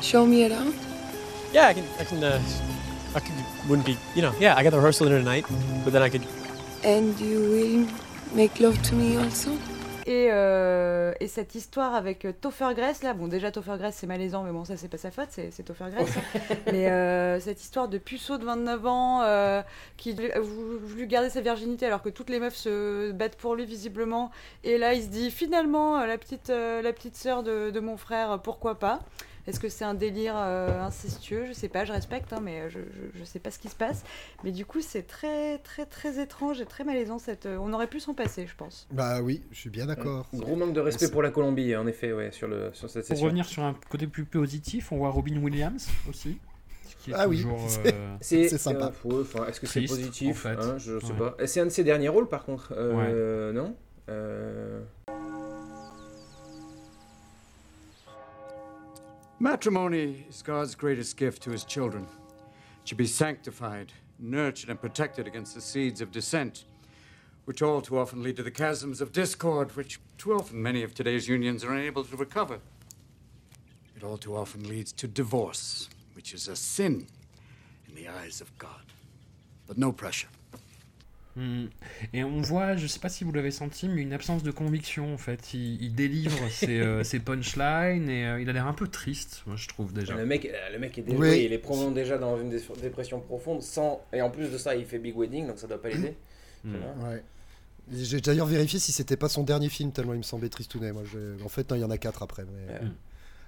show 0.01 0.25
me 0.25 0.45
around? 0.45 0.73
Yeah, 1.53 1.69
I 1.69 1.73
can. 1.73 1.83
I 1.99 2.05
can. 2.05 2.17
Uh, 2.23 2.39
I 3.15 3.19
could. 3.19 3.35
Wouldn't 3.69 3.85
be. 3.85 3.97
You 4.15 4.21
know. 4.21 4.31
Yeah, 4.39 4.55
I 4.57 4.63
got 4.63 4.71
the 4.71 4.77
rehearsal 4.77 5.07
dinner 5.07 5.19
tonight, 5.19 5.45
but 5.83 5.91
then 5.93 6.01
I 6.01 6.09
could. 6.09 6.23
And 6.83 7.19
you 7.19 7.39
will 7.51 7.87
make 8.33 8.59
love 8.59 8.81
to 8.89 8.95
me 8.95 9.17
also? 9.17 9.51
Et, 10.11 10.27
euh, 10.29 11.13
et 11.21 11.27
cette 11.29 11.55
histoire 11.55 11.95
avec 11.95 12.25
euh, 12.25 12.33
Topher 12.33 12.73
Grace, 12.75 13.01
là, 13.01 13.13
bon, 13.13 13.29
déjà 13.29 13.49
Topher 13.49 13.75
Grace 13.77 13.95
c'est 13.97 14.07
malaisant, 14.07 14.43
mais 14.43 14.51
bon, 14.51 14.65
ça 14.65 14.75
c'est 14.75 14.89
pas 14.89 14.97
sa 14.97 15.09
faute, 15.09 15.29
c'est 15.31 15.63
Topher 15.63 15.85
Grace. 15.89 16.17
hein. 16.17 16.39
mais 16.73 16.89
euh, 16.89 17.39
cette 17.39 17.61
histoire 17.61 17.87
de 17.87 17.97
puceau 17.97 18.37
de 18.37 18.43
29 18.43 18.85
ans 18.87 19.21
euh, 19.21 19.61
qui 19.95 20.13
a 20.33 20.39
vou- 20.41 20.79
voulu 20.83 21.07
garder 21.07 21.29
sa 21.29 21.39
virginité 21.39 21.85
alors 21.85 22.01
que 22.01 22.09
toutes 22.09 22.29
les 22.29 22.39
meufs 22.41 22.55
se 22.57 23.11
battent 23.13 23.37
pour 23.37 23.55
lui 23.55 23.63
visiblement. 23.65 24.31
Et 24.65 24.77
là, 24.77 24.93
il 24.95 25.03
se 25.03 25.07
dit 25.07 25.31
finalement, 25.31 26.05
la 26.05 26.17
petite, 26.17 26.49
la 26.49 26.91
petite 26.91 27.15
sœur 27.15 27.41
de, 27.43 27.69
de 27.69 27.79
mon 27.79 27.95
frère, 27.95 28.39
pourquoi 28.41 28.77
pas? 28.79 28.99
Est-ce 29.47 29.59
que 29.59 29.69
c'est 29.69 29.85
un 29.85 29.93
délire 29.93 30.35
euh, 30.37 30.81
incestueux? 30.81 31.45
Je 31.47 31.53
sais 31.53 31.67
pas, 31.69 31.85
je 31.85 31.91
respecte, 31.93 32.31
hein, 32.33 32.39
mais 32.41 32.69
je, 32.69 32.79
je, 32.79 33.19
je 33.19 33.23
sais 33.23 33.39
pas 33.39 33.51
ce 33.51 33.59
qui 33.59 33.67
se 33.69 33.75
passe. 33.75 34.03
Mais 34.43 34.51
du 34.51 34.65
coup, 34.65 34.81
c'est 34.81 35.03
très, 35.03 35.57
très, 35.59 35.85
très 35.85 36.21
étrange 36.21 36.61
et 36.61 36.65
très 36.65 36.83
malaisant. 36.83 37.19
Cette... 37.19 37.45
euh, 37.45 37.57
On 37.61 37.73
aurait 37.73 37.87
pu 37.87 37.99
s'en 37.99 38.13
passer, 38.13 38.45
je 38.47 38.55
pense. 38.55 38.87
Bah 38.91 39.21
oui, 39.21 39.43
je 39.51 39.57
suis 39.59 39.69
bien 39.69 39.85
d'accord. 39.87 40.27
Gros 40.33 40.55
manque 40.55 40.73
de 40.73 40.79
respect 40.79 41.09
pour 41.11 41.21
la 41.23 41.31
Colombie, 41.31 41.75
en 41.75 41.87
effet, 41.87 42.13
ouais, 42.13 42.31
sur, 42.31 42.47
le, 42.47 42.69
sur 42.73 42.89
cette 42.89 43.01
Pour 43.03 43.07
session. 43.09 43.25
revenir 43.25 43.45
sur 43.45 43.63
un 43.63 43.75
côté 43.89 44.07
plus 44.07 44.25
positif, 44.25 44.91
on 44.91 44.97
voit 44.97 45.09
Robin 45.09 45.37
Williams 45.37 45.87
aussi. 46.09 46.37
qui 46.99 47.11
est 47.11 47.13
Ah 47.17 47.27
oui, 47.27 47.43
c'est- 47.67 47.93
euh, 47.95 48.15
C'est 48.21 48.57
sympa. 48.57 48.91
euh, 49.05 49.09
ouais, 49.33 49.49
Est-ce 49.49 49.59
que 49.59 49.65
c'est 49.67 49.81
positif? 49.85 50.29
en 50.31 50.33
fait. 50.49 50.57
hein, 50.57 50.77
Je 50.77 50.99
sais 50.99 51.13
Ouais. 51.13 51.17
pas. 51.17 51.47
C'est 51.47 51.59
un 51.61 51.65
de 51.65 51.69
ses 51.71 51.83
derniers 51.83 52.09
rôles 52.09 52.27
par 52.29 52.45
contre. 52.45 52.73
Euh, 52.77 53.51
Non? 53.53 53.75
Matrimony 59.41 60.23
is 60.29 60.43
God's 60.43 60.75
greatest 60.75 61.17
gift 61.17 61.41
to 61.41 61.49
his 61.49 61.63
children. 61.63 62.03
It 62.03 62.87
should 62.87 62.99
be 62.99 63.07
sanctified, 63.07 63.91
nurtured, 64.19 64.69
and 64.69 64.79
protected 64.79 65.25
against 65.25 65.55
the 65.55 65.61
seeds 65.61 65.99
of 65.99 66.11
dissent, 66.11 66.65
which 67.45 67.63
all 67.63 67.81
too 67.81 67.97
often 67.97 68.21
lead 68.21 68.35
to 68.35 68.43
the 68.43 68.51
chasms 68.51 69.01
of 69.01 69.11
discord, 69.11 69.75
which 69.75 69.99
too 70.19 70.35
often 70.35 70.61
many 70.61 70.83
of 70.83 70.93
today's 70.93 71.27
unions 71.27 71.63
are 71.63 71.73
unable 71.73 72.03
to 72.03 72.15
recover. 72.15 72.59
It 73.95 74.03
all 74.03 74.19
too 74.19 74.37
often 74.37 74.69
leads 74.69 74.91
to 74.91 75.07
divorce, 75.07 75.89
which 76.13 76.35
is 76.35 76.47
a 76.47 76.55
sin 76.55 77.07
in 77.89 77.95
the 77.95 78.09
eyes 78.09 78.41
of 78.41 78.55
God. 78.59 78.93
But 79.65 79.75
no 79.75 79.91
pressure. 79.91 80.27
Hmm. 81.37 81.65
Et 82.13 82.23
on 82.25 82.41
voit, 82.41 82.75
je 82.75 82.87
sais 82.87 82.99
pas 82.99 83.07
si 83.09 83.23
vous 83.23 83.31
l'avez 83.31 83.51
senti, 83.51 83.87
mais 83.87 84.01
une 84.01 84.11
absence 84.13 84.43
de 84.43 84.51
conviction 84.51 85.13
en 85.13 85.17
fait. 85.17 85.53
Il, 85.53 85.81
il 85.81 85.95
délivre 85.95 86.37
ses, 86.49 86.79
euh, 86.81 87.03
ses 87.03 87.19
punchlines 87.19 88.09
et 88.09 88.25
euh, 88.27 88.41
il 88.41 88.49
a 88.49 88.53
l'air 88.53 88.67
un 88.67 88.73
peu 88.73 88.87
triste, 88.87 89.43
moi 89.47 89.55
je 89.55 89.67
trouve 89.69 89.93
déjà. 89.93 90.15
Le 90.15 90.25
mec, 90.25 90.45
euh, 90.45 90.69
le 90.73 90.79
mec 90.79 90.97
est 90.97 91.03
déjà, 91.03 91.17
Oui. 91.17 91.43
il 91.45 91.53
est 91.53 91.57
probablement 91.57 91.91
déjà 91.91 92.17
dans 92.17 92.39
une 92.39 92.49
dé- 92.49 92.61
dépression 92.81 93.19
profonde, 93.21 93.61
sans 93.61 94.01
et 94.11 94.21
en 94.21 94.29
plus 94.29 94.49
de 94.49 94.57
ça, 94.57 94.75
il 94.75 94.85
fait 94.85 94.99
Big 94.99 95.17
Wedding, 95.17 95.47
donc 95.47 95.57
ça 95.57 95.67
doit 95.67 95.81
pas 95.81 95.89
l'aider. 95.89 96.15
Vois. 96.65 97.09
Ouais. 97.09 97.23
J'ai 97.93 98.21
d'ailleurs 98.21 98.45
vérifié 98.45 98.77
si 98.79 98.91
c'était 98.91 99.17
pas 99.17 99.27
son 99.29 99.43
dernier 99.43 99.67
film, 99.69 99.91
tellement 99.91 100.13
il 100.13 100.17
me 100.19 100.23
semblait 100.23 100.49
tristounet. 100.49 100.91
Moi, 100.91 101.03
j'ai- 101.11 101.43
en 101.43 101.49
fait, 101.49 101.69
non, 101.69 101.75
il 101.75 101.81
y 101.81 101.85
en 101.85 101.89
a 101.91 101.97
quatre 101.97 102.21
après. 102.23 102.43
mais- 102.43 102.73
Ouais. 102.73 102.91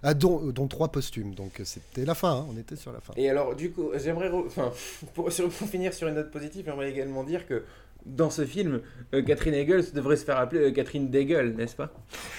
Ah, 0.05 0.13
dont, 0.13 0.39
dont 0.51 0.67
trois 0.67 0.89
posthumes, 0.89 1.33
donc 1.33 1.59
euh, 1.59 1.63
c'était 1.65 2.03
la 2.05 2.13
fin, 2.13 2.31
hein, 2.41 2.45
on 2.53 2.57
était 2.59 2.75
sur 2.75 2.91
la 2.91 2.99
fin. 2.99 3.13
Et 3.15 3.29
alors, 3.29 3.55
du 3.55 3.71
coup, 3.71 3.89
j'aimerais, 3.95 4.29
re- 4.29 4.45
enfin, 4.47 4.71
pour, 5.13 5.31
sur- 5.31 5.49
pour 5.49 5.67
finir 5.69 5.93
sur 5.93 6.07
une 6.09 6.15
note 6.15 6.29
positive, 6.31 6.65
j'aimerais 6.67 6.91
également 6.91 7.23
dire 7.23 7.47
que 7.47 7.63
dans 8.05 8.29
ce 8.29 8.45
film, 8.45 8.81
euh, 9.13 9.21
Catherine 9.21 9.53
Hegel 9.53 9.81
devrait 9.93 10.17
se 10.17 10.25
faire 10.25 10.37
appeler 10.37 10.61
euh, 10.63 10.71
Catherine 10.71 11.09
Degel, 11.09 11.55
n'est-ce 11.55 11.75
pas? 11.77 11.89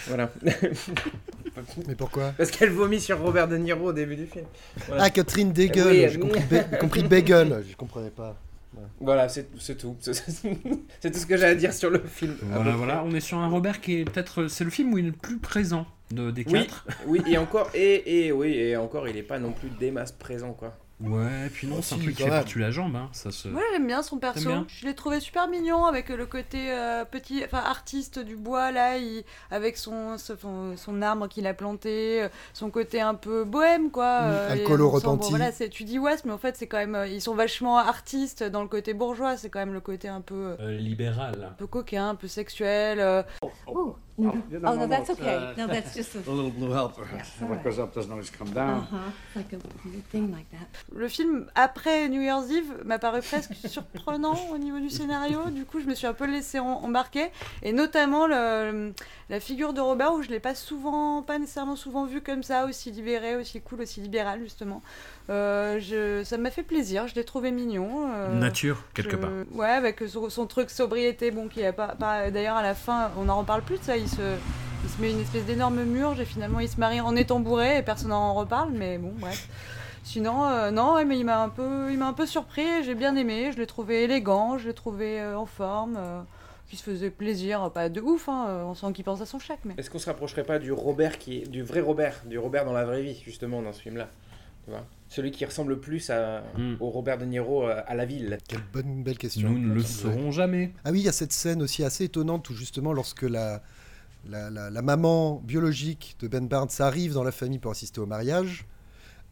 Voilà. 0.09 0.31
Mais 1.87 1.95
pourquoi? 1.95 2.33
Parce 2.37 2.51
qu'elle 2.51 2.71
vomit 2.71 3.01
sur 3.01 3.19
Robert 3.21 3.49
De 3.49 3.57
Niro 3.57 3.89
au 3.89 3.93
début 3.93 4.17
du 4.17 4.27
film. 4.27 4.45
Voilà. 4.89 5.05
Ah, 5.05 5.11
Catherine 5.11 5.53
Degel, 5.53 5.87
Oui, 5.87 6.07
j'ai 6.11 6.19
compris, 6.19 6.43
compris 6.81 7.03
Bagel, 7.05 7.65
je 7.71 7.77
comprenais 7.77 8.11
pas. 8.11 8.37
Ouais. 8.77 8.83
Voilà, 9.01 9.29
c'est 9.29 9.49
c'est 9.59 9.77
tout. 9.77 9.97
C'est 10.01 11.11
tout 11.11 11.19
ce 11.19 11.27
que 11.27 11.37
j'ai 11.37 11.45
à 11.45 11.55
dire 11.55 11.73
sur 11.73 11.91
le 11.91 12.01
film. 12.01 12.37
Voilà, 12.43 12.73
voilà, 12.73 13.05
on 13.05 13.13
est 13.15 13.21
sur 13.21 13.39
un 13.39 13.49
Robert 13.49 13.81
qui 13.81 14.01
est 14.01 14.05
peut-être. 14.05 14.49
C'est 14.49 14.65
le 14.65 14.71
film 14.71 14.93
où 14.93 14.99
il 14.99 15.05
est 15.07 15.11
le 15.11 15.17
plus 15.17 15.39
présent 15.39 15.87
de, 16.11 16.31
des 16.31 16.45
Oui, 16.47 16.53
quatre. 16.53 16.87
oui, 17.07 17.23
et 17.27 17.39
encore, 17.39 17.71
et, 17.75 18.27
et 18.27 18.33
oui, 18.33 18.53
et 18.55 18.77
encore, 18.77 19.09
il 19.09 19.17
est 19.17 19.23
pas 19.23 19.39
non 19.39 19.53
plus 19.53 19.71
des 19.71 19.91
masses 19.91 20.13
présent, 20.13 20.53
quoi. 20.53 20.77
Ouais, 21.01 21.51
puis 21.53 21.67
non, 21.67 21.77
Oh, 21.79 21.83
c'est 21.83 21.97
un 21.97 21.99
truc 21.99 22.15
qui 22.17 22.23
fait 22.23 22.29
par-dessus 22.29 22.61
la 22.61 22.71
jambe, 22.71 22.95
hein. 22.95 23.09
Ça 23.13 23.31
se. 23.33 23.49
Moi 23.49 23.61
j'aime 23.73 23.87
bien 23.87 24.03
son 24.03 24.19
perso. 24.19 24.49
Bien 24.49 24.65
Je 24.69 24.87
l'ai 24.87 24.95
trouvé 24.95 25.19
super 25.21 25.49
mignon 25.49 25.85
avec 25.87 26.09
le 26.09 26.25
côté 26.25 26.71
euh, 26.71 27.05
petit, 27.05 27.43
enfin 27.45 27.59
artiste 27.59 28.21
du 28.21 28.37
bois 28.37 28.71
là, 28.71 28.97
il- 28.97 29.25
avec 29.51 29.77
son, 29.77 30.17
son, 30.19 30.77
son 30.77 31.03
arbre 31.03 31.29
qu'il 31.29 31.47
a 31.49 31.53
planté, 31.55 32.23
euh, 32.23 32.29
son 32.53 32.71
côté 32.71 33.01
un 33.01 33.15
peu 33.15 33.43
bohème 33.45 33.91
quoi. 33.91 34.21
Mm, 34.23 34.25
euh, 34.31 34.53
alcoolo 34.53 34.85
sent, 34.99 35.05
bon, 35.07 35.13
repenti. 35.13 35.31
voilà, 35.31 35.51
c'est- 35.53 35.69
tu 35.69 35.83
dis 35.85 35.99
ouest, 35.99 36.25
mais 36.25 36.33
en 36.33 36.39
fait 36.39 36.57
c'est 36.57 36.69
quand 36.69 36.79
même, 36.79 36.95
euh, 36.95 37.09
ils 37.09 37.21
sont 37.21 37.35
vachement 37.35 37.77
artistes 37.79 38.45
dans 38.45 38.63
le 38.63 38.69
côté 38.69 38.95
bourgeois. 38.95 39.37
C'est 39.37 39.51
quand 39.51 39.59
même 39.59 39.75
le 39.75 39.81
côté 39.81 40.07
un 40.09 40.21
peu, 40.21 40.57
Euh, 40.61 40.79
libéral. 40.79 41.49
un 41.51 41.55
peu 41.55 41.67
coquin, 41.67 42.11
un 42.11 42.15
peu 42.15 42.29
sexuel. 42.29 43.01
euh. 43.01 43.23
Oh, 43.67 43.97
Oh 44.17 44.23
know, 44.23 44.75
no, 44.77 44.87
that's 44.87 45.11
it's, 45.11 45.19
okay. 45.21 45.35
uh, 45.35 45.55
No, 45.57 45.67
that's 45.67 45.93
just 45.95 46.15
a. 46.17 46.19
The 46.21 46.31
little 46.31 46.51
blue 46.53 46.71
helper. 46.71 47.05
Yes, 47.17 47.33
all 47.43 47.49
what 47.49 47.57
right. 47.57 47.65
goes 47.65 47.79
up 47.81 47.93
doesn't 47.95 48.11
always 48.13 48.31
come 48.31 48.51
down. 48.51 48.79
Uh-huh. 48.83 48.97
Like 49.35 49.53
a 49.53 49.59
thing 50.13 50.31
like 50.31 50.49
that. 50.53 50.69
Le 50.93 51.09
film 51.09 51.47
après 51.57 52.09
New 52.09 52.23
Year's 52.23 52.49
Eve 52.51 52.73
m'a 52.85 52.99
paru 53.01 53.21
presque 53.23 53.55
surprenant 53.67 54.37
au 54.53 54.59
niveau 54.59 54.79
du 54.79 54.89
scénario. 54.89 55.51
Du 55.51 55.65
coup, 55.65 55.81
je 55.81 55.87
me 55.87 55.95
suis 55.97 56.07
un 56.07 56.15
peu 56.15 56.27
laissé 56.27 56.61
en- 56.61 56.85
embarquer. 56.85 57.31
Et 57.63 57.73
notamment 57.73 58.29
le- 58.29 58.93
la 59.31 59.41
figure 59.41 59.73
de 59.73 59.81
Robert, 59.81 60.13
où 60.15 60.23
je 60.23 60.29
l'ai 60.29 60.39
pas 60.41 60.55
souvent, 60.55 61.23
pas 61.23 61.39
nécessairement 61.41 61.75
souvent 61.77 62.05
vu 62.05 62.21
comme 62.21 62.43
ça, 62.45 62.67
aussi 62.67 62.93
libéré, 62.93 63.35
aussi 63.37 63.61
cool, 63.63 63.81
aussi 63.81 64.01
libéral, 64.01 64.41
justement. 64.43 64.81
Euh, 65.31 65.79
je, 65.81 66.23
ça 66.25 66.37
m'a 66.37 66.51
fait 66.51 66.63
plaisir, 66.63 67.07
je 67.09 67.15
l'ai 67.15 67.25
trouvé 67.25 67.51
mignon. 67.51 68.09
euh, 68.13 68.35
Nature, 68.39 68.85
quelque 68.93 69.13
je- 69.13 69.17
part. 69.17 69.31
Ouais, 69.53 69.69
avec 69.71 70.01
son, 70.07 70.29
son 70.29 70.47
truc 70.47 70.69
sobriété, 70.71 71.31
bon, 71.31 71.49
qui 71.49 71.65
a 71.65 71.73
pas. 71.73 71.89
pas- 71.89 72.31
D'ailleurs, 72.31 72.57
à 72.57 72.63
la 72.63 72.75
fin, 72.75 73.11
on 73.19 73.25
n'en 73.25 73.39
reparle 73.39 73.63
plus 73.63 73.79
de 73.79 73.85
ça. 73.85 73.97
Il 73.97 74.09
se, 74.09 74.21
il 74.85 74.91
se 74.91 75.01
met 75.01 75.11
une 75.11 75.21
espèce 75.21 75.45
d'énorme 75.47 75.83
murge 75.85 76.21
et 76.21 76.27
finalement, 76.27 76.61
il 76.61 76.69
se 76.69 76.79
marie 76.79 77.01
en 77.01 77.17
étant 77.17 77.41
bourré 77.41 77.79
et 77.79 77.83
personne 77.83 78.11
n'en 78.11 78.35
reparle, 78.35 78.71
mais 78.73 78.99
bon, 78.99 79.13
bref. 79.19 79.49
Sinon, 80.03 80.45
euh, 80.45 80.71
non, 80.71 80.93
ouais, 80.97 81.07
mais 81.07 81.19
il 81.19 81.25
m'a 81.25 81.43
un 81.43 81.49
peu, 81.49 81.91
il 81.91 81.97
m'a 81.99 82.09
un 82.09 82.13
peu 82.13 82.27
surpris. 82.27 82.85
J'ai 82.85 82.95
bien 82.95 83.17
aimé. 83.17 83.51
Je 83.53 83.57
l'ai 83.59 83.67
trouvé 83.67 84.03
élégant. 84.05 84.59
Je 84.59 84.69
l'ai 84.69 84.75
trouvé 84.75 85.19
euh, 85.21 85.39
en 85.39 85.47
forme. 85.47 85.95
euh, 85.97 86.21
qui 86.69 86.77
se 86.79 86.83
faisait 86.83 87.11
plaisir, 87.11 87.71
pas 87.73 87.89
de 87.89 88.01
ouf. 88.01 88.29
Hein, 88.29 88.65
on 88.67 88.75
sent 88.75 88.87
qu'il 88.95 89.05
pense 89.05 89.21
à 89.21 89.27
son 89.27 89.39
chèque, 89.39 89.61
mais. 89.65 89.75
Est-ce 89.79 89.89
qu'on 89.91 89.99
se 89.99 90.07
rapprocherait 90.07 90.45
pas 90.45 90.59
du 90.59 90.73
Robert 90.73 91.19
qui 91.19 91.39
est, 91.39 91.49
du 91.49 91.63
vrai 91.63 91.81
Robert, 91.81 92.21
du 92.27 92.39
Robert 92.39 92.65
dans 92.65 92.73
la 92.73 92.85
vraie 92.85 93.03
vie, 93.03 93.23
justement, 93.25 93.63
dans 93.63 93.73
ce 93.73 93.81
film-là 93.81 94.09
Tu 94.65 94.71
vois? 94.71 94.85
Celui 95.09 95.31
qui 95.31 95.45
ressemble 95.45 95.71
le 95.75 95.81
plus 95.81 96.11
à, 96.11 96.43
Mm. 96.57 96.77
au 96.81 96.91
Robert 96.91 97.19
De 97.19 97.25
Niro 97.25 97.69
euh, 97.69 97.83
à 97.87 97.95
la 97.95 98.05
ville. 98.05 98.39
Quelle 98.49 98.63
bonne, 98.73 99.03
belle 99.05 99.19
question. 99.19 99.49
Nous 99.51 99.59
ne 99.59 99.75
le 99.75 99.83
saurons 99.83 100.33
jamais. 100.33 100.73
Ah 100.85 100.91
oui, 100.91 101.01
il 101.01 101.05
y 101.05 101.09
a 101.09 101.13
cette 101.13 101.33
scène 101.33 101.63
aussi 101.63 101.85
assez 101.85 102.05
étonnante 102.05 102.49
où 102.51 102.55
justement 102.55 102.93
lorsque 102.93 103.23
la, 103.23 103.63
la, 104.29 104.51
la- 104.51 104.71
la 104.71 104.83
maman 104.83 105.41
biologique 105.45 106.17
de 106.21 106.27
Ben 106.29 106.49
Barnes 106.49 106.69
arrive 106.81 107.13
dans 107.13 107.23
la 107.25 107.33
famille 107.33 107.59
pour 107.59 107.71
assister 107.71 108.01
au 108.01 108.07
mariage, 108.07 108.67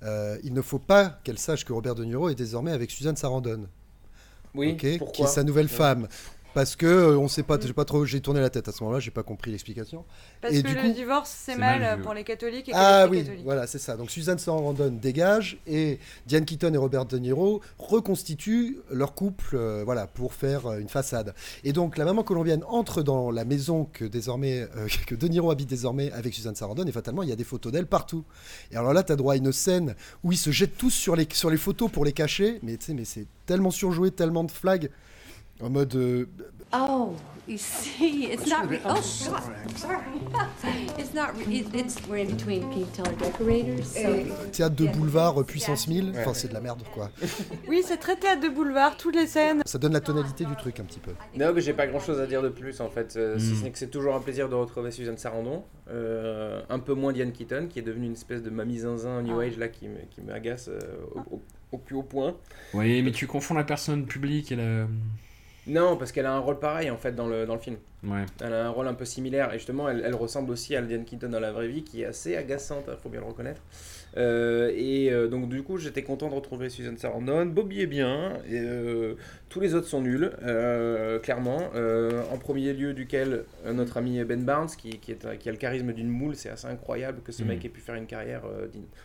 euh, 0.02 0.36
il 0.44 0.52
ne 0.52 0.62
faut 0.62 0.78
pas 0.78 1.18
qu'elle 1.24 1.38
sache 1.38 1.64
que 1.64 1.72
Robert 1.72 1.94
De 1.94 2.04
Niro 2.04 2.28
est 2.28 2.34
désormais 2.34 2.72
avec 2.72 2.90
Suzanne 2.90 3.16
Sarandon, 3.16 3.66
Oui, 4.54 4.72
ok, 4.72 5.10
qui 5.12 5.22
est 5.22 5.26
sa 5.26 5.42
nouvelle 5.42 5.66
Ouais. 5.66 5.72
femme. 5.72 6.06
Parce 6.55 6.76
que 6.76 6.84
euh, 6.86 7.18
on 7.18 7.28
sait 7.28 7.42
pas, 7.42 7.59
j'ai 7.61 7.72
pas 7.72 7.84
trop, 7.86 8.05
j'ai 8.05 8.20
tourné 8.20 8.40
la 8.40 8.50
tête 8.50 8.68
à 8.68 8.72
ce 8.72 8.82
moment-là, 8.82 9.00
j'ai 9.00 9.11
pas 9.11 9.22
compris 9.22 9.50
l'explication. 9.50 10.05
Parce 10.42 10.53
Et 10.53 10.62
que 10.62 10.68
du 10.68 10.74
le 10.74 10.80
coup- 10.82 10.92
divorce, 10.92 11.34
c'est 11.34 11.57
mal, 11.57 12.00
pour 12.03 12.12
les 12.12 12.24
catholiques 12.24 12.68
et 12.68 12.72
Ah 12.74 13.05
les 13.07 13.11
oui, 13.11 13.24
catholiques. 13.24 13.44
voilà, 13.44 13.66
c'est 13.66 13.78
ça. 13.78 13.96
Donc 13.96 14.11
Suzanne 14.11 14.38
Sarandon 14.38 14.90
dégage 14.90 15.59
et 15.66 15.98
Diane 16.26 16.44
Keaton 16.44 16.74
et 16.74 16.76
Robert 16.76 17.07
De 17.07 17.18
Niro 17.18 17.62
reconstituent 17.78 18.78
leur 18.90 19.14
couple, 19.14 19.55
euh, 19.57 19.82
voilà, 19.84 20.07
pour 20.07 20.34
faire 20.34 20.66
euh, 20.66 20.78
une 20.78 20.88
façade. 20.88 21.34
Et 21.64 21.72
donc 21.72 21.96
la 21.96 22.05
maman 22.05 22.22
colombienne 22.22 22.64
entre 22.68 23.03
dans 23.03 23.30
la 23.30 23.44
maison 23.44 23.88
que 23.92 24.05
désormais 24.05 24.66
euh, 24.76 24.88
que 25.07 25.14
De 25.14 25.28
Niro 25.28 25.50
habite 25.50 25.68
désormais 25.70 26.12
avec 26.12 26.34
Suzanne 26.34 26.55
Sarandon 26.57 26.84
et 26.86 26.92
fatalement 26.92 27.22
il 27.22 27.28
y 27.28 27.32
a 27.32 27.36
des 27.36 27.44
photos 27.44 27.72
d'elle 27.72 27.86
partout. 27.86 28.24
Et 28.70 28.76
alors 28.76 28.92
là, 28.92 29.03
tu 29.03 29.12
as 29.12 29.16
droit 29.16 29.34
à 29.34 29.36
une 29.36 29.53
scène 29.53 29.94
où 30.22 30.32
ils 30.32 30.38
se 30.38 30.50
jettent 30.50 30.76
tous 30.76 30.90
sur 30.90 31.16
les 31.16 31.26
sur 31.32 31.48
les 31.48 31.57
photos 31.57 31.90
pour 31.90 32.05
les 32.05 32.12
cacher, 32.12 32.59
mais 32.62 32.76
tu 32.76 32.86
sais, 32.86 32.94
mais 32.94 33.05
c'est 33.07 33.26
tellement 33.46 33.70
surjoué, 33.70 34.11
tellement 34.11 34.44
de 34.44 34.50
flags. 34.50 34.90
En 35.61 35.70
mode. 35.70 35.94
euh, 35.94 36.26
Oh, 36.74 37.12
you 37.46 37.59
see, 37.59 38.24
it's 38.32 38.46
not. 38.48 38.66
Re- 38.66 38.80
oh, 38.86 38.94
God, 38.94 39.03
sorry. 39.03 39.98
it's 40.98 41.12
not. 41.12 41.36
Re- 41.36 41.55
it, 41.55 41.66
it's 41.74 41.96
we're 42.09 42.16
in 42.24 42.28
between 42.34 42.62
Pink 42.70 42.90
Teller 42.92 43.14
decorators. 43.14 43.84
So 43.84 44.09
théâtre 44.53 44.74
de 44.76 44.86
boulevard 44.86 45.38
euh, 45.38 45.44
puissance 45.44 45.86
1000. 45.86 46.14
Enfin, 46.16 46.32
c'est 46.32 46.48
de 46.48 46.55
la 46.55 46.62
merde, 46.62 46.82
quoi. 46.94 47.11
Oui, 47.68 47.82
c'est 47.84 47.98
très 47.98 48.16
théâtre 48.16 48.40
de 48.40 48.48
boulevard, 48.48 48.96
toutes 48.96 49.16
les 49.16 49.26
scènes. 49.26 49.61
Ça 49.66 49.76
donne 49.76 49.92
la 49.92 50.00
tonalité 50.00 50.46
du 50.46 50.57
truc 50.57 50.80
un 50.80 50.84
petit 50.84 50.98
peu. 51.00 51.11
Non, 51.36 51.53
mais 51.55 51.61
j'ai 51.61 51.74
pas 51.74 51.86
grand 51.86 52.00
chose 52.00 52.18
à 52.20 52.26
dire 52.26 52.40
de 52.40 52.48
plus 52.48 52.80
en 52.80 52.88
fait, 52.88 53.16
euh, 53.16 53.38
si 53.38 53.53
Mm. 53.53 53.57
ce 53.57 53.62
n'est 53.64 53.70
que 53.70 53.78
c'est 53.78 53.90
toujours 53.90 54.14
un 54.14 54.20
plaisir 54.20 54.48
de 54.48 54.55
retrouver 54.55 54.90
Suzanne 54.90 55.18
Sarandon. 55.18 55.62
Euh, 55.90 56.62
un 56.70 56.78
peu 56.78 56.94
moins 56.94 57.12
Diane 57.12 57.32
Keaton, 57.32 57.66
qui 57.68 57.78
est 57.80 57.82
devenue 57.82 58.07
une 58.07 58.12
espèce 58.14 58.42
de 58.42 58.48
mamie 58.48 58.78
zinzin 58.78 59.20
New 59.20 59.38
Ah. 59.38 59.44
Age 59.44 59.59
là 59.59 59.68
qui 59.68 59.88
me- 59.88 60.00
qui 60.11 60.22
m'agace 60.22 60.68
euh, 60.68 60.78
au, 61.14 61.34
au- 61.36 61.42
au 61.72 61.76
plus 61.78 61.96
haut 61.96 62.03
point. 62.03 62.34
Oui, 62.72 63.03
mais 63.03 63.11
tu 63.12 63.26
confonds 63.26 63.53
la 63.55 63.64
personne 63.64 64.07
publique 64.07 64.53
et 64.53 64.57
la. 64.57 64.86
Non, 65.66 65.96
parce 65.96 66.10
qu'elle 66.10 66.26
a 66.26 66.32
un 66.32 66.40
rôle 66.40 66.58
pareil 66.58 66.90
en 66.90 66.96
fait 66.96 67.14
dans 67.14 67.28
le, 67.28 67.46
dans 67.46 67.54
le 67.54 67.60
film. 67.60 67.76
Ouais. 68.04 68.24
Elle 68.40 68.52
a 68.52 68.66
un 68.66 68.70
rôle 68.70 68.88
un 68.88 68.94
peu 68.94 69.04
similaire 69.04 69.52
et 69.54 69.58
justement 69.58 69.88
elle, 69.88 70.02
elle 70.04 70.16
ressemble 70.16 70.50
aussi 70.50 70.74
à 70.74 70.82
Diane 70.82 71.04
Keaton 71.04 71.28
dans 71.28 71.38
la 71.38 71.52
vraie 71.52 71.68
vie 71.68 71.84
qui 71.84 72.02
est 72.02 72.06
assez 72.06 72.36
agaçante, 72.36 72.86
il 72.88 72.96
faut 73.00 73.08
bien 73.08 73.20
le 73.20 73.26
reconnaître. 73.26 73.62
Euh, 74.16 74.72
et 74.74 75.12
euh, 75.12 75.28
donc 75.28 75.48
du 75.48 75.62
coup 75.62 75.78
j'étais 75.78 76.02
content 76.02 76.28
de 76.28 76.34
retrouver 76.34 76.68
Suzanne 76.68 76.98
Sarandon, 76.98 77.46
Bobby 77.46 77.80
est 77.80 77.86
bien, 77.86 78.32
et, 78.48 78.58
euh, 78.58 79.14
tous 79.48 79.60
les 79.60 79.74
autres 79.74 79.86
sont 79.86 80.00
nuls, 80.00 80.32
clairement. 81.22 81.70
En 82.32 82.38
premier 82.38 82.72
lieu 82.72 82.92
duquel 82.92 83.44
notre 83.64 83.98
ami 83.98 84.22
Ben 84.24 84.44
Barnes 84.44 84.70
qui, 84.76 84.98
qui, 84.98 85.12
est, 85.12 85.38
qui 85.38 85.48
a 85.48 85.52
le 85.52 85.58
charisme 85.58 85.92
d'une 85.92 86.08
moule, 86.08 86.34
c'est 86.34 86.50
assez 86.50 86.66
incroyable 86.66 87.20
que 87.22 87.30
ce 87.30 87.42
Mm. 87.44 87.46
mec 87.46 87.64
ait 87.64 87.68
pu 87.68 87.80
faire 87.80 87.94
une 87.94 88.06
carrière. 88.06 88.42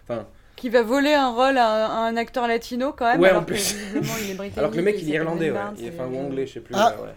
Enfin, 0.04 0.26
Qui 0.58 0.68
va 0.70 0.82
voler 0.82 1.14
un 1.14 1.30
rôle 1.30 1.58
à 1.58 1.70
un, 1.70 1.86
à 1.86 2.10
un 2.10 2.18
acteur 2.18 2.48
latino 2.48 2.92
quand 2.92 3.06
même. 3.06 3.22
Ouais, 3.22 3.30
alors 3.30 3.42
en 3.44 3.46
que 3.46 3.52
plus. 3.54 3.74
visiblement, 3.76 4.14
il 4.22 4.32
est 4.32 4.34
britannique. 4.36 4.58
Alors 4.58 4.72
que 4.72 4.76
le 4.78 4.82
mec 4.84 4.96
il 5.02 5.10
est 5.10 5.14
irlandais, 5.16 5.46
ouais. 5.52 5.56
Barnes, 5.58 5.76
Il 5.78 5.86
est, 5.86 5.88
et- 5.88 5.92
enfin, 5.94 6.10
ou 6.12 6.18
anglais, 6.20 6.46
je 6.48 6.54
sais 6.56 6.60
plus. 6.60 6.76
Ah. 6.78 6.94
ouais. 7.02 7.10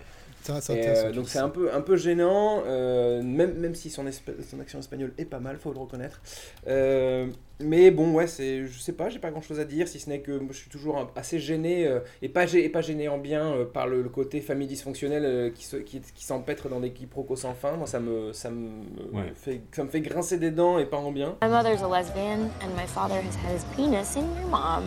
Ça, 0.42 0.58
Et, 0.74 0.88
euh, 0.88 1.12
donc 1.12 1.28
c'est 1.28 1.38
un 1.38 1.50
peu, 1.50 1.72
un 1.72 1.82
peu 1.82 1.96
gênant, 1.96 2.62
euh, 2.66 3.22
même, 3.22 3.54
même 3.58 3.74
si 3.74 3.90
son, 3.90 4.06
action 4.06 4.78
espagnole 4.78 5.12
est 5.18 5.26
pas 5.26 5.38
mal, 5.38 5.58
faut 5.58 5.72
le 5.72 5.78
reconnaître. 5.78 6.20
Euh, 6.66 7.26
mais 7.60 7.90
bon, 7.90 8.12
ouais, 8.14 8.26
c'est, 8.26 8.66
je 8.66 8.78
sais 8.78 8.92
pas, 8.92 9.10
j'ai 9.10 9.18
pas 9.18 9.30
grand 9.30 9.42
chose 9.42 9.60
à 9.60 9.64
dire, 9.66 9.86
si 9.86 10.00
ce 10.00 10.08
n'est 10.08 10.20
que 10.20 10.32
moi, 10.32 10.48
je 10.52 10.56
suis 10.56 10.70
toujours 10.70 11.10
assez 11.14 11.38
gêné, 11.38 11.86
euh, 11.86 12.00
et, 12.22 12.30
pas 12.30 12.50
et 12.54 12.68
pas 12.70 12.80
gêné 12.80 13.08
en 13.08 13.18
bien 13.18 13.52
euh, 13.52 13.64
par 13.66 13.86
le, 13.86 14.00
le 14.00 14.08
côté 14.08 14.40
famille 14.40 14.66
dysfonctionnelle 14.66 15.24
euh, 15.26 15.50
qui, 15.50 15.64
se, 15.64 15.76
qui, 15.76 16.00
qui 16.00 16.24
s'empêtre 16.24 16.70
dans 16.70 16.80
des 16.80 16.90
quiproquos 16.92 17.36
sans 17.36 17.52
fin. 17.52 17.72
Moi, 17.72 17.86
ça 17.86 18.00
me, 18.00 18.32
ça, 18.32 18.50
me 18.50 18.70
Ouais. 19.12 19.32
fait, 19.34 19.60
ça 19.72 19.84
me 19.84 19.90
fait 19.90 20.00
grincer 20.00 20.38
des 20.38 20.50
dents 20.50 20.78
et 20.78 20.86
pas 20.86 20.96
en 20.96 21.12
bien. 21.12 21.36
My 21.42 21.48
mother's 21.48 21.82
a 21.82 21.88
lesbian, 21.88 22.48
and 22.62 22.74
my 22.76 22.86
father 22.86 23.16
has 23.16 23.36
had 23.36 23.54
his 23.54 23.64
penis 23.76 24.16
in 24.16 24.24
your 24.40 24.48
mom. 24.48 24.84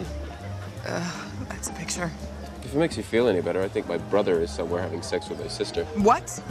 that's 1.49 1.70
a 1.70 1.74
picture. 1.74 2.10
If 2.64 2.74
it 2.74 2.78
makes 2.78 2.95
you 2.97 3.03
feel 3.03 3.28
any 3.28 3.41
better, 3.41 3.61
I 3.61 3.68
think 3.68 3.88
my 3.88 3.97
brother 3.97 4.41
is 4.41 4.49
somewhere 4.49 4.82
having 4.82 5.01
sex 5.01 5.30
with 5.30 5.39
my 5.39 5.47
sister. 5.47 5.84
What? 5.95 6.41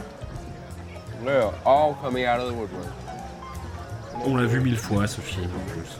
They're 1.23 1.51
all 1.65 1.95
coming 1.95 2.25
out 2.25 2.39
of 2.39 2.47
the 2.47 2.53
woodwork. 2.53 2.91
On 4.25 4.37
l'a 4.37 4.45
vu 4.45 4.61
mille 4.61 4.77
fois 4.77 5.05
ce 5.07 5.19
film 5.21 5.45
en 5.55 5.71
plus. 5.71 5.97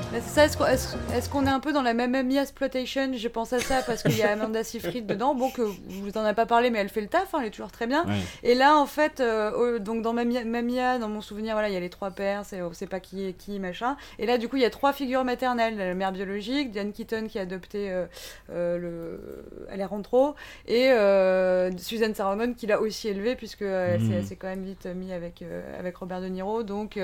Est-ce 1.14 1.30
qu'on 1.30 1.46
est 1.46 1.50
un 1.50 1.60
peu 1.60 1.74
dans 1.74 1.82
la 1.82 1.94
même 1.94 2.12
Mamie 2.12 2.38
exploitation? 2.38 3.12
Je 3.14 3.28
pense 3.28 3.52
à 3.54 3.60
ça 3.60 3.82
parce 3.86 4.02
qu'il 4.04 4.18
y 4.18 4.22
a 4.24 4.32
Amanda 4.32 4.64
Seyfried 4.64 5.06
dedans. 5.06 5.36
Bon, 5.36 5.50
que 5.50 5.62
vous 5.62 6.10
en 6.16 6.22
avez 6.24 6.34
pas 6.36 6.46
parlé, 6.46 6.70
mais 6.70 6.80
elle 6.80 6.90
fait 6.90 7.02
le 7.02 7.08
taf, 7.08 7.34
hein, 7.34 7.40
elle 7.42 7.48
est 7.48 7.52
toujours 7.52 7.72
très 7.72 7.86
bien. 7.88 8.06
Ouais. 8.06 8.14
Et 8.44 8.56
là, 8.56 8.78
en 8.78 8.86
fait, 8.86 9.20
euh, 9.20 9.80
donc 9.80 10.04
dans 10.04 10.14
Mamia, 10.14 10.46
Mamia, 10.46 11.00
dans 11.00 11.10
mon 11.10 11.20
souvenir, 11.22 11.54
voilà, 11.54 11.68
il 11.70 11.74
y 11.74 11.78
a 11.78 11.82
les 11.82 11.90
trois 11.90 12.12
pères, 12.12 12.44
on 12.54 12.74
sait 12.74 12.88
pas 12.88 13.00
qui 13.02 13.26
est 13.26 13.34
qui, 13.34 13.60
machin. 13.60 13.98
Et 14.20 14.26
là, 14.26 14.38
du 14.38 14.48
coup, 14.48 14.56
il 14.56 14.62
y 14.62 14.66
a 14.66 14.70
trois 14.70 14.94
figures 14.94 15.24
maternelles 15.26 15.76
la 15.78 15.94
mère 15.94 16.12
biologique, 16.14 16.72
Diane 16.72 16.94
Keaton 16.94 17.28
qui 17.28 17.40
a 17.40 17.42
adopté 17.42 17.92
euh, 17.92 18.06
euh, 18.52 18.78
le 18.78 19.46
Alejandro, 19.72 20.36
et 20.68 20.92
euh, 20.92 21.72
Suzanne 21.78 22.16
Sarandon 22.16 22.54
qui 22.54 22.68
l'a 22.68 22.80
aussi 22.80 23.10
élevé, 23.10 23.36
puisque 23.36 23.64
euh, 23.64 23.96
elle 23.96 24.00
s'est- 24.02 24.06
Mhm. 24.08 24.14
elle 24.14 24.26
s'est 24.26 24.36
quand 24.36 24.48
même 24.48 24.64
vite 24.64 24.86
mis 24.86 25.12
avec, 25.12 25.44
avec 25.80 25.98
Robert 25.98 26.22
De 26.22 26.28
Niro. 26.28 26.64
Donc 26.64 27.00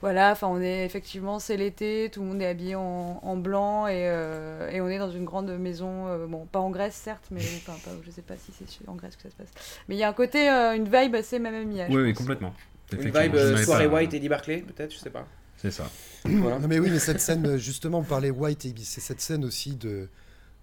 voilà, 0.00 0.34
enfin, 0.38 0.46
on 0.46 0.60
est 0.60 0.84
effectivement, 0.84 1.40
c'est 1.40 1.56
l'été, 1.56 2.10
tout 2.12 2.20
le 2.22 2.28
monde 2.28 2.40
est 2.40 2.46
habillé 2.46 2.76
en, 2.76 3.18
en 3.22 3.36
blanc, 3.36 3.88
et, 3.88 4.04
euh, 4.08 4.70
et 4.70 4.80
on 4.80 4.88
est 4.88 4.98
dans 4.98 5.10
une 5.10 5.24
grande 5.24 5.50
maison, 5.58 6.06
euh, 6.06 6.26
bon, 6.26 6.46
pas 6.46 6.60
en 6.60 6.70
Grèce 6.70 6.94
certes, 6.94 7.26
mais 7.32 7.40
enfin, 7.40 7.74
pas, 7.84 7.90
je 8.06 8.10
sais 8.12 8.22
pas 8.22 8.36
si 8.36 8.52
c'est 8.56 8.88
en 8.88 8.94
Grèce 8.94 9.16
que 9.16 9.22
ça 9.22 9.30
se 9.30 9.34
passe. 9.34 9.48
Mais 9.88 9.96
il 9.96 9.98
y 9.98 10.04
a 10.04 10.08
un 10.08 10.12
côté, 10.12 10.48
euh, 10.48 10.76
une 10.76 10.84
vibe 10.84 11.16
assez 11.16 11.40
Mia. 11.40 11.88
je 11.88 11.92
Oui, 11.92 12.02
oui, 12.02 12.14
complètement. 12.14 12.54
Une 12.92 13.00
vibe 13.00 13.34
euh, 13.34 13.56
soirée 13.56 13.88
pas- 13.88 13.94
White, 13.94 14.14
Eddie 14.14 14.28
Barclay, 14.28 14.58
peut-être, 14.58 14.92
je 14.94 14.98
sais 14.98 15.10
pas. 15.10 15.26
C'est 15.56 15.72
ça. 15.72 15.90
Voilà. 16.24 16.60
Non 16.60 16.68
mais 16.68 16.78
oui, 16.78 16.88
mais 16.90 17.00
cette 17.00 17.20
scène, 17.20 17.56
justement, 17.56 17.98
on 17.98 18.04
parlait 18.04 18.30
White 18.30 18.64
et 18.64 18.74
c'est 18.82 19.00
cette 19.00 19.20
scène 19.20 19.44
aussi 19.44 19.74
de, 19.74 20.08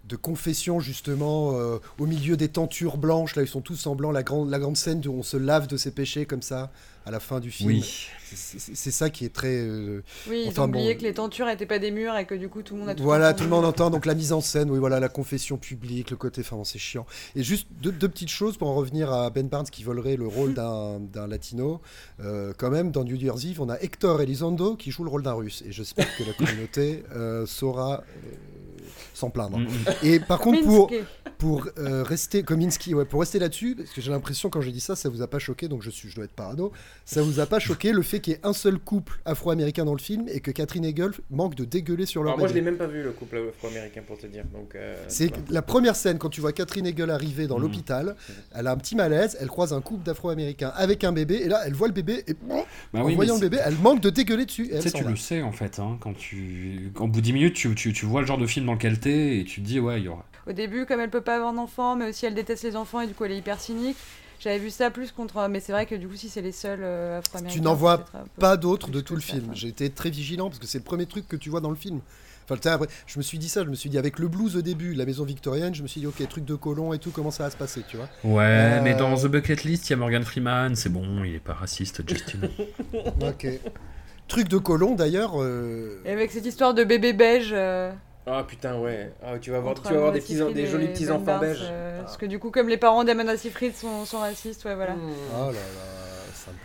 de 0.08 0.16
confession, 0.16 0.80
justement, 0.80 1.54
euh, 1.60 1.78
au 2.00 2.06
milieu 2.06 2.38
des 2.38 2.50
tentures 2.50 2.98
blanches, 2.98 3.36
là, 3.36 3.42
ils 3.42 3.48
sont 3.48 3.62
tous 3.62 3.88
en 3.88 3.96
blanc, 3.96 4.12
la 4.12 4.24
grande, 4.24 4.50
la 4.50 4.60
grande 4.60 4.78
scène 4.78 5.02
où 5.08 5.12
on 5.14 5.24
se 5.24 5.38
lave 5.38 5.68
de 5.68 5.78
ses 5.78 5.92
péchés, 5.92 6.26
comme 6.26 6.42
ça, 6.44 6.72
à 7.08 7.12
la 7.12 7.20
fin 7.20 7.40
du 7.40 7.50
film. 7.52 7.70
Oui. 7.70 8.08
C'est- 8.34 8.92
ça 8.92 9.10
qui 9.12 9.26
est 9.26 9.30
très... 9.34 9.56
euh, 9.60 10.02
Oui, 10.30 10.44
ils 10.46 10.50
enfin, 10.50 10.64
ont 10.64 10.68
bon, 10.68 10.80
oublié 10.80 10.98
que 10.98 11.04
les 11.04 11.14
tentures 11.14 11.46
n'étaient 11.46 11.66
pas 11.68 11.78
des 11.80 11.92
murs 11.92 12.18
et 12.18 12.26
que 12.26 12.34
du 12.34 12.50
coup 12.50 12.64
tout 12.64 12.74
le 12.74 12.80
monde 12.82 12.90
a 12.90 12.96
tout 12.96 13.04
Voilà, 13.04 13.34
tout 13.34 13.44
le 13.44 13.50
monde 13.50 13.64
entend, 13.66 13.90
donc 13.92 14.06
la 14.08 14.16
mise 14.16 14.34
en 14.34 14.42
scène, 14.42 14.70
oui, 14.72 14.80
voilà, 14.80 15.00
la 15.00 15.10
confession 15.10 15.58
publique, 15.58 16.10
le 16.12 16.18
côté, 16.18 16.42
enfin, 16.42 16.62
c'est 16.64 16.80
chiant. 16.80 17.06
Et 17.36 17.44
juste 17.44 17.68
deux, 17.82 17.92
deux 17.92 18.10
petites 18.10 18.30
choses 18.30 18.58
pour 18.58 18.68
en 18.70 18.76
revenir 18.76 19.12
à 19.14 19.30
Ben 19.30 19.48
Barnes 19.48 19.68
qui 19.72 19.84
volerait 19.84 20.16
le 20.18 20.28
rôle 20.28 20.54
d'un 20.56 21.00
d'un 21.14 21.28
latino. 21.28 21.82
Euh, 22.20 22.54
quand 22.58 22.70
même, 22.72 22.92
dans 22.92 23.04
New 23.04 23.16
Year's 23.16 23.46
Eve, 23.46 23.62
on 23.62 23.70
a 23.70 23.80
Hector 23.80 24.22
Elizondo 24.22 24.76
qui 24.76 24.90
joue 24.92 25.04
le 25.04 25.10
rôle 25.12 25.24
d'un 25.24 25.34
russe. 25.34 25.64
Et 25.68 25.72
j'espère 25.72 26.08
que 26.18 26.24
la 26.24 26.34
communauté 26.34 27.04
euh, 27.16 27.46
saura 27.46 28.04
euh, 28.26 28.36
s'en 29.16 29.30
plaindre. 29.30 29.58
Mm, 29.60 29.68
Et 30.04 30.20
par 30.20 30.40
contre, 30.40 30.62
pour, 30.64 30.88
Kominsky. 30.90 31.08
pour 31.38 31.68
euh, 31.80 32.04
rester, 32.04 32.44
Kominsky, 32.44 32.94
ouais, 32.94 33.06
pour 33.06 33.20
rester 33.22 33.40
là-dessus, 33.40 33.76
parce 33.76 33.90
que 33.92 34.02
j'ai 34.02 34.12
l'impression 34.12 34.50
quand 34.50 34.62
j'ai 34.62 34.72
dit 34.72 34.80
ça, 34.80 34.96
ça 34.96 35.10
vous 35.10 35.22
a 35.22 35.28
pas 35.28 35.40
choqué, 35.40 35.68
donc 35.68 35.82
je, 35.82 35.90
suis, 35.90 36.10
je 36.10 36.16
dois 36.16 36.26
être 36.26 36.34
parano, 36.34 36.72
ça 37.06 37.22
vous 37.22 37.40
a 37.40 37.46
pas 37.46 37.60
choqué 37.60 37.92
le 37.92 38.02
fait 38.02 38.20
qu'il 38.20 38.34
y 38.34 38.36
ait 38.36 38.40
un 38.46 38.54
seul 38.54 38.78
couple 38.78 39.20
afro-américain 39.26 39.86
dans 39.86 39.94
le 39.94 40.00
film 40.00 40.26
et 40.30 40.40
que 40.40 40.52
Catherine 40.52 40.86
Hegel 40.86 41.12
manque 41.32 41.56
de 41.56 41.66
dégueuler 41.66 42.06
sur 42.06 42.24
leur 42.24 42.32
Alors 42.34 42.40
moi, 42.40 42.48
je 42.48 42.54
l'ai 42.54 42.62
même 42.62 42.78
pas 42.78 42.88
vu, 42.88 43.02
le 43.04 43.12
couple 43.12 43.38
afro-américain, 43.50 44.02
pour 44.06 44.18
te 44.18 44.28
dire. 44.28 44.44
Donc, 44.54 44.76
euh, 44.76 44.96
C'est 45.08 45.28
voilà. 45.30 45.44
la 45.50 45.62
première 45.62 45.96
scène 45.96 46.18
quand 46.18 46.30
tu 46.30 46.42
vois 46.42 46.52
Catherine 46.54 46.86
Hegel 46.86 47.10
arriver 47.10 47.46
Mm. 47.46 47.48
dans 47.48 47.60
l'hôpital. 47.60 48.16
Elle 48.56 48.68
a 48.68 48.72
un 48.72 48.78
petit 48.78 48.96
malaise, 48.96 49.38
elle 49.40 49.48
croise 49.48 49.74
un 49.74 49.82
couple 49.82 50.04
d'afro-américains 50.04 50.72
avec 50.76 51.04
un 51.04 51.12
bébé, 51.12 51.36
et 51.44 51.48
là 51.48 51.62
elle 51.66 51.74
voit 51.74 51.88
le 51.88 51.94
bébé, 51.94 52.24
et 52.28 52.34
Bah 52.48 52.56
en 52.94 53.04
oui, 53.06 53.16
voyant 53.16 53.36
le 53.36 53.42
bébé, 53.42 53.58
elle 53.64 53.76
manque 53.78 54.02
de 54.02 54.10
dégueuler 54.10 54.46
dessus. 54.46 54.68
Et 54.72 54.78
Tu 54.80 54.90
sais, 54.90 54.92
tu 54.92 55.04
va. 55.04 55.10
le 55.10 55.16
sais 55.16 55.42
en 55.42 55.52
fait, 55.52 55.80
hein, 55.80 55.98
quand 56.02 56.14
tu. 56.14 56.92
Au 57.00 57.08
bout 57.08 57.20
de 57.20 57.26
10 57.26 57.34
minutes, 57.34 57.54
tu, 57.56 57.74
tu, 57.76 57.94
tu 57.94 58.06
vois 58.06 58.22
le 58.22 58.28
genre 58.28 58.38
de 58.38 58.46
film 58.48 58.66
dans 58.66 58.74
lequel 58.74 59.00
et 59.12 59.44
tu 59.46 59.62
te 59.62 59.66
dis, 59.66 59.80
ouais, 59.80 60.00
il 60.02 60.06
y 60.06 60.08
aura. 60.08 60.26
Au 60.48 60.54
début, 60.54 60.86
comme 60.86 61.00
elle 61.00 61.10
peut 61.10 61.22
pas 61.22 61.36
avoir 61.38 61.54
d'enfants, 61.54 61.96
mais 61.96 62.10
aussi 62.10 62.26
elle 62.26 62.36
déteste 62.36 62.64
les 62.64 62.76
enfants 62.76 63.02
et 63.02 63.08
du 63.08 63.14
coup 63.14 63.26
elle 63.26 63.32
est 63.32 63.38
hyper 63.38 63.60
cynique. 63.60 63.98
J'avais 64.40 64.60
vu 64.60 64.70
ça 64.70 64.92
plus 64.92 65.12
contre. 65.12 65.48
Mais 65.50 65.60
c'est 65.60 65.72
vrai 65.72 65.86
que 65.86 65.96
du 65.96 66.08
coup, 66.08 66.16
si 66.16 66.30
c'est 66.30 66.42
les 66.42 66.52
seuls 66.52 66.82
euh, 66.84 67.20
afro-américains. 67.20 67.58
Tu 67.60 67.64
n'en 67.66 67.74
vois 67.74 68.06
pas 68.40 68.58
d'autres 68.58 68.92
de 68.92 69.00
tout 69.02 69.16
le 69.16 69.22
ça, 69.22 69.34
film. 69.34 69.50
J'ai 69.54 69.70
été 69.70 69.90
très 69.90 70.10
vigilant 70.12 70.50
parce 70.50 70.60
que 70.60 70.68
c'est 70.68 70.78
le 70.78 70.84
premier 70.84 71.06
truc 71.08 71.28
que 71.28 71.36
tu 71.36 71.50
vois 71.50 71.62
dans 71.62 71.70
le 71.72 71.76
film. 71.76 72.00
Enfin, 72.48 72.60
après, 72.70 72.88
je 73.08 73.18
me 73.18 73.24
suis 73.24 73.40
dit 73.40 73.50
ça, 73.50 73.64
je 73.64 73.70
me 73.70 73.74
suis 73.76 73.90
dit 73.90 73.98
avec 73.98 74.20
le 74.20 74.28
blues 74.28 74.56
au 74.56 74.62
début, 74.62 74.94
la 74.94 75.06
maison 75.08 75.24
victorienne, 75.24 75.74
je 75.74 75.82
me 75.82 75.88
suis 75.88 76.02
dit 76.02 76.06
ok, 76.06 76.28
truc 76.30 76.46
de 76.46 76.54
colon 76.54 76.94
et 76.94 77.00
tout, 77.00 77.10
comment 77.10 77.32
ça 77.32 77.46
va 77.46 77.50
se 77.50 77.58
passer, 77.58 77.82
tu 77.88 77.98
vois 77.98 78.08
Ouais, 78.24 78.44
Euh, 78.46 78.82
mais 78.84 78.94
dans 78.94 79.16
The 79.18 79.26
Bucket 79.26 79.64
List, 79.64 79.90
il 79.90 79.94
y 79.94 79.96
a 79.96 79.98
Morgan 79.98 80.24
Freeman, 80.24 80.76
c'est 80.76 80.90
bon, 80.90 81.24
il 81.24 81.34
est 81.34 81.40
pas 81.40 81.54
raciste, 81.56 82.08
Justin. 82.08 82.42
Ok. 83.22 83.48
Truc 84.28 84.48
de 84.48 84.58
colon 84.60 84.94
d'ailleurs. 84.94 85.42
euh, 85.42 86.02
Et 86.06 86.12
avec 86.12 86.30
cette 86.32 86.46
histoire 86.46 86.76
de 86.76 86.84
bébé 86.84 87.14
beige. 87.14 87.56
Euh, 88.28 88.32
Ah 88.40 88.44
putain, 88.44 88.80
ouais. 88.80 89.14
Ah, 89.24 89.38
tu 89.40 89.52
vas 89.52 89.58
avoir, 89.58 89.72
entre 89.74 89.84
tu 89.84 89.90
vas 89.90 89.96
avoir 89.98 90.12
des, 90.12 90.20
petits, 90.22 90.36
des 90.54 90.68
jolis 90.68 90.88
petits 90.88 91.06
Ben 91.06 91.14
enfants 91.14 91.40
belges. 91.40 91.60
euh, 91.64 92.02
Parce 92.02 92.18
que 92.18 92.26
du 92.26 92.40
coup, 92.40 92.52
comme 92.52 92.70
les 92.70 92.78
parents 92.78 93.04
d'Amanda 93.04 93.38
Seyfried 93.38 93.76
sont, 93.76 94.06
sont 94.06 94.20
racistes, 94.20 94.66
ouais, 94.66 94.76
voilà. 94.76 94.96
Oh 94.96 95.46
là 95.48 95.52
là, 95.52 96.34
sympa. 96.34 96.58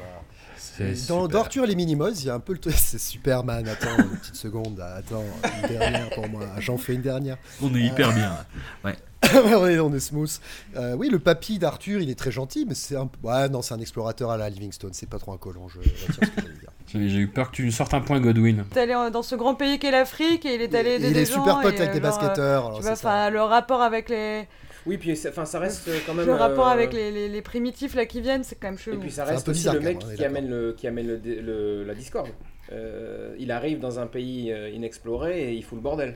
C'est 0.56 0.90
Dans, 1.08 1.24
super. 1.24 1.28
dans 1.28 1.38
Arthur 1.40 1.64
et 1.64 1.66
les 1.68 1.74
Minimos, 1.74 2.12
il 2.22 2.26
y 2.26 2.30
a 2.30 2.34
un 2.34 2.40
peu 2.40 2.52
le 2.52 2.58
truc. 2.58 2.74
C'est 2.78 2.98
Superman, 2.98 3.66
attends, 3.68 3.96
une 3.98 4.16
petite 4.18 4.36
seconde, 4.36 4.80
attends, 4.80 5.24
une 5.62 5.68
dernière 5.68 6.10
pour 6.10 6.28
moi. 6.28 6.42
J'en 6.58 6.76
fais 6.78 6.94
une 6.94 7.02
dernière. 7.02 7.36
On 7.62 7.74
est 7.74 7.80
hyper 7.80 8.12
bien. 8.14 8.36
Ouais. 8.84 8.96
on, 9.34 9.66
est, 9.66 9.78
on 9.78 9.92
est 9.92 10.00
smooth. 10.00 10.30
Euh, 10.76 10.94
oui, 10.94 11.08
le 11.10 11.18
papy 11.18 11.58
d'Arthur, 11.58 12.00
il 12.00 12.08
est 12.10 12.18
très 12.18 12.30
gentil, 12.32 12.64
mais 12.66 12.74
c'est 12.74 12.96
un 12.96 13.06
peu. 13.06 13.18
Ouais, 13.28 13.48
non, 13.50 13.60
c'est 13.62 13.74
un 13.74 13.80
explorateur 13.80 14.30
à 14.30 14.36
la 14.38 14.48
Livingstone, 14.48 14.92
c'est 14.94 15.08
pas 15.08 15.18
trop 15.18 15.32
un 15.32 15.36
colon, 15.38 15.68
je 15.68 15.78
retire 15.78 15.92
ce 16.14 16.20
que 16.20 16.26
j'allais 16.40 16.54
dire. 16.54 16.69
J'ai 16.92 17.18
eu 17.18 17.28
peur 17.28 17.50
que 17.50 17.56
tu 17.56 17.70
sortes 17.70 17.94
un 17.94 18.00
point 18.00 18.20
Godwin. 18.20 18.64
Il 18.72 18.78
est 18.78 18.80
allé 18.80 19.10
dans 19.10 19.22
ce 19.22 19.36
grand 19.36 19.54
pays 19.54 19.78
qu'est 19.78 19.90
l'Afrique 19.90 20.44
et 20.44 20.54
il 20.56 20.62
est 20.62 20.74
allé 20.74 20.96
il 20.96 21.12
des 21.12 21.20
est 21.22 21.24
gens 21.24 21.42
super 21.44 21.60
pote 21.60 21.78
avec 21.78 21.92
des 21.92 21.98
euh, 21.98 22.02
basketteurs, 22.02 22.66
alors 22.66 22.78
Tu 22.78 22.82
c'est 22.82 22.88
vois, 22.88 22.96
ça. 22.96 23.08
enfin, 23.08 23.30
le 23.30 23.42
rapport 23.42 23.82
avec 23.82 24.08
les. 24.08 24.46
Oui, 24.86 24.96
puis 24.98 25.12
enfin, 25.28 25.44
ça 25.44 25.58
reste 25.58 25.86
euh, 25.88 25.98
quand 26.06 26.14
même. 26.14 26.26
Le 26.26 26.32
rapport 26.34 26.66
euh, 26.68 26.72
avec 26.72 26.92
les, 26.92 27.10
les, 27.12 27.28
les 27.28 27.42
primitifs 27.42 27.94
là 27.94 28.06
qui 28.06 28.20
viennent, 28.20 28.44
c'est 28.44 28.56
quand 28.56 28.68
même 28.68 28.78
chelou. 28.78 28.96
Et 28.96 29.00
puis 29.00 29.10
ça 29.10 29.24
reste 29.24 29.44
peu 29.44 29.52
aussi 29.52 29.60
bizarre, 29.60 29.74
le 29.74 29.80
mec 29.80 29.98
est 30.10 30.16
qui 30.16 30.24
amène, 30.24 30.48
le, 30.48 30.72
qui 30.72 30.86
amène 30.86 31.20
le, 31.22 31.84
la 31.84 31.94
discorde. 31.94 32.28
Euh, 32.72 33.34
il 33.38 33.50
arrive 33.52 33.78
dans 33.80 33.98
un 34.00 34.06
pays 34.06 34.52
inexploré 34.74 35.50
et 35.50 35.52
il 35.54 35.62
fout 35.62 35.76
le 35.76 35.82
bordel. 35.82 36.14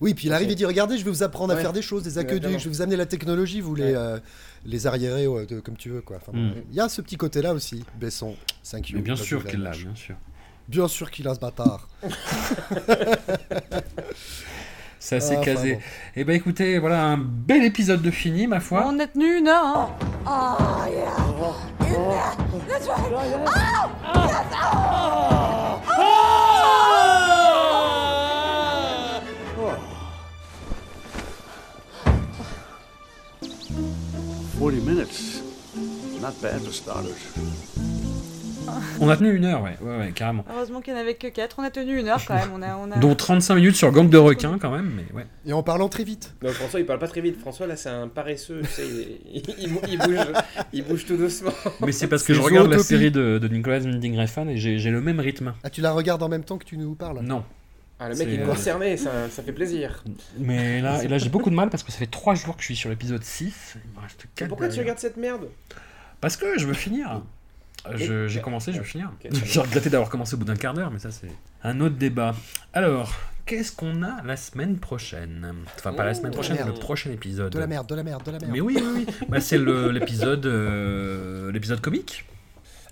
Oui, 0.00 0.14
puis 0.14 0.26
il 0.26 0.32
arrive 0.32 0.50
et 0.50 0.54
dit 0.54 0.64
Regardez, 0.64 0.98
je 0.98 1.04
vais 1.04 1.10
vous 1.10 1.22
apprendre 1.22 1.52
à 1.52 1.56
Ouais. 1.56 1.62
faire 1.62 1.72
des 1.72 1.82
choses, 1.82 2.02
des 2.02 2.18
aqueducs, 2.18 2.36
Exactement. 2.38 2.58
je 2.58 2.64
vais 2.68 2.74
vous 2.74 2.82
amener 2.82 2.96
la 2.96 3.06
technologie, 3.06 3.60
vous 3.60 3.74
les, 3.74 3.94
euh, 3.94 4.18
les 4.64 4.86
arriérez 4.86 5.26
ouais, 5.26 5.46
de- 5.46 5.60
comme 5.60 5.76
tu 5.76 5.90
veux. 5.90 6.00
quoi. 6.02 6.16
Enfin, 6.16 6.32
bon, 6.32 6.38
Mm. 6.48 6.52
Il 6.70 6.76
y 6.76 6.80
a 6.80 6.88
ce 6.88 7.00
petit 7.02 7.16
côté-là 7.16 7.52
aussi, 7.54 7.84
Besson. 8.00 8.34
Thank 8.70 8.90
you. 8.90 8.96
Mais 8.96 9.02
bien 9.02 9.16
sûr 9.16 9.44
qu'il 9.44 9.62
l'a, 9.62 9.70
bien 9.70 9.94
sûr. 9.94 10.16
Bien 10.68 10.88
sûr 10.88 11.10
qu'il 11.10 11.28
a 11.28 11.34
ce 11.34 11.40
bâtard. 11.40 11.88
Ça 14.98 15.20
s'est 15.20 15.34
Ah, 15.36 15.40
enfin, 15.40 15.54
casé. 15.54 15.74
bon. 15.74 15.80
Et 16.16 16.24
ben 16.24 16.34
écoutez, 16.34 16.78
voilà 16.78 17.04
un 17.04 17.18
bel 17.18 17.62
épisode 17.64 18.00
de 18.02 18.10
fini, 18.10 18.46
ma 18.48 18.58
foi. 18.60 18.84
On 18.88 18.98
a 18.98 19.06
tenu 19.06 19.36
une 19.38 19.46
heure. 19.46 19.90
Oh, 20.26 20.56
yeah. 20.90 21.14
In 21.80 21.92
there. 21.92 22.36
That's 22.68 22.88
right. 22.88 23.12
Oh! 23.12 24.26
Yes. 24.26 24.46
Oh! 24.64 25.78
40 34.66 34.84
minutes. 34.84 35.42
Not 36.20 36.32
bad 36.42 36.60
for 36.60 36.72
starters. 36.72 37.14
On 38.98 39.08
a 39.08 39.16
tenu 39.16 39.32
une 39.36 39.44
heure, 39.44 39.62
ouais, 39.62 39.76
ouais, 39.80 39.96
ouais 39.98 40.12
carrément. 40.12 40.44
Heureusement 40.52 40.80
qu'il 40.80 40.92
n'y 40.92 40.98
en 40.98 41.02
avait 41.02 41.14
que 41.14 41.28
4. 41.28 41.54
On 41.60 41.62
a 41.62 41.70
tenu 41.70 42.00
une 42.00 42.08
heure 42.08 42.20
quand 42.26 42.34
même. 42.34 42.48
On 42.52 42.60
a, 42.62 42.76
on 42.76 42.90
a... 42.90 42.96
Dont 42.98 43.14
35 43.14 43.54
minutes 43.54 43.76
sur 43.76 43.92
Gang 43.92 44.10
de 44.10 44.18
requins, 44.18 44.58
quand 44.60 44.72
même, 44.72 44.90
mais 44.96 45.04
ouais. 45.16 45.24
Et 45.46 45.52
en 45.52 45.62
parlant 45.62 45.88
très 45.88 46.02
vite. 46.02 46.34
Non, 46.42 46.50
François, 46.50 46.80
il 46.80 46.86
parle 46.86 46.98
pas 46.98 47.06
très 47.06 47.20
vite. 47.20 47.38
François, 47.38 47.68
là, 47.68 47.76
c'est 47.76 47.90
un 47.90 48.08
paresseux. 48.08 48.62
Tu 48.62 48.68
sais, 48.70 48.82
il, 49.32 49.36
il- 49.36 49.54
il 49.60 49.72
bou- 49.72 49.80
il 49.88 49.98
bouge, 49.98 50.16
il 50.72 50.84
bouge 50.84 51.06
tout 51.06 51.16
doucement. 51.16 51.52
Mais 51.80 51.92
c'est 51.92 52.08
parce 52.08 52.24
que 52.24 52.34
je 52.34 52.40
regarde 52.40 52.68
la 52.68 52.80
série 52.80 53.12
de, 53.12 53.38
de 53.38 53.46
Nicolas 53.46 53.78
Winding 53.78 54.18
Refn 54.18 54.48
et 54.48 54.56
j'ai 54.56 54.80
j'ai 54.80 54.90
le 54.90 55.00
même 55.00 55.20
rythme. 55.20 55.54
Ah, 55.62 55.70
tu 55.70 55.80
la 55.80 55.92
regardes 55.92 56.24
en 56.24 56.28
même 56.28 56.42
temps 56.42 56.58
que 56.58 56.64
tu 56.64 56.76
nous 56.76 56.96
parles? 56.96 57.20
Non. 57.22 57.44
Ah, 57.98 58.08
le 58.10 58.14
mec, 58.14 58.28
est 58.28 58.40
euh, 58.40 58.46
concerné, 58.46 58.96
ça, 58.98 59.30
ça 59.30 59.42
fait 59.42 59.52
plaisir. 59.52 60.04
Mais 60.38 60.80
là, 60.82 61.02
et 61.02 61.08
là 61.08 61.16
j'ai 61.18 61.30
beaucoup 61.30 61.48
de 61.50 61.54
mal 61.54 61.70
parce 61.70 61.82
que 61.82 61.90
ça 61.90 61.98
fait 61.98 62.06
3 62.10 62.34
jours 62.34 62.54
que 62.56 62.60
je 62.60 62.66
suis 62.66 62.76
sur 62.76 62.90
l'épisode 62.90 63.24
6. 63.24 63.76
Il 63.76 63.96
me 63.96 64.02
reste 64.02 64.24
Mais 64.24 64.30
4 64.36 64.48
pourquoi 64.48 64.68
tu 64.68 64.78
regardes 64.80 64.98
cette 64.98 65.16
merde? 65.16 65.48
Parce 66.20 66.36
que 66.36 66.58
je 66.58 66.66
veux 66.66 66.74
finir. 66.74 67.22
J'ai 67.94 68.40
commencé, 68.40 68.72
je 68.72 68.78
veux 68.78 68.84
finir. 68.84 69.10
Ok, 69.14 69.20
très 69.20 69.28
bien. 69.40 69.40
J'ai 69.44 69.60
regretté 69.60 69.90
d'avoir 69.90 70.10
commencé 70.10 70.34
au 70.34 70.38
bout 70.38 70.44
d'un 70.44 70.56
quart 70.56 70.74
d'heure, 70.74 70.90
mais 70.90 70.98
ça 70.98 71.10
c'est 71.10 71.30
un 71.62 71.80
autre 71.80 71.96
débat. 71.96 72.34
Alors, 72.74 73.14
qu'est-ce 73.46 73.72
qu'on 73.72 74.02
a 74.02 74.22
la 74.24 74.36
semaine 74.36 74.76
prochaine? 74.78 75.54
Enfin, 75.76 75.92
pas 75.92 76.04
la 76.04 76.14
semaine 76.14 76.32
prochaine, 76.32 76.58
le 76.66 76.74
prochain 76.74 77.10
épisode. 77.12 77.52
De 77.52 77.58
la 77.58 77.66
merde, 77.66 77.88
de 77.88 77.94
la 77.94 78.02
merde, 78.02 78.22
de 78.24 78.30
la 78.32 78.38
merde. 78.40 78.52
Mais 78.52 78.60
oui, 78.60 78.76
oui, 78.78 79.06
oui. 79.08 79.26
Bah, 79.28 79.40
c'est 79.40 79.58
le- 79.58 79.90
l'épisode 79.90 80.44
euh, 80.46 81.50
l'épisode 81.52 81.80
comique. 81.80 82.26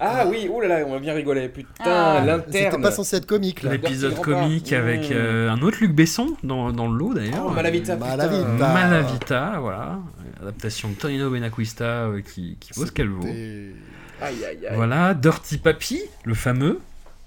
Ah 0.00 0.26
oui, 0.28 0.48
oh 0.52 0.60
là 0.60 0.68
là, 0.68 0.84
on 0.86 0.92
va 0.92 0.98
bien 0.98 1.14
rigoler. 1.14 1.48
Putain, 1.48 1.84
Ah. 1.84 2.22
l'interne. 2.24 2.52
C'était 2.52 2.82
pas 2.82 2.90
censé 2.90 3.16
être 3.16 3.26
comique 3.26 3.62
là. 3.62 3.72
L'épisode 3.72 4.20
comique 4.20 4.72
avec 4.72 5.10
Mmh. 5.10 5.14
euh, 5.14 5.50
un 5.50 5.60
autre 5.62 5.78
Luc 5.80 5.92
Besson 5.94 6.34
dans, 6.42 6.72
dans 6.72 6.88
le 6.90 6.96
lot 6.98 7.14
d'ailleurs. 7.14 7.46
Oh, 7.46 7.50
Malavita. 7.50 7.96
Malavita. 7.96 8.72
Malavita, 8.72 9.58
voilà. 9.60 9.98
Adaptation 10.42 10.90
de 10.90 10.94
Tonino 10.94 11.30
Benacquista 11.30 11.84
euh, 11.84 12.20
qui, 12.22 12.56
qui 12.60 12.72
vaut 12.74 12.86
ce 12.86 12.92
qu'elle 12.92 13.08
vaut. 13.08 13.24
Aïe, 13.24 13.74
aïe, 14.20 14.44
aïe. 14.44 14.74
Voilà, 14.74 15.14
Dirty 15.14 15.58
Papi, 15.58 16.00
le 16.24 16.34
fameux. 16.34 16.80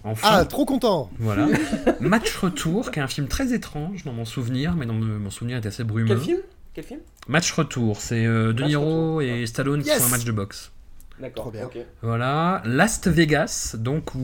Enfin. 0.04 0.28
Ah, 0.32 0.46
trop 0.46 0.66
content 0.66 1.10
Voilà. 1.20 1.48
Match 2.00 2.36
Retour, 2.38 2.92
qui 2.92 3.00
est 3.00 3.02
un 3.02 3.08
film 3.08 3.28
très 3.28 3.54
étrange 3.54 4.04
dans 4.06 4.14
mon 4.14 4.26
souvenir, 4.26 4.74
mais 4.76 4.86
dans 4.86 4.94
mon 4.94 5.30
souvenir 5.30 5.58
est 5.58 5.66
assez 5.66 5.84
brumeux. 5.84 6.08
Quel 6.08 6.20
film? 6.20 6.38
Quel 6.74 6.84
film? 6.84 7.00
Match 7.28 7.52
Retour, 7.52 8.00
c'est 8.00 8.26
euh, 8.26 8.54
De 8.54 8.64
Niro 8.64 9.20
et 9.22 9.46
Stallone 9.48 9.82
qui 9.82 9.90
font 9.90 10.06
un 10.06 10.10
match 10.10 10.24
de 10.26 10.32
boxe. 10.32 10.72
D'accord, 11.20 11.48
ok. 11.48 11.78
Voilà, 12.04 12.62
Last 12.66 13.08
Vegas, 13.08 13.76
donc 13.80 14.14
où, 14.14 14.20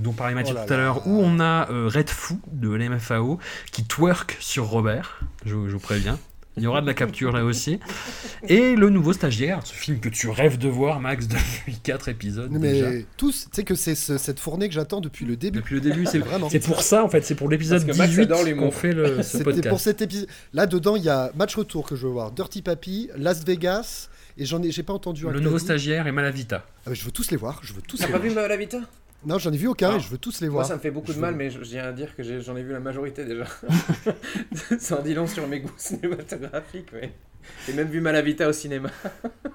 dont 0.00 0.12
parlait 0.12 0.34
Mathieu 0.34 0.54
Oh 0.56 0.64
tout 0.66 0.72
à 0.72 0.76
l'heure, 0.76 1.06
où 1.06 1.20
on 1.20 1.40
a 1.40 1.68
euh, 1.70 1.88
Red 1.92 2.08
Fou 2.08 2.38
de 2.52 2.68
l'MFAO 2.70 3.38
qui 3.72 3.84
twerk 3.84 4.36
sur 4.40 4.66
Robert, 4.66 5.20
je, 5.44 5.50
je 5.50 5.72
vous 5.72 5.78
préviens. 5.80 6.18
Il 6.58 6.62
y 6.62 6.66
aura 6.66 6.80
de 6.80 6.86
la 6.86 6.94
capture 6.94 7.32
là 7.32 7.44
aussi. 7.44 7.80
Et 8.48 8.76
le 8.76 8.88
nouveau 8.88 9.12
stagiaire, 9.12 9.60
ce 9.66 9.74
film 9.74 10.00
que 10.00 10.08
tu 10.08 10.30
rêves 10.30 10.56
de 10.56 10.68
voir, 10.70 11.00
Max, 11.00 11.28
depuis 11.28 11.76
4 11.82 12.08
épisodes. 12.08 12.50
déjà. 12.58 12.88
Mais 12.90 13.04
tous, 13.18 13.42
tu 13.44 13.48
sais 13.52 13.62
que 13.64 13.74
c'est 13.74 13.94
ce- 13.94 14.16
cette 14.16 14.40
fournée 14.40 14.66
que 14.68 14.74
j'attends 14.74 15.02
depuis 15.02 15.26
le 15.26 15.36
début. 15.36 15.58
Depuis 15.58 15.74
le 15.74 15.82
début, 15.82 16.06
c'est 16.06 16.18
Vraiment. 16.26 16.48
c'est 16.48 16.60
pour 16.60 16.80
ça 16.80 17.04
en 17.04 17.10
fait, 17.10 17.22
c'est 17.26 17.34
pour 17.34 17.50
l'épisode 17.50 17.84
Parce 17.84 17.92
que 17.98 18.02
Max 18.02 18.10
18 18.10 18.22
adore 18.22 18.44
l'humour. 18.44 18.64
qu'on 18.66 18.70
fait 18.70 18.92
le, 18.92 19.22
ce 19.22 19.36
podcast. 19.38 19.68
pour 19.68 19.80
cet 19.80 20.00
épisode. 20.00 20.28
Là 20.54 20.64
dedans, 20.66 20.96
il 20.96 21.02
y 21.02 21.10
a 21.10 21.30
Match 21.36 21.54
Retour 21.56 21.86
que 21.86 21.94
je 21.94 22.06
veux 22.06 22.12
voir, 22.12 22.30
Dirty 22.32 22.62
Papi, 22.62 23.10
Las 23.18 23.44
Vegas, 23.44 24.08
et 24.38 24.44
j'en 24.44 24.62
ai, 24.62 24.70
j'ai 24.70 24.82
pas 24.82 24.92
entendu 24.92 25.26
un. 25.26 25.30
Le 25.30 25.40
nouveau 25.40 25.58
stagiaire 25.58 26.06
et 26.06 26.12
Malavita. 26.12 26.64
Ah, 26.86 26.94
je 26.94 27.04
veux 27.04 27.10
tous 27.12 27.30
les 27.30 27.36
voir. 27.36 27.60
Je 27.62 27.72
veux 27.72 27.82
tous 27.82 27.96
T'as 27.96 28.06
les 28.06 28.12
pas 28.12 28.18
voir. 28.18 28.28
vu 28.30 28.34
Malavita? 28.34 28.78
Non, 29.24 29.38
j'en 29.38 29.52
ai 29.52 29.56
vu 29.56 29.66
aucun 29.66 29.90
Ah. 29.94 29.96
et 29.96 30.00
je 30.00 30.08
veux 30.08 30.18
tous 30.18 30.40
les 30.40 30.46
Moi, 30.48 30.54
voir. 30.56 30.66
ça 30.66 30.74
me 30.76 30.80
fait 30.80 30.90
beaucoup 30.90 31.08
Je 31.10 31.16
de 31.16 31.20
mal, 31.20 31.32
veux- 31.32 31.38
mais 31.38 31.50
tiens 31.64 31.84
à 31.84 31.92
dire 31.92 32.14
que 32.14 32.22
j'ai- 32.22 32.40
j'en 32.42 32.56
ai 32.56 32.62
vu 32.62 32.72
la 32.72 32.80
majorité 32.80 33.24
déjà. 33.24 33.44
ça 34.78 34.98
en 35.00 35.02
dit 35.02 35.14
long 35.14 35.26
sur 35.26 35.46
mes 35.48 35.60
goûts 35.60 35.70
cinématographiques, 35.76 36.88
mais 36.92 37.12
j'ai 37.66 37.72
même 37.72 37.88
vu 37.88 38.00
Malavita 38.00 38.48
au 38.48 38.52
cinéma. 38.52 38.90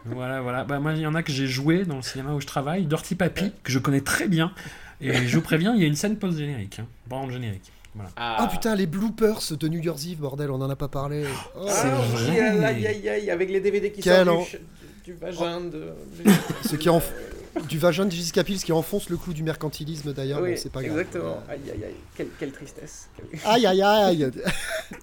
Voilà, 0.06 0.42
voilà. 0.42 0.64
Bah, 0.64 0.80
moi, 0.80 0.94
il 0.94 1.00
y 1.02 1.06
en 1.06 1.14
a 1.14 1.22
que 1.22 1.32
j'ai 1.32 1.46
joué 1.46 1.86
dans 1.86 1.96
le 1.98 2.02
cinéma 2.02 2.34
où 2.34 2.42
je 2.42 2.48
travaille, 2.48 2.86
Dirty 2.86 3.14
Papi, 3.14 3.54
que 3.64 3.72
je 3.72 3.78
connais 3.78 4.02
très 4.02 4.28
bien. 4.28 4.52
Et 5.00 5.14
je 5.28 5.36
vous 5.38 5.44
préviens, 5.44 5.74
il 5.76 5.82
y 5.82 5.84
a 5.84 5.88
une 5.88 5.96
scène 5.96 6.18
post-générique, 6.18 6.80
hein, 6.80 6.88
le 7.28 7.32
générique. 7.32 7.72
Voilà. 7.94 8.10
Ah 8.16 8.48
putain, 8.52 8.76
les 8.76 8.86
bloopers 8.88 9.42
de 9.60 9.68
New 9.68 9.80
Year's 9.82 10.06
Eve, 10.06 10.20
bordel, 10.20 10.50
on 10.52 10.62
en 10.62 10.70
a 10.70 10.76
pas 10.76 10.88
parlé. 10.88 11.26
Oh. 11.58 11.66
C'est 11.68 11.88
Ah, 11.88 12.02
vrai. 12.14 12.40
aïe, 12.40 12.66
aïe, 12.66 12.88
aïe, 12.88 13.10
aïe, 13.10 13.30
avec 13.32 13.50
les 13.50 13.60
DVD 13.60 13.92
qui 13.92 14.02
Quel 14.02 14.26
sortent 14.26 14.40
en- 14.40 14.44
du, 14.44 14.58
du 15.06 15.14
vagin 15.16 15.62
de... 15.62 15.90
Ce 16.70 16.76
qui 16.76 16.90
en 16.90 17.02
du 17.68 17.78
vagin 17.80 18.06
de 18.06 18.12
Jessica 18.12 18.46
Pills 18.46 18.64
qui 18.64 18.72
enfonce 18.72 19.10
le 19.10 19.18
clou 19.18 19.34
du 19.34 19.44
mercantilisme 19.44 20.14
d'ailleurs, 20.14 20.40
oui, 20.42 20.52
bon, 20.52 20.58
c'est 20.58 20.72
pas 20.72 20.82
grave. 20.82 20.98
exactement. 20.98 21.38
Aïe, 21.50 21.60
aïe, 21.70 21.84
aïe. 21.84 21.96
Quelle, 22.16 22.28
quelle 22.40 22.52
tristesse. 22.54 23.10
Aïe 23.44 23.66
aïe 23.66 23.82
aïe 23.82 24.32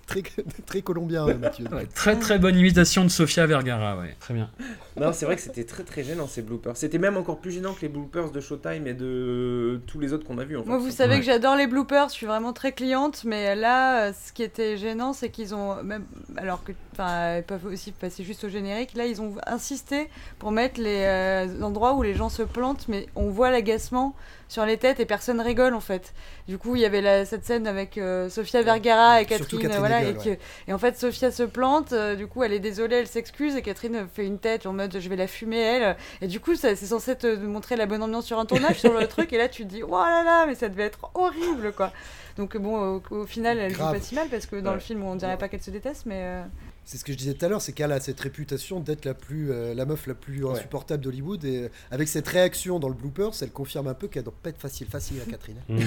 très, 0.08 0.22
très 0.66 0.82
colombien, 0.82 1.26
Mathieu. 1.34 1.66
Très 1.94 2.16
très 2.16 2.38
bonne 2.40 2.56
imitation 2.56 3.04
de 3.04 3.08
Sofia 3.10 3.46
Vergara, 3.46 3.96
ouais. 3.98 4.16
Très 4.18 4.34
bien. 4.34 4.50
Non, 4.96 5.12
c'est 5.12 5.26
vrai 5.26 5.36
que 5.36 5.42
c'était 5.42 5.62
très 5.64 5.84
très 5.84 6.02
gênant 6.02 6.26
ces 6.26 6.42
bloopers. 6.42 6.76
C'était 6.76 6.98
même 6.98 7.16
encore 7.16 7.38
plus 7.38 7.52
gênant 7.52 7.72
que 7.74 7.82
les 7.82 7.88
bloopers 7.88 8.32
de 8.32 8.40
Showtime 8.40 8.86
et 8.88 8.94
de 8.94 9.80
tous 9.86 10.00
les 10.00 10.12
autres 10.12 10.26
qu'on 10.26 10.38
a 10.38 10.44
vus. 10.44 10.56
En 10.56 10.62
fait. 10.62 10.68
Moi, 10.68 10.78
vous 10.78 10.90
savez 10.90 11.18
que 11.20 11.24
j'adore 11.24 11.54
les 11.54 11.66
bloopers, 11.68 12.08
je 12.08 12.14
suis 12.14 12.26
vraiment 12.26 12.52
très 12.52 12.72
cliente, 12.72 13.22
mais 13.24 13.54
là, 13.54 14.08
euh, 14.08 14.12
ce 14.12 14.32
qui 14.32 14.42
était 14.42 14.76
gênant, 14.76 15.12
c'est 15.12 15.28
qu'ils 15.28 15.54
ont, 15.54 15.80
même, 15.84 16.04
alors 16.36 16.64
que, 16.64 16.72
enfin, 16.92 17.36
ils 17.36 17.42
peuvent 17.44 17.66
aussi 17.66 17.92
passer 17.92 18.24
juste 18.24 18.42
au 18.44 18.48
générique, 18.48 18.94
là, 18.94 19.06
ils 19.06 19.20
ont 19.22 19.34
insisté 19.46 20.08
pour 20.40 20.50
mettre 20.50 20.80
les 20.80 21.04
euh, 21.04 21.62
endroits 21.62 21.94
où 21.94 22.02
les 22.02 22.14
gens 22.14 22.28
se 22.30 22.42
plantent, 22.42 22.88
mais 22.88 23.06
on 23.14 23.28
voit 23.30 23.50
l'agacement 23.50 24.16
sur 24.48 24.64
les 24.64 24.78
têtes 24.78 24.98
et 24.98 25.04
personne 25.04 25.42
rigole 25.42 25.74
en 25.74 25.80
fait. 25.80 26.14
Du 26.48 26.56
coup, 26.56 26.74
il 26.74 26.80
y 26.80 26.86
avait 26.86 27.02
la- 27.02 27.26
cette 27.26 27.44
scène 27.44 27.66
avec 27.66 27.98
euh, 27.98 28.30
Sofia 28.30 28.62
Vergara 28.62 29.20
et 29.20 29.26
Catherine, 29.26 29.60
Catherine 29.60 29.78
voilà, 29.78 29.97
Et, 30.02 30.14
que- 30.14 30.28
ouais. 30.30 30.38
et 30.68 30.72
en 30.72 30.78
fait, 30.78 30.98
Sofia 30.98 31.30
se 31.30 31.42
plante, 31.42 31.92
euh, 31.92 32.14
du 32.16 32.26
coup, 32.26 32.42
elle 32.42 32.52
est 32.52 32.58
désolée, 32.60 32.96
elle 32.96 33.06
s'excuse, 33.06 33.56
et 33.56 33.62
Catherine 33.62 34.06
fait 34.12 34.26
une 34.26 34.38
tête 34.38 34.66
en 34.66 34.72
mode 34.72 34.98
je 34.98 35.08
vais 35.08 35.16
la 35.16 35.26
fumer, 35.26 35.60
elle. 35.60 35.96
Et 36.20 36.26
du 36.26 36.40
coup, 36.40 36.54
c'est 36.56 36.76
censé 36.76 37.16
te 37.16 37.36
montrer 37.36 37.76
la 37.76 37.86
bonne 37.86 38.02
ambiance 38.02 38.26
sur 38.26 38.38
un 38.38 38.46
tournage, 38.46 38.78
sur 38.80 38.92
le 38.98 39.06
truc, 39.08 39.32
et 39.32 39.38
là, 39.38 39.48
tu 39.48 39.64
te 39.64 39.68
dis, 39.68 39.82
oh 39.82 39.90
là 39.90 40.22
là, 40.24 40.46
mais 40.46 40.54
ça 40.54 40.68
devait 40.68 40.84
être 40.84 41.10
horrible, 41.14 41.72
quoi. 41.72 41.92
Donc, 42.36 42.56
bon, 42.56 42.96
au, 42.96 43.02
au 43.10 43.26
final, 43.26 43.58
elle 43.58 43.72
joue 43.72 43.78
pas 43.78 43.98
si 44.00 44.14
mal, 44.14 44.28
parce 44.28 44.46
que 44.46 44.56
dans 44.56 44.70
Ouais. 44.70 44.74
le 44.76 44.80
film, 44.80 45.02
on 45.02 45.16
dirait 45.16 45.36
pas 45.38 45.48
qu'elle 45.48 45.62
se 45.62 45.70
déteste, 45.72 46.04
mais. 46.06 46.20
euh, 46.22 46.42
C'est 46.84 46.96
ce 46.96 47.04
que 47.04 47.12
je 47.12 47.18
disais 47.18 47.34
tout 47.34 47.44
à 47.44 47.48
l'heure, 47.48 47.60
c'est 47.60 47.72
qu'elle 47.72 47.90
a 47.90 47.98
cette 47.98 48.20
réputation 48.20 48.78
d'être 48.78 49.04
la 49.04 49.14
plus, 49.14 49.50
euh, 49.50 49.74
la 49.74 49.84
meuf 49.84 50.06
la 50.06 50.14
plus 50.14 50.46
insupportable 50.46 51.02
d'Hollywood 51.02 51.44
et 51.44 51.64
euh, 51.64 51.68
avec 51.90 52.06
cette 52.06 52.28
réaction 52.28 52.78
dans 52.78 52.88
le 52.88 52.94
bloopers, 52.94 53.32
elle 53.42 53.50
confirme 53.50 53.88
un 53.88 53.94
peu 53.94 54.06
qu'elle 54.06 54.22
doit 54.22 54.32
pas 54.42 54.50
être 54.50 54.60
facile, 54.60 54.86
facile 54.86 55.16
à 55.20 55.24
Catherine. 55.30 55.56
Hmm. 55.68 55.80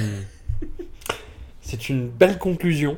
C'est 1.61 1.89
une 1.89 2.09
belle 2.09 2.37
conclusion, 2.37 2.97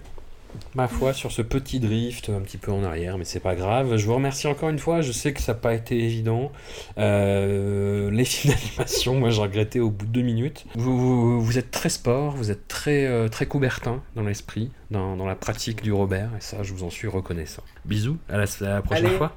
ma 0.76 0.88
foi, 0.88 1.14
sur 1.14 1.32
ce 1.32 1.41
petit 1.41 1.80
drift 1.80 2.30
un 2.30 2.41
petit 2.41 2.58
peu 2.58 2.72
en 2.72 2.84
arrière, 2.84 3.18
mais 3.18 3.26
c'est 3.26 3.39
pas 3.39 3.56
grave. 3.56 3.97
Je 3.97 4.06
vous 4.06 4.16
remercie 4.16 4.47
encore 4.47 4.70
une 4.70 4.80
fois. 4.80 5.01
Je 5.01 5.12
sais 5.12 5.34
que 5.34 5.41
ça 5.41 5.54
n'a 5.54 5.60
pas 5.60 5.74
été 5.74 5.97
évident. 5.97 6.51
Euh, 6.97 8.10
les 8.12 8.26
films 8.26 8.54
d'animation, 8.54 9.16
moi, 9.16 9.30
j'ai 9.30 9.41
regretté 9.41 9.80
au 9.80 9.89
bout 9.89 10.06
de 10.06 10.12
deux 10.12 10.22
minutes. 10.22 10.66
Vous, 10.76 10.97
vous, 10.97 11.41
vous 11.41 11.58
êtes 11.58 11.72
très 11.72 11.89
sport, 11.89 12.36
vous 12.36 12.51
êtes 12.51 12.68
très, 12.68 13.06
euh, 13.06 13.28
très 13.28 13.45
coubertin 13.45 14.01
dans 14.16 14.24
l'esprit, 14.24 14.72
dans, 14.91 15.16
dans 15.16 15.26
la 15.26 15.36
pratique 15.36 15.84
du 15.84 15.91
Robert, 15.91 16.30
et 16.38 16.41
ça, 16.41 16.64
je 16.64 16.74
vous 16.74 16.84
en 16.84 16.89
suis 16.89 17.08
reconnaissant. 17.08 17.64
Bisous, 17.86 18.18
à 18.30 18.38
la, 18.38 18.43
à 18.43 18.64
la 18.64 18.82
prochaine 18.82 19.06
Allez, 19.06 19.18
fois. 19.18 19.36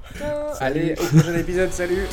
Allez, 0.60 0.92
au 0.92 1.06
prochain 1.06 1.36
épisode, 1.36 1.72
salut 1.72 2.06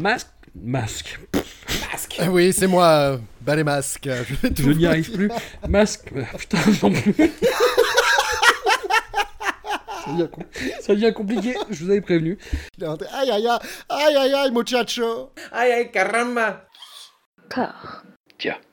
Masque. 0.00 0.28
Masque. 0.54 1.20
Masque. 1.92 2.16
Ah 2.20 2.30
oui, 2.30 2.52
c'est 2.52 2.66
moi, 2.66 3.20
bah 3.42 3.54
les 3.54 3.64
masques. 3.64 4.08
Je, 4.56 4.70
n'y 4.70 4.86
arrive 4.86 5.12
plus. 5.12 5.30
Masque. 5.68 6.10
euh, 6.16 6.24
Putain, 6.38 6.58
non 6.82 6.90
plus. 6.92 7.14
Ça 10.04 10.12
devient, 10.12 10.28
ça 10.80 10.94
devient 10.94 11.12
compliqué, 11.12 11.54
je 11.68 11.84
vous 11.84 11.90
avais 11.90 12.00
prévenu. 12.00 12.38
Aïe 12.80 13.30
aïe 13.30 13.46
aïe, 13.46 13.58
aïe 13.90 14.16
aïe 14.16 14.34
aïe, 14.34 14.50
muchacho. 14.50 15.30
Aïe 15.52 15.72
aïe, 15.72 15.90
caramba 15.92 16.64
Corps. 17.54 18.02
Tiens. 18.38 18.56